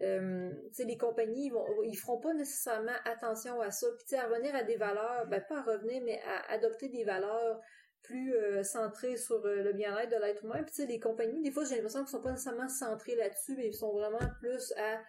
euh, 0.00 0.52
les 0.78 0.96
compagnies 0.96 1.46
ils, 1.46 1.50
vont, 1.50 1.66
ils 1.82 1.96
feront 1.96 2.20
pas 2.20 2.32
nécessairement 2.32 2.92
attention 3.04 3.60
à 3.60 3.70
ça. 3.70 3.86
Puis 3.98 4.16
à 4.16 4.28
revenir 4.28 4.54
à 4.54 4.62
des 4.62 4.76
valeurs 4.76 5.26
ben 5.26 5.42
pas 5.48 5.58
à 5.58 5.62
revenir 5.62 6.02
mais 6.04 6.20
à 6.22 6.52
adopter 6.52 6.88
des 6.88 7.04
valeurs 7.04 7.60
plus 8.02 8.34
euh, 8.34 8.62
centrées 8.62 9.16
sur 9.16 9.44
euh, 9.44 9.62
le 9.62 9.72
bien-être 9.72 10.10
de 10.10 10.16
l'être 10.16 10.44
humain. 10.44 10.62
Puis 10.62 10.74
tu 10.74 10.86
les 10.86 11.00
compagnies 11.00 11.42
des 11.42 11.50
fois 11.50 11.64
j'ai 11.64 11.76
l'impression 11.76 12.00
qu'ils 12.00 12.10
sont 12.10 12.22
pas 12.22 12.30
nécessairement 12.30 12.68
centrées 12.68 13.16
là-dessus 13.16 13.56
mais 13.56 13.68
ils 13.68 13.74
sont 13.74 13.92
vraiment 13.92 14.20
plus 14.40 14.72
à 14.76 15.02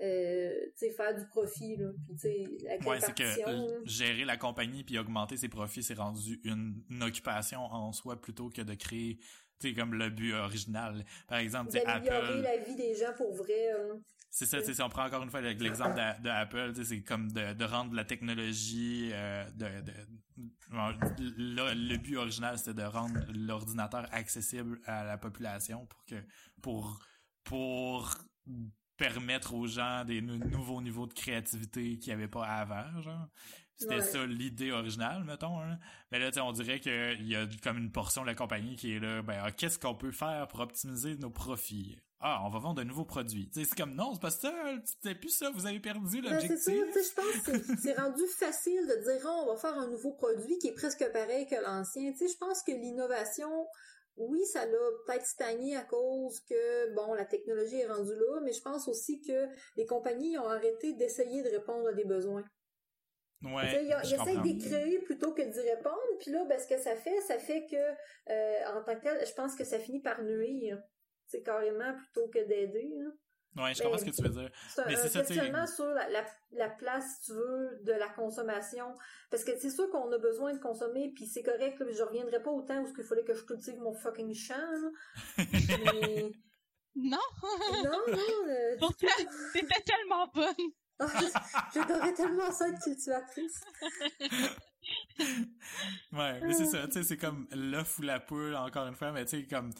euh, 0.00 0.52
faire 0.96 1.14
du 1.16 1.26
profit 1.26 1.76
là. 1.76 1.88
Puis 2.06 2.14
tu 2.14 2.20
sais 2.20 2.86
ouais, 2.86 3.00
c'est 3.00 3.16
que 3.16 3.84
gérer 3.84 4.24
la 4.24 4.36
compagnie 4.36 4.84
puis 4.84 4.96
augmenter 4.96 5.36
ses 5.36 5.48
profits 5.48 5.82
c'est 5.82 5.94
rendu 5.94 6.40
une, 6.44 6.84
une, 6.88 7.02
occupation 7.02 7.60
en 7.62 7.92
soi 7.92 8.20
plutôt 8.20 8.48
que 8.48 8.62
de 8.62 8.74
créer 8.74 9.18
tu 9.58 9.70
sais 9.70 9.74
comme 9.74 9.94
le 9.94 10.10
but 10.10 10.34
original. 10.34 11.04
Par 11.26 11.38
exemple 11.38 11.76
Apple 11.84 12.42
la 12.42 12.58
vie 12.58 12.76
des 12.76 12.94
gens 12.94 13.12
pour 13.16 13.34
vrai 13.34 13.70
hein. 13.72 14.00
C'est 14.38 14.44
ça, 14.44 14.60
si 14.60 14.82
on 14.82 14.90
prend 14.90 15.06
encore 15.06 15.22
une 15.22 15.30
fois 15.30 15.40
l'exemple 15.40 15.94
d'Apple, 16.20 16.74
c'est 16.84 17.02
comme 17.02 17.32
de, 17.32 17.64
rendre 17.64 17.94
la 17.94 18.04
technologie, 18.04 19.08
euh, 19.14 19.48
de, 19.52 19.66
le 20.68 21.96
but 21.96 22.18
original 22.18 22.58
c'était 22.58 22.74
de 22.74 22.82
rendre 22.82 23.18
l'ordinateur 23.32 24.06
accessible 24.12 24.78
à 24.84 25.04
la 25.04 25.16
population 25.16 25.86
pour 25.86 26.04
que 26.04 26.22
pour 26.60 26.98
pour 27.44 28.14
permettre 28.98 29.54
aux 29.54 29.66
gens 29.66 30.04
des 30.04 30.20
nouveaux 30.20 30.82
niveaux 30.82 31.06
de 31.06 31.14
créativité 31.14 31.98
qu'il 31.98 32.08
n'y 32.08 32.12
avait 32.12 32.28
pas 32.28 32.44
avant, 32.44 33.00
genre. 33.00 33.28
C'était 33.78 34.02
ça 34.02 34.26
l'idée 34.26 34.70
originale, 34.70 35.24
mettons. 35.24 35.62
Hein. 35.62 35.78
Mais 36.12 36.18
là, 36.18 36.30
on 36.44 36.52
dirait 36.52 36.80
qu'il 36.80 37.26
y 37.26 37.36
a 37.36 37.46
comme 37.62 37.78
une 37.78 37.90
portion 37.90 38.20
de 38.20 38.26
la 38.26 38.34
compagnie 38.34 38.76
qui 38.76 38.92
est 38.92 39.00
là, 39.00 39.22
ben, 39.22 39.40
ah, 39.42 39.50
qu'est-ce 39.50 39.78
qu'on 39.78 39.94
peut 39.94 40.12
faire 40.12 40.46
pour 40.48 40.60
optimiser 40.60 41.16
nos 41.16 41.30
profits? 41.30 41.98
Ah, 42.20 42.42
on 42.46 42.50
va 42.50 42.58
vendre 42.58 42.76
de 42.76 42.84
nouveaux 42.84 43.04
produits. 43.04 43.50
C'est 43.52 43.74
comme, 43.74 43.94
non, 43.94 44.14
c'est 44.14 44.22
pas 44.22 44.30
ça, 44.30 44.52
c'est 45.02 45.14
plus 45.14 45.28
ça, 45.28 45.50
vous 45.50 45.66
avez 45.66 45.80
perdu 45.80 46.22
l'objectif. 46.22 46.58
c'est 46.58 46.72
je 46.72 47.14
pense 47.14 47.42
que 47.44 47.76
c'est 47.82 47.92
rendu 47.92 48.26
facile 48.38 48.86
de 48.86 49.04
dire, 49.04 49.22
oh, 49.26 49.44
on 49.44 49.52
va 49.52 49.56
faire 49.56 49.78
un 49.78 49.88
nouveau 49.88 50.12
produit 50.12 50.58
qui 50.58 50.68
est 50.68 50.74
presque 50.74 51.06
pareil 51.12 51.46
que 51.46 51.56
l'ancien. 51.56 52.10
Tu 52.12 52.18
sais, 52.18 52.28
je 52.28 52.38
pense 52.38 52.62
que 52.62 52.72
l'innovation 52.72 53.66
oui, 54.16 54.44
ça 54.46 54.64
l'a 54.64 54.78
peut-être 55.06 55.26
stagné 55.26 55.76
à 55.76 55.84
cause 55.84 56.40
que, 56.40 56.94
bon, 56.94 57.12
la 57.14 57.26
technologie 57.26 57.80
est 57.80 57.86
rendue 57.86 58.14
là, 58.14 58.40
mais 58.42 58.52
je 58.52 58.62
pense 58.62 58.88
aussi 58.88 59.20
que 59.20 59.46
les 59.76 59.84
compagnies 59.84 60.38
ont 60.38 60.48
arrêté 60.48 60.94
d'essayer 60.94 61.42
de 61.42 61.50
répondre 61.50 61.88
à 61.88 61.92
des 61.92 62.04
besoins. 62.04 62.44
Ouais, 63.42 63.84
ils 63.84 64.14
essayent 64.14 64.40
d'y 64.40 64.56
créer 64.56 64.98
plutôt 65.00 65.34
que 65.34 65.42
d'y 65.42 65.60
répondre, 65.60 66.00
puis 66.20 66.30
là, 66.30 66.46
ben, 66.46 66.58
ce 66.58 66.66
que 66.66 66.78
ça 66.78 66.96
fait, 66.96 67.20
ça 67.20 67.38
fait 67.38 67.66
que, 67.66 67.76
euh, 67.76 68.78
en 68.78 68.82
tant 68.82 68.96
que 68.96 69.02
tel, 69.02 69.26
je 69.26 69.34
pense 69.34 69.54
que 69.54 69.64
ça 69.64 69.78
finit 69.78 70.00
par 70.00 70.22
nuire. 70.22 70.82
C'est 71.26 71.42
carrément 71.42 71.94
plutôt 71.94 72.28
que 72.28 72.46
d'aider. 72.46 72.92
Ouais, 73.56 73.72
je 73.72 73.82
comprends 73.82 73.98
ce 73.98 74.04
que 74.04 74.10
tu 74.10 74.22
veux 74.22 74.28
dire. 74.28 74.50
C'est 74.68 74.82
un, 74.82 74.86
un 74.86 75.24
questionnement 75.24 75.66
sur 75.66 75.86
la, 75.86 76.08
la, 76.10 76.26
la, 76.52 76.68
place, 76.68 77.04
si 77.16 77.26
tu 77.26 77.32
veux, 77.32 77.78
de 77.84 77.92
la 77.92 78.08
consommation. 78.10 78.94
Parce 79.30 79.44
que 79.44 79.58
c'est 79.58 79.70
sûr 79.70 79.88
qu'on 79.90 80.12
a 80.12 80.18
besoin 80.18 80.52
de 80.52 80.58
consommer, 80.58 81.10
puis 81.14 81.26
c'est 81.26 81.42
correct, 81.42 81.80
là, 81.80 81.86
je 81.90 82.02
reviendrai 82.02 82.42
pas 82.42 82.50
au 82.50 82.62
temps 82.62 82.82
où 82.82 82.86
il 82.86 83.04
fallait 83.04 83.24
que 83.24 83.34
je 83.34 83.44
cultive 83.44 83.78
mon 83.78 83.94
fucking 83.94 84.34
champ. 84.34 84.54
Là. 84.56 84.90
Mais... 85.94 86.32
Non! 86.96 87.18
non, 87.84 87.90
non! 87.90 88.48
Euh, 88.48 88.76
Pourtant, 88.78 89.06
t'étais 89.52 89.82
tellement 89.86 90.28
bonne! 90.34 90.72
J'adorais 91.74 92.14
tellement 92.14 92.50
ça 92.50 92.68
être 92.68 92.82
cultivatrice. 92.82 93.60
ouais, 96.12 96.40
mais 96.40 96.52
c'est 96.52 96.66
ça, 96.66 96.86
tu 96.86 96.94
sais, 96.94 97.02
c'est 97.02 97.16
comme 97.16 97.46
l'œuf 97.50 97.98
ou 97.98 98.02
la 98.02 98.20
poule, 98.20 98.54
encore 98.54 98.86
une 98.86 98.94
fois, 98.94 99.12
mais 99.12 99.24
tu 99.24 99.38
sais, 99.40 99.46
comme, 99.46 99.70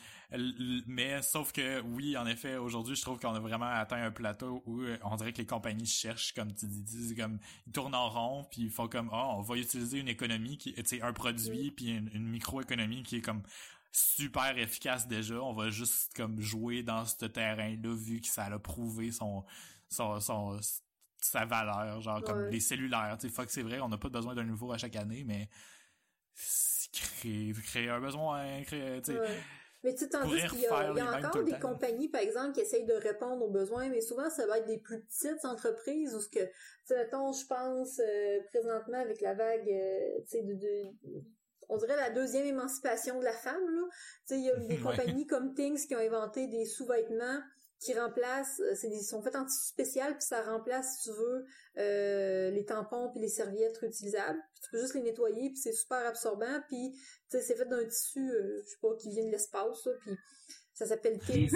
mais 0.86 1.22
sauf 1.22 1.52
que, 1.52 1.80
oui, 1.82 2.16
en 2.16 2.26
effet, 2.26 2.57
aujourd'hui, 2.57 2.96
je 2.96 3.02
trouve 3.02 3.18
qu'on 3.18 3.34
a 3.34 3.40
vraiment 3.40 3.66
atteint 3.66 4.02
un 4.02 4.11
plateau 4.11 4.62
où 4.66 4.80
euh, 4.82 4.96
on 5.04 5.16
dirait 5.16 5.32
que 5.32 5.38
les 5.38 5.46
compagnies 5.46 5.86
cherchent, 5.86 6.32
comme 6.34 6.52
tu 6.54 6.66
dis, 6.66 7.14
comme, 7.14 7.38
ils 7.66 7.72
tournent 7.72 7.94
en 7.94 8.09
rond, 8.09 8.44
puis 8.50 8.62
ils 8.62 8.70
font 8.70 8.88
comme, 8.88 9.11
oh, 9.12 9.34
on 9.36 9.40
va 9.42 9.57
utiliser 9.57 9.98
une 9.98 10.09
économie 10.09 10.59
qui, 10.59 10.74
tu 10.74 10.82
sais, 10.84 11.02
un 11.02 11.12
produit, 11.12 11.70
puis 11.70 11.88
une, 11.88 12.11
une 12.12 12.28
microéconomie 12.28 13.02
qui 13.02 13.16
est 13.16 13.22
comme, 13.22 13.42
super 13.96 14.59
efficace 14.59 15.09
déjà, 15.09 15.40
on 15.40 15.54
va 15.54 15.70
juste 15.70 16.12
comme 16.14 16.38
jouer 16.38 16.82
dans 16.82 17.07
ce 17.07 17.24
terrain-là 17.24 17.94
vu 17.94 18.20
que 18.20 18.28
ça 18.28 18.44
a 18.44 18.59
prouvé 18.59 19.11
son, 19.11 19.44
son, 19.88 20.20
son 20.20 20.59
sa 21.31 21.45
valeur, 21.45 22.01
genre 22.01 22.22
comme 22.22 22.47
les 22.49 22.61
cellulaires. 22.61 23.16
Tu 23.20 23.29
sais, 23.29 23.43
c'est 23.49 23.62
vrai, 23.62 23.81
on 23.81 23.89
n'a 23.89 23.99
pas 23.99 24.09
besoin 24.09 24.35
d'un 24.35 24.45
nouveau 24.45 24.72
à 24.72 24.79
chaque 24.79 24.97
année, 24.97 25.24
mais 25.24 25.49
créer, 26.93 27.53
créer 27.53 27.89
un 27.89 28.01
besoin, 28.01 28.62
créer, 28.62 29.01
tu 29.03 29.12
sais. 29.12 29.20
Mais 29.85 29.95
tu 29.95 30.09
tandis 30.09 30.43
qu'il 30.49 30.61
y 30.61 30.66
a, 30.66 30.91
il 30.91 30.97
y 30.97 31.01
a 31.01 31.29
encore 31.29 31.45
des 31.45 31.59
compagnies, 31.61 32.09
par 32.09 32.20
exemple, 32.20 32.53
qui 32.53 32.61
essayent 32.61 32.87
de 32.87 32.95
répondre 32.95 33.45
aux 33.45 33.51
besoins, 33.51 33.89
mais 33.89 34.01
souvent, 34.01 34.29
ça 34.31 34.45
va 34.47 34.59
être 34.59 34.66
des 34.66 34.79
plus 34.79 35.01
petites 35.01 35.45
entreprises 35.45 36.12
où 36.14 36.20
ce 36.20 36.29
que, 36.29 36.41
tu 36.41 36.53
sais, 36.87 36.97
mettons, 36.97 37.33
je 37.33 37.47
pense, 37.47 38.01
euh, 38.01 38.41
présentement, 38.49 38.99
avec 38.99 39.20
la 39.20 39.35
vague, 39.35 39.68
euh, 39.68 40.18
tu 40.22 40.39
sais, 40.39 40.43
de, 40.43 40.55
de, 40.55 41.22
on 41.68 41.77
dirait 41.77 41.95
la 41.95 42.11
deuxième 42.11 42.47
émancipation 42.47 43.20
de 43.20 43.24
la 43.24 43.33
femme, 43.33 43.62
là. 43.62 43.83
Tu 44.27 44.35
sais, 44.35 44.39
il 44.41 44.45
y 44.45 44.51
a 44.51 44.57
des 44.57 44.79
compagnies 45.14 45.27
comme 45.27 45.55
Things 45.55 45.87
qui 45.87 45.95
ont 45.95 46.01
inventé 46.01 46.49
des 46.49 46.64
sous-vêtements 46.64 47.41
qui 47.79 47.99
remplace, 47.99 48.61
euh, 48.61 48.74
c'est 48.74 48.89
ils 48.89 49.03
sont 49.03 49.22
faits 49.22 49.37
en 49.37 49.45
tissu 49.45 49.68
spécial 49.68 50.12
puis 50.12 50.22
ça 50.22 50.43
remplace 50.43 50.97
si 50.97 51.11
tu 51.11 51.16
veux 51.16 51.45
euh, 51.79 52.51
les 52.51 52.64
tampons 52.64 53.11
puis 53.11 53.20
les 53.20 53.29
serviettes 53.29 53.77
réutilisables 53.79 54.39
puis 54.55 54.62
tu 54.62 54.70
peux 54.70 54.81
juste 54.81 54.95
les 54.95 55.03
nettoyer 55.03 55.51
puis 55.51 55.59
c'est 55.59 55.72
super 55.72 56.07
absorbant 56.07 56.61
puis 56.68 56.93
tu 56.93 57.01
sais 57.29 57.43
c'est 57.43 57.55
fait 57.55 57.66
d'un 57.66 57.85
tissu 57.85 58.31
euh, 58.31 58.62
je 58.62 58.70
sais 58.70 58.79
pas 58.81 58.95
qui 58.97 59.11
vient 59.11 59.24
de 59.24 59.31
l'espace 59.31 59.89
puis 60.01 60.16
ça 60.72 60.87
s'appelle 60.87 61.18
Kings 61.18 61.53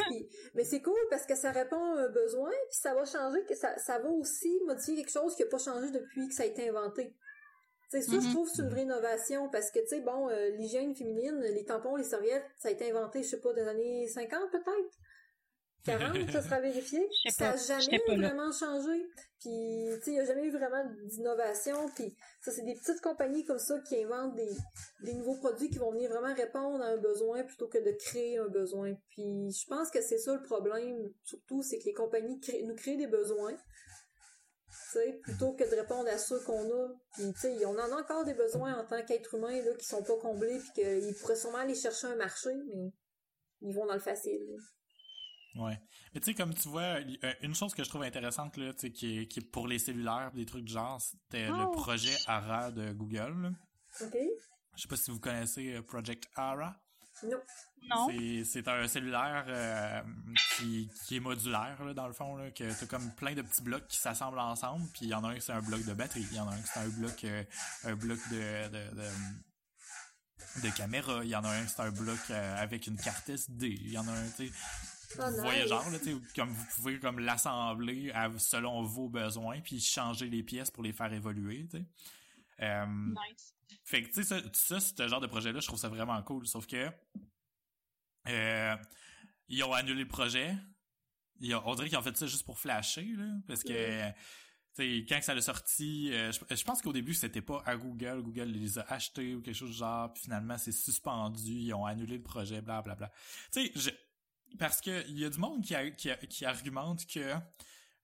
mais 0.55 0.65
c'est 0.65 0.83
cool 0.83 1.01
parce 1.09 1.25
que 1.25 1.35
ça 1.35 1.53
répond 1.53 1.95
à 1.95 2.03
un 2.03 2.09
besoin 2.11 2.51
puis 2.51 2.79
ça 2.79 2.95
va 2.95 3.05
changer 3.07 3.43
que 3.45 3.55
ça 3.55 3.79
ça 3.79 3.99
va 3.99 4.11
aussi 4.11 4.61
modifier 4.67 4.97
quelque 4.97 5.13
chose 5.13 5.35
qui 5.35 5.43
a 5.43 5.47
pas 5.47 5.59
changé 5.59 5.91
depuis 5.91 6.29
que 6.29 6.35
ça 6.35 6.43
a 6.43 6.47
été 6.47 6.69
inventé 6.69 7.15
c'est 7.89 8.03
ça, 8.03 8.13
je 8.13 8.19
mm-hmm. 8.19 8.31
trouve, 8.31 8.49
c'est 8.49 8.63
une 8.63 8.69
vraie 8.69 8.83
innovation 8.83 9.49
parce 9.49 9.73
que, 9.73 9.81
tu 9.81 9.89
sais, 9.89 10.01
bon, 10.01 10.29
l'hygiène 10.57 10.95
féminine, 10.95 11.41
les 11.41 11.65
tampons, 11.65 11.97
les 11.97 12.05
serviettes, 12.05 12.47
ça 12.57 12.69
a 12.69 12.71
été 12.71 12.89
inventé, 12.89 13.25
je 13.25 13.31
sais 13.31 13.41
pas, 13.41 13.53
des 13.53 13.67
années 13.67 14.07
50 14.07 14.49
peut-être? 14.53 14.97
40, 15.85 16.31
ça 16.31 16.43
sera 16.43 16.61
vérifié. 16.61 17.09
Ça 17.31 17.53
n'a 17.53 17.57
jamais 17.57 18.01
vraiment 18.07 18.53
changé. 18.53 19.07
Puis, 19.41 19.89
tu 19.97 20.03
sais, 20.03 20.11
il 20.11 20.13
n'y 20.13 20.21
a 20.21 20.25
jamais 20.27 20.45
eu 20.45 20.51
vraiment 20.51 20.85
d'innovation. 21.05 21.89
Puis, 21.95 22.15
ça, 22.43 22.53
c'est 22.53 22.65
des 22.65 22.75
petites 22.75 23.01
compagnies 23.01 23.45
comme 23.45 23.59
ça 23.59 23.79
qui 23.81 24.03
inventent 24.03 24.35
des, 24.35 24.51
des 25.03 25.15
nouveaux 25.15 25.37
produits 25.37 25.71
qui 25.71 25.79
vont 25.79 25.93
venir 25.93 26.11
vraiment 26.11 26.35
répondre 26.35 26.85
à 26.85 26.89
un 26.89 26.99
besoin 26.99 27.43
plutôt 27.45 27.69
que 27.69 27.79
de 27.79 27.93
créer 27.93 28.39
un 28.39 28.49
besoin. 28.49 28.95
Puis, 29.11 29.51
je 29.51 29.67
pense 29.67 29.91
que 29.91 30.03
c'est 30.03 30.19
ça 30.19 30.35
le 30.35 30.43
problème, 30.43 31.11
surtout, 31.25 31.63
c'est 31.63 31.79
que 31.79 31.85
les 31.85 31.95
compagnies 31.95 32.39
nous 32.65 32.75
créent 32.75 32.97
des 32.97 33.07
besoins. 33.07 33.55
Tu 34.93 34.99
sais, 34.99 35.21
plutôt 35.23 35.55
que 35.55 35.65
de 35.65 35.75
répondre 35.75 36.09
à 36.11 36.19
ceux 36.19 36.41
qu'on 36.41 36.71
a. 36.71 36.89
Puis, 37.15 37.33
tu 37.33 37.41
sais, 37.41 37.65
on 37.65 37.79
en 37.79 37.93
a 37.93 38.03
encore 38.03 38.25
des 38.25 38.35
besoins 38.35 38.79
en 38.79 38.85
tant 38.85 39.03
qu'être 39.05 39.35
humain, 39.35 39.63
là, 39.63 39.75
qui 39.75 39.87
sont 39.87 40.03
pas 40.03 40.19
comblés, 40.19 40.59
puis 40.59 40.83
qu'ils 40.83 41.15
pourraient 41.15 41.37
sûrement 41.37 41.59
aller 41.59 41.75
chercher 41.75 42.09
un 42.09 42.17
marché, 42.17 42.51
mais 42.69 42.93
ils 43.63 43.75
vont 43.75 43.87
dans 43.87 43.95
le 43.95 44.01
facile. 44.01 44.45
Ouais. 45.57 45.81
Mais 46.15 46.21
tu 46.21 46.27
sais, 46.27 46.35
comme 46.35 46.55
tu 46.55 46.69
vois, 46.69 47.01
euh, 47.01 47.35
une 47.43 47.55
chose 47.55 47.75
que 47.75 47.83
je 47.83 47.89
trouve 47.89 48.03
intéressante, 48.03 48.57
là, 48.57 48.73
tu 48.73 48.81
sais, 48.81 48.93
qui 48.93 49.19
est, 49.19 49.27
qui 49.27 49.41
est 49.41 49.51
pour 49.51 49.67
les 49.67 49.79
cellulaires, 49.79 50.31
des 50.33 50.47
trucs 50.47 50.65
du 50.65 50.73
genre, 50.73 51.01
c'était 51.01 51.49
le 51.49 51.65
oh! 51.65 51.71
projet 51.73 52.17
ARA 52.27 52.71
de 52.71 52.93
Google. 52.93 53.53
OK. 54.01 54.17
Je 54.77 54.83
sais 54.83 54.89
pas 54.89 54.97
si 54.97 55.11
vous 55.11 55.21
connaissez 55.21 55.75
euh, 55.75 55.83
Project 55.83 56.29
ARA. 56.37 56.77
Non. 57.25 57.39
Non. 57.89 58.09
C'est 58.45 58.69
un 58.69 58.87
cellulaire 58.87 59.45
euh, 59.49 60.03
qui, 60.57 60.89
qui 61.07 61.17
est 61.17 61.21
modulaire, 61.21 61.83
là, 61.85 61.95
dans 61.95 62.07
le 62.07 62.13
fond, 62.13 62.37
là, 62.37 62.51
que 62.51 62.79
t'as 62.79 62.87
comme 62.87 63.11
plein 63.15 63.35
de 63.35 63.43
petits 63.43 63.63
blocs 63.63 63.87
qui 63.89 63.99
s'assemblent 63.99 64.39
ensemble, 64.39 64.87
puis 64.93 65.07
il 65.07 65.09
y 65.09 65.15
en 65.15 65.25
a 65.25 65.29
un 65.29 65.35
qui 65.35 65.41
c'est 65.41 65.53
un 65.53 65.63
bloc 65.63 65.85
de 65.85 65.93
batterie, 65.95 66.27
il 66.31 66.37
y 66.37 66.41
en 66.41 66.49
a 66.49 66.53
un 66.53 66.61
qui 66.61 66.69
c'est 66.73 66.81
un 66.81 66.89
bloc, 66.89 67.27
un 67.85 67.97
bloc 67.97 68.19
de, 68.31 68.69
de, 68.69 68.97
de 68.97 69.09
de 70.63 70.77
caméra, 70.77 71.21
il 71.23 71.31
y 71.31 71.37
en 71.37 71.45
a 71.45 71.51
un 71.51 71.67
c'est 71.67 71.81
un 71.81 71.91
bloc 71.91 72.31
avec 72.31 72.87
une 72.87 72.97
carte 72.97 73.29
SD, 73.29 73.67
il 73.67 73.93
y 73.93 73.99
en 73.99 74.07
a 74.09 74.13
un, 74.13 74.29
tu 74.31 74.49
sais, 74.49 74.53
Oh, 75.19 75.23
voyageur, 75.41 75.91
là, 75.91 75.99
comme 76.37 76.51
vous 76.51 76.65
pouvez 76.77 77.01
comme 77.01 77.19
l'assembler 77.19 78.13
selon 78.39 78.83
vos 78.83 79.09
besoins, 79.09 79.61
puis 79.61 79.81
changer 79.81 80.29
les 80.29 80.43
pièces 80.43 80.71
pour 80.71 80.83
les 80.83 80.93
faire 80.93 81.13
évoluer. 81.13 81.69
Euh, 82.61 82.87
nice. 82.87 83.55
Fait 83.85 84.03
que 84.03 84.09
tu 84.09 84.23
sais, 84.23 84.25
ça, 84.25 84.41
ça, 84.53 84.81
ce 84.81 85.09
genre 85.09 85.21
de 85.21 85.27
projet-là, 85.27 85.61
je 85.61 85.67
trouve 85.67 85.79
ça 85.79 85.89
vraiment 85.89 86.23
cool. 86.23 86.47
Sauf 86.47 86.67
que 86.67 86.91
euh, 88.29 88.77
ils 89.49 89.65
ont 89.65 89.73
annulé 89.73 90.03
le 90.03 90.09
projet. 90.09 90.57
Ils 91.41 91.55
ont, 91.55 91.63
on 91.65 91.75
dirait 91.75 91.89
qu'ils 91.89 91.99
ont 91.99 92.03
fait 92.03 92.17
ça 92.17 92.27
juste 92.27 92.45
pour 92.45 92.59
flasher, 92.59 93.07
là, 93.17 93.27
parce 93.49 93.65
que 93.65 94.13
sais, 94.75 95.05
quand 95.09 95.21
ça 95.23 95.35
l'a 95.35 95.41
sorti, 95.41 96.11
euh, 96.13 96.33
je, 96.33 96.65
pense 96.65 96.83
qu'au 96.83 96.93
début 96.93 97.15
c'était 97.15 97.41
pas 97.41 97.63
à 97.67 97.77
Google, 97.77 98.23
Google 98.23 98.45
les 98.45 98.79
a 98.79 98.83
achetés 98.83 99.35
ou 99.35 99.43
quelque 99.43 99.57
chose 99.57 99.71
du 99.71 99.77
genre, 99.77 100.13
puis 100.13 100.25
finalement 100.25 100.59
c'est 100.59 100.73
suspendu, 100.73 101.53
ils 101.53 101.75
ont 101.75 101.87
annulé 101.87 102.17
le 102.17 102.23
projet, 102.23 102.61
bla 102.61 102.83
bla 102.83 102.95
bla. 102.95 103.11
Tu 103.53 103.73
sais, 103.75 103.95
parce 104.59 104.81
que 104.81 105.07
il 105.09 105.19
y 105.19 105.25
a 105.25 105.31
du 105.31 105.39
monde 105.39 105.65
qui, 105.65 105.75
qui, 106.29 106.45
argumente 106.45 107.07
que 107.07 107.35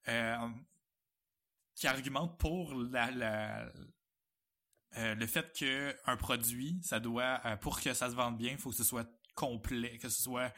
euh, 0.09 0.49
qui 1.75 1.87
argumente 1.87 2.39
pour 2.39 2.75
la, 2.75 3.71
euh, 4.97 5.15
le 5.15 5.27
fait 5.27 5.53
que 5.59 5.95
un 6.07 6.17
produit, 6.17 6.81
ça 6.83 7.01
doit 7.01 7.41
euh, 7.45 7.57
pour 7.57 7.81
que 7.81 7.93
ça 7.93 8.11
se 8.11 8.15
vende 8.15 8.39
bien, 8.39 8.53
il 8.53 8.59
faut 8.59 8.71
que 8.71 8.77
ce 8.77 8.85
soit 8.85 9.09
complet, 9.35 9.99
que 9.99 10.09
ce 10.09 10.23
soit 10.23 10.55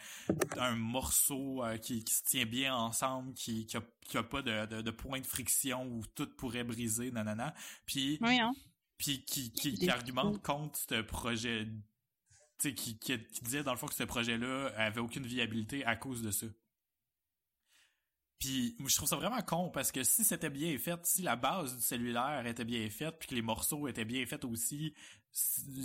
un 0.56 0.76
morceau 0.76 1.64
qui, 1.82 2.04
se 2.08 2.22
tient 2.22 2.46
bien 2.46 2.76
ensemble, 2.76 3.34
qui 3.34 3.66
qui 3.66 3.76
a, 3.76 4.22
pas 4.22 4.40
de, 4.42 4.66
de, 4.66 4.82
de 4.82 4.90
point 4.92 5.20
de 5.20 5.26
friction 5.26 5.84
où 5.84 6.06
tout 6.14 6.28
pourrait 6.36 6.62
briser, 6.62 7.10
nanana. 7.10 7.54
Puis 7.86 8.20
hein. 8.22 8.52
puis 8.96 9.24
qui, 9.24 9.52
qui, 9.52 9.74
qui 9.74 9.90
argumente 9.90 10.40
contre 10.42 10.78
ce 10.78 11.00
projet 11.02 11.66
qui, 12.58 12.74
qui, 12.74 12.98
qui, 12.98 13.40
disait 13.42 13.62
dans 13.62 13.72
le 13.72 13.78
fond 13.78 13.86
que 13.86 13.94
ce 13.94 14.04
projet-là 14.04 14.72
avait 14.76 15.00
aucune 15.00 15.26
viabilité 15.26 15.84
à 15.84 15.96
cause 15.96 16.22
de 16.22 16.30
ça. 16.30 16.46
Puis 18.38 18.76
je 18.86 18.96
trouve 18.96 19.08
ça 19.08 19.16
vraiment 19.16 19.42
con 19.42 19.68
parce 19.68 19.90
que 19.90 20.04
si 20.04 20.22
c'était 20.22 20.50
bien 20.50 20.78
fait, 20.78 20.98
si 21.04 21.22
la 21.22 21.34
base 21.34 21.76
du 21.76 21.82
cellulaire 21.82 22.46
était 22.46 22.64
bien 22.64 22.88
faite, 22.88 23.16
puis 23.18 23.28
que 23.28 23.34
les 23.34 23.42
morceaux 23.42 23.88
étaient 23.88 24.04
bien 24.04 24.24
faits 24.26 24.44
aussi, 24.44 24.94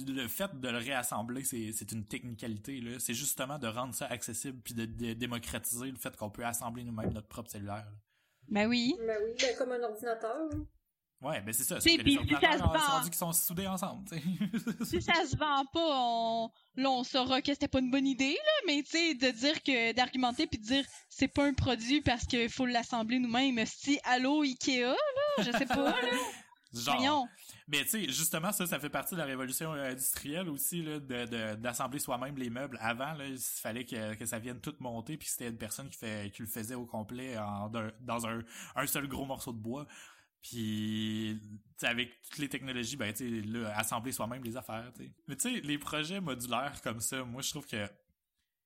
le 0.07 0.27
fait 0.27 0.59
de 0.59 0.69
le 0.69 0.77
réassembler, 0.77 1.43
c'est 1.43 1.91
une 1.91 2.05
technicalité. 2.05 2.79
là. 2.79 2.99
C'est 2.99 3.15
justement 3.15 3.57
de 3.57 3.67
rendre 3.67 3.95
ça 3.95 4.05
accessible 4.05 4.59
puis 4.61 4.75
de, 4.75 5.13
démocratiser 5.13 5.89
le 5.89 5.97
fait 5.97 6.15
qu'on 6.15 6.29
peut 6.29 6.45
assembler 6.45 6.83
nous-mêmes 6.83 7.13
notre 7.13 7.27
propre 7.27 7.49
cellulaire. 7.49 7.91
Ben 8.49 8.67
oui. 8.67 8.95
Ben 8.99 9.17
oui, 9.23 9.33
ben 9.39 9.55
comme 9.57 9.71
un 9.71 9.81
ordinateur. 9.81 10.49
Ouais, 11.23 11.41
ben 11.41 11.53
c'est 11.53 11.63
ça. 11.63 11.79
C'est 11.79 11.97
que 11.97 12.03
les 12.03 12.17
ordinateurs 12.17 13.03
sont 13.03 13.09
qui 13.09 13.17
sont 13.17 13.31
soudés 13.31 13.67
ensemble. 13.67 14.09
si 14.85 15.01
ça 15.01 15.25
se 15.25 15.37
vend 15.37 15.65
pas, 15.71 15.79
on, 15.79 16.51
là, 16.75 16.89
on 16.89 17.03
saura 17.03 17.41
que 17.41 17.53
c'était 17.53 17.69
pas 17.69 17.79
une 17.79 17.91
bonne 17.91 18.05
idée, 18.05 18.33
là, 18.33 18.51
mais 18.67 18.83
tu 18.83 18.91
sais, 18.91 19.13
de 19.15 19.31
dire 19.31 19.63
que, 19.63 19.93
d'argumenter 19.93 20.47
puis 20.47 20.59
de 20.59 20.65
dire 20.65 20.85
c'est 21.09 21.29
pas 21.29 21.45
un 21.45 21.53
produit 21.53 22.01
parce 22.01 22.25
qu'il 22.25 22.49
faut 22.49 22.65
l'assembler 22.65 23.19
nous-mêmes. 23.19 23.63
Si, 23.65 23.99
allô, 24.03 24.41
Ikea, 24.41 24.81
là, 24.81 24.95
je 25.39 25.51
sais 25.51 25.65
pas, 25.65 25.91
là. 25.91 25.95
Genre. 26.73 27.27
Mais 27.67 27.83
tu 27.83 27.89
sais, 27.89 28.03
justement, 28.05 28.51
ça, 28.51 28.65
ça 28.65 28.79
fait 28.79 28.89
partie 28.89 29.13
de 29.13 29.19
la 29.19 29.25
révolution 29.25 29.73
euh, 29.73 29.91
industrielle 29.91 30.49
aussi, 30.49 30.81
là, 30.81 30.99
de, 30.99 31.55
d'assembler 31.55 31.99
soi-même 31.99 32.35
les 32.35 32.49
meubles. 32.49 32.77
Avant, 32.81 33.13
là, 33.13 33.25
il 33.25 33.37
fallait 33.37 33.85
que, 33.85 34.15
que 34.15 34.25
ça 34.25 34.39
vienne 34.39 34.59
tout 34.59 34.75
monter, 34.79 35.17
puis 35.17 35.27
c'était 35.27 35.49
une 35.49 35.57
personne 35.57 35.87
qui, 35.89 35.97
fait, 35.97 36.31
qui 36.33 36.41
le 36.41 36.47
faisait 36.47 36.75
au 36.75 36.85
complet 36.85 37.37
en, 37.37 37.71
dans 38.01 38.27
un, 38.27 38.41
un 38.75 38.87
seul 38.87 39.07
gros 39.07 39.25
morceau 39.25 39.53
de 39.53 39.59
bois. 39.59 39.87
Puis 40.43 41.39
avec 41.81 42.21
toutes 42.21 42.39
les 42.39 42.49
technologies, 42.49 42.97
ben 42.97 43.13
tu 43.13 43.43
sais, 43.43 43.65
assembler 43.75 44.11
soi-même 44.11 44.43
les 44.43 44.57
affaires, 44.57 44.91
tu. 44.95 45.11
Mais 45.27 45.35
tu 45.35 45.49
sais, 45.53 45.61
les 45.61 45.77
projets 45.77 46.19
modulaires 46.19 46.81
comme 46.81 46.99
ça, 46.99 47.23
moi 47.23 47.41
je 47.41 47.49
trouve 47.49 47.65
que 47.65 47.87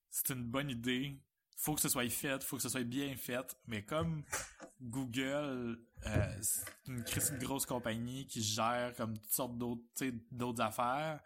c'est 0.10 0.34
une 0.34 0.44
bonne 0.44 0.70
idée, 0.70 1.20
faut 1.56 1.76
que 1.76 1.82
ce 1.82 1.90
soit 1.90 2.10
fait, 2.10 2.44
faut 2.44 2.58
que 2.58 2.64
ce 2.64 2.70
soit 2.70 2.84
bien 2.84 3.16
fait, 3.16 3.56
mais 3.68 3.84
comme 3.84 4.24
Google, 4.82 5.80
euh, 6.06 6.38
c'est 6.41 6.66
une, 6.88 7.04
une 7.32 7.38
grosse 7.40 7.66
compagnie 7.66 8.26
qui 8.26 8.41
gère 8.41 8.94
comme 8.95 9.18
toutes 9.18 9.32
sortes 9.32 9.58
d'autres, 9.58 9.84
d'autres 10.32 10.62
affaires, 10.62 11.20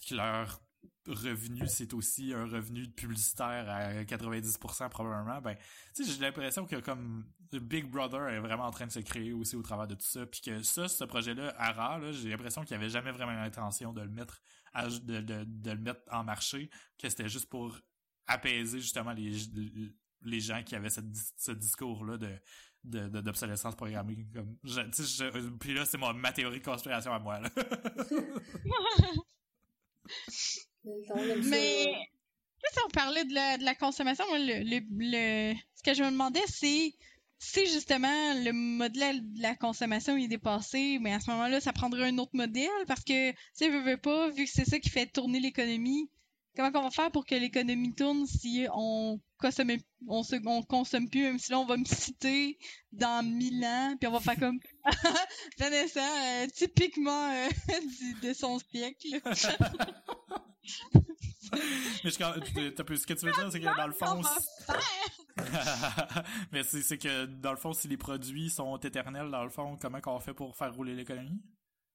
qui 0.00 0.14
leur 0.14 0.60
revenu, 1.06 1.66
c'est 1.68 1.94
aussi 1.94 2.32
un 2.34 2.46
revenu 2.46 2.88
publicitaire 2.88 3.68
à 3.68 4.04
90% 4.04 4.88
probablement, 4.88 5.40
ben, 5.40 5.56
tu 5.94 6.04
sais, 6.04 6.12
j'ai 6.12 6.20
l'impression 6.20 6.66
que 6.66 6.76
comme 6.76 7.24
Big 7.52 7.86
Brother 7.86 8.28
est 8.28 8.40
vraiment 8.40 8.64
en 8.64 8.70
train 8.70 8.86
de 8.86 8.92
se 8.92 9.00
créer 9.00 9.32
aussi 9.32 9.56
au 9.56 9.62
travers 9.62 9.86
de 9.86 9.94
tout 9.94 10.06
ça, 10.06 10.26
puis 10.26 10.40
que 10.40 10.62
ça, 10.62 10.88
ce 10.88 11.04
projet-là, 11.04 11.54
ARA, 11.58 11.98
là, 11.98 12.12
j'ai 12.12 12.30
l'impression 12.30 12.62
qu'il 12.62 12.76
n'y 12.76 12.82
avait 12.82 12.92
jamais 12.92 13.12
vraiment 13.12 13.32
l'intention 13.32 13.92
de 13.92 14.02
le 14.02 14.08
mettre 14.08 14.40
à, 14.74 14.88
de, 14.88 15.20
de, 15.20 15.44
de, 15.44 15.70
le 15.70 15.78
mettre 15.78 16.00
en 16.10 16.24
marché, 16.24 16.70
que 16.98 17.08
c'était 17.08 17.28
juste 17.28 17.48
pour 17.48 17.78
apaiser 18.26 18.80
justement 18.80 19.12
les, 19.12 19.32
les 20.22 20.40
gens 20.40 20.62
qui 20.62 20.74
avaient 20.74 20.90
cette, 20.90 21.06
ce 21.36 21.52
discours-là 21.52 22.18
de 22.18 22.38
d'obsolescence 22.84 23.74
programmée 23.74 24.28
comme 24.32 24.56
je, 24.62 24.80
puis 25.58 25.74
là 25.74 25.84
c'est 25.84 25.98
ma 25.98 26.30
théorie 26.30 26.60
de 26.60 26.64
conspiration 26.64 27.12
à 27.12 27.18
moi 27.18 27.40
là. 27.40 27.50
Mais, 31.44 31.84
si 32.72 32.78
on 32.84 32.88
parlait 32.90 33.24
de 33.24 33.34
la, 33.34 33.58
de 33.58 33.64
la 33.64 33.74
consommation, 33.74 34.24
moi, 34.28 34.38
le, 34.38 34.62
le, 34.64 35.54
ce 35.74 35.82
que 35.82 35.94
je 35.94 36.02
me 36.02 36.10
demandais, 36.10 36.42
c'est 36.46 36.94
si 37.38 37.66
justement 37.66 38.34
le 38.34 38.52
modèle 38.52 39.20
de 39.32 39.42
la 39.42 39.54
consommation 39.54 40.16
est 40.16 40.28
dépassé, 40.28 40.98
mais 41.00 41.12
à 41.12 41.20
ce 41.20 41.30
moment-là, 41.30 41.60
ça 41.60 41.72
prendrait 41.72 42.08
un 42.08 42.18
autre 42.18 42.34
modèle 42.34 42.70
parce 42.86 43.04
que, 43.04 43.30
tu 43.30 43.36
sais, 43.54 43.68
veut, 43.68 43.82
veut 43.82 43.98
pas, 43.98 44.30
vu 44.30 44.44
que 44.44 44.50
c'est 44.50 44.64
ça 44.64 44.78
qui 44.78 44.88
fait 44.88 45.06
tourner 45.06 45.38
l'économie, 45.38 46.10
comment 46.56 46.70
on 46.74 46.82
va 46.82 46.90
faire 46.90 47.10
pour 47.10 47.26
que 47.26 47.34
l'économie 47.34 47.94
tourne 47.94 48.26
si 48.26 48.66
on 48.72 49.20
consomme, 49.38 49.76
on, 50.08 50.22
se, 50.22 50.36
on 50.46 50.62
consomme 50.62 51.10
plus, 51.10 51.22
même 51.22 51.38
si 51.38 51.50
là, 51.52 51.58
on 51.60 51.66
va 51.66 51.76
me 51.76 51.84
citer 51.84 52.58
dans 52.92 53.24
mille 53.24 53.64
ans, 53.64 53.94
puis 54.00 54.08
on 54.08 54.12
va 54.12 54.20
faire 54.20 54.38
comme 54.38 54.58
Vanessa, 55.58 56.00
euh, 56.00 56.46
typiquement 56.54 57.30
euh, 57.30 57.48
de 58.22 58.32
son 58.32 58.58
siècle. 58.58 59.20
mais 61.52 62.10
je, 62.10 62.10
ce 62.10 63.06
que 63.06 63.14
tu 63.14 63.26
veux 63.26 63.32
dire, 63.32 63.52
c'est 63.52 63.60
que 63.60 63.76
dans 63.76 63.86
le 63.86 63.92
fond. 63.92 64.22
mais 66.52 66.62
c'est 66.62 66.98
que 66.98 67.26
dans 67.26 67.52
le 67.52 67.56
fond, 67.56 67.72
si 67.72 67.88
les 67.88 67.96
produits 67.96 68.50
sont 68.50 68.76
éternels, 68.78 69.30
dans 69.30 69.44
le 69.44 69.50
fond, 69.50 69.76
comment 69.80 70.00
qu'on 70.00 70.18
fait 70.20 70.34
pour 70.34 70.56
faire 70.56 70.74
rouler 70.74 70.94
l'économie? 70.94 71.42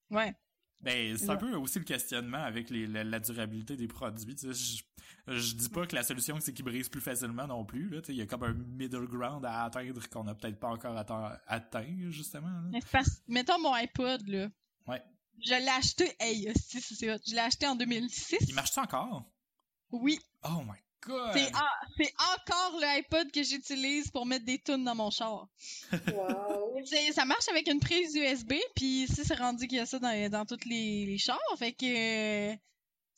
Ouais. 0.10 0.36
Ben, 0.82 1.16
c'est 1.16 1.30
un 1.30 1.38
peu 1.38 1.54
aussi 1.56 1.78
le 1.80 1.86
questionnement 1.86 2.44
avec 2.44 2.70
les, 2.72 2.88
la, 2.88 3.20
durabilité 3.20 3.76
des 3.76 3.88
produits. 3.88 4.36
Je, 4.42 4.82
je 5.28 5.56
dis 5.56 5.70
pas 5.70 5.86
que 5.86 5.96
la 5.96 6.02
solution, 6.02 6.40
c'est 6.40 6.54
qu'ils 6.54 6.66
brisent 6.66 6.90
plus 6.90 7.02
facilement 7.02 7.46
non 7.46 7.64
plus. 7.66 7.92
Il 8.10 8.16
y 8.16 8.22
a 8.22 8.26
comme 8.26 8.44
un 8.44 8.54
middle 8.54 9.06
ground 9.08 9.46
à 9.46 9.66
atteindre 9.66 10.02
qu'on 10.10 10.24
n'a 10.24 10.34
peut-être 10.34 10.60
pas 10.60 10.70
encore 10.70 10.98
atteint, 11.48 12.10
justement. 12.10 12.50
mettons 13.28 13.60
mon 13.60 13.74
iPod, 13.74 14.28
là. 14.28 14.50
Ouais. 14.88 15.04
Je 15.44 15.56
l'ai 15.56 15.70
acheté, 15.70 16.16
hey, 16.20 16.54
je 16.74 17.34
l'ai 17.34 17.40
acheté 17.40 17.68
en 17.68 17.76
2006. 17.76 18.38
Il 18.48 18.56
marche 18.56 18.78
encore? 18.78 19.24
Oui. 19.92 20.20
Oh 20.44 20.62
my 20.64 20.78
god! 21.02 21.34
C'est, 21.34 22.14
encore 22.18 22.80
le 22.80 22.88
iPod 23.00 23.32
que 23.32 23.44
j'utilise 23.44 24.10
pour 24.12 24.26
mettre 24.26 24.46
des 24.46 24.60
tunes 24.60 24.84
dans 24.84 24.96
mon 24.96 25.10
char. 25.10 25.48
Wow! 25.92 26.82
ça 27.14 27.26
marche 27.26 27.48
avec 27.50 27.68
une 27.68 27.80
prise 27.80 28.16
USB, 28.16 28.54
puis 28.76 29.08
si 29.08 29.26
c'est 29.26 29.36
rendu 29.36 29.68
qu'il 29.68 29.78
y 29.78 29.82
a 29.82 29.86
ça 29.86 30.00
dans, 30.00 30.30
dans 30.30 30.46
tous 30.46 30.66
les, 30.66 31.06
les 31.06 31.18
chars, 31.18 31.40
fait 31.58 31.74
que 31.74 32.56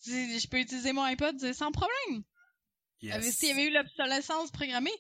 je 0.06 0.48
peux 0.48 0.60
utiliser 0.60 0.94
mon 0.94 1.04
iPod 1.04 1.54
sans 1.54 1.72
problème. 1.72 2.24
Yes. 3.02 3.36
S'il 3.36 3.50
y 3.50 3.52
avait 3.52 3.66
eu 3.66 3.72
l'obsolescence 3.72 4.50
programmée, 4.52 4.94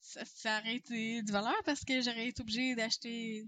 ça, 0.00 0.24
ça 0.24 0.58
aurait 0.58 0.76
été 0.76 1.22
du 1.22 1.32
valeur 1.32 1.54
parce 1.64 1.84
que 1.84 2.00
j'aurais 2.00 2.28
été 2.28 2.42
obligé 2.42 2.74
d'acheter 2.74 3.46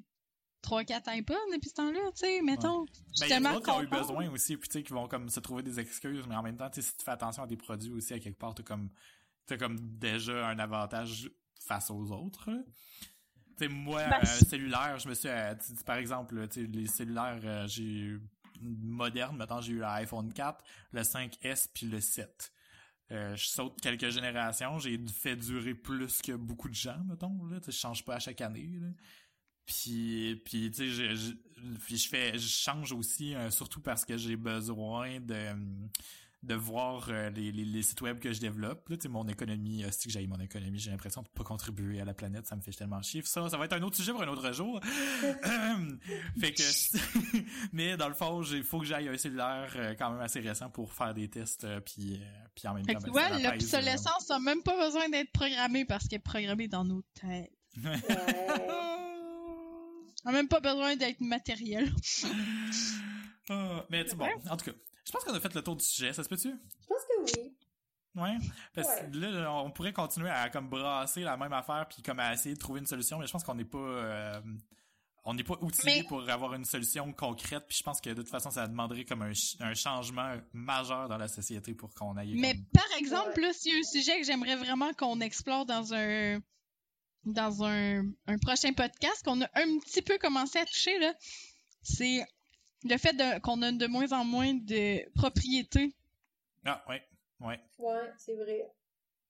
3-4 0.66 1.18
iPods 1.18 1.34
depuis 1.54 1.68
ce 1.70 1.74
temps-là, 1.74 2.00
tu 2.12 2.26
sais, 2.26 2.42
mettons. 2.42 2.80
Ouais. 2.82 2.86
Mais 3.20 3.26
il 3.26 3.30
y 3.30 3.32
a 3.34 3.40
d'autres 3.40 3.64
qui 3.64 3.70
ont 3.70 3.82
eu 3.82 3.86
besoin 3.86 4.30
aussi, 4.30 4.56
puis 4.56 4.68
tu 4.68 4.78
sais, 4.78 4.82
qui 4.82 4.92
vont 4.92 5.08
comme 5.08 5.28
se 5.28 5.40
trouver 5.40 5.62
des 5.62 5.78
excuses, 5.78 6.26
mais 6.28 6.34
en 6.34 6.42
même 6.42 6.56
temps, 6.56 6.68
tu 6.70 6.82
sais, 6.82 6.88
si 6.88 6.96
tu 6.96 7.04
fais 7.04 7.12
attention 7.12 7.42
à 7.42 7.46
des 7.46 7.56
produits 7.56 7.92
aussi, 7.92 8.14
à 8.14 8.18
quelque 8.18 8.38
part, 8.38 8.54
t'as 8.54 8.62
comme, 8.62 8.90
t'as 9.46 9.56
comme 9.56 9.78
déjà 9.98 10.48
un 10.48 10.58
avantage 10.58 11.30
face 11.60 11.90
aux 11.90 12.10
autres. 12.12 12.50
Tu 13.58 13.64
sais, 13.64 13.68
moi, 13.68 14.04
ben, 14.08 14.20
euh, 14.22 14.26
cellulaire, 14.26 14.98
je 14.98 15.08
me 15.08 15.14
suis, 15.14 15.28
euh, 15.28 15.54
par 15.84 15.96
exemple, 15.96 16.48
tu 16.48 16.62
sais, 16.62 16.66
les 16.66 16.86
cellulaires, 16.86 17.40
euh, 17.44 17.66
j'ai 17.66 18.18
moderne, 18.60 19.36
maintenant 19.36 19.60
j'ai 19.60 19.74
eu 19.74 19.78
l'iPhone 19.78 20.32
4, 20.32 20.64
le 20.92 21.02
5S 21.02 21.68
puis 21.72 21.86
le 21.86 22.00
7. 22.00 22.52
Euh, 23.12 23.36
je 23.36 23.46
saute 23.46 23.80
quelques 23.80 24.10
générations, 24.10 24.78
j'ai 24.78 24.98
fait 25.06 25.36
durer 25.36 25.74
plus 25.74 26.20
que 26.22 26.32
beaucoup 26.32 26.68
de 26.68 26.74
gens, 26.74 26.98
mettons, 27.04 27.44
là, 27.46 27.60
je 27.64 27.70
change 27.70 28.04
pas 28.04 28.16
à 28.16 28.18
chaque 28.18 28.40
année. 28.40 28.78
Là. 28.80 28.88
Puis, 29.66 30.40
puis 30.44 30.70
tu 30.70 30.76
sais, 30.76 30.88
je, 30.88 31.14
je, 31.14 31.96
je, 31.96 32.08
fais, 32.08 32.38
je 32.38 32.46
change 32.46 32.92
aussi, 32.92 33.34
euh, 33.34 33.50
surtout 33.50 33.80
parce 33.80 34.04
que 34.04 34.16
j'ai 34.16 34.36
besoin 34.36 35.20
de 35.20 35.54
de 36.42 36.54
voir 36.54 37.08
euh, 37.08 37.28
les, 37.30 37.50
les, 37.50 37.64
les, 37.64 37.82
sites 37.82 38.00
web 38.02 38.20
que 38.20 38.32
je 38.32 38.38
développe. 38.38 38.88
Là, 38.88 38.96
mon 39.08 39.26
économie, 39.26 39.82
euh, 39.82 39.88
que 39.88 40.10
j'ai 40.10 40.24
mon 40.28 40.38
économie, 40.38 40.78
j'ai 40.78 40.92
l'impression 40.92 41.22
de 41.22 41.28
pas 41.28 41.42
contribuer 41.42 42.00
à 42.00 42.04
la 42.04 42.14
planète, 42.14 42.46
ça 42.46 42.54
me 42.54 42.60
fait 42.60 42.70
tellement 42.70 43.02
chier. 43.02 43.22
Ça, 43.24 43.48
ça 43.48 43.56
va 43.56 43.64
être 43.64 43.72
un 43.72 43.82
autre 43.82 43.96
sujet 43.96 44.12
pour 44.12 44.22
un 44.22 44.28
autre 44.28 44.52
jour. 44.52 44.78
fait 46.38 46.52
que, 46.52 46.62
mais 47.72 47.96
dans 47.96 48.06
le 48.06 48.14
fond, 48.14 48.42
il 48.42 48.62
faut 48.62 48.78
que 48.78 48.86
j'aille 48.86 49.08
un 49.08 49.16
cellulaire 49.16 49.96
quand 49.98 50.12
même 50.12 50.20
assez 50.20 50.38
récent 50.38 50.70
pour 50.70 50.92
faire 50.92 51.14
des 51.14 51.28
tests, 51.28 51.66
puis, 51.84 52.20
puis 52.54 52.68
en 52.68 52.74
même 52.74 52.86
temps. 52.86 52.92
Ben, 52.92 53.02
tu 53.02 53.10
vois, 53.10 53.30
l'obsolescence 53.30 54.28
n'a 54.28 54.38
même 54.38 54.62
pas 54.62 54.76
besoin 54.76 55.08
d'être 55.08 55.32
programmée 55.32 55.84
parce 55.84 56.06
qu'elle 56.06 56.18
est 56.18 56.22
programmée 56.22 56.68
dans 56.68 56.84
nos 56.84 57.02
têtes. 57.20 57.50
n'a 60.26 60.32
même 60.32 60.48
pas 60.48 60.60
besoin 60.60 60.96
d'être 60.96 61.20
matériel. 61.20 61.92
Ah, 63.48 63.86
mais 63.90 64.04
c'est 64.08 64.16
bon, 64.16 64.26
en 64.50 64.56
tout 64.56 64.64
cas, 64.64 64.76
je 65.06 65.12
pense 65.12 65.22
qu'on 65.22 65.32
a 65.32 65.38
fait 65.38 65.54
le 65.54 65.62
tour 65.62 65.76
du 65.76 65.84
sujet, 65.84 66.12
ça 66.12 66.24
se 66.24 66.28
peut-tu? 66.28 66.48
Je 66.48 66.86
pense 66.88 67.02
que 67.04 67.38
oui. 67.38 67.52
Ouais, 68.16 68.36
parce 68.74 68.88
que 68.88 69.16
là, 69.16 69.52
on 69.52 69.70
pourrait 69.70 69.92
continuer 69.92 70.30
à 70.30 70.48
comme 70.48 70.68
brasser 70.68 71.20
la 71.20 71.36
même 71.36 71.52
affaire 71.52 71.86
puis 71.88 72.02
comme 72.02 72.18
à 72.18 72.32
essayer 72.32 72.56
de 72.56 72.58
trouver 72.58 72.80
une 72.80 72.86
solution, 72.86 73.18
mais 73.18 73.26
je 73.28 73.32
pense 73.32 73.44
qu'on 73.44 73.54
n'est 73.54 73.64
pas 73.64 73.78
euh, 73.78 74.40
on 75.24 75.34
n'est 75.34 75.44
pas 75.44 75.56
outillé 75.60 76.02
pour 76.04 76.28
avoir 76.30 76.54
une 76.54 76.64
solution 76.64 77.12
concrète, 77.12 77.64
puis 77.68 77.76
je 77.78 77.82
pense 77.82 78.00
que 78.00 78.10
de 78.10 78.14
toute 78.14 78.30
façon 78.30 78.50
ça 78.50 78.66
demanderait 78.66 79.04
comme 79.04 79.22
un, 79.22 79.32
un 79.60 79.74
changement 79.74 80.34
majeur 80.52 81.08
dans 81.08 81.18
la 81.18 81.28
société 81.28 81.74
pour 81.74 81.92
qu'on 81.94 82.16
aille 82.16 82.34
Mais 82.36 82.54
par 82.72 82.98
exemple, 82.98 83.38
là, 83.40 83.52
s'il 83.52 83.74
y 83.74 83.76
a 83.76 83.78
un 83.78 83.82
sujet 83.82 84.18
que 84.18 84.24
j'aimerais 84.24 84.56
vraiment 84.56 84.92
qu'on 84.94 85.20
explore 85.20 85.66
dans 85.66 85.92
un 85.92 86.40
dans 87.26 87.64
un, 87.64 88.06
un 88.26 88.38
prochain 88.38 88.72
podcast 88.72 89.22
qu'on 89.24 89.42
a 89.42 89.48
un 89.54 89.78
petit 89.80 90.00
peu 90.00 90.16
commencé 90.18 90.58
à 90.58 90.64
toucher, 90.64 90.98
là, 90.98 91.14
c'est 91.82 92.24
le 92.84 92.96
fait 92.96 93.16
qu'on 93.42 93.60
a 93.62 93.72
de 93.72 93.86
moins 93.86 94.12
en 94.12 94.24
moins 94.24 94.54
de 94.54 95.06
propriétés. 95.14 95.94
Ah, 96.64 96.82
ouais, 96.88 97.02
ouais. 97.40 97.60
Ouais, 97.78 98.12
c'est 98.16 98.34
vrai. 98.34 98.62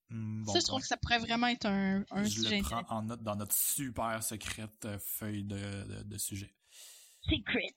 Hmm, 0.09 0.47
ça, 0.47 0.60
je 0.60 0.64
trouve 0.66 0.81
que 0.81 0.86
ça 0.86 0.97
pourrait 0.97 1.18
vraiment 1.18 1.48
être 1.48 1.66
un, 1.66 2.05
un 2.10 2.24
je 2.24 2.28
sujet. 2.28 2.59
Je 2.59 2.62
le 2.62 2.62
prends 2.62 2.85
en 2.89 3.02
note 3.02 3.23
dans 3.23 3.35
notre 3.35 3.55
super 3.55 4.23
secrète 4.23 4.85
euh, 4.85 4.98
feuille 5.01 5.43
de, 5.43 5.56
de, 5.56 6.02
de 6.05 6.18
sujet. 6.18 6.55
Secret. 7.23 7.74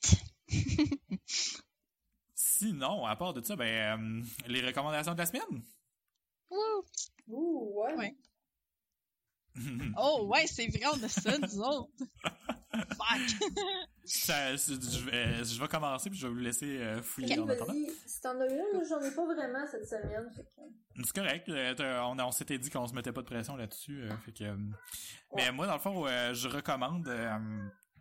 Sinon, 2.35 3.05
à 3.05 3.15
part 3.15 3.33
de 3.33 3.41
ça, 3.41 3.55
ben, 3.55 3.65
euh, 3.65 4.23
les 4.47 4.61
recommandations 4.61 5.13
de 5.13 5.17
la 5.17 5.25
semaine? 5.25 5.63
Wouh! 6.51 6.83
Ouh, 7.27 7.81
ouais. 7.81 7.95
ouais. 7.95 8.15
oh, 9.97 10.27
ouais, 10.31 10.47
c'est 10.47 10.67
vrai, 10.67 10.85
on 10.93 11.03
a 11.03 11.09
ça, 11.09 11.37
nous 11.37 11.59
autres. 11.59 11.89
Fuck. 12.71 13.49
Ça, 14.05 14.55
je, 14.55 15.05
vais, 15.05 15.43
je 15.43 15.59
vais 15.59 15.67
commencer 15.67 16.09
puis 16.09 16.19
je 16.19 16.27
vais 16.27 16.33
vous 16.33 16.39
laisser 16.39 16.77
euh, 16.77 17.01
fouiller 17.01 17.39
en 17.39 17.47
attendant. 17.47 17.73
Si 18.05 18.21
t'en 18.21 18.39
as 18.39 18.47
une, 18.47 18.85
j'en 18.87 19.01
ai 19.01 19.11
pas 19.11 19.25
vraiment 19.25 19.65
cette 19.69 19.87
semaine. 19.87 20.29
Que... 20.35 21.03
C'est 21.03 21.13
correct. 21.13 21.49
Euh, 21.49 21.99
on, 22.01 22.19
on 22.19 22.31
s'était 22.31 22.57
dit 22.57 22.69
qu'on 22.69 22.87
se 22.87 22.93
mettait 22.93 23.11
pas 23.11 23.21
de 23.21 23.27
pression 23.27 23.55
là-dessus. 23.55 24.03
Euh, 24.03 24.17
fait 24.17 24.31
que, 24.31 24.43
ouais. 24.43 24.57
Mais 25.35 25.51
moi, 25.51 25.67
dans 25.67 25.73
le 25.73 25.79
fond, 25.79 26.05
je 26.33 26.47
recommande 26.47 27.07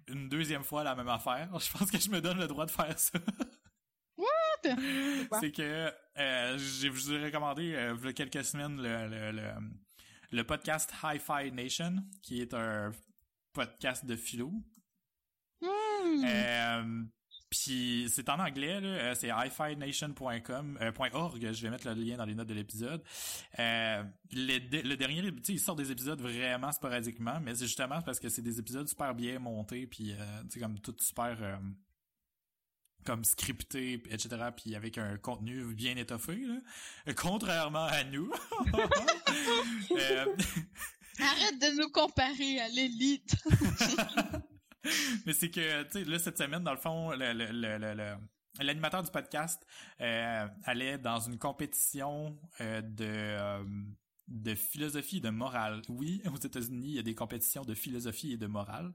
une 0.07 0.29
deuxième 0.29 0.65
fois 0.65 0.85
la 0.85 0.95
même 0.95 1.09
affaire. 1.09 1.49
Je 1.59 1.71
pense 1.77 1.91
que 1.91 1.99
je 1.99 2.11
me 2.11 2.21
donne 2.21 2.39
le 2.39 2.47
droit 2.47 2.67
de 2.67 2.71
faire 2.71 2.99
ça. 2.99 3.19
What? 4.17 4.77
C'est 5.41 5.53
que 5.53 5.93
je 6.17 6.89
vous 6.89 7.13
ai 7.13 7.25
recommandé 7.25 7.65
il 7.65 8.05
y 8.05 8.09
a 8.09 8.13
quelques 8.13 8.45
semaines 8.45 8.77
le, 8.81 9.09
le, 9.09 9.33
le 9.33 9.53
le 10.31 10.45
podcast 10.45 10.93
Hi-Fi 11.03 11.53
Nation, 11.53 11.97
qui 12.23 12.41
est 12.41 12.55
un 12.55 12.93
podcast 13.53 14.05
de 14.05 14.17
philo. 14.17 14.53
Mm. 15.61 16.25
Euh, 16.25 17.05
puis 17.51 18.07
c'est 18.11 18.29
en 18.29 18.39
anglais, 18.39 18.81
là, 18.81 18.89
euh, 18.89 19.15
c'est 19.15 19.31
hifination.com, 19.31 20.79
euh, 20.83 20.93
.org, 21.13 21.53
je 21.53 21.63
vais 21.63 21.71
mettre 21.71 21.89
le 21.89 21.95
lien 21.95 22.17
dans 22.17 22.27
les 22.27 22.35
notes 22.35 22.49
de 22.49 22.55
l'épisode. 22.55 23.03
Euh, 23.59 24.05
le, 24.33 24.83
le 24.83 24.97
dernier, 24.97 25.23
tu 25.23 25.43
sais, 25.43 25.53
il 25.55 25.61
sort 25.61 25.77
des 25.77 25.91
épisodes 25.91 26.21
vraiment 26.21 26.73
sporadiquement, 26.73 27.41
mais 27.41 27.55
c'est 27.55 27.67
justement 27.67 28.03
parce 28.03 28.21
que 28.21 28.29
c'est 28.29 28.43
des 28.43 28.59
épisodes 28.59 28.87
super 28.87 29.15
bien 29.15 29.39
montés, 29.39 29.87
puis 29.87 30.13
euh, 30.13 30.43
tu 30.43 30.51
sais, 30.51 30.61
comme 30.61 30.79
tout 30.81 30.95
super... 30.99 31.39
comme 33.05 33.25
scripté, 33.25 33.95
etc., 34.11 34.29
puis 34.57 34.75
avec 34.75 34.99
un 34.99 35.17
contenu 35.17 35.75
bien 35.75 35.97
étoffé, 35.97 36.37
là. 36.37 37.15
contrairement 37.15 37.87
à 37.87 38.05
nous. 38.05 38.31
Euh, 39.91 40.27
Arrête 41.21 41.59
de 41.61 41.81
nous 41.81 41.91
comparer 41.91 42.61
à 42.61 42.69
l'élite. 42.69 43.35
Mais 45.27 45.33
c'est 45.33 45.51
que, 45.51 45.83
tu 45.85 45.91
sais, 45.93 46.05
là, 46.05 46.19
cette 46.19 46.39
semaine, 46.39 46.63
dans 46.63 46.73
le 46.73 46.79
fond, 46.79 47.11
l'animateur 48.61 49.03
du 49.03 49.11
podcast 49.11 49.67
euh, 50.01 50.47
allait 50.65 50.99
dans 50.99 51.21
une 51.21 51.39
compétition 51.39 52.39
euh, 52.61 52.83
de 52.83 53.65
de 54.29 54.55
philosophie 54.55 55.17
et 55.17 55.21
de 55.21 55.31
morale. 55.31 55.83
Oui, 55.89 56.21
aux 56.31 56.37
États-Unis, 56.37 56.89
il 56.89 56.95
y 56.97 56.99
a 56.99 57.03
des 57.03 57.15
compétitions 57.15 57.65
de 57.65 57.75
philosophie 57.75 58.33
et 58.33 58.37
de 58.37 58.47
morale. 58.47 58.93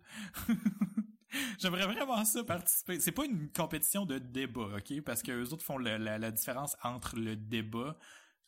J'aimerais 1.60 1.86
vraiment 1.86 2.24
ça 2.26 2.44
participer. 2.44 3.00
C'est 3.00 3.12
pas 3.12 3.26
une 3.26 3.50
compétition 3.52 4.06
de 4.06 4.20
débat, 4.20 4.78
ok? 4.78 5.02
Parce 5.02 5.22
que 5.22 5.32
eux 5.32 5.54
autres 5.54 5.64
font 5.64 5.78
la, 5.78 6.32
différence 6.32 6.76
entre 6.84 7.18
le 7.18 7.36
débat, 7.36 7.98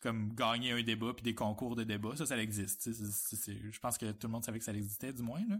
comme 0.00 0.34
gagner 0.34 0.72
un 0.72 0.82
débat 0.82 1.12
puis 1.14 1.22
des 1.22 1.34
concours 1.34 1.76
de 1.76 1.84
débat. 1.84 2.16
Ça, 2.16 2.26
ça 2.26 2.38
existe. 2.38 2.90
je 2.90 3.78
pense 3.78 3.98
que 3.98 4.12
tout 4.12 4.26
le 4.26 4.32
monde 4.32 4.44
savait 4.44 4.58
que 4.58 4.64
ça 4.64 4.72
existait, 4.72 5.12
du 5.12 5.22
moins. 5.22 5.42
Là. 5.48 5.56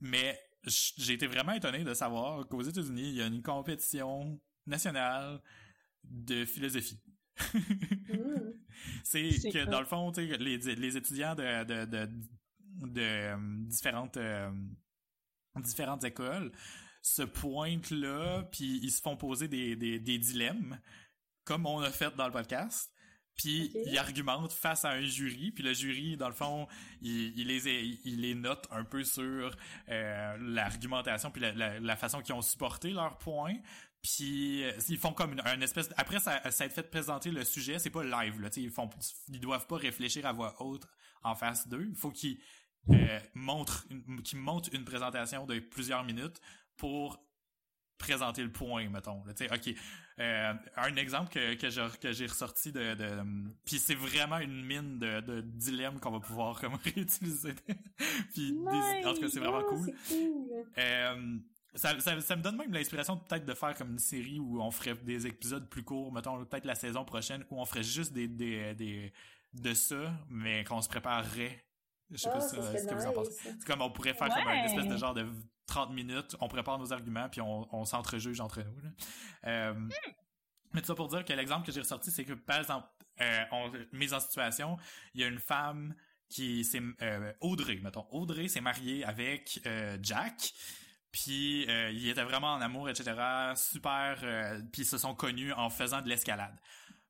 Mais 0.00 0.38
j'ai 0.64 1.14
été 1.14 1.26
vraiment 1.26 1.52
étonné 1.52 1.84
de 1.84 1.94
savoir 1.94 2.46
qu'aux 2.48 2.62
États-Unis, 2.62 3.08
il 3.08 3.14
y 3.14 3.22
a 3.22 3.26
une 3.26 3.42
compétition 3.42 4.40
nationale 4.66 5.40
de 6.04 6.44
philosophie. 6.44 7.00
C'est 9.04 9.30
que 9.52 9.64
dans 9.64 9.80
le 9.80 9.86
fond, 9.86 10.12
les, 10.16 10.58
les 10.58 10.96
étudiants 10.96 11.34
de, 11.34 11.64
de, 11.64 11.84
de, 11.84 12.08
de 12.86 13.00
euh, 13.00 13.36
différentes 13.66 14.16
euh, 14.16 14.50
différentes 15.60 16.04
écoles 16.04 16.52
se 17.02 17.22
pointent 17.22 17.90
là, 17.90 18.42
puis 18.50 18.80
ils 18.82 18.90
se 18.90 19.00
font 19.00 19.16
poser 19.16 19.48
des, 19.48 19.76
des, 19.76 19.98
des 19.98 20.18
dilemmes, 20.18 20.78
comme 21.44 21.66
on 21.66 21.80
a 21.80 21.90
fait 21.90 22.14
dans 22.16 22.26
le 22.26 22.32
podcast. 22.32 22.92
Puis 23.38 23.72
ils 23.86 23.96
argumentent 23.96 24.52
face 24.52 24.84
à 24.84 24.90
un 24.90 25.00
jury, 25.00 25.52
puis 25.52 25.62
le 25.62 25.72
jury, 25.72 26.16
dans 26.16 26.26
le 26.28 26.34
fond, 26.34 26.66
il, 27.00 27.38
il 27.38 27.46
les, 27.46 27.68
il 28.04 28.20
les 28.20 28.34
note 28.34 28.66
un 28.72 28.82
peu 28.82 29.04
sur 29.04 29.56
euh, 29.88 30.36
l'argumentation, 30.40 31.30
puis 31.30 31.40
la, 31.40 31.78
la, 31.78 31.96
façon 31.96 32.20
qu'ils 32.20 32.34
ont 32.34 32.42
supporté 32.42 32.90
leurs 32.90 33.16
points. 33.18 33.54
Puis 34.02 34.64
euh, 34.64 34.72
ils 34.88 34.98
font 34.98 35.12
comme 35.12 35.40
un 35.44 35.60
espèce 35.60 35.88
après 35.96 36.18
ça, 36.18 36.50
ça 36.50 36.64
a 36.64 36.66
été 36.66 36.74
fait 36.74 36.90
présenter 36.90 37.30
le 37.30 37.44
sujet, 37.44 37.78
c'est 37.78 37.90
pas 37.90 38.02
live 38.02 38.40
là, 38.40 38.48
ils 38.56 38.70
font 38.70 38.90
ils 39.28 39.40
doivent 39.40 39.66
pas 39.66 39.76
réfléchir 39.76 40.26
à 40.26 40.32
voix 40.32 40.60
haute 40.60 40.86
en 41.22 41.34
face 41.34 41.68
d'eux, 41.68 41.86
il 41.90 41.96
faut 41.96 42.10
qu'ils 42.10 42.38
euh, 42.90 43.20
montre 43.34 43.86
qui 44.24 44.36
monte 44.36 44.68
une 44.72 44.84
présentation 44.84 45.46
de 45.46 45.58
plusieurs 45.58 46.04
minutes 46.04 46.40
pour 46.76 47.22
présenter 47.98 48.42
le 48.42 48.52
point 48.52 48.88
mettons 48.88 49.22
sais 49.34 49.52
ok. 49.52 49.74
Euh, 50.20 50.52
un 50.76 50.96
exemple 50.96 51.32
que 51.32 51.54
que 51.54 52.12
j'ai 52.12 52.26
ressorti 52.26 52.72
de, 52.72 52.94
de 52.94 53.22
puis 53.64 53.78
c'est 53.78 53.94
vraiment 53.94 54.38
une 54.38 54.64
mine 54.64 54.98
de, 54.98 55.20
de 55.20 55.40
dilemme 55.40 56.00
qu'on 56.00 56.10
va 56.10 56.20
pouvoir 56.20 56.60
comme 56.60 56.74
réutiliser. 56.94 57.54
Puis 58.34 58.56
en 59.04 59.14
tout 59.14 59.20
cas 59.20 59.28
c'est 59.28 59.40
vraiment 59.40 59.62
cool, 59.64 59.92
Euh, 60.78 61.38
ça, 61.74 61.98
ça, 62.00 62.20
ça, 62.20 62.36
me 62.36 62.42
donne 62.42 62.56
même 62.56 62.72
l'inspiration 62.72 63.16
peut-être 63.16 63.44
de 63.44 63.54
faire 63.54 63.74
comme 63.74 63.92
une 63.92 63.98
série 63.98 64.40
où 64.40 64.60
on 64.60 64.70
ferait 64.70 64.94
des 64.94 65.26
épisodes 65.26 65.68
plus 65.68 65.84
courts, 65.84 66.12
mettons 66.12 66.44
peut-être 66.44 66.64
la 66.64 66.74
saison 66.74 67.04
prochaine, 67.04 67.44
où 67.50 67.60
on 67.60 67.64
ferait 67.64 67.82
juste 67.82 68.12
des, 68.12 68.26
des, 68.26 68.74
des 68.74 69.12
de 69.54 69.74
ça, 69.74 70.12
mais 70.28 70.64
qu'on 70.64 70.82
se 70.82 70.88
préparerait 70.88 71.64
je 72.10 72.16
sais 72.16 72.30
pas 72.30 72.36
ah, 72.36 72.40
ce 72.40 72.56
que 72.56 72.94
vous 72.94 73.06
en 73.06 73.12
pensez. 73.12 73.32
C'est 73.42 73.64
comme 73.64 73.82
on 73.82 73.90
pourrait 73.90 74.14
faire 74.14 74.28
comme 74.28 74.48
un 74.48 74.64
espèce 74.64 74.86
de 74.86 74.96
genre 74.96 75.14
de 75.14 75.26
30 75.66 75.90
minutes, 75.92 76.36
on 76.40 76.48
prépare 76.48 76.78
nos 76.78 76.92
arguments 76.92 77.28
puis 77.28 77.40
on, 77.40 77.68
on 77.74 77.84
s'entrejuge 77.84 78.40
entre 78.40 78.62
nous. 78.62 78.74
Euh, 79.46 79.74
hmm. 79.74 79.90
Mais 80.72 80.80
tout 80.80 80.86
ça 80.86 80.94
pour 80.94 81.08
dire 81.08 81.24
que 81.24 81.32
l'exemple 81.32 81.66
que 81.66 81.72
j'ai 81.72 81.80
ressorti, 81.80 82.10
c'est 82.10 82.24
que 82.24 82.34
par 82.34 82.58
exemple, 82.58 82.86
euh, 83.20 83.44
on, 83.52 83.72
mise 83.92 84.12
en 84.12 84.20
situation, 84.20 84.76
il 85.14 85.20
y 85.20 85.24
a 85.24 85.26
une 85.26 85.38
femme 85.38 85.94
qui 86.28 86.64
c'est 86.64 86.82
euh, 87.02 87.32
Audrey, 87.40 87.80
mettons. 87.82 88.06
Audrey 88.10 88.48
s'est 88.48 88.60
mariée 88.60 89.04
avec 89.04 89.60
euh, 89.66 89.96
Jack. 90.02 90.52
Puis 91.10 91.66
euh, 91.68 91.90
ils 91.90 92.08
étaient 92.08 92.24
vraiment 92.24 92.52
en 92.52 92.60
amour, 92.60 92.88
etc. 92.88 93.14
Super. 93.56 94.20
Euh, 94.22 94.60
puis 94.72 94.82
ils 94.82 94.86
se 94.86 94.98
sont 94.98 95.14
connus 95.14 95.52
en 95.52 95.70
faisant 95.70 96.02
de 96.02 96.08
l'escalade. 96.08 96.54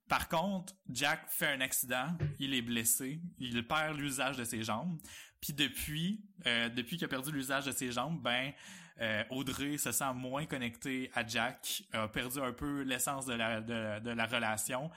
Par 0.08 0.28
contre, 0.28 0.74
Jack 0.88 1.28
fait 1.28 1.48
un 1.48 1.60
accident, 1.60 2.16
il 2.38 2.54
est 2.54 2.62
blessé, 2.62 3.20
il 3.38 3.66
perd 3.66 3.98
l'usage 3.98 4.36
de 4.38 4.44
ses 4.44 4.62
jambes. 4.62 4.98
Puis 5.40 5.52
depuis, 5.52 6.24
euh, 6.46 6.68
depuis 6.70 6.96
qu'il 6.96 7.04
a 7.04 7.08
perdu 7.08 7.30
l'usage 7.30 7.66
de 7.66 7.72
ses 7.72 7.92
jambes, 7.92 8.20
ben 8.22 8.52
euh, 9.00 9.22
Audrey 9.30 9.76
se 9.76 9.92
sent 9.92 10.12
moins 10.14 10.46
connectée 10.46 11.10
à 11.14 11.26
Jack, 11.26 11.84
a 11.92 12.08
perdu 12.08 12.40
un 12.40 12.52
peu 12.52 12.82
l'essence 12.82 13.26
de 13.26 13.34
la, 13.34 13.60
de, 13.60 14.10
la 14.10 14.26
relation. 14.26 14.90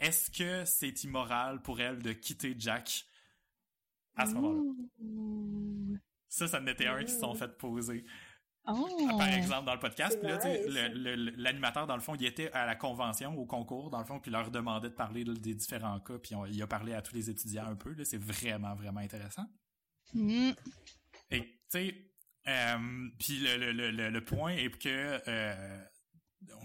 Est-ce 0.00 0.30
que 0.30 0.64
c'est 0.64 1.04
immoral 1.04 1.60
pour 1.60 1.80
elle 1.80 2.00
de 2.00 2.12
quitter 2.12 2.54
Jack 2.56 3.04
à 4.16 4.26
ce 4.26 4.34
moment-là? 4.34 5.98
Ça, 6.28 6.48
ça 6.48 6.60
en 6.60 6.66
était 6.66 6.86
un 6.86 7.04
qui 7.04 7.12
se 7.12 7.20
sont 7.20 7.34
fait 7.34 7.58
poser. 7.58 8.04
Oh. 8.66 9.16
Par 9.18 9.28
exemple, 9.28 9.66
dans 9.66 9.74
le 9.74 9.80
podcast, 9.80 10.18
l'animateur, 10.22 11.86
dans 11.86 11.96
le 11.96 12.00
fond, 12.00 12.14
il 12.14 12.24
était 12.24 12.50
à 12.52 12.64
la 12.64 12.76
convention, 12.76 13.36
au 13.36 13.44
concours, 13.44 13.90
dans 13.90 13.98
le 13.98 14.04
fond, 14.04 14.20
puis 14.20 14.30
il 14.30 14.34
leur 14.34 14.50
demandait 14.50 14.88
de 14.88 14.94
parler 14.94 15.24
des 15.24 15.54
différents 15.54 15.98
cas, 15.98 16.18
puis 16.18 16.36
il 16.48 16.62
a 16.62 16.66
parlé 16.68 16.94
à 16.94 17.02
tous 17.02 17.14
les 17.14 17.28
étudiants 17.28 17.66
un 17.66 17.74
peu. 17.74 17.94
C'est 18.04 18.22
vraiment, 18.22 18.74
vraiment 18.74 19.00
intéressant. 19.00 19.46
Mm. 20.14 20.50
Et, 21.30 21.40
tu 21.40 21.56
sais, 21.70 22.12
euh, 22.46 23.08
puis 23.18 23.38
le, 23.38 23.72
le, 23.72 24.10
le, 24.10 24.24
point 24.24 24.52
est 24.52 24.76
que 24.78 25.20
euh, 25.28 25.84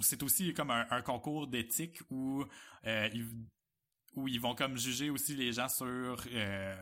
c'est 0.01 0.23
aussi 0.23 0.53
comme 0.53 0.71
un, 0.71 1.01
concours 1.01 1.47
d'éthique 1.47 1.99
où, 2.09 2.43
euh, 2.85 3.09
ils, 3.13 3.27
où 4.15 4.27
ils 4.27 4.39
vont 4.39 4.55
comme 4.55 4.77
juger 4.77 5.09
aussi 5.09 5.35
les 5.35 5.53
gens 5.53 5.69
sur 5.69 6.23
euh, 6.31 6.75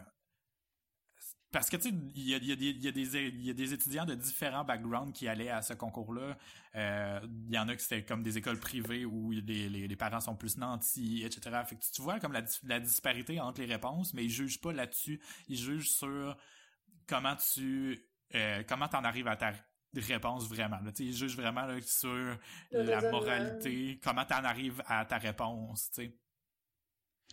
parce 1.56 1.70
que 1.70 1.78
tu 1.78 1.84
sais, 1.84 1.96
il 2.16 2.30
y 2.30 2.36
a, 2.36 2.38
y, 2.38 2.52
a 2.52 2.56
y, 2.56 3.54
des 3.54 3.74
étudiants 3.74 4.04
de 4.04 4.14
différents 4.14 4.66
backgrounds 4.66 5.14
qui 5.14 5.26
allaient 5.30 5.50
à 5.50 5.62
ce 5.62 5.72
concours-là. 5.72 6.38
Euh, 6.76 7.20
il 7.48 7.54
y 7.54 7.58
en 7.58 7.70
a 7.70 7.78
qui 7.78 7.82
c'était 7.82 8.04
comme 8.04 8.24
des 8.24 8.38
écoles 8.38 8.60
privées 8.60 9.06
où 9.06 9.32
les, 9.32 9.70
les, 9.70 9.88
les, 9.88 9.96
parents 9.96 10.20
sont 10.20 10.36
plus 10.36 10.58
nantis, 10.58 11.24
etc. 11.24 11.62
Fait 11.66 11.78
que 11.78 11.86
tu 11.94 12.02
vois 12.02 12.20
comme 12.20 12.34
la, 12.34 12.44
la 12.66 12.82
disparité 12.82 13.40
entre 13.40 13.62
les 13.62 13.68
réponses, 13.68 14.14
mais 14.14 14.26
ils 14.26 14.30
jugent 14.30 14.60
pas 14.60 14.74
là-dessus. 14.74 15.22
Ils 15.48 15.58
jugent 15.58 15.92
sur 15.92 16.36
comment 17.08 17.38
tu 17.38 18.06
euh, 18.36 18.62
comment 18.68 18.90
t'en 18.90 19.06
arrives 19.06 19.30
à 19.30 19.38
ta 19.38 19.54
réponse 19.96 20.50
vraiment. 20.50 20.82
Là. 20.84 20.92
Ils 21.00 21.16
jugent 21.16 21.38
vraiment 21.38 21.66
là, 21.66 21.82
sur 21.84 22.38
la 22.72 23.12
moralité, 23.12 23.98
comment 24.04 24.26
t'en 24.26 24.44
arrives 24.44 24.84
à 24.88 25.06
ta 25.06 25.20
réponse. 25.20 25.88
sais. 25.94 26.14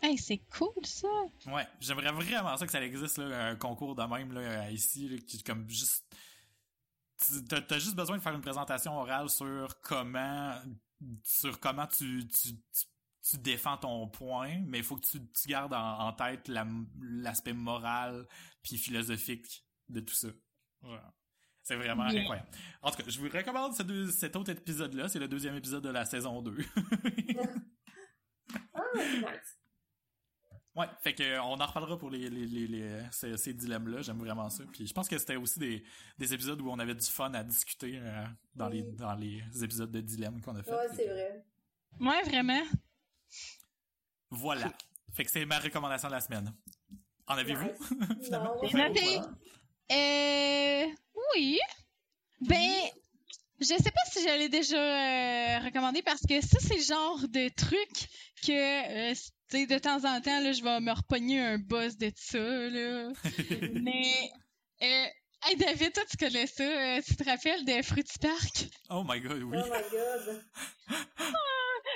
Hey, 0.02 0.18
c'est 0.18 0.42
cool 0.58 0.84
ça! 0.84 1.06
Ouais, 1.46 1.64
j'aimerais 1.78 2.10
vraiment 2.10 2.56
ça 2.56 2.66
que 2.66 2.72
ça 2.72 2.84
existe, 2.84 3.18
là, 3.18 3.50
un 3.50 3.56
concours 3.56 3.94
de 3.94 4.02
même 4.02 4.32
là, 4.32 4.68
ici, 4.68 5.08
là, 5.08 5.16
qui 5.18 5.44
comme 5.44 5.68
juste. 5.68 6.04
T'as 7.48 7.62
as 7.70 7.78
juste 7.78 7.94
besoin 7.94 8.16
de 8.16 8.22
faire 8.22 8.34
une 8.34 8.40
présentation 8.40 8.98
orale 8.98 9.30
sur 9.30 9.80
comment 9.80 10.60
sur 11.22 11.60
comment 11.60 11.86
tu, 11.86 12.26
tu, 12.26 12.48
tu, 13.22 13.38
défends 13.38 13.76
ton 13.76 14.08
point, 14.08 14.58
mais 14.66 14.78
il 14.78 14.84
faut 14.84 14.96
que 14.96 15.06
tu, 15.06 15.20
tu 15.28 15.48
gardes 15.48 15.72
en, 15.72 16.12
tête 16.14 16.48
l'aspect 16.48 17.52
moral 17.52 18.26
puis 18.60 18.78
philosophique 18.78 19.64
de 19.88 20.00
tout 20.00 20.14
ça. 20.14 20.28
C'est 21.62 21.76
vraiment 21.76 22.02
incroyable. 22.02 22.48
En 22.82 22.90
tout 22.90 22.96
cas, 22.96 23.08
je 23.08 23.20
vous 23.20 23.28
recommande 23.28 23.72
ce 23.74 24.10
cet 24.10 24.34
autre 24.34 24.50
épisode-là. 24.50 25.08
C'est 25.08 25.20
le 25.20 25.28
deuxième 25.28 25.54
épisode 25.54 25.84
de 25.84 25.90
la 25.90 26.04
saison 26.04 26.42
2. 26.42 26.56
ah, 28.74 28.80
nice. 28.96 29.61
Ouais, 30.74 30.86
fait 31.02 31.14
que 31.14 31.38
on 31.40 31.60
en 31.60 31.66
reparlera 31.66 31.98
pour 31.98 32.08
les, 32.08 32.30
les, 32.30 32.46
les, 32.46 33.02
ces, 33.10 33.36
ces 33.36 33.52
dilemmes-là. 33.52 34.00
J'aime 34.00 34.18
vraiment 34.18 34.48
ça. 34.48 34.64
Puis 34.72 34.86
je 34.86 34.94
pense 34.94 35.06
que 35.06 35.18
c'était 35.18 35.36
aussi 35.36 35.58
des, 35.58 35.84
des 36.18 36.32
épisodes 36.32 36.60
où 36.62 36.70
on 36.70 36.78
avait 36.78 36.94
du 36.94 37.06
fun 37.06 37.32
à 37.34 37.44
discuter 37.44 37.98
euh, 37.98 38.24
dans 38.54 38.68
les 38.68 38.82
dans 38.82 39.14
les 39.14 39.42
épisodes 39.62 39.90
de 39.90 40.00
dilemmes 40.00 40.40
qu'on 40.40 40.56
a 40.56 40.62
fait. 40.62 40.70
Ouais, 40.70 40.88
c'est 40.96 41.08
vrai. 41.08 41.44
Ouais, 42.00 42.22
vraiment. 42.22 42.62
Voilà. 44.30 44.72
Fait 45.12 45.24
que 45.24 45.30
c'est 45.30 45.44
ma 45.44 45.58
recommandation 45.58 46.08
de 46.08 46.14
la 46.14 46.20
semaine. 46.22 46.54
En 47.26 47.36
avez-vous? 47.36 47.70
Finalement? 48.22 48.56
Euh, 49.92 50.86
oui. 51.34 51.58
Ben, 52.40 52.70
je 53.60 53.66
sais 53.66 53.90
pas 53.90 54.10
si 54.10 54.22
je 54.22 54.38
l'ai 54.38 54.48
déjà 54.48 54.76
euh, 54.76 55.58
recommandé 55.66 56.02
parce 56.02 56.22
que 56.22 56.40
ça, 56.40 56.58
c'est 56.60 56.76
le 56.76 56.82
genre 56.82 57.28
de 57.28 57.48
truc 57.50 58.08
que, 58.42 59.14
euh, 59.54 59.58
tu 59.58 59.58
sais, 59.60 59.66
de 59.66 59.78
temps 59.78 60.04
en 60.04 60.20
temps, 60.20 60.40
là, 60.40 60.52
je 60.52 60.62
vais 60.62 60.80
me 60.80 60.92
repogner 60.92 61.40
un 61.40 61.58
boss 61.58 61.96
de 61.96 62.10
ça, 62.16 62.38
là. 62.38 63.12
Mais, 63.72 64.30
euh, 64.82 65.06
hey 65.48 65.56
David, 65.56 65.92
toi, 65.92 66.04
tu 66.10 66.16
connais 66.16 66.46
ça. 66.46 66.64
Euh, 66.64 67.00
tu 67.06 67.16
te 67.16 67.24
rappelles 67.24 67.64
de 67.64 67.82
Fruity 67.82 68.18
Park? 68.18 68.68
Oh 68.90 69.04
my 69.06 69.20
god, 69.20 69.42
oui. 69.42 69.58
Oh 69.60 69.66
my 69.66 69.82
god. 69.90 70.42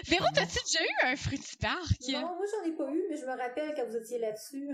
Véro, 0.06 0.26
t'as-tu 0.34 0.58
déjà 0.66 0.84
eu 0.84 1.06
un 1.06 1.16
Fruity 1.16 1.56
Park? 1.56 1.90
Non, 2.08 2.20
moi 2.20 2.44
j'en 2.52 2.68
ai 2.68 2.76
pas 2.76 2.90
eu, 2.92 3.02
mais 3.08 3.16
je 3.16 3.22
me 3.24 3.36
rappelle 3.36 3.74
quand 3.74 3.86
vous 3.88 3.96
étiez 3.96 4.18
là-dessus. 4.18 4.68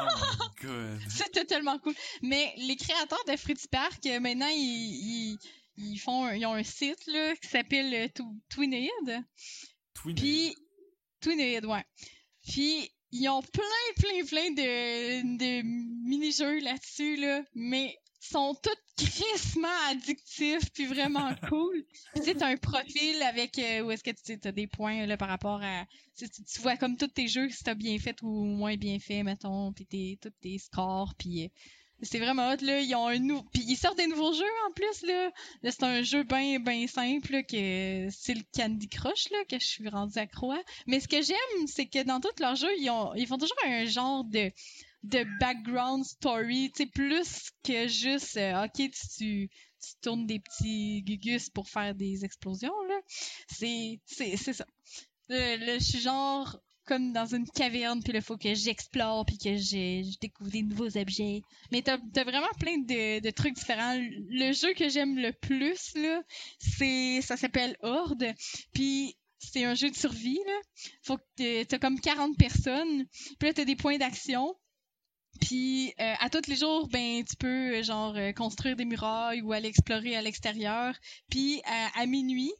Oh 0.00 0.04
my 0.04 0.68
god. 0.68 1.00
C'était 1.08 1.44
tellement 1.44 1.78
cool. 1.78 1.94
Mais 2.22 2.52
les 2.58 2.76
créateurs 2.76 3.24
de 3.26 3.36
Fruity 3.36 3.68
Park, 3.68 4.04
maintenant, 4.20 4.50
ils, 4.52 5.32
ils 5.34 5.38
ils 5.78 5.98
font, 5.98 6.30
ils 6.30 6.44
ont 6.46 6.54
un 6.54 6.62
site 6.62 7.06
là 7.06 7.34
qui 7.36 7.48
s'appelle 7.48 7.92
euh, 7.94 8.06
Tw- 8.08 8.38
Twinade. 8.48 9.24
Twin. 9.94 10.14
Puis 10.14 10.54
Twinade, 11.20 11.64
ouais. 11.66 11.84
Puis 12.46 12.90
ils 13.12 13.28
ont 13.28 13.42
plein, 13.42 13.62
plein, 14.00 14.24
plein 14.24 14.50
de, 14.50 15.36
de 15.38 15.62
mini-jeux 15.62 16.60
là-dessus, 16.60 17.16
là, 17.16 17.42
mais 17.54 17.96
sont 18.20 18.54
tous 18.62 18.70
crissement 19.04 19.68
addictifs 19.88 20.70
puis 20.72 20.86
vraiment 20.86 21.30
cool. 21.48 21.84
Tu 22.16 22.22
sais, 22.22 22.34
t'as 22.34 22.48
un 22.48 22.56
profil 22.56 23.22
avec 23.22 23.58
euh, 23.58 23.82
où 23.82 23.90
est-ce 23.90 24.02
que 24.02 24.10
tu 24.10 24.48
as 24.48 24.52
des 24.52 24.66
points 24.66 25.06
là 25.06 25.16
par 25.16 25.28
rapport 25.28 25.60
à 25.62 25.84
tu, 26.16 26.28
tu- 26.28 26.42
tu 26.44 26.60
vois 26.60 26.76
comme 26.76 26.96
tous 26.96 27.06
tes 27.08 27.28
jeux 27.28 27.48
si 27.50 27.62
t'as 27.62 27.74
bien 27.74 27.98
fait 27.98 28.20
ou 28.22 28.28
moins 28.44 28.76
bien 28.76 28.98
fait 28.98 29.22
mettons 29.22 29.72
puis 29.72 29.86
tes 29.86 30.18
tous 30.20 30.30
tes 30.40 30.58
scores 30.58 31.14
puis 31.18 31.44
euh, 31.44 31.48
c'est 32.02 32.18
vraiment 32.18 32.50
hot 32.50 32.62
là 32.62 32.80
ils 32.80 32.94
ont 32.94 33.06
un 33.06 33.18
nou 33.18 33.42
puis 33.52 33.64
ils 33.66 33.76
sortent 33.76 33.96
des 33.96 34.06
nouveaux 34.06 34.32
jeux 34.32 34.44
en 34.68 34.72
plus 34.72 35.06
là, 35.06 35.30
Là, 35.62 35.70
c'est 35.70 35.82
un 35.82 36.02
jeu 36.02 36.22
bien 36.24 36.60
ben 36.60 36.86
simple 36.86 37.32
là, 37.32 37.42
que 37.42 38.08
c'est 38.10 38.34
le 38.34 38.42
Candy 38.54 38.88
Crush 38.88 39.30
là 39.30 39.38
que 39.48 39.58
je 39.58 39.66
suis 39.66 39.88
rendue 39.88 40.18
accro 40.18 40.52
à 40.52 40.58
mais 40.86 41.00
ce 41.00 41.08
que 41.08 41.22
j'aime 41.22 41.66
c'est 41.66 41.86
que 41.86 42.02
dans 42.02 42.20
tous 42.20 42.40
leurs 42.40 42.56
jeux 42.56 42.74
ils 42.78 42.90
ont 42.90 43.14
ils 43.14 43.26
font 43.26 43.38
toujours 43.38 43.56
un 43.64 43.84
genre 43.86 44.24
de 44.24 44.52
de 45.06 45.24
background 45.38 46.04
story, 46.04 46.72
tu 46.72 46.82
sais, 46.82 46.90
plus 46.90 47.52
que 47.62 47.86
juste, 47.86 48.36
euh, 48.36 48.64
ok, 48.64 48.72
tu, 48.74 48.90
tu, 49.18 49.50
tournes 50.02 50.26
des 50.26 50.40
petits 50.40 51.02
gugus 51.02 51.48
pour 51.48 51.68
faire 51.68 51.94
des 51.94 52.24
explosions, 52.24 52.74
là. 52.88 53.00
C'est, 53.48 54.00
c'est, 54.04 54.36
c'est 54.36 54.52
ça. 54.52 54.66
Là, 55.28 55.56
là, 55.58 55.78
je 55.78 55.84
suis 55.84 56.00
genre 56.00 56.58
comme 56.86 57.12
dans 57.12 57.26
une 57.26 57.46
caverne, 57.48 58.02
puis 58.02 58.12
il 58.14 58.22
faut 58.22 58.36
que 58.36 58.54
j'explore, 58.54 59.26
puis 59.26 59.38
que 59.38 59.56
je, 59.56 60.18
découvre 60.18 60.50
des 60.50 60.62
nouveaux 60.62 60.96
objets. 60.96 61.42
Mais 61.72 61.82
t'as, 61.82 61.98
t'as 62.12 62.24
vraiment 62.24 62.52
plein 62.58 62.78
de, 62.78 63.30
trucs 63.30 63.54
différents. 63.54 63.98
Le 63.98 64.52
jeu 64.52 64.72
que 64.74 64.88
j'aime 64.88 65.18
le 65.18 65.32
plus, 65.32 65.94
là, 65.96 66.22
c'est, 66.58 67.20
ça 67.22 67.36
s'appelle 67.36 67.76
Horde, 67.82 68.32
puis 68.72 69.16
c'est 69.38 69.64
un 69.64 69.74
jeu 69.74 69.90
de 69.90 69.96
survie, 69.96 70.40
là. 70.46 70.60
Faut 71.02 71.18
que 71.18 71.64
t'as 71.64 71.78
comme 71.78 72.00
40 72.00 72.36
personnes, 72.38 73.06
puis 73.38 73.48
là, 73.48 73.52
t'as 73.52 73.64
des 73.64 73.76
points 73.76 73.98
d'action. 73.98 74.56
Puis 75.40 75.92
euh, 76.00 76.14
à 76.20 76.30
tous 76.30 76.48
les 76.48 76.56
jours, 76.56 76.88
ben 76.88 77.22
tu 77.22 77.36
peux 77.36 77.76
euh, 77.76 77.82
genre 77.82 78.14
euh, 78.16 78.32
construire 78.32 78.74
des 78.74 78.86
murailles 78.86 79.42
ou 79.42 79.52
aller 79.52 79.68
explorer 79.68 80.16
à 80.16 80.22
l'extérieur. 80.22 80.94
Puis 81.30 81.60
à 81.66 82.06
minuit, 82.06 82.52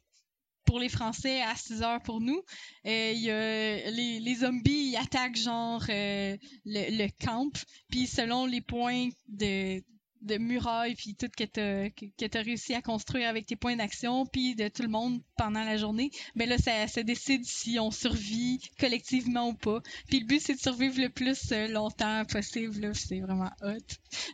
pour 0.67 0.79
les 0.79 0.89
Français, 0.89 1.41
à 1.41 1.55
6 1.55 1.81
heures 1.81 2.01
pour 2.03 2.21
nous, 2.21 2.43
euh, 2.85 3.11
y 3.15 3.31
a 3.31 3.89
les, 3.89 4.35
zombies 4.35 4.91
ils 4.91 4.97
attaquent 4.97 5.35
genre 5.37 5.83
euh, 5.89 6.37
le, 6.65 7.07
camp. 7.25 7.51
Puis 7.89 8.05
selon 8.05 8.45
les 8.45 8.61
points 8.61 9.09
de 9.27 9.81
de 10.23 10.39
murailles 10.39 10.95
puis 10.95 11.13
tout 11.13 11.29
que 11.37 11.43
t'as 11.43 11.91
que, 11.91 12.05
que 12.17 12.25
t'as 12.25 12.41
réussi 12.41 12.73
à 12.73 12.81
construire 12.81 13.29
avec 13.29 13.45
tes 13.45 13.55
points 13.55 13.75
d'action 13.75 14.25
puis 14.25 14.55
de 14.55 14.67
tout 14.67 14.81
le 14.81 14.87
monde 14.87 15.21
pendant 15.37 15.63
la 15.63 15.77
journée 15.77 16.09
ben 16.35 16.49
là 16.49 16.57
ça, 16.57 16.87
ça 16.87 17.03
décide 17.03 17.45
si 17.45 17.77
on 17.79 17.91
survit 17.91 18.59
collectivement 18.79 19.49
ou 19.49 19.53
pas 19.53 19.79
puis 20.07 20.21
le 20.21 20.25
but, 20.25 20.39
c'est 20.39 20.55
de 20.55 20.59
survivre 20.59 21.01
le 21.01 21.09
plus 21.09 21.51
euh, 21.51 21.67
longtemps 21.67 22.23
possible. 22.25 22.95
C'est 22.95 23.19
vraiment 23.19 23.51
hot. 23.61 23.77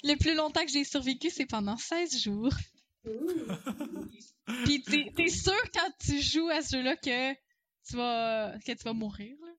Le 0.03 0.15
plus 0.15 0.35
longtemps 0.35 0.63
que 0.65 0.71
j'ai 0.71 0.83
survécu, 0.83 1.29
c'est 1.29 1.45
pendant 1.45 1.77
16 1.77 2.21
jours. 2.21 2.53
T'es, 4.65 5.11
t'es 5.15 5.29
sûr 5.29 5.61
quand 5.73 5.89
tu 5.99 6.21
joues 6.21 6.49
à 6.49 6.61
ce 6.61 6.77
jeu-là 6.77 6.95
que 6.95 7.33
tu 7.33 7.95
vas 7.95 8.57
que 8.65 8.71
tu 8.71 8.83
vas 8.83 8.93
mourir. 8.93 9.35
Là? 9.41 9.53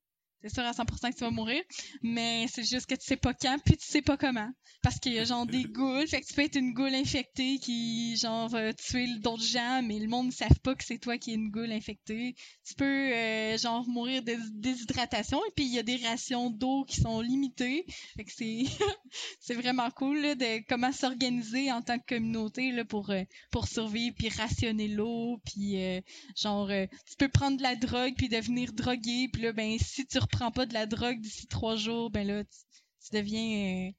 T'es 0.44 0.50
sûr 0.50 0.62
à 0.62 0.72
100% 0.72 0.84
que 1.10 1.16
tu 1.16 1.24
vas 1.24 1.30
mourir. 1.30 1.62
Mais 2.02 2.44
c'est 2.52 2.64
juste 2.64 2.84
que 2.84 2.94
tu 2.94 3.06
sais 3.06 3.16
pas 3.16 3.32
quand, 3.32 3.56
puis 3.64 3.78
tu 3.78 3.86
sais 3.86 4.02
pas 4.02 4.18
comment. 4.18 4.50
Parce 4.82 4.98
qu'il 4.98 5.14
y 5.14 5.18
a 5.18 5.24
genre 5.24 5.46
des 5.46 5.64
ghouls. 5.72 6.06
Fait 6.06 6.20
que 6.20 6.26
tu 6.26 6.34
peux 6.34 6.42
être 6.42 6.56
une 6.56 6.74
goule 6.74 6.94
infectée 6.94 7.56
qui, 7.58 8.14
genre, 8.18 8.50
va 8.50 8.74
tuer 8.74 9.06
d'autres 9.20 9.42
gens, 9.42 9.80
mais 9.82 9.98
le 9.98 10.06
monde 10.06 10.26
ne 10.26 10.32
savent 10.32 10.60
pas 10.62 10.74
que 10.74 10.84
c'est 10.84 10.98
toi 10.98 11.16
qui 11.16 11.30
es 11.30 11.34
une 11.34 11.48
goule 11.48 11.72
infectée. 11.72 12.34
Tu 12.62 12.74
peux, 12.74 12.84
euh, 12.84 13.56
genre, 13.56 13.88
mourir 13.88 14.22
de 14.22 14.36
déshydratation. 14.52 15.40
Et 15.46 15.52
puis 15.56 15.64
il 15.64 15.72
y 15.72 15.78
a 15.78 15.82
des 15.82 15.96
rations 15.96 16.50
d'eau 16.50 16.84
qui 16.84 17.00
sont 17.00 17.22
limitées. 17.22 17.86
Fait 18.14 18.24
que 18.24 18.32
c'est 18.36 18.64
c'est 19.40 19.54
vraiment 19.54 19.90
cool 19.90 20.20
là, 20.20 20.34
de 20.34 20.62
comment 20.68 20.92
s'organiser 20.92 21.72
en 21.72 21.80
tant 21.80 21.98
que 21.98 22.14
communauté 22.14 22.72
là, 22.72 22.84
pour, 22.84 23.10
euh, 23.10 23.22
pour 23.50 23.66
survivre, 23.66 24.14
puis 24.16 24.28
rationner 24.28 24.88
l'eau, 24.88 25.40
puis 25.44 25.80
euh, 25.82 26.00
genre, 26.36 26.68
euh, 26.70 26.86
tu 27.08 27.16
peux 27.16 27.28
prendre 27.28 27.56
de 27.56 27.62
la 27.62 27.76
drogue, 27.76 28.14
puis 28.16 28.28
devenir 28.28 28.72
drogué, 28.72 29.28
puis 29.32 29.42
là, 29.42 29.52
ben, 29.52 29.78
si 29.78 30.06
tu 30.06 30.18
reprends 30.18 30.33
pas 30.54 30.66
de 30.66 30.74
la 30.74 30.86
drogue 30.86 31.20
d'ici 31.20 31.46
trois 31.46 31.76
jours, 31.76 32.10
ben 32.10 32.26
là, 32.26 32.44
tu, 32.44 32.58
tu 33.04 33.16
deviens... 33.16 33.88
euh, 33.88 33.92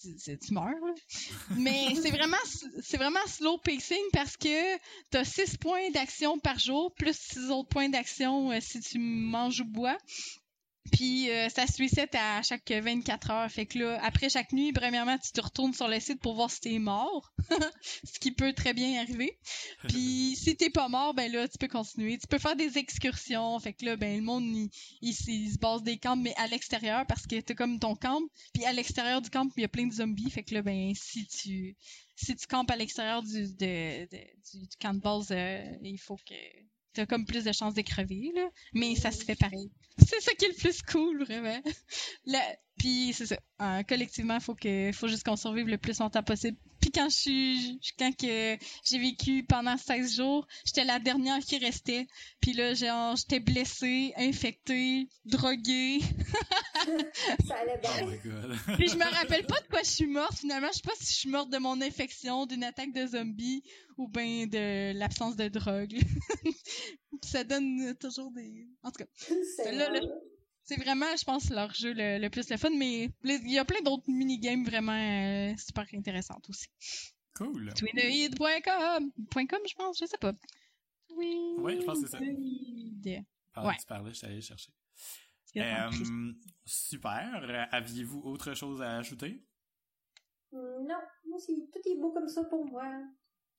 tu, 0.00 0.54
meurs. 0.54 0.74
Mais 1.56 1.94
c'est 1.94 2.10
vraiment, 2.10 2.36
c'est 2.82 2.96
vraiment 2.96 3.26
slow 3.26 3.58
pacing 3.58 4.02
parce 4.12 4.36
que 4.36 4.76
t'as 5.10 5.24
6 5.24 5.56
points 5.56 5.90
d'action 5.90 6.38
par 6.38 6.58
jour, 6.58 6.94
plus 6.94 7.16
6 7.16 7.50
autres 7.50 7.68
points 7.68 7.88
d'action 7.88 8.52
euh, 8.52 8.58
si 8.60 8.80
tu 8.80 8.98
manges 8.98 9.60
ou 9.60 9.64
bois. 9.64 9.98
Puis 10.92 11.30
euh, 11.30 11.48
ça 11.48 11.66
se 11.66 11.82
reset 11.82 12.08
à 12.16 12.42
chaque 12.42 12.70
24 12.70 13.30
heures. 13.30 13.50
Fait 13.50 13.66
que 13.66 13.78
là, 13.78 14.00
après 14.02 14.28
chaque 14.28 14.52
nuit, 14.52 14.72
premièrement, 14.72 15.16
tu 15.18 15.32
te 15.32 15.40
retournes 15.40 15.72
sur 15.74 15.88
le 15.88 16.00
site 16.00 16.20
pour 16.20 16.34
voir 16.34 16.50
si 16.50 16.60
t'es 16.60 16.78
mort. 16.78 17.32
Ce 18.04 18.18
qui 18.18 18.32
peut 18.32 18.52
très 18.52 18.74
bien 18.74 19.00
arriver. 19.00 19.38
Puis 19.88 20.36
si 20.40 20.56
t'es 20.56 20.70
pas 20.70 20.88
mort, 20.88 21.14
ben 21.14 21.30
là, 21.30 21.46
tu 21.48 21.58
peux 21.58 21.68
continuer. 21.68 22.18
Tu 22.18 22.26
peux 22.26 22.38
faire 22.38 22.56
des 22.56 22.78
excursions. 22.78 23.58
Fait 23.60 23.72
que 23.72 23.84
là, 23.84 23.96
ben 23.96 24.16
le 24.16 24.22
monde, 24.22 24.44
il, 24.44 24.70
il, 25.02 25.10
s- 25.10 25.24
il 25.26 25.52
se 25.52 25.58
base 25.58 25.82
des 25.82 25.98
camps, 25.98 26.16
mais 26.16 26.34
à 26.36 26.46
l'extérieur, 26.46 27.04
parce 27.06 27.26
que 27.26 27.40
t'as 27.40 27.54
comme 27.54 27.78
ton 27.78 27.94
camp. 27.96 28.20
Puis 28.54 28.64
à 28.64 28.72
l'extérieur 28.72 29.20
du 29.22 29.30
camp, 29.30 29.48
il 29.56 29.62
y 29.62 29.64
a 29.64 29.68
plein 29.68 29.86
de 29.86 29.92
zombies. 29.94 30.30
Fait 30.30 30.42
que 30.42 30.54
là, 30.54 30.62
ben 30.62 30.92
si 30.94 31.26
tu 31.26 31.76
si 32.16 32.34
tu 32.34 32.46
campes 32.48 32.70
à 32.70 32.76
l'extérieur 32.76 33.22
du, 33.22 33.42
de, 33.54 34.04
de- 34.06 34.58
du, 34.58 34.66
du 34.66 34.76
camp 34.80 34.94
de 34.94 35.00
base, 35.00 35.28
euh, 35.30 35.64
il 35.82 35.98
faut 35.98 36.16
que 36.16 36.34
t'as 36.98 37.06
comme 37.06 37.24
plus 37.24 37.44
de 37.44 37.52
chances 37.52 37.74
de 37.74 37.82
crever, 37.82 38.32
là. 38.34 38.48
Mais 38.74 38.96
ça 38.96 39.12
se 39.12 39.24
fait 39.24 39.36
pareil. 39.36 39.70
C'est 39.98 40.20
ça 40.20 40.32
qui 40.34 40.46
est 40.46 40.48
le 40.48 40.54
plus 40.54 40.82
cool, 40.82 41.22
vraiment. 41.24 41.62
Là, 42.26 42.40
puis 42.76 43.12
c'est 43.12 43.26
ça. 43.26 43.38
Euh, 43.62 43.82
collectivement, 43.84 44.40
faut 44.40 44.56
faut 44.92 45.08
juste 45.08 45.24
qu'on 45.24 45.36
survive 45.36 45.68
le 45.68 45.78
plus 45.78 46.00
longtemps 46.00 46.24
possible. 46.24 46.56
Puis 46.88 47.02
quand 47.02 47.10
je 47.10 47.16
suis 47.16 47.80
quand 47.98 48.16
que 48.16 48.56
j'ai 48.82 48.98
vécu 48.98 49.44
pendant 49.44 49.76
16 49.76 50.16
jours, 50.16 50.46
j'étais 50.64 50.84
la 50.84 50.98
dernière 50.98 51.38
qui 51.40 51.58
restait. 51.58 52.06
Puis 52.40 52.54
là, 52.54 52.72
genre 52.72 53.14
j'étais 53.14 53.40
blessée, 53.40 54.14
infectée, 54.16 55.06
droguée. 55.26 55.98
Ça 57.46 57.56
allait 57.56 57.78
Oh 57.84 57.88
bien. 57.98 58.06
my 58.06 58.18
god. 58.24 58.56
Puis 58.78 58.88
je 58.88 58.96
me 58.96 59.04
rappelle 59.04 59.44
pas 59.44 59.60
de 59.60 59.66
quoi 59.66 59.82
je 59.82 59.90
suis 59.90 60.06
morte 60.06 60.38
finalement. 60.38 60.68
Je 60.72 60.76
sais 60.76 60.82
pas 60.88 60.94
si 60.98 61.12
je 61.12 61.18
suis 61.18 61.28
morte 61.28 61.50
de 61.50 61.58
mon 61.58 61.78
infection, 61.82 62.46
d'une 62.46 62.64
attaque 62.64 62.94
de 62.94 63.06
zombie 63.06 63.62
ou 63.98 64.08
ben 64.08 64.48
de 64.48 64.98
l'absence 64.98 65.36
de 65.36 65.48
drogue. 65.48 65.94
ça 67.22 67.44
donne 67.44 67.94
toujours 68.00 68.30
des. 68.30 68.66
En 68.82 68.90
tout 68.90 69.04
cas. 69.04 69.10
C'est 69.56 69.72
Là, 69.72 69.90
là, 69.90 70.00
C'est 70.68 70.76
vraiment, 70.76 71.06
je 71.18 71.24
pense, 71.24 71.48
leur 71.48 71.72
jeu 71.72 71.94
le, 71.94 72.18
le 72.18 72.28
plus 72.28 72.50
le 72.50 72.58
fun, 72.58 72.68
mais 72.76 73.08
il 73.24 73.50
y 73.50 73.58
a 73.58 73.64
plein 73.64 73.80
d'autres 73.80 74.04
minigames 74.10 74.64
vraiment 74.64 74.92
euh, 74.92 75.54
super 75.56 75.86
intéressantes 75.94 76.46
aussi. 76.50 76.66
Cool. 77.34 77.72
Twinoid.com 77.72 79.10
.com, 79.48 79.58
je 79.66 79.74
pense, 79.74 79.98
je 79.98 80.04
sais 80.04 80.18
pas. 80.18 80.34
Oui. 81.16 81.54
Ouais, 81.58 81.80
je 81.80 81.86
pense 81.86 82.00
que 82.02 82.06
c'est 82.06 82.18
ça. 82.18 82.18
Pendant 83.54 83.68
Ouais. 83.68 83.74
que 83.76 83.80
tu 83.80 83.86
parlais, 83.86 84.10
je 84.10 84.16
suis 84.18 84.26
allé 84.26 84.40
chercher. 84.42 84.70
Euh, 85.56 85.90
super. 86.66 87.40
Euh, 87.48 87.64
Aviez-vous 87.72 88.20
autre 88.20 88.52
chose 88.54 88.82
à 88.82 88.98
ajouter? 88.98 89.42
Non, 90.52 90.84
moi 91.26 91.36
aussi, 91.38 91.66
tout 91.72 91.80
est 91.88 91.96
beau 91.98 92.12
comme 92.12 92.28
ça 92.28 92.44
pour 92.44 92.66
moi. 92.66 92.84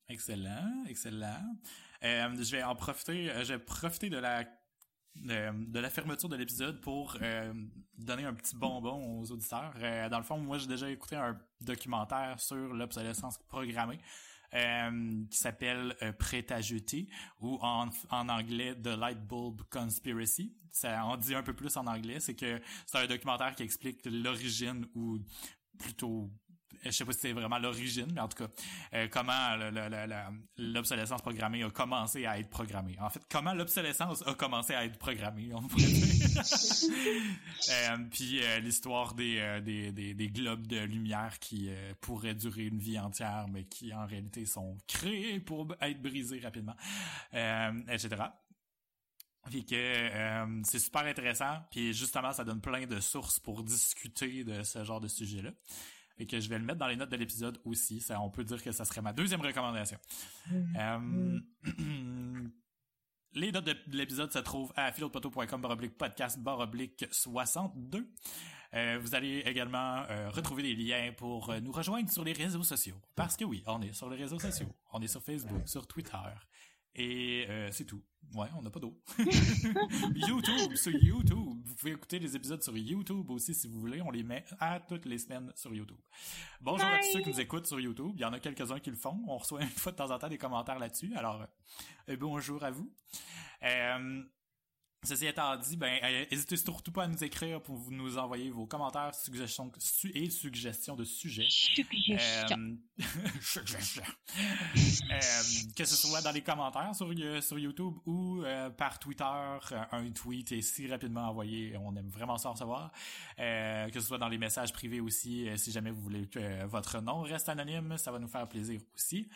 Excellent, 0.08 0.84
excellent. 0.88 1.56
Euh, 2.04 2.34
je 2.36 2.50
vais 2.52 2.62
en 2.62 2.76
profiter, 2.76 3.30
euh, 3.30 3.44
je 3.44 3.54
vais 3.54 3.58
profiter 3.58 4.10
de 4.10 4.16
la 4.16 4.44
de, 5.16 5.70
de 5.70 5.78
la 5.78 5.90
fermeture 5.90 6.28
de 6.28 6.36
l'épisode 6.36 6.80
pour 6.80 7.16
euh, 7.20 7.52
donner 7.98 8.24
un 8.24 8.34
petit 8.34 8.56
bonbon 8.56 9.20
aux 9.20 9.30
auditeurs. 9.30 9.74
Euh, 9.78 10.08
dans 10.08 10.18
le 10.18 10.24
fond, 10.24 10.38
moi 10.38 10.58
j'ai 10.58 10.66
déjà 10.66 10.90
écouté 10.90 11.16
un 11.16 11.38
documentaire 11.60 12.40
sur 12.40 12.56
l'obsolescence 12.74 13.38
programmée 13.48 13.98
euh, 14.54 15.24
qui 15.30 15.36
s'appelle 15.36 15.94
euh, 16.02 16.12
Prêt 16.12 16.46
à 16.50 16.60
jeter 16.60 17.08
ou 17.40 17.58
en, 17.60 17.90
en 18.10 18.28
anglais 18.28 18.74
The 18.74 18.96
Light 18.98 19.20
Bulb 19.26 19.62
Conspiracy. 19.70 20.54
Ça 20.72 21.04
en 21.04 21.16
dit 21.16 21.34
un 21.34 21.42
peu 21.42 21.54
plus 21.54 21.76
en 21.76 21.86
anglais, 21.86 22.20
c'est 22.20 22.34
que 22.34 22.60
c'est 22.86 22.98
un 22.98 23.06
documentaire 23.06 23.54
qui 23.54 23.64
explique 23.64 24.06
l'origine 24.06 24.86
ou 24.94 25.18
plutôt 25.78 26.30
je 26.84 26.90
sais 26.90 27.04
pas 27.04 27.12
si 27.12 27.18
c'est 27.20 27.32
vraiment 27.32 27.58
l'origine, 27.58 28.10
mais 28.14 28.20
en 28.20 28.28
tout 28.28 28.44
cas, 28.44 28.50
euh, 28.94 29.08
comment 29.10 29.56
l'obsolescence 30.56 31.22
programmée 31.22 31.62
a 31.62 31.70
commencé 31.70 32.26
à 32.26 32.38
être 32.38 32.50
programmée. 32.50 32.96
En 33.00 33.10
fait, 33.10 33.20
comment 33.30 33.54
l'obsolescence 33.54 34.26
a 34.26 34.34
commencé 34.34 34.74
à 34.74 34.84
être 34.84 34.98
programmée, 34.98 35.50
on 35.54 35.62
pourrait 35.62 35.84
dire. 35.84 36.40
Euh, 37.70 37.96
puis 38.10 38.42
euh, 38.42 38.58
l'histoire 38.60 39.14
des, 39.14 39.38
euh, 39.38 39.60
des, 39.60 39.92
des, 39.92 40.14
des 40.14 40.28
globes 40.28 40.66
de 40.66 40.78
lumière 40.80 41.38
qui 41.38 41.68
euh, 41.68 41.92
pourraient 42.00 42.34
durer 42.34 42.64
une 42.64 42.78
vie 42.78 42.98
entière, 42.98 43.46
mais 43.48 43.64
qui 43.64 43.92
en 43.94 44.06
réalité 44.06 44.46
sont 44.46 44.76
créés 44.86 45.40
pour 45.40 45.74
être 45.80 46.00
brisés 46.00 46.40
rapidement, 46.40 46.74
euh, 47.34 47.72
etc. 47.88 48.22
Que 49.50 49.74
euh, 49.74 50.62
c'est 50.64 50.78
super 50.78 51.02
intéressant, 51.02 51.58
puis 51.70 51.92
justement 51.92 52.32
ça 52.32 52.44
donne 52.44 52.60
plein 52.60 52.86
de 52.86 53.00
sources 53.00 53.40
pour 53.40 53.62
discuter 53.64 54.44
de 54.44 54.62
ce 54.62 54.84
genre 54.84 55.00
de 55.00 55.08
sujet-là. 55.08 55.50
Et 56.20 56.26
que 56.26 56.38
je 56.38 56.48
vais 56.48 56.58
le 56.58 56.64
mettre 56.64 56.78
dans 56.78 56.86
les 56.86 56.96
notes 56.96 57.10
de 57.10 57.16
l'épisode 57.16 57.58
aussi. 57.64 58.00
Ça, 58.00 58.20
on 58.20 58.30
peut 58.30 58.44
dire 58.44 58.62
que 58.62 58.70
ça 58.70 58.84
serait 58.84 59.00
ma 59.00 59.12
deuxième 59.12 59.40
recommandation. 59.40 59.98
Euh, 60.52 61.40
les 63.32 63.50
notes 63.50 63.64
de 63.64 63.76
l'épisode 63.96 64.30
se 64.32 64.38
trouvent 64.38 64.72
à 64.76 64.92
philopoteau.com 64.92 65.60
baroblique 65.60 65.96
podcast 65.96 66.38
baroblique 66.38 67.06
62. 67.10 68.06
Euh, 68.72 68.98
vous 69.00 69.14
allez 69.14 69.38
également 69.46 70.04
euh, 70.10 70.28
retrouver 70.30 70.62
des 70.62 70.74
liens 70.74 71.12
pour 71.16 71.52
nous 71.60 71.72
rejoindre 71.72 72.10
sur 72.10 72.22
les 72.22 72.34
réseaux 72.34 72.62
sociaux. 72.62 73.00
Parce 73.16 73.36
que 73.36 73.44
oui, 73.44 73.64
on 73.66 73.80
est 73.80 73.92
sur 73.94 74.10
les 74.10 74.16
réseaux 74.16 74.38
sociaux. 74.38 74.68
On 74.92 75.00
est 75.00 75.08
sur 75.08 75.22
Facebook, 75.22 75.66
sur 75.66 75.86
Twitter. 75.86 76.18
Et 76.94 77.46
euh, 77.48 77.70
c'est 77.72 77.84
tout. 77.84 78.02
Ouais, 78.34 78.46
on 78.56 78.62
n'a 78.62 78.70
pas 78.70 78.78
d'eau. 78.78 78.96
YouTube, 80.14 80.76
sur 80.76 80.92
YouTube. 80.92 81.58
Vous 81.64 81.74
pouvez 81.74 81.92
écouter 81.92 82.18
les 82.18 82.36
épisodes 82.36 82.62
sur 82.62 82.76
YouTube 82.76 83.28
aussi 83.30 83.54
si 83.54 83.66
vous 83.66 83.80
voulez. 83.80 84.00
On 84.02 84.10
les 84.10 84.22
met 84.22 84.44
à 84.60 84.78
toutes 84.80 85.06
les 85.06 85.18
semaines 85.18 85.52
sur 85.56 85.74
YouTube. 85.74 85.98
Bonjour 86.60 86.86
à 86.86 86.98
tous 86.98 87.12
ceux 87.12 87.20
qui 87.22 87.30
nous 87.30 87.40
écoutent 87.40 87.66
sur 87.66 87.80
YouTube. 87.80 88.12
Il 88.14 88.20
y 88.20 88.24
en 88.24 88.32
a 88.32 88.38
quelques-uns 88.38 88.78
qui 88.78 88.90
le 88.90 88.96
font. 88.96 89.20
On 89.26 89.38
reçoit 89.38 89.62
une 89.62 89.68
fois 89.68 89.92
de 89.92 89.96
temps 89.96 90.10
en 90.10 90.18
temps 90.18 90.28
des 90.28 90.38
commentaires 90.38 90.78
là-dessus. 90.78 91.12
Alors, 91.16 91.44
euh, 92.08 92.16
bonjour 92.16 92.62
à 92.62 92.70
vous. 92.70 92.92
Euh, 93.64 94.22
Ceci 95.02 95.26
étant 95.26 95.56
dit, 95.56 95.78
ben, 95.78 95.98
n'hésitez 96.30 96.58
surtout 96.58 96.92
pas 96.92 97.04
à 97.04 97.08
nous 97.08 97.24
écrire 97.24 97.62
pour 97.62 97.76
vous 97.76 97.90
nous 97.90 98.18
envoyer 98.18 98.50
vos 98.50 98.66
commentaires, 98.66 99.14
suggestions 99.14 99.72
su 99.78 100.10
et 100.14 100.28
suggestions 100.28 100.94
de 100.94 101.04
sujets. 101.04 101.46
Suggestions. 101.48 102.58
Euh, 102.58 102.76
euh, 105.10 105.20
que 105.74 105.84
ce 105.86 105.96
soit 105.96 106.20
dans 106.20 106.32
les 106.32 106.42
commentaires 106.42 106.94
sur, 106.94 107.10
euh, 107.10 107.40
sur 107.40 107.58
YouTube 107.58 107.94
ou 108.04 108.42
euh, 108.42 108.68
par 108.68 108.98
Twitter, 108.98 109.24
euh, 109.24 109.78
un 109.92 110.10
tweet 110.10 110.52
est 110.52 110.60
si 110.60 110.86
rapidement 110.86 111.28
envoyé, 111.28 111.74
on 111.78 111.96
aime 111.96 112.10
vraiment 112.10 112.36
ça 112.36 112.50
recevoir. 112.50 112.92
Euh, 113.38 113.88
que 113.88 114.00
ce 114.00 114.06
soit 114.06 114.18
dans 114.18 114.28
les 114.28 114.38
messages 114.38 114.72
privés 114.72 115.00
aussi, 115.00 115.48
euh, 115.48 115.56
si 115.56 115.72
jamais 115.72 115.90
vous 115.90 116.02
voulez 116.02 116.28
que 116.28 116.66
votre 116.66 117.00
nom 117.00 117.22
reste 117.22 117.48
anonyme, 117.48 117.96
ça 117.96 118.12
va 118.12 118.18
nous 118.18 118.28
faire 118.28 118.46
plaisir 118.46 118.80
aussi. 118.94 119.28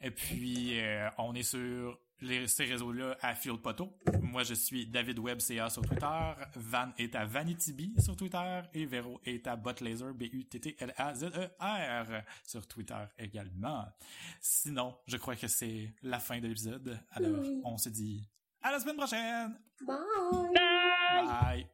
Et 0.00 0.10
puis, 0.10 0.78
euh, 0.78 1.08
on 1.18 1.34
est 1.34 1.42
sur 1.42 1.98
les, 2.20 2.46
ces 2.48 2.64
réseaux-là 2.64 3.16
à 3.20 3.34
Field 3.34 3.60
Poteau. 3.60 3.92
Moi, 4.22 4.42
je 4.44 4.54
suis 4.54 4.86
David 4.86 5.18
Webb 5.18 5.40
CA 5.40 5.68
sur 5.70 5.82
Twitter. 5.82 6.32
Van 6.56 6.90
est 6.98 7.14
à 7.14 7.24
VanityB 7.24 7.98
sur 8.00 8.16
Twitter. 8.16 8.60
Et 8.74 8.86
Vero 8.86 9.20
est 9.24 9.46
à 9.46 9.56
Botlaser, 9.56 10.12
B-U-T-T-L-A-Z-E-R 10.14 12.06
sur 12.44 12.66
Twitter 12.66 13.02
également. 13.18 13.86
Sinon, 14.40 14.96
je 15.06 15.16
crois 15.16 15.36
que 15.36 15.48
c'est 15.48 15.94
la 16.02 16.18
fin 16.20 16.38
de 16.40 16.48
l'épisode. 16.48 16.98
Alors, 17.12 17.40
Oui. 17.40 17.60
on 17.64 17.78
se 17.78 17.88
dit 17.88 18.26
à 18.62 18.72
la 18.72 18.80
semaine 18.80 18.96
prochaine! 18.96 19.58
Bye! 19.86 19.96
Bye! 20.54 21.26
Bye! 21.26 21.66